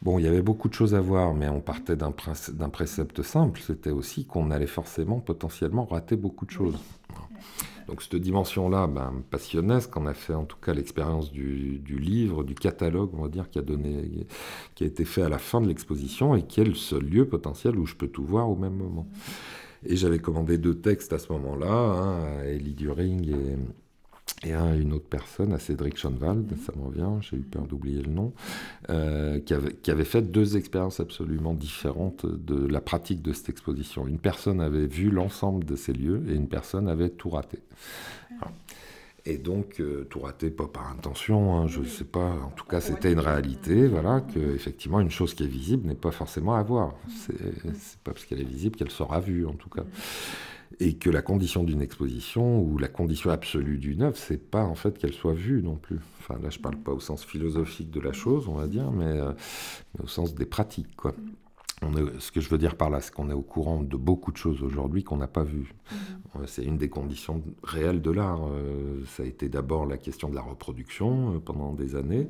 Bon, 0.00 0.18
il 0.18 0.24
y 0.24 0.28
avait 0.28 0.42
beaucoup 0.42 0.68
de 0.68 0.74
choses 0.74 0.94
à 0.94 1.00
voir, 1.00 1.34
mais 1.34 1.48
on 1.48 1.60
partait 1.60 1.96
d'un 1.96 2.12
précepte 2.12 3.22
simple, 3.22 3.60
c'était 3.60 3.90
aussi 3.90 4.26
qu'on 4.26 4.52
allait 4.52 4.68
forcément, 4.68 5.18
potentiellement, 5.18 5.86
rater 5.86 6.16
beaucoup 6.16 6.46
de 6.46 6.52
choses. 6.52 6.78
Donc 7.88 8.02
cette 8.02 8.16
dimension-là 8.16 8.86
ben, 8.86 9.10
me 9.10 9.22
passionnait, 9.22 9.80
qu'on 9.90 10.06
a 10.06 10.14
fait 10.14 10.34
en 10.34 10.44
tout 10.44 10.58
cas 10.58 10.74
l'expérience 10.74 11.32
du, 11.32 11.80
livre, 11.98 12.44
du 12.44 12.54
catalogue, 12.54 13.10
on 13.14 13.22
va 13.22 13.28
dire, 13.28 13.50
qui 13.50 13.58
a, 13.58 13.62
donné, 13.62 14.26
qui 14.74 14.84
a 14.84 14.86
été 14.86 15.04
fait 15.04 15.22
à 15.22 15.28
la 15.28 15.38
fin 15.38 15.60
de 15.60 15.66
l'exposition 15.66 16.36
et 16.36 16.42
qui 16.42 16.60
est 16.60 16.64
le 16.64 16.74
seul 16.74 17.04
lieu 17.04 17.26
potentiel 17.26 17.78
où 17.78 17.86
je 17.86 17.96
peux 17.96 18.08
tout 18.08 18.24
voir 18.24 18.50
au 18.50 18.56
même 18.56 18.76
moment. 18.76 19.08
Et 19.84 19.96
j'avais 19.96 20.18
commandé 20.18 20.58
deux 20.58 20.78
textes 20.78 21.12
à 21.14 21.18
ce 21.18 21.32
moment-là, 21.32 21.72
hein, 21.72 22.42
Ellie 22.44 22.74
During 22.74 23.30
et 23.30 23.56
et 24.44 24.52
une 24.52 24.92
autre 24.92 25.08
personne, 25.08 25.52
à 25.52 25.58
Cédric 25.58 25.96
Schoenwald, 25.96 26.54
ça 26.64 26.72
m'en 26.76 26.88
vient, 26.88 27.20
j'ai 27.20 27.36
eu 27.36 27.40
peur 27.40 27.66
d'oublier 27.66 28.02
le 28.02 28.12
nom, 28.12 28.32
euh, 28.88 29.40
qui, 29.40 29.52
avait, 29.52 29.72
qui, 29.74 29.90
avait, 29.90 30.04
fait 30.04 30.22
deux 30.22 30.56
expériences 30.56 31.00
absolument 31.00 31.54
différentes 31.54 32.24
de 32.24 32.66
la 32.66 32.80
pratique 32.80 33.20
de 33.20 33.32
cette 33.32 33.48
exposition. 33.48 34.06
Une 34.06 34.18
personne 34.18 34.60
avait 34.60 34.86
vu 34.86 35.10
l'ensemble 35.10 35.64
de 35.64 35.74
ces 35.74 35.92
lieux 35.92 36.22
et 36.28 36.34
une 36.34 36.48
personne 36.48 36.88
avait 36.88 37.10
tout 37.10 37.30
raté. 37.30 37.58
Et 39.26 39.38
donc, 39.38 39.80
euh, 39.80 40.06
tout 40.08 40.20
raté, 40.20 40.50
pas 40.50 40.68
par 40.68 40.88
intention, 40.90 41.56
hein, 41.56 41.66
je 41.66 41.80
ne 41.80 41.84
sais 41.84 42.04
pas, 42.04 42.30
en 42.30 42.52
tout 42.56 42.64
cas, 42.64 42.80
c'était 42.80 43.12
une 43.12 43.18
réalité, 43.18 43.88
voilà, 43.88 44.20
que 44.20 44.54
effectivement, 44.54 45.00
une 45.00 45.10
chose 45.10 45.34
qui 45.34 45.42
est 45.42 45.48
visible 45.48 45.86
n'est 45.88 45.94
pas 45.94 46.12
forcément 46.12 46.54
à 46.54 46.62
voir. 46.62 46.94
C'est 47.26 47.98
pas 48.04 48.12
parce 48.12 48.24
qu'elle 48.24 48.40
est 48.40 48.44
visible 48.44 48.76
qu'elle 48.76 48.90
sera 48.90 49.18
vue, 49.18 49.46
en 49.46 49.54
tout 49.54 49.68
cas 49.68 49.84
et 50.80 50.94
que 50.94 51.10
la 51.10 51.22
condition 51.22 51.64
d'une 51.64 51.82
exposition 51.82 52.60
ou 52.60 52.78
la 52.78 52.88
condition 52.88 53.30
absolue 53.30 53.78
d'une 53.78 54.02
œuvre, 54.02 54.16
c'est 54.16 54.50
pas 54.50 54.64
en 54.64 54.74
fait 54.74 54.96
qu'elle 54.96 55.12
soit 55.12 55.34
vue 55.34 55.62
non 55.62 55.76
plus. 55.76 55.98
Enfin 56.20 56.38
là, 56.40 56.50
je 56.50 56.58
parle 56.58 56.76
pas 56.76 56.92
au 56.92 57.00
sens 57.00 57.24
philosophique 57.24 57.90
de 57.90 58.00
la 58.00 58.12
chose, 58.12 58.46
on 58.48 58.54
va 58.54 58.66
dire, 58.68 58.90
mais, 58.92 59.04
euh, 59.04 59.32
au 60.02 60.06
sens 60.06 60.34
des 60.34 60.46
pratiques, 60.46 60.94
quoi. 60.96 61.14
On 61.80 61.96
est, 61.96 62.18
ce 62.18 62.32
que 62.32 62.40
je 62.40 62.48
veux 62.48 62.58
dire 62.58 62.76
par 62.76 62.90
là, 62.90 63.00
c'est 63.00 63.12
qu'on 63.12 63.30
est 63.30 63.34
au 63.34 63.42
courant 63.42 63.82
de 63.82 63.96
beaucoup 63.96 64.32
de 64.32 64.36
choses 64.36 64.64
aujourd'hui 64.64 65.04
qu'on 65.04 65.18
n'a 65.18 65.28
pas 65.28 65.44
vues. 65.44 65.72
Mm-hmm. 65.92 66.46
C'est 66.46 66.64
une 66.64 66.76
des 66.76 66.88
conditions 66.88 67.40
réelles 67.62 68.02
de 68.02 68.10
l'art. 68.10 68.48
Euh, 68.48 69.04
ça 69.06 69.22
a 69.22 69.26
été 69.26 69.48
d'abord 69.48 69.86
la 69.86 69.96
question 69.96 70.28
de 70.28 70.34
la 70.34 70.42
reproduction 70.42 71.34
euh, 71.34 71.38
pendant 71.38 71.72
des 71.72 71.94
années, 71.94 72.28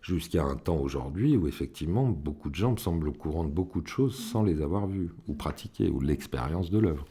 jusqu'à 0.00 0.44
un 0.44 0.54
temps 0.54 0.76
aujourd'hui 0.76 1.36
où 1.36 1.48
effectivement 1.48 2.08
beaucoup 2.08 2.50
de 2.50 2.54
gens 2.54 2.72
me 2.72 2.76
semblent 2.76 3.08
au 3.08 3.12
courant 3.12 3.44
de 3.44 3.50
beaucoup 3.50 3.80
de 3.80 3.88
choses 3.88 4.16
sans 4.16 4.44
les 4.44 4.62
avoir 4.62 4.86
vues 4.86 5.10
ou 5.26 5.34
pratiquées, 5.34 5.90
ou 5.90 6.00
l'expérience 6.00 6.70
de 6.70 6.78
l'œuvre. 6.78 7.04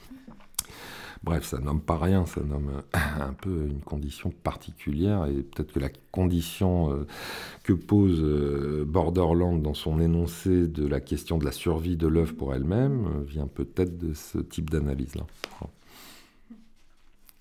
Bref, 1.24 1.46
ça 1.46 1.60
nomme 1.60 1.80
pas 1.80 1.98
rien, 1.98 2.26
ça 2.26 2.42
nomme 2.42 2.70
euh, 2.70 3.00
un 3.22 3.34
peu 3.34 3.68
une 3.68 3.80
condition 3.80 4.30
particulière 4.44 5.26
et 5.26 5.42
peut-être 5.42 5.72
que 5.72 5.80
la 5.80 5.90
condition 6.12 6.92
euh, 6.92 7.08
que 7.64 7.72
pose 7.72 8.20
euh, 8.22 8.84
Borderland 8.86 9.62
dans 9.62 9.74
son 9.74 10.02
énoncé 10.02 10.68
de 10.68 10.86
la 10.86 11.00
question 11.00 11.38
de 11.38 11.46
la 11.46 11.54
survie 11.54 11.96
de 11.96 12.08
l'œuvre 12.08 12.36
pour 12.36 12.54
elle-même 12.54 13.24
vient 13.26 13.48
peut-être 13.48 13.98
de 13.98 14.14
ce 14.14 14.38
type 14.38 14.70
d'analyse-là. 14.70 15.26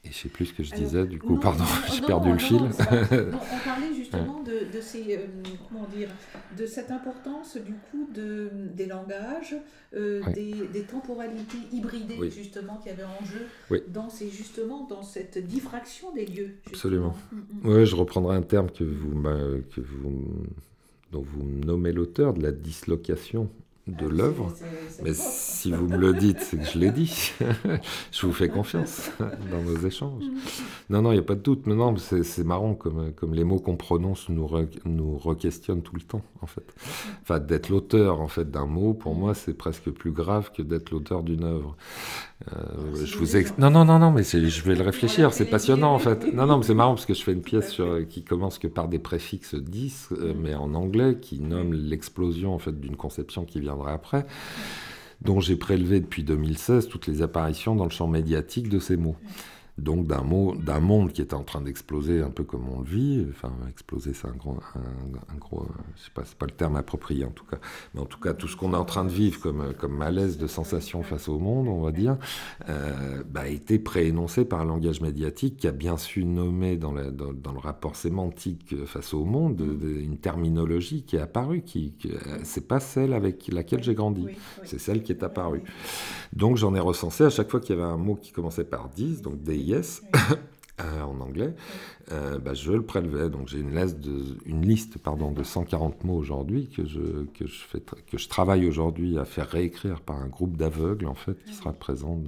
Et 0.04 0.10
je 0.10 0.14
sais 0.14 0.28
plus 0.28 0.46
ce 0.46 0.54
que 0.54 0.64
je 0.64 0.74
disais, 0.74 1.06
du 1.06 1.18
coup, 1.20 1.36
pardon, 1.36 1.64
j'ai 1.94 2.00
perdu 2.00 2.32
le 2.32 2.38
fil. 2.38 2.56
on 2.60 3.64
parlait 3.64 3.94
justement 3.94 4.42
de, 4.42 4.80
ces, 4.80 5.16
euh, 5.16 5.26
comment 5.68 5.86
dire, 5.86 6.08
de 6.58 6.66
cette 6.66 6.90
importance 6.90 7.56
du 7.56 7.72
coup 7.72 8.08
de, 8.12 8.50
des 8.74 8.86
langages, 8.86 9.54
euh, 9.94 10.20
des, 10.32 10.82
temporalités 10.82 11.58
hybridées 11.72 12.30
justement 12.30 12.78
qu'il 12.78 12.90
y 12.90 12.94
avait 12.94 13.04
en 13.04 13.24
jeu 13.24 13.80
dans 13.88 14.10
ces 14.10 14.28
justement 14.28 14.86
dans 14.88 15.02
cette 15.02 15.38
diffraction 15.38 16.12
des 16.12 16.26
lieux. 16.26 16.56
Absolument. 16.66 17.14
Mm, 17.30 17.36
mm. 17.36 17.44
Oui, 17.64 17.86
je 17.86 17.94
reprendrai 17.94 18.36
un 18.36 18.42
terme 18.42 18.70
que 18.70 18.84
vous, 18.84 19.22
que 19.22 19.80
vous 19.80 20.26
dont 21.12 21.22
vous 21.22 21.44
nommez 21.44 21.92
l'auteur 21.92 22.34
de 22.34 22.42
la 22.42 22.50
dislocation 22.50 23.48
de 23.88 24.06
l'œuvre. 24.06 24.52
Mais 25.02 25.12
si 25.12 25.72
vous 25.72 25.88
me 25.88 25.96
le 25.96 26.12
dites, 26.12 26.40
c'est 26.40 26.56
que 26.56 26.64
je 26.64 26.78
l'ai 26.78 26.90
dit. 26.90 27.32
je 28.12 28.26
vous 28.26 28.32
fais 28.32 28.48
confiance 28.48 29.10
dans 29.50 29.62
nos 29.62 29.76
échanges. 29.78 30.24
Non, 30.88 31.02
non, 31.02 31.10
il 31.10 31.14
n'y 31.14 31.20
a 31.20 31.24
pas 31.24 31.34
de 31.34 31.40
doute. 31.40 31.66
Mais 31.66 31.74
non, 31.74 31.94
c'est 31.96 32.44
marrant 32.44 32.74
comme, 32.74 33.12
comme 33.12 33.34
les 33.34 33.44
mots 33.44 33.58
qu'on 33.58 33.76
prononce 33.76 34.28
nous, 34.28 34.48
nous 34.84 35.18
re-questionnent 35.18 35.82
tout 35.82 35.96
le 35.96 36.02
temps, 36.02 36.22
en 36.40 36.46
fait. 36.46 36.74
Enfin, 37.22 37.40
d'être 37.40 37.68
l'auteur, 37.70 38.20
en 38.20 38.28
fait, 38.28 38.50
d'un 38.50 38.66
mot, 38.66 38.94
pour 38.94 39.14
moi, 39.14 39.34
c'est 39.34 39.54
presque 39.54 39.90
plus 39.90 40.12
grave 40.12 40.52
que 40.52 40.62
d'être 40.62 40.90
l'auteur 40.90 41.22
d'une 41.22 41.44
œuvre. 41.44 41.76
Euh, 42.48 43.04
je 43.04 43.16
vous 43.16 43.36
Non, 43.58 43.70
non, 43.70 43.84
non, 43.84 43.98
non, 43.98 44.10
mais 44.10 44.22
je 44.24 44.62
vais 44.62 44.74
le 44.74 44.82
réfléchir, 44.82 45.32
c'est 45.32 45.44
passionnant 45.44 45.94
en 45.94 45.98
fait. 45.98 46.32
Non, 46.32 46.46
non, 46.46 46.58
mais 46.58 46.64
c'est 46.64 46.74
marrant 46.74 46.94
parce 46.94 47.06
que 47.06 47.14
je 47.14 47.22
fais 47.22 47.32
une 47.32 47.42
pièce 47.42 47.70
sur, 47.70 48.06
qui 48.08 48.22
commence 48.22 48.58
que 48.58 48.66
par 48.66 48.88
des 48.88 48.98
préfixes 48.98 49.54
10, 49.54 50.08
euh, 50.12 50.34
mais 50.36 50.54
en 50.54 50.74
anglais, 50.74 51.18
qui 51.20 51.40
nomme 51.40 51.72
l'explosion 51.72 52.54
en 52.54 52.58
fait 52.58 52.78
d'une 52.80 52.96
conception 52.96 53.44
qui 53.44 53.60
viendra 53.60 53.92
après, 53.92 54.26
dont 55.20 55.40
j'ai 55.40 55.56
prélevé 55.56 56.00
depuis 56.00 56.24
2016 56.24 56.88
toutes 56.88 57.06
les 57.06 57.22
apparitions 57.22 57.76
dans 57.76 57.84
le 57.84 57.90
champ 57.90 58.08
médiatique 58.08 58.68
de 58.68 58.78
ces 58.78 58.96
mots 58.96 59.16
donc 59.82 60.06
d'un 60.06 60.22
d'un 60.64 60.80
monde 60.80 61.12
qui 61.12 61.20
est 61.20 61.34
en 61.34 61.42
train 61.42 61.60
d'exploser 61.60 62.22
un 62.22 62.30
peu 62.30 62.44
comme 62.44 62.68
on 62.68 62.80
le 62.80 62.86
vit. 62.86 63.26
Enfin, 63.30 63.52
exploser, 63.68 64.12
c'est 64.14 64.28
un 64.28 64.36
gros, 64.36 64.56
un, 64.76 65.36
gros, 65.36 65.66
je 65.96 66.04
sais 66.04 66.10
pas, 66.14 66.22
c'est 66.24 66.38
pas 66.38 66.46
le 66.46 66.52
terme 66.52 66.76
approprié 66.76 67.24
en 67.24 67.30
tout 67.30 67.44
cas. 67.44 67.58
Mais 67.92 68.00
en 68.00 68.06
tout 68.06 68.20
cas, 68.20 68.32
tout 68.32 68.46
ce 68.46 68.56
qu'on 68.56 68.72
est 68.74 68.76
en 68.76 68.84
train 68.84 69.04
de 69.04 69.10
vivre 69.10 69.40
comme, 69.40 69.74
comme 69.74 69.96
malaise 69.96 70.38
de 70.38 70.46
sensation 70.46 71.02
face 71.02 71.28
au 71.28 71.38
monde, 71.40 71.66
on 71.66 71.80
va 71.80 71.90
dire, 71.90 72.16
euh, 72.68 73.24
bah, 73.28 73.40
a 73.40 73.48
été 73.48 73.80
préénoncé 73.80 74.44
par 74.44 74.60
un 74.60 74.64
langage 74.64 75.00
médiatique 75.00 75.56
qui 75.56 75.66
a 75.66 75.72
bien 75.72 75.96
su 75.96 76.24
nommer 76.24 76.76
dans, 76.76 76.92
dans, 76.92 77.32
dans 77.32 77.52
le 77.52 77.58
rapport 77.58 77.96
sémantique 77.96 78.76
face 78.86 79.12
au 79.12 79.24
monde 79.24 79.60
une 79.60 80.18
terminologie 80.18 81.02
qui 81.02 81.16
est 81.16 81.20
apparue, 81.20 81.62
qui, 81.62 81.92
qui 81.98 82.12
c'est 82.44 82.68
pas 82.68 82.78
celle 82.78 83.12
avec 83.12 83.48
laquelle 83.48 83.82
j'ai 83.82 83.94
grandi, 83.94 84.26
c'est 84.64 84.78
celle 84.78 85.02
qui 85.02 85.10
est 85.10 85.24
apparue. 85.24 85.62
Donc 86.32 86.56
j'en 86.56 86.74
ai 86.74 86.80
recensé 86.80 87.24
à 87.24 87.30
chaque 87.30 87.50
fois 87.50 87.60
qu'il 87.60 87.76
y 87.76 87.78
avait 87.78 87.88
un 87.88 87.96
mot 87.96 88.14
qui 88.14 88.30
commençait 88.30 88.64
par 88.64 88.88
10, 88.88 89.22
donc 89.22 89.42
des 89.42 89.71
yes 89.72 90.00
euh, 90.80 91.02
en 91.02 91.20
anglais, 91.20 91.54
euh, 92.10 92.38
bah, 92.38 92.54
je 92.54 92.72
le 92.72 92.82
prélevais. 92.82 93.28
Donc 93.28 93.48
j'ai 93.48 93.58
une 93.58 93.78
liste, 93.78 94.00
de, 94.00 94.38
une 94.46 94.66
liste 94.66 94.98
pardon, 94.98 95.30
de 95.30 95.42
140 95.42 96.02
mots 96.04 96.16
aujourd'hui 96.16 96.68
que 96.68 96.86
je, 96.86 97.26
que, 97.34 97.46
je 97.46 97.60
fais, 97.60 97.80
que 97.80 98.16
je 98.16 98.26
travaille 98.26 98.66
aujourd'hui 98.66 99.18
à 99.18 99.26
faire 99.26 99.48
réécrire 99.48 100.00
par 100.00 100.16
un 100.16 100.28
groupe 100.28 100.56
d'aveugles 100.56 101.06
en 101.06 101.14
fait 101.14 101.36
qui 101.44 101.52
sera 101.52 101.74
présent. 101.74 102.18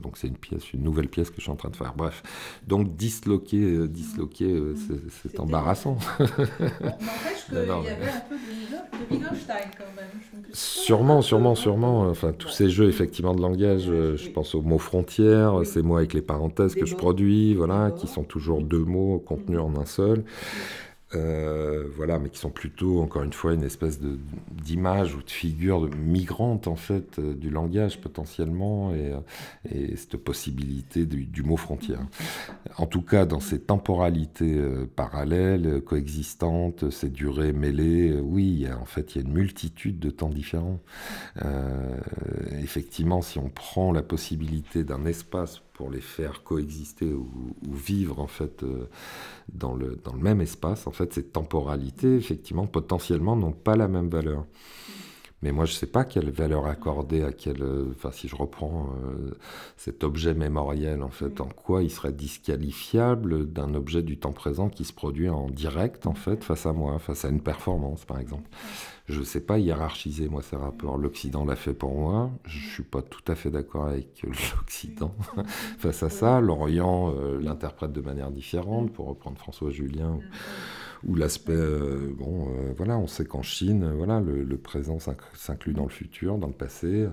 donc 0.00 0.16
c'est 0.16 0.28
une 0.28 0.36
pièce, 0.36 0.72
une 0.72 0.82
nouvelle 0.82 1.08
pièce 1.08 1.28
que 1.28 1.36
je 1.36 1.42
suis 1.42 1.50
en 1.50 1.56
train 1.56 1.68
de 1.68 1.76
faire. 1.76 1.92
Bref, 1.94 2.22
donc 2.66 2.96
disloquer, 2.96 3.62
euh, 3.62 3.86
disloquer, 3.86 4.50
euh, 4.50 4.74
c'est 5.22 5.38
embarrassant. 5.38 5.98
N'empêche 6.18 7.44
qu'il 7.48 7.54
y 7.54 7.58
avait 7.58 7.70
un 7.70 8.20
peu 8.28 8.36
de, 8.36 9.14
Wittgenstein 9.14 9.70
quand 9.76 9.94
même. 9.94 10.52
Sûrement, 10.52 11.22
sûrement, 11.22 11.54
sûrement. 11.54 12.08
Enfin 12.08 12.32
tous 12.32 12.48
ces 12.48 12.70
jeux 12.70 12.88
effectivement 12.88 13.34
de 13.34 13.42
langage, 13.42 13.84
je 13.84 14.30
pense 14.30 14.54
aux 14.54 14.62
mots 14.62 14.78
frontières, 14.78 15.64
ces 15.64 15.82
mots 15.82 15.96
avec 15.96 16.14
les 16.14 16.22
parenthèses 16.22 16.74
que 16.74 16.86
je 16.86 16.96
produis, 16.96 17.54
voilà, 17.54 17.89
qui 17.90 18.06
sont 18.06 18.24
toujours 18.24 18.62
deux 18.62 18.84
mots 18.84 19.18
contenu 19.18 19.58
en 19.58 19.76
un 19.76 19.86
seul. 19.86 20.24
Euh, 21.16 21.88
voilà, 21.96 22.20
mais 22.20 22.28
qui 22.28 22.38
sont 22.38 22.50
plutôt, 22.50 23.00
encore 23.00 23.24
une 23.24 23.32
fois, 23.32 23.52
une 23.52 23.64
espèce 23.64 23.98
d'image 24.00 25.16
ou 25.16 25.22
de 25.22 25.30
figure 25.30 25.90
migrante, 25.96 26.68
en 26.68 26.76
fait, 26.76 27.18
euh, 27.18 27.34
du 27.34 27.50
langage 27.50 28.00
potentiellement, 28.00 28.94
et, 28.94 29.12
euh, 29.12 29.20
et 29.68 29.96
cette 29.96 30.16
possibilité 30.18 31.06
du, 31.06 31.42
mot 31.42 31.56
frontière. 31.56 32.00
En 32.76 32.86
tout 32.86 33.02
cas, 33.02 33.26
dans 33.26 33.40
ces 33.40 33.60
temporalités 33.60 34.60
parallèles, 34.94 35.80
coexistantes, 35.80 36.90
ces 36.90 37.08
durées 37.08 37.52
mêlées, 37.52 38.20
oui, 38.20 38.66
en 38.70 38.84
fait, 38.84 39.14
il 39.14 39.22
y 39.22 39.24
a 39.24 39.26
une 39.26 39.34
multitude 39.34 39.98
de 39.98 40.10
temps 40.10 40.28
différents. 40.28 40.80
effectivement, 42.62 43.22
si 43.22 43.38
on 43.38 43.48
prend 43.48 43.90
la 43.92 44.02
possibilité 44.02 44.84
d'un 44.84 45.06
espace 45.06 45.62
pour 45.80 45.90
les 45.90 46.02
faire 46.02 46.42
coexister 46.42 47.10
ou, 47.10 47.26
vivre 47.72 48.20
en 48.20 48.26
fait 48.26 48.62
euh, 48.64 48.84
dans, 49.50 49.74
le, 49.74 49.98
dans 50.04 50.12
le 50.12 50.20
même 50.20 50.42
espace, 50.42 50.86
en 50.86 50.90
fait, 50.90 51.14
ces 51.14 51.24
temporalités, 51.24 52.16
effectivement, 52.16 52.66
potentiellement, 52.66 53.34
n'ont 53.34 53.52
pas 53.52 53.76
la 53.76 53.88
même 53.88 54.10
valeur. 54.10 54.44
Mais 55.42 55.52
moi, 55.52 55.64
je 55.64 55.72
ne 55.72 55.76
sais 55.76 55.86
pas 55.86 56.04
quelle 56.04 56.30
valeur 56.30 56.66
accorder 56.66 57.24
à 57.24 57.32
quel. 57.32 57.62
Euh, 57.62 57.92
enfin, 57.94 58.10
si 58.12 58.28
je 58.28 58.36
reprends 58.36 58.90
euh, 59.04 59.32
cet 59.76 60.04
objet 60.04 60.34
mémoriel, 60.34 61.02
en 61.02 61.08
fait, 61.08 61.40
en 61.40 61.48
quoi 61.48 61.82
il 61.82 61.90
serait 61.90 62.12
disqualifiable 62.12 63.50
d'un 63.50 63.74
objet 63.74 64.02
du 64.02 64.18
temps 64.18 64.32
présent 64.32 64.68
qui 64.68 64.84
se 64.84 64.92
produit 64.92 65.30
en 65.30 65.48
direct, 65.48 66.06
en 66.06 66.14
fait, 66.14 66.44
face 66.44 66.66
à 66.66 66.74
moi, 66.74 66.98
face 66.98 67.24
à 67.24 67.28
une 67.28 67.40
performance, 67.40 68.04
par 68.04 68.18
exemple. 68.18 68.50
Je 69.06 69.20
ne 69.20 69.24
sais 69.24 69.40
pas 69.40 69.58
hiérarchiser, 69.58 70.28
moi, 70.28 70.42
ces 70.42 70.56
rapports. 70.56 70.98
L'Occident 70.98 71.44
l'a 71.44 71.56
fait 71.56 71.74
pour 71.74 71.94
moi. 71.94 72.30
Je 72.44 72.58
ne 72.58 72.70
suis 72.72 72.82
pas 72.82 73.02
tout 73.02 73.24
à 73.26 73.34
fait 73.34 73.50
d'accord 73.50 73.86
avec 73.86 74.22
l'Occident 74.56 75.14
face 75.78 76.02
à 76.02 76.10
ça. 76.10 76.40
L'Orient 76.40 77.14
euh, 77.16 77.40
l'interprète 77.40 77.92
de 77.92 78.02
manière 78.02 78.30
différente, 78.30 78.92
pour 78.92 79.06
reprendre 79.06 79.38
François 79.38 79.70
Julien 79.70 80.18
l'aspect, 81.08 81.52
euh, 81.52 82.12
bon, 82.18 82.48
euh, 82.48 82.72
voilà, 82.76 82.98
on 82.98 83.06
sait 83.06 83.24
qu'en 83.24 83.42
Chine, 83.42 83.92
voilà, 83.96 84.20
le, 84.20 84.44
le 84.44 84.58
présent 84.58 84.98
s'inclut 85.34 85.72
dans 85.72 85.84
le 85.84 85.90
futur, 85.90 86.38
dans 86.38 86.48
le 86.48 86.52
passé. 86.52 87.08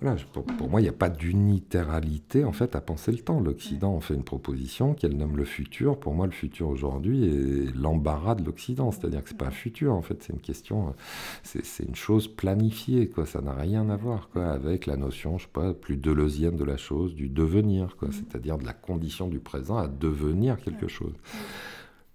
Voilà, 0.00 0.16
pour, 0.58 0.68
moi, 0.68 0.80
il 0.80 0.84
n'y 0.84 0.90
a 0.90 0.92
pas 0.92 1.08
d'unitéralité 1.08 2.44
en 2.44 2.52
fait 2.52 2.76
à 2.76 2.82
penser 2.82 3.12
le 3.12 3.18
temps. 3.18 3.40
L'Occident 3.40 3.94
en 3.94 4.00
fait 4.00 4.14
une 4.14 4.24
proposition 4.24 4.92
qu'elle 4.92 5.16
nomme 5.16 5.38
le 5.38 5.46
futur. 5.46 5.98
Pour 5.98 6.14
moi, 6.14 6.26
le 6.26 6.32
futur 6.32 6.68
aujourd'hui 6.68 7.24
est 7.24 7.74
l'embarras 7.74 8.34
de 8.34 8.44
l'Occident, 8.44 8.90
c'est-à-dire 8.90 9.22
que 9.22 9.30
c'est 9.30 9.38
pas 9.38 9.46
un 9.46 9.50
futur 9.50 9.94
en 9.94 10.02
fait, 10.02 10.22
c'est 10.22 10.34
une 10.34 10.40
question, 10.40 10.94
c'est 11.42 11.84
une 11.84 11.94
chose 11.94 12.28
planifiée 12.28 13.08
quoi. 13.08 13.24
Ça 13.24 13.40
n'a 13.40 13.54
rien 13.54 13.88
à 13.88 13.96
voir 13.96 14.28
quoi 14.28 14.48
avec 14.48 14.84
la 14.84 14.96
notion, 14.98 15.38
je 15.38 15.44
sais 15.44 15.50
pas, 15.52 15.72
plus 15.72 15.96
deleuzienne 15.96 16.56
de 16.56 16.64
la 16.64 16.76
chose, 16.76 17.14
du 17.14 17.30
devenir 17.30 17.96
quoi, 17.96 18.08
c'est-à-dire 18.12 18.58
de 18.58 18.66
la 18.66 18.74
condition 18.74 19.28
du 19.28 19.38
présent 19.38 19.78
à 19.78 19.88
devenir 19.88 20.58
quelque 20.58 20.88
chose. 20.88 21.14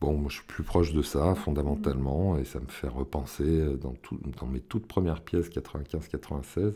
Bon, 0.02 0.14
moi, 0.18 0.30
je 0.30 0.38
suis 0.38 0.46
plus 0.48 0.64
proche 0.64 0.94
de 0.94 1.02
ça 1.04 1.36
fondamentalement 1.36 2.38
et 2.38 2.44
ça 2.46 2.60
me 2.60 2.68
fait 2.68 2.88
repenser 2.88 3.78
dans, 3.78 3.94
tout, 3.94 4.20
dans 4.40 4.48
mes 4.48 4.60
toutes 4.60 4.88
premières 4.88 5.22
pièces 5.22 5.50
95-96 5.50 6.74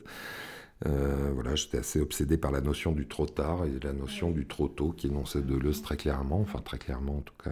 Euh, 0.85 1.31
voilà, 1.34 1.56
j'étais 1.56 1.77
assez 1.77 2.02
obsédé 2.02 2.38
par 2.38 2.52
la 2.52 2.61
notion 2.61 2.91
du 2.91 3.07
trop 3.07 3.26
tard 3.26 3.65
et 3.65 3.80
la 3.81 3.93
notion 3.93 4.31
du 4.31 4.45
trop 4.47 4.68
tôt 4.68 4.91
qui 4.91 5.07
énonçait 5.07 5.41
Deleuze 5.41 5.81
très 5.81 5.97
clairement, 5.97 6.41
enfin 6.41 6.60
très 6.60 6.77
clairement 6.77 7.18
en 7.18 7.22
tout 7.22 7.34
cas. 7.43 7.52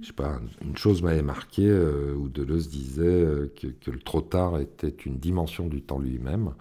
Je 0.00 0.08
sais 0.08 0.12
pas, 0.12 0.40
une 0.62 0.76
chose 0.76 1.02
m'avait 1.02 1.22
marqué 1.22 1.66
euh, 1.68 2.14
où 2.14 2.28
Deleuze 2.28 2.68
disait 2.68 3.02
euh, 3.04 3.52
que, 3.56 3.90
le 3.90 3.98
trop 4.00 4.22
tard 4.22 4.58
était 4.60 4.88
une 4.88 5.18
dimension 5.18 5.66
du 5.68 5.82
temps 5.82 5.98
lui-même. 5.98 6.54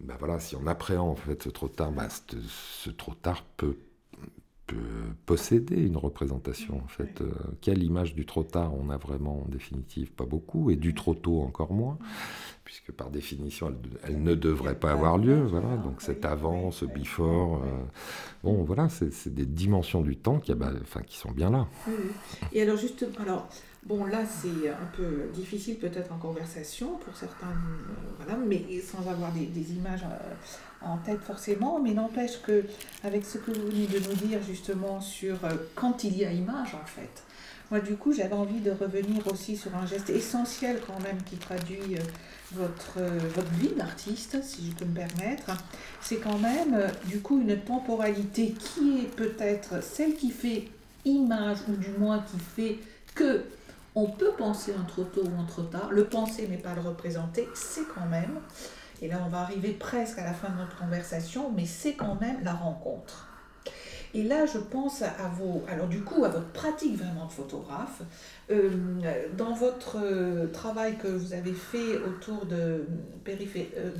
Ben 0.00 0.16
voilà, 0.18 0.40
si 0.40 0.56
on 0.56 0.66
appréhende 0.66 1.10
en 1.10 1.14
fait 1.16 1.42
ce 1.42 1.48
trop 1.48 1.68
tard, 1.68 1.92
ben, 1.92 2.08
ce, 2.48 2.90
trop 2.90 3.14
tard 3.14 3.44
peut, 3.56 3.76
posséder 5.26 5.76
une 5.76 5.96
représentation 5.96 6.80
en 6.82 6.88
fait. 6.88 7.22
quelle 7.60 7.82
image 7.82 8.14
du 8.14 8.24
trop 8.24 8.44
tard 8.44 8.72
on 8.74 8.88
a 8.90 8.96
vraiment 8.96 9.42
en 9.42 9.48
définitive? 9.48 10.10
Pas 10.12 10.24
beaucoup, 10.24 10.70
et 10.70 10.76
du 10.76 10.94
trop 10.94 11.14
tôt 11.14 11.42
encore 11.42 11.72
moins 11.72 11.98
puisque 12.64 12.92
par 12.92 13.10
définition, 13.10 13.72
elle, 14.04 14.22
ne 14.22 14.34
devrait 14.34 14.74
pas 14.74 14.92
avoir 14.92 15.18
lieu. 15.18 15.42
Voilà. 15.44 15.76
Donc 15.76 16.00
cet 16.00 16.24
avant, 16.24 16.70
ce 16.70 16.84
before, 16.84 17.62
euh, 17.62 17.84
bon, 18.42 18.64
voilà, 18.64 18.88
c'est 18.88 19.32
des 19.32 19.46
dimensions 19.46 20.00
du 20.00 20.16
temps 20.16 20.40
qui, 20.40 20.52
bah, 20.54 20.72
enfin, 20.82 21.02
qui 21.02 21.18
sont 21.18 21.30
bien 21.30 21.50
là. 21.50 21.68
Et 22.52 22.62
alors, 22.62 22.76
justement, 22.76 23.12
alors, 23.20 23.48
bon, 23.86 24.04
là, 24.04 24.20
c'est 24.26 24.68
un 24.68 24.88
peu 24.96 25.28
difficile 25.32 25.78
peut-être 25.78 26.12
en 26.12 26.18
conversation 26.18 26.96
pour 27.04 27.16
certains, 27.16 27.54
euh, 28.28 28.34
mais 28.46 28.64
sans 28.80 29.08
avoir 29.10 29.32
des, 29.32 29.72
images 29.72 30.04
euh, 30.04 30.86
en 30.86 30.98
tête 30.98 31.20
forcément, 31.22 31.80
mais 31.80 31.92
n'empêche 31.92 32.40
que 32.42 32.64
avec 33.02 33.24
ce 33.24 33.38
que 33.38 33.50
vous 33.50 33.66
venez 33.66 33.86
de 33.86 33.98
nous 33.98 34.28
dire 34.28 34.40
justement 34.46 35.00
sur 35.00 35.36
quand 35.74 36.04
il 36.04 36.16
y 36.16 36.24
a 36.24 36.32
image, 36.32 36.74
en 36.74 36.86
fait, 36.86 37.22
moi, 37.70 37.80
du 37.80 37.96
coup, 37.96 38.12
j'avais 38.12 38.34
envie 38.34 38.60
de 38.60 38.70
revenir 38.70 39.26
aussi 39.26 39.56
sur 39.56 39.74
un 39.74 39.86
geste 39.86 40.10
essentiel 40.10 40.80
quand 40.86 41.00
même 41.02 41.22
qui 41.24 41.36
traduit 41.36 41.96
votre, 42.54 42.98
euh, 42.98 43.18
votre 43.34 43.50
vie 43.52 43.74
d'artiste, 43.76 44.42
si 44.42 44.70
je 44.70 44.76
peux 44.76 44.84
me 44.84 44.94
permettre, 44.94 45.50
c'est 46.00 46.16
quand 46.16 46.38
même 46.38 46.74
euh, 46.74 46.88
du 47.06 47.20
coup 47.20 47.40
une 47.40 47.58
temporalité 47.58 48.52
qui 48.52 49.00
est 49.00 49.16
peut-être 49.16 49.82
celle 49.82 50.14
qui 50.14 50.30
fait 50.30 50.68
image, 51.04 51.58
ou 51.68 51.76
du 51.76 51.90
moins 51.98 52.20
qui 52.30 52.38
fait 52.38 52.78
que 53.14 53.44
on 53.94 54.06
peut 54.06 54.32
penser 54.36 54.74
un 54.78 54.84
trop 54.84 55.04
tôt 55.04 55.24
ou 55.24 55.40
un 55.40 55.44
trop 55.44 55.62
tard. 55.62 55.88
Le 55.90 56.04
penser 56.04 56.46
mais 56.50 56.58
pas 56.58 56.74
le 56.74 56.80
représenter, 56.80 57.48
c'est 57.54 57.86
quand 57.94 58.06
même, 58.06 58.40
et 59.02 59.08
là 59.08 59.20
on 59.24 59.28
va 59.28 59.40
arriver 59.40 59.72
presque 59.72 60.18
à 60.18 60.24
la 60.24 60.32
fin 60.32 60.50
de 60.50 60.58
notre 60.58 60.76
conversation, 60.76 61.50
mais 61.54 61.66
c'est 61.66 61.94
quand 61.94 62.20
même 62.20 62.42
la 62.42 62.54
rencontre. 62.54 63.28
Et 64.14 64.22
là, 64.22 64.46
je 64.46 64.58
pense 64.58 65.02
à 65.02 65.28
vos, 65.36 65.64
alors 65.68 65.88
du 65.88 66.02
coup, 66.02 66.24
à 66.24 66.28
votre 66.28 66.46
pratique 66.52 66.96
vraiment 66.96 67.26
de 67.26 67.32
photographe. 67.32 68.02
Euh, 68.50 68.70
dans 69.36 69.54
votre 69.54 69.98
euh, 70.00 70.46
travail 70.52 70.96
que 70.96 71.08
vous 71.08 71.32
avez 71.32 71.52
fait 71.52 71.98
autour 71.98 72.46
de 72.46 72.86
euh, 73.26 73.90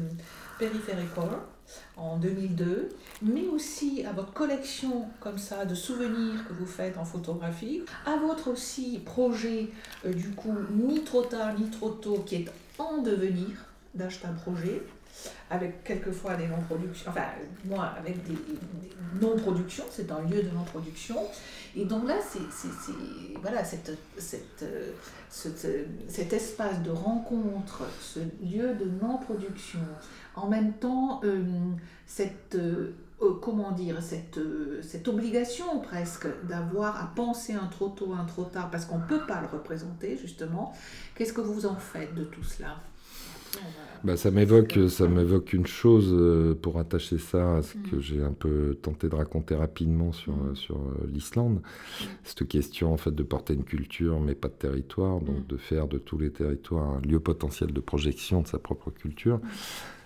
en 1.96 2.16
2002, 2.18 2.90
mais 3.22 3.46
aussi 3.46 4.04
à 4.04 4.12
votre 4.12 4.32
collection 4.32 5.06
comme 5.20 5.38
ça 5.38 5.64
de 5.64 5.74
souvenirs 5.74 6.46
que 6.48 6.52
vous 6.52 6.66
faites 6.66 6.98
en 6.98 7.04
photographie, 7.04 7.82
à 8.06 8.16
votre 8.16 8.50
aussi 8.50 9.00
projet 9.04 9.68
du 10.04 10.30
coup 10.30 10.54
ni 10.72 11.04
trop 11.04 11.22
tard 11.22 11.58
ni 11.58 11.70
trop 11.70 11.90
tôt 11.90 12.22
qui 12.26 12.36
est 12.36 12.50
en 12.78 12.98
devenir 12.98 13.48
d'acheter 13.94 14.26
un 14.26 14.32
projet 14.32 14.82
avec 15.50 15.84
quelquefois 15.84 16.34
des 16.34 16.48
non-productions, 16.48 17.10
enfin, 17.10 17.26
moi, 17.64 17.94
avec 17.98 18.24
des, 18.24 18.36
non-productions, 19.20 19.84
c'est 19.90 20.10
un 20.10 20.22
lieu 20.22 20.42
de 20.42 20.50
non-production. 20.50 21.16
Et 21.76 21.84
donc 21.84 22.08
là, 22.08 22.16
c'est, 22.20 22.40
voilà, 23.40 23.64
cette, 23.64 23.96
cette, 24.18 24.64
cet 26.08 26.32
espace 26.32 26.82
de 26.82 26.90
rencontre, 26.90 27.82
ce 28.00 28.20
lieu 28.42 28.74
de 28.74 28.86
non-production, 29.00 29.80
en 30.36 30.48
même 30.48 30.72
temps, 30.74 31.20
euh, 31.24 31.44
cette, 32.06 32.56
euh, 32.56 32.94
comment 33.40 33.72
dire, 33.72 34.02
cette, 34.02 34.40
cette 34.82 35.08
obligation 35.08 35.80
presque 35.80 36.26
d'avoir 36.46 37.02
à 37.02 37.12
penser 37.14 37.54
un 37.54 37.66
trop 37.66 37.88
tôt, 37.88 38.12
un 38.12 38.24
trop 38.24 38.44
tard, 38.44 38.70
parce 38.70 38.84
qu'on 38.84 38.98
ne 38.98 39.06
peut 39.06 39.26
pas 39.26 39.40
le 39.40 39.46
représenter, 39.46 40.16
justement. 40.16 40.74
Qu'est-ce 41.14 41.32
que 41.32 41.40
vous 41.40 41.66
en 41.66 41.76
faites 41.76 42.14
de 42.14 42.24
tout 42.24 42.44
cela? 42.44 42.76
Bah, 44.02 44.18
ça 44.18 44.30
m'évoque, 44.30 44.78
ça 44.90 45.08
m'évoque 45.08 45.54
une 45.54 45.66
chose 45.66 46.10
euh, 46.12 46.54
pour 46.54 46.78
attacher 46.78 47.16
ça 47.16 47.56
à 47.56 47.62
ce 47.62 47.72
que 47.72 47.96
mm. 47.96 48.00
j'ai 48.00 48.22
un 48.22 48.32
peu 48.32 48.76
tenté 48.82 49.08
de 49.08 49.14
raconter 49.14 49.54
rapidement 49.54 50.12
sur, 50.12 50.34
mm. 50.34 50.56
sur 50.56 50.76
euh, 50.76 51.08
l'Islande. 51.10 51.54
Mm. 51.54 52.04
Cette 52.22 52.46
question 52.46 52.92
en 52.92 52.98
fait 52.98 53.12
de 53.12 53.22
porter 53.22 53.54
une 53.54 53.64
culture 53.64 54.20
mais 54.20 54.34
pas 54.34 54.48
de 54.48 54.54
territoire, 54.54 55.20
donc 55.20 55.46
de 55.46 55.56
faire 55.56 55.88
de 55.88 55.96
tous 55.96 56.18
les 56.18 56.30
territoires 56.30 56.96
un 56.96 57.00
lieu 57.00 57.18
potentiel 57.18 57.72
de 57.72 57.80
projection 57.80 58.42
de 58.42 58.46
sa 58.46 58.58
propre 58.58 58.90
culture. 58.90 59.40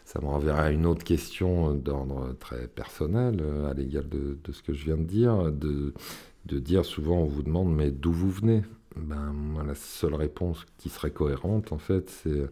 Ça 0.09 0.23
me 0.23 0.27
renverra 0.27 0.63
à 0.63 0.71
une 0.71 0.87
autre 0.87 1.05
question 1.05 1.75
d'ordre 1.75 2.35
très 2.41 2.67
personnel, 2.67 3.43
euh, 3.43 3.71
à 3.71 3.75
l'égal 3.75 4.09
de, 4.09 4.39
ce 4.51 4.63
que 4.63 4.73
je 4.73 4.87
viens 4.87 4.97
de 4.97 5.03
dire, 5.03 5.53
de, 5.53 5.93
dire 6.47 6.87
souvent 6.87 7.19
on 7.19 7.27
vous 7.27 7.43
demande 7.43 7.77
mais 7.77 7.91
d'où 7.91 8.11
vous 8.11 8.31
venez? 8.31 8.63
Ben, 8.97 9.35
la 9.67 9.75
seule 9.75 10.15
réponse 10.15 10.65
qui 10.79 10.89
serait 10.89 11.11
cohérente, 11.11 11.73
en 11.73 11.79
fait, 11.79 12.09
c'est 12.09 12.49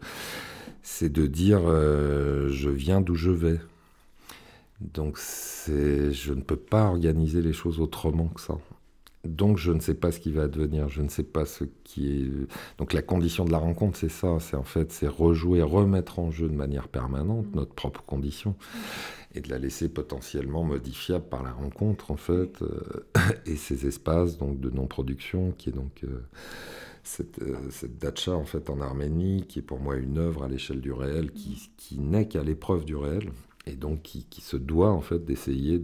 c'est 0.82 1.08
de 1.08 1.26
dire 1.26 1.62
euh, 1.64 2.50
je 2.50 2.68
viens 2.68 3.00
d'où 3.00 3.14
je 3.14 3.30
vais. 3.30 3.58
Donc 4.82 5.18
je 5.66 6.34
ne 6.34 6.42
peux 6.42 6.56
pas 6.56 6.84
organiser 6.84 7.40
les 7.40 7.54
choses 7.54 7.80
autrement 7.80 8.28
que 8.28 8.42
ça. 8.42 8.58
Donc 9.26 9.58
je 9.58 9.72
ne 9.72 9.80
sais 9.80 9.94
pas 9.94 10.12
ce 10.12 10.20
qui 10.20 10.32
va 10.32 10.42
advenir, 10.42 10.88
je 10.88 11.02
ne 11.02 11.08
sais 11.08 11.22
pas 11.22 11.44
ce 11.44 11.64
qui 11.84 12.08
est. 12.08 12.30
Donc 12.78 12.92
la 12.92 13.02
condition 13.02 13.44
de 13.44 13.52
la 13.52 13.58
rencontre, 13.58 13.98
c'est 13.98 14.10
ça, 14.10 14.38
c'est 14.40 14.56
en 14.56 14.62
fait 14.62 14.92
c'est 14.92 15.08
rejouer, 15.08 15.62
remettre 15.62 16.18
en 16.18 16.30
jeu 16.30 16.48
de 16.48 16.54
manière 16.54 16.88
permanente 16.88 17.46
notre 17.54 17.74
propre 17.74 18.02
condition 18.02 18.54
et 19.34 19.40
de 19.40 19.50
la 19.50 19.58
laisser 19.58 19.88
potentiellement 19.88 20.64
modifiable 20.64 21.26
par 21.28 21.42
la 21.42 21.52
rencontre 21.52 22.10
en 22.10 22.16
fait 22.16 22.62
euh, 22.62 23.06
et 23.46 23.56
ces 23.56 23.86
espaces 23.86 24.38
donc 24.38 24.60
de 24.60 24.70
non-production 24.70 25.52
qui 25.52 25.68
est 25.68 25.72
donc 25.72 26.04
euh, 26.04 26.22
cette, 27.02 27.40
euh, 27.42 27.56
cette, 27.70 27.98
dacha 27.98 28.32
en 28.32 28.44
fait 28.44 28.68
en 28.68 28.80
Arménie, 28.80 29.44
qui 29.46 29.60
est 29.60 29.62
pour 29.62 29.78
moi 29.78 29.96
une 29.96 30.18
œuvre 30.18 30.42
à 30.42 30.48
l'échelle 30.48 30.80
du 30.80 30.92
réel, 30.92 31.30
qui, 31.30 31.70
qui 31.76 31.98
n'est 31.98 32.26
qu'à 32.26 32.42
l'épreuve 32.42 32.84
du 32.84 32.96
réel, 32.96 33.30
et 33.66 33.74
donc 33.74 34.02
qui, 34.02 34.24
qui, 34.24 34.40
se 34.40 34.56
doit 34.56 34.90
en 34.90 35.00
fait 35.00 35.24
d'essayer 35.24 35.80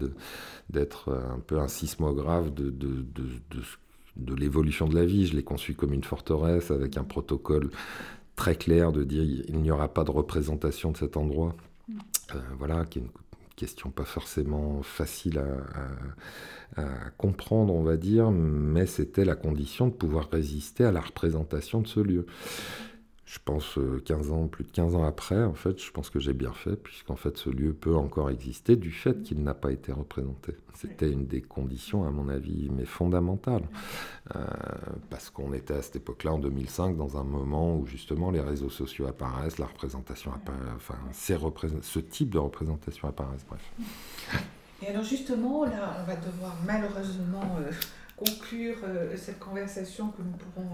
d'être 0.71 1.13
un 1.13 1.41
peu 1.41 1.59
un 1.59 1.69
sismographe 1.69 2.53
de, 2.53 2.71
de, 2.71 3.03
de, 3.15 3.25
de, 3.51 3.63
de 4.17 4.35
l'évolution 4.35 4.89
de 4.89 4.95
la 4.95 5.05
vie. 5.05 5.27
Je 5.27 5.35
l'ai 5.35 5.43
conçu 5.43 5.75
comme 5.75 5.93
une 5.93 6.05
forteresse 6.05 6.71
avec 6.71 6.97
un 6.97 7.05
protocole 7.05 7.71
très 8.37 8.55
clair 8.57 8.93
de 8.93 9.05
dire 9.05 9.23
il 9.23 9.59
n'y 9.59 9.71
aura 9.71 9.89
pas 9.89 10.05
de 10.05 10.11
représentation 10.11 10.93
de 10.93 10.97
cet 10.97 11.17
endroit. 11.17 11.55
Mm. 11.89 11.99
Euh, 12.35 12.41
voilà, 12.59 12.85
qui 12.85 12.99
est 12.99 13.03
une 13.03 13.09
question 13.57 13.91
pas 13.91 14.05
forcément 14.05 14.83
facile 14.83 15.39
à, 15.39 15.45
comprendre, 17.19 17.75
on 17.75 17.83
va 17.83 17.99
dire, 17.99 18.31
mais 18.31 18.87
c'était 18.87 19.27
la 19.27 19.37
condition 19.37 19.89
de 19.89 19.93
pouvoir 19.93 20.31
résister 20.33 20.85
à 20.85 20.91
la 20.91 21.03
représentation 21.03 21.83
de 21.83 21.87
ce 21.87 22.01
lieu 22.01 22.27
je 23.33 23.39
pense 23.43 23.79
15 24.05 24.29
euh, 24.29 24.35
ans, 24.35 24.47
plus 24.47 24.63
de 24.63 24.71
15 24.71 24.95
ans 24.95 25.05
après, 25.05 25.43
en 25.43 25.55
fait, 25.55 25.83
je 25.83 25.91
pense 25.91 26.11
que 26.11 26.21
j'ai 26.21 26.35
bien 26.35 26.53
fait, 26.53 26.77
puisqu'en 26.77 27.17
fait, 27.17 27.39
ce 27.39 27.49
lieu 27.49 27.73
peut 27.73 27.97
encore 27.97 28.29
exister 28.29 28.77
du 28.77 28.93
fait 28.93 29.23
qu'il 29.23 29.43
n'a 29.43 29.55
pas 29.55 29.73
été 29.73 29.91
représenté. 29.91 30.55
C'était 30.75 31.11
une 31.11 31.27
des 31.27 31.41
conditions, 31.41 32.07
à 32.07 32.11
mon 32.11 32.29
avis, 32.29 32.69
mais 32.71 32.85
fondamentales. 32.85 33.67
Euh, 34.37 34.45
parce 35.09 35.31
qu'on 35.31 35.55
était 35.55 35.73
à 35.73 35.81
cette 35.81 35.97
époque-là, 35.97 36.35
en 36.35 36.39
2005, 36.41 36.95
dans 36.95 37.17
un 37.17 37.25
moment 37.25 37.75
où 37.75 37.87
justement 37.87 38.31
les 38.31 38.43
réseaux 38.43 38.69
sociaux 38.69 39.07
apparaissent, 39.07 39.57
la 39.57 39.67
représentation 39.67 40.31
apparaît, 40.35 40.59
enfin, 40.77 40.99
ce 41.11 42.01
type 42.01 42.29
de 42.29 42.39
représentation 42.39 43.09
apparaissent, 43.09 43.47
bref. 43.49 43.63
Et 44.83 44.89
alors 44.89 45.05
justement, 45.05 45.65
là, 45.65 45.97
on 46.03 46.05
va 46.05 46.17
devoir 46.17 46.55
malheureusement 46.67 47.57
euh, 47.61 47.71
conclure 48.15 48.77
cette 49.17 49.39
conversation 49.39 50.09
que 50.09 50.21
nous 50.21 50.33
pourrons 50.33 50.69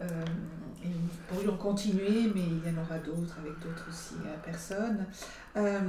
et 0.00 0.88
nous 0.88 1.08
pourrions 1.28 1.56
continuer, 1.56 2.30
mais 2.34 2.42
il 2.42 2.70
y 2.70 2.76
en 2.76 2.82
aura 2.82 2.98
d'autres 2.98 3.36
avec 3.40 3.58
d'autres 3.60 3.86
aussi 3.88 4.14
euh, 4.26 4.36
personnes. 4.44 5.06
Euh, 5.56 5.80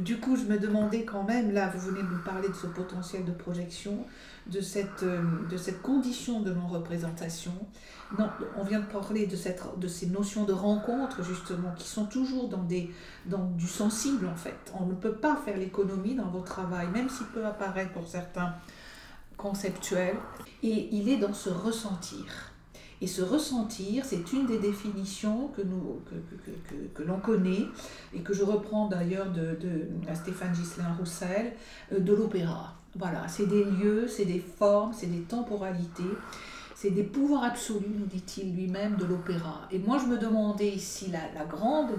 du 0.00 0.18
coup, 0.18 0.36
je 0.36 0.42
me 0.42 0.58
demandais 0.58 1.04
quand 1.04 1.22
même, 1.22 1.52
là, 1.52 1.70
vous 1.72 1.90
venez 1.90 2.02
de 2.02 2.08
nous 2.08 2.22
parler 2.22 2.48
de 2.48 2.54
ce 2.54 2.66
potentiel 2.66 3.24
de 3.24 3.30
projection, 3.30 4.04
de 4.48 4.60
cette, 4.60 5.04
de 5.04 5.56
cette 5.56 5.80
condition 5.80 6.40
de 6.40 6.52
non-représentation. 6.52 7.54
Non, 8.18 8.28
on 8.56 8.64
vient 8.64 8.80
de 8.80 8.86
parler 8.86 9.26
de, 9.26 9.36
cette, 9.36 9.62
de 9.78 9.88
ces 9.88 10.06
notions 10.06 10.44
de 10.44 10.52
rencontre, 10.52 11.22
justement, 11.22 11.72
qui 11.76 11.88
sont 11.88 12.06
toujours 12.06 12.48
dans, 12.48 12.64
des, 12.64 12.92
dans 13.26 13.44
du 13.52 13.68
sensible, 13.68 14.26
en 14.26 14.36
fait. 14.36 14.72
On 14.78 14.86
ne 14.86 14.94
peut 14.94 15.14
pas 15.14 15.36
faire 15.36 15.56
l'économie 15.56 16.16
dans 16.16 16.28
votre 16.28 16.46
travail, 16.46 16.88
même 16.88 17.08
s'il 17.08 17.26
peut 17.26 17.46
apparaître 17.46 17.92
pour 17.92 18.08
certains 18.08 18.54
conceptuel. 19.36 20.16
Et 20.62 20.94
il 20.94 21.08
est 21.08 21.18
dans 21.18 21.32
ce 21.32 21.50
ressentir. 21.50 22.53
Et 23.04 23.06
se 23.06 23.20
ressentir, 23.20 24.02
c'est 24.06 24.32
une 24.32 24.46
des 24.46 24.58
définitions 24.58 25.48
que, 25.48 25.60
nous, 25.60 26.00
que, 26.08 26.14
que, 26.14 27.02
que, 27.02 27.06
l'on 27.06 27.18
connaît 27.18 27.66
et 28.14 28.20
que 28.20 28.32
je 28.32 28.42
reprends 28.42 28.88
d'ailleurs 28.88 29.30
de, 29.30 29.58
de 29.60 30.14
Stéphane 30.14 30.54
Gislain 30.54 30.94
Roussel, 30.98 31.52
euh, 31.92 32.00
de 32.00 32.14
l'opéra. 32.14 32.72
Voilà, 32.96 33.28
c'est 33.28 33.44
des 33.44 33.62
lieux, 33.62 34.08
c'est 34.08 34.24
des 34.24 34.38
formes, 34.38 34.94
c'est 34.94 35.08
des 35.08 35.20
temporalités, 35.20 36.02
c'est 36.74 36.92
des 36.92 37.02
pouvoirs 37.02 37.44
absolus, 37.44 37.94
nous 37.94 38.06
dit-il 38.06 38.56
lui-même, 38.56 38.96
de 38.96 39.04
l'opéra. 39.04 39.68
Et 39.70 39.78
moi, 39.78 39.98
je 39.98 40.06
me 40.06 40.16
demandais 40.16 40.70
ici 40.70 41.10
la, 41.10 41.30
la 41.38 41.44
grande 41.44 41.90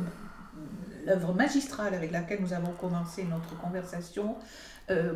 l'œuvre 1.06 1.34
magistrale 1.34 1.94
avec 1.94 2.12
laquelle 2.12 2.42
nous 2.42 2.54
avons 2.54 2.72
commencé 2.74 3.24
notre 3.24 3.58
conversation, 3.60 4.36
euh, 4.90 5.14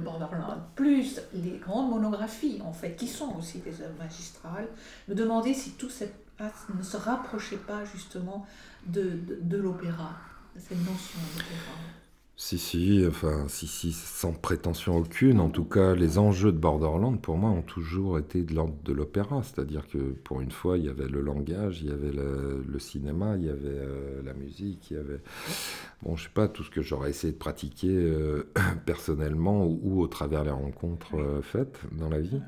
plus 0.76 1.22
les 1.34 1.58
grandes 1.58 1.90
monographies, 1.90 2.62
en 2.64 2.74
fait, 2.74 2.96
qui 2.96 3.08
sont 3.08 3.36
aussi 3.38 3.60
des 3.60 3.82
œuvres 3.82 3.98
magistrales, 4.00 4.68
me 5.08 5.16
demander 5.16 5.54
si 5.54 5.72
tout 5.72 5.90
cette, 5.90 6.16
ne 6.76 6.84
se 6.84 6.98
rapprochait 6.98 7.58
pas 7.58 7.84
justement 7.86 8.46
de, 8.88 9.20
de, 9.42 9.58
l'opéra, 9.58 10.12
de 10.56 10.62
cette 10.62 10.80
notion 10.80 11.20
d'opéra. 11.36 11.76
Si, 12.42 12.58
si, 12.58 13.04
enfin, 13.06 13.50
si, 13.50 13.68
si, 13.68 13.92
sans 13.92 14.32
prétention 14.32 14.96
aucune. 14.96 15.42
En 15.42 15.50
tout 15.50 15.66
cas, 15.66 15.94
les 15.94 16.18
enjeux 16.18 16.54
de 16.54 16.58
Borderland, 16.58 17.20
pour 17.22 17.36
moi, 17.36 17.50
ont 17.50 17.62
toujours 17.62 18.18
été 18.18 18.44
de 18.44 18.56
l'ordre 18.56 18.82
de 18.86 18.94
l'opéra. 18.94 19.44
C'est-à-dire 19.44 19.86
que, 19.90 19.98
pour 19.98 20.40
une 20.40 20.50
fois, 20.50 20.78
il 20.78 20.86
y 20.86 20.90
avait 20.90 21.10
le 21.10 21.20
langage, 21.20 21.82
il 21.82 21.90
y 21.90 21.92
avait 21.92 22.14
le, 22.14 22.80
cinéma, 22.80 23.36
il 23.36 23.44
y 23.44 23.50
avait 23.50 23.68
euh, 23.68 24.22
la 24.24 24.34
musique, 24.34 24.90
il 24.90 24.94
y 24.94 24.98
avait... 24.98 25.20
Bon, 26.02 26.16
je 26.16 26.24
sais 26.24 26.34
pas, 26.34 26.48
tout 26.48 26.64
ce 26.64 26.70
que 26.70 26.82
j'aurais 26.82 27.10
essayé 27.10 27.34
de 27.34 27.38
pratiquer 27.38 27.90
euh, 27.92 28.50
personnellement 28.86 29.66
ou, 29.66 30.02
au 30.02 30.08
travers 30.08 30.46
les 30.46 30.52
rencontres 30.52 31.20
euh, 31.20 31.42
faites 31.42 31.82
dans 31.92 32.08
la 32.08 32.22
vie. 32.22 32.42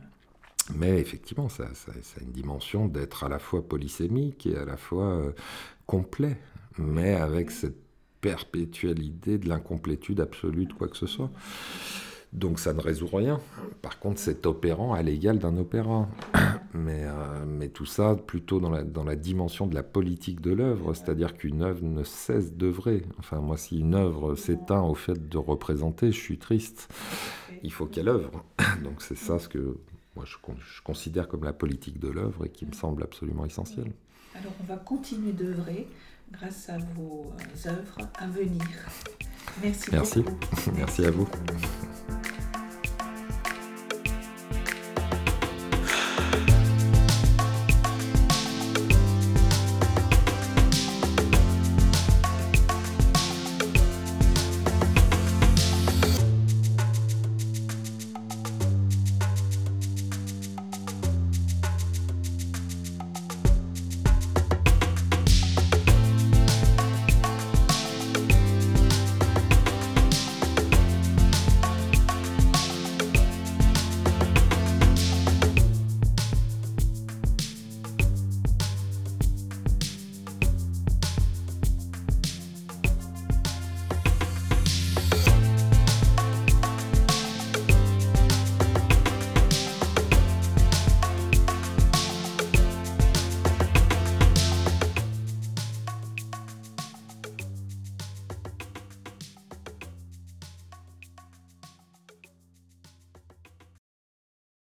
Mais 0.74 1.00
effectivement, 1.00 1.50
ça, 1.50 1.68
ça, 1.74 1.92
ça 2.02 2.22
a 2.22 2.24
une 2.24 2.32
dimension 2.32 2.88
d'être 2.88 3.26
à 3.26 3.30
la 3.30 3.40
fois 3.40 3.62
polysémique 3.62 4.48
et 4.48 4.56
à 4.56 4.64
la 4.64 4.78
fois 4.78 5.34
complet, 5.86 6.38
mais 6.78 7.14
avec 7.14 7.52
cette 7.52 7.81
perpétualité 8.22 9.38
de 9.38 9.50
l'incomplétude 9.50 10.20
absolue 10.20 10.66
de 10.66 10.74
quoi 10.74 10.88
que 10.88 10.98
ce 10.98 11.08
soit. 11.08 11.32
Donc 12.34 12.60
ça 12.60 12.74
ne 12.74 12.80
résout 12.80 13.10
rien. 13.12 13.42
Par 13.82 14.00
contre, 14.00 14.20
c'est 14.20 14.46
opérant 14.46 14.94
à 14.94 15.02
l'égal 15.02 15.38
d'un 15.38 15.58
opéra. 15.58 16.08
Mais, 16.74 17.04
euh, 17.04 17.44
mais 17.46 17.68
tout 17.68 17.86
ça 17.86 18.16
plutôt 18.16 18.62
dans 18.62 18.70
la, 18.70 19.16
dimension 19.18 19.68
de 19.68 19.76
la 19.76 19.84
politique 19.84 20.40
de 20.40 20.54
l'œuvre, 20.54 20.94
c'est-à-dire 20.94 21.36
qu'une 21.36 21.64
œuvre 21.64 21.84
ne 21.84 22.06
cesse 22.06 22.54
d'œuvrer. 22.54 23.04
Enfin, 23.20 23.42
moi, 23.42 23.58
si 23.58 23.80
une 23.80 23.94
œuvre 23.94 24.36
s'éteint 24.36 24.82
au 24.82 24.96
fait 24.96 25.28
de 25.28 25.38
représenter, 25.38 26.14
je 26.14 26.18
suis 26.18 26.38
triste. 26.38 26.88
Il 27.64 27.74
faut 27.74 27.88
qu'elle 27.88 28.08
œuvre. 28.08 28.46
Donc 28.86 29.02
c'est 29.02 29.18
ça 29.18 29.38
ce 29.38 29.50
que 29.50 29.76
moi 30.16 30.24
je, 30.26 30.38
je 30.76 30.82
considère 30.82 31.28
comme 31.28 31.44
la 31.44 31.52
politique 31.52 32.00
de 32.00 32.08
l'œuvre 32.08 32.46
et 32.46 32.50
qui 32.50 32.66
me 32.66 32.72
semble 32.72 33.04
absolument 33.04 33.46
essentiel. 33.46 33.92
Alors 34.34 34.54
on 34.62 34.64
va 34.64 34.78
continuer 34.78 35.34
d'œuvrer 35.34 35.88
grâce 36.32 36.70
à 36.70 36.78
vos 36.78 37.34
œuvres 37.68 38.10
à 38.18 38.28
venir. 38.28 38.62
Merci, 39.62 39.90
Merci. 39.92 40.22
beaucoup. 40.22 40.38
Merci 40.76 41.06
à 41.06 41.12
vous. 41.12 41.28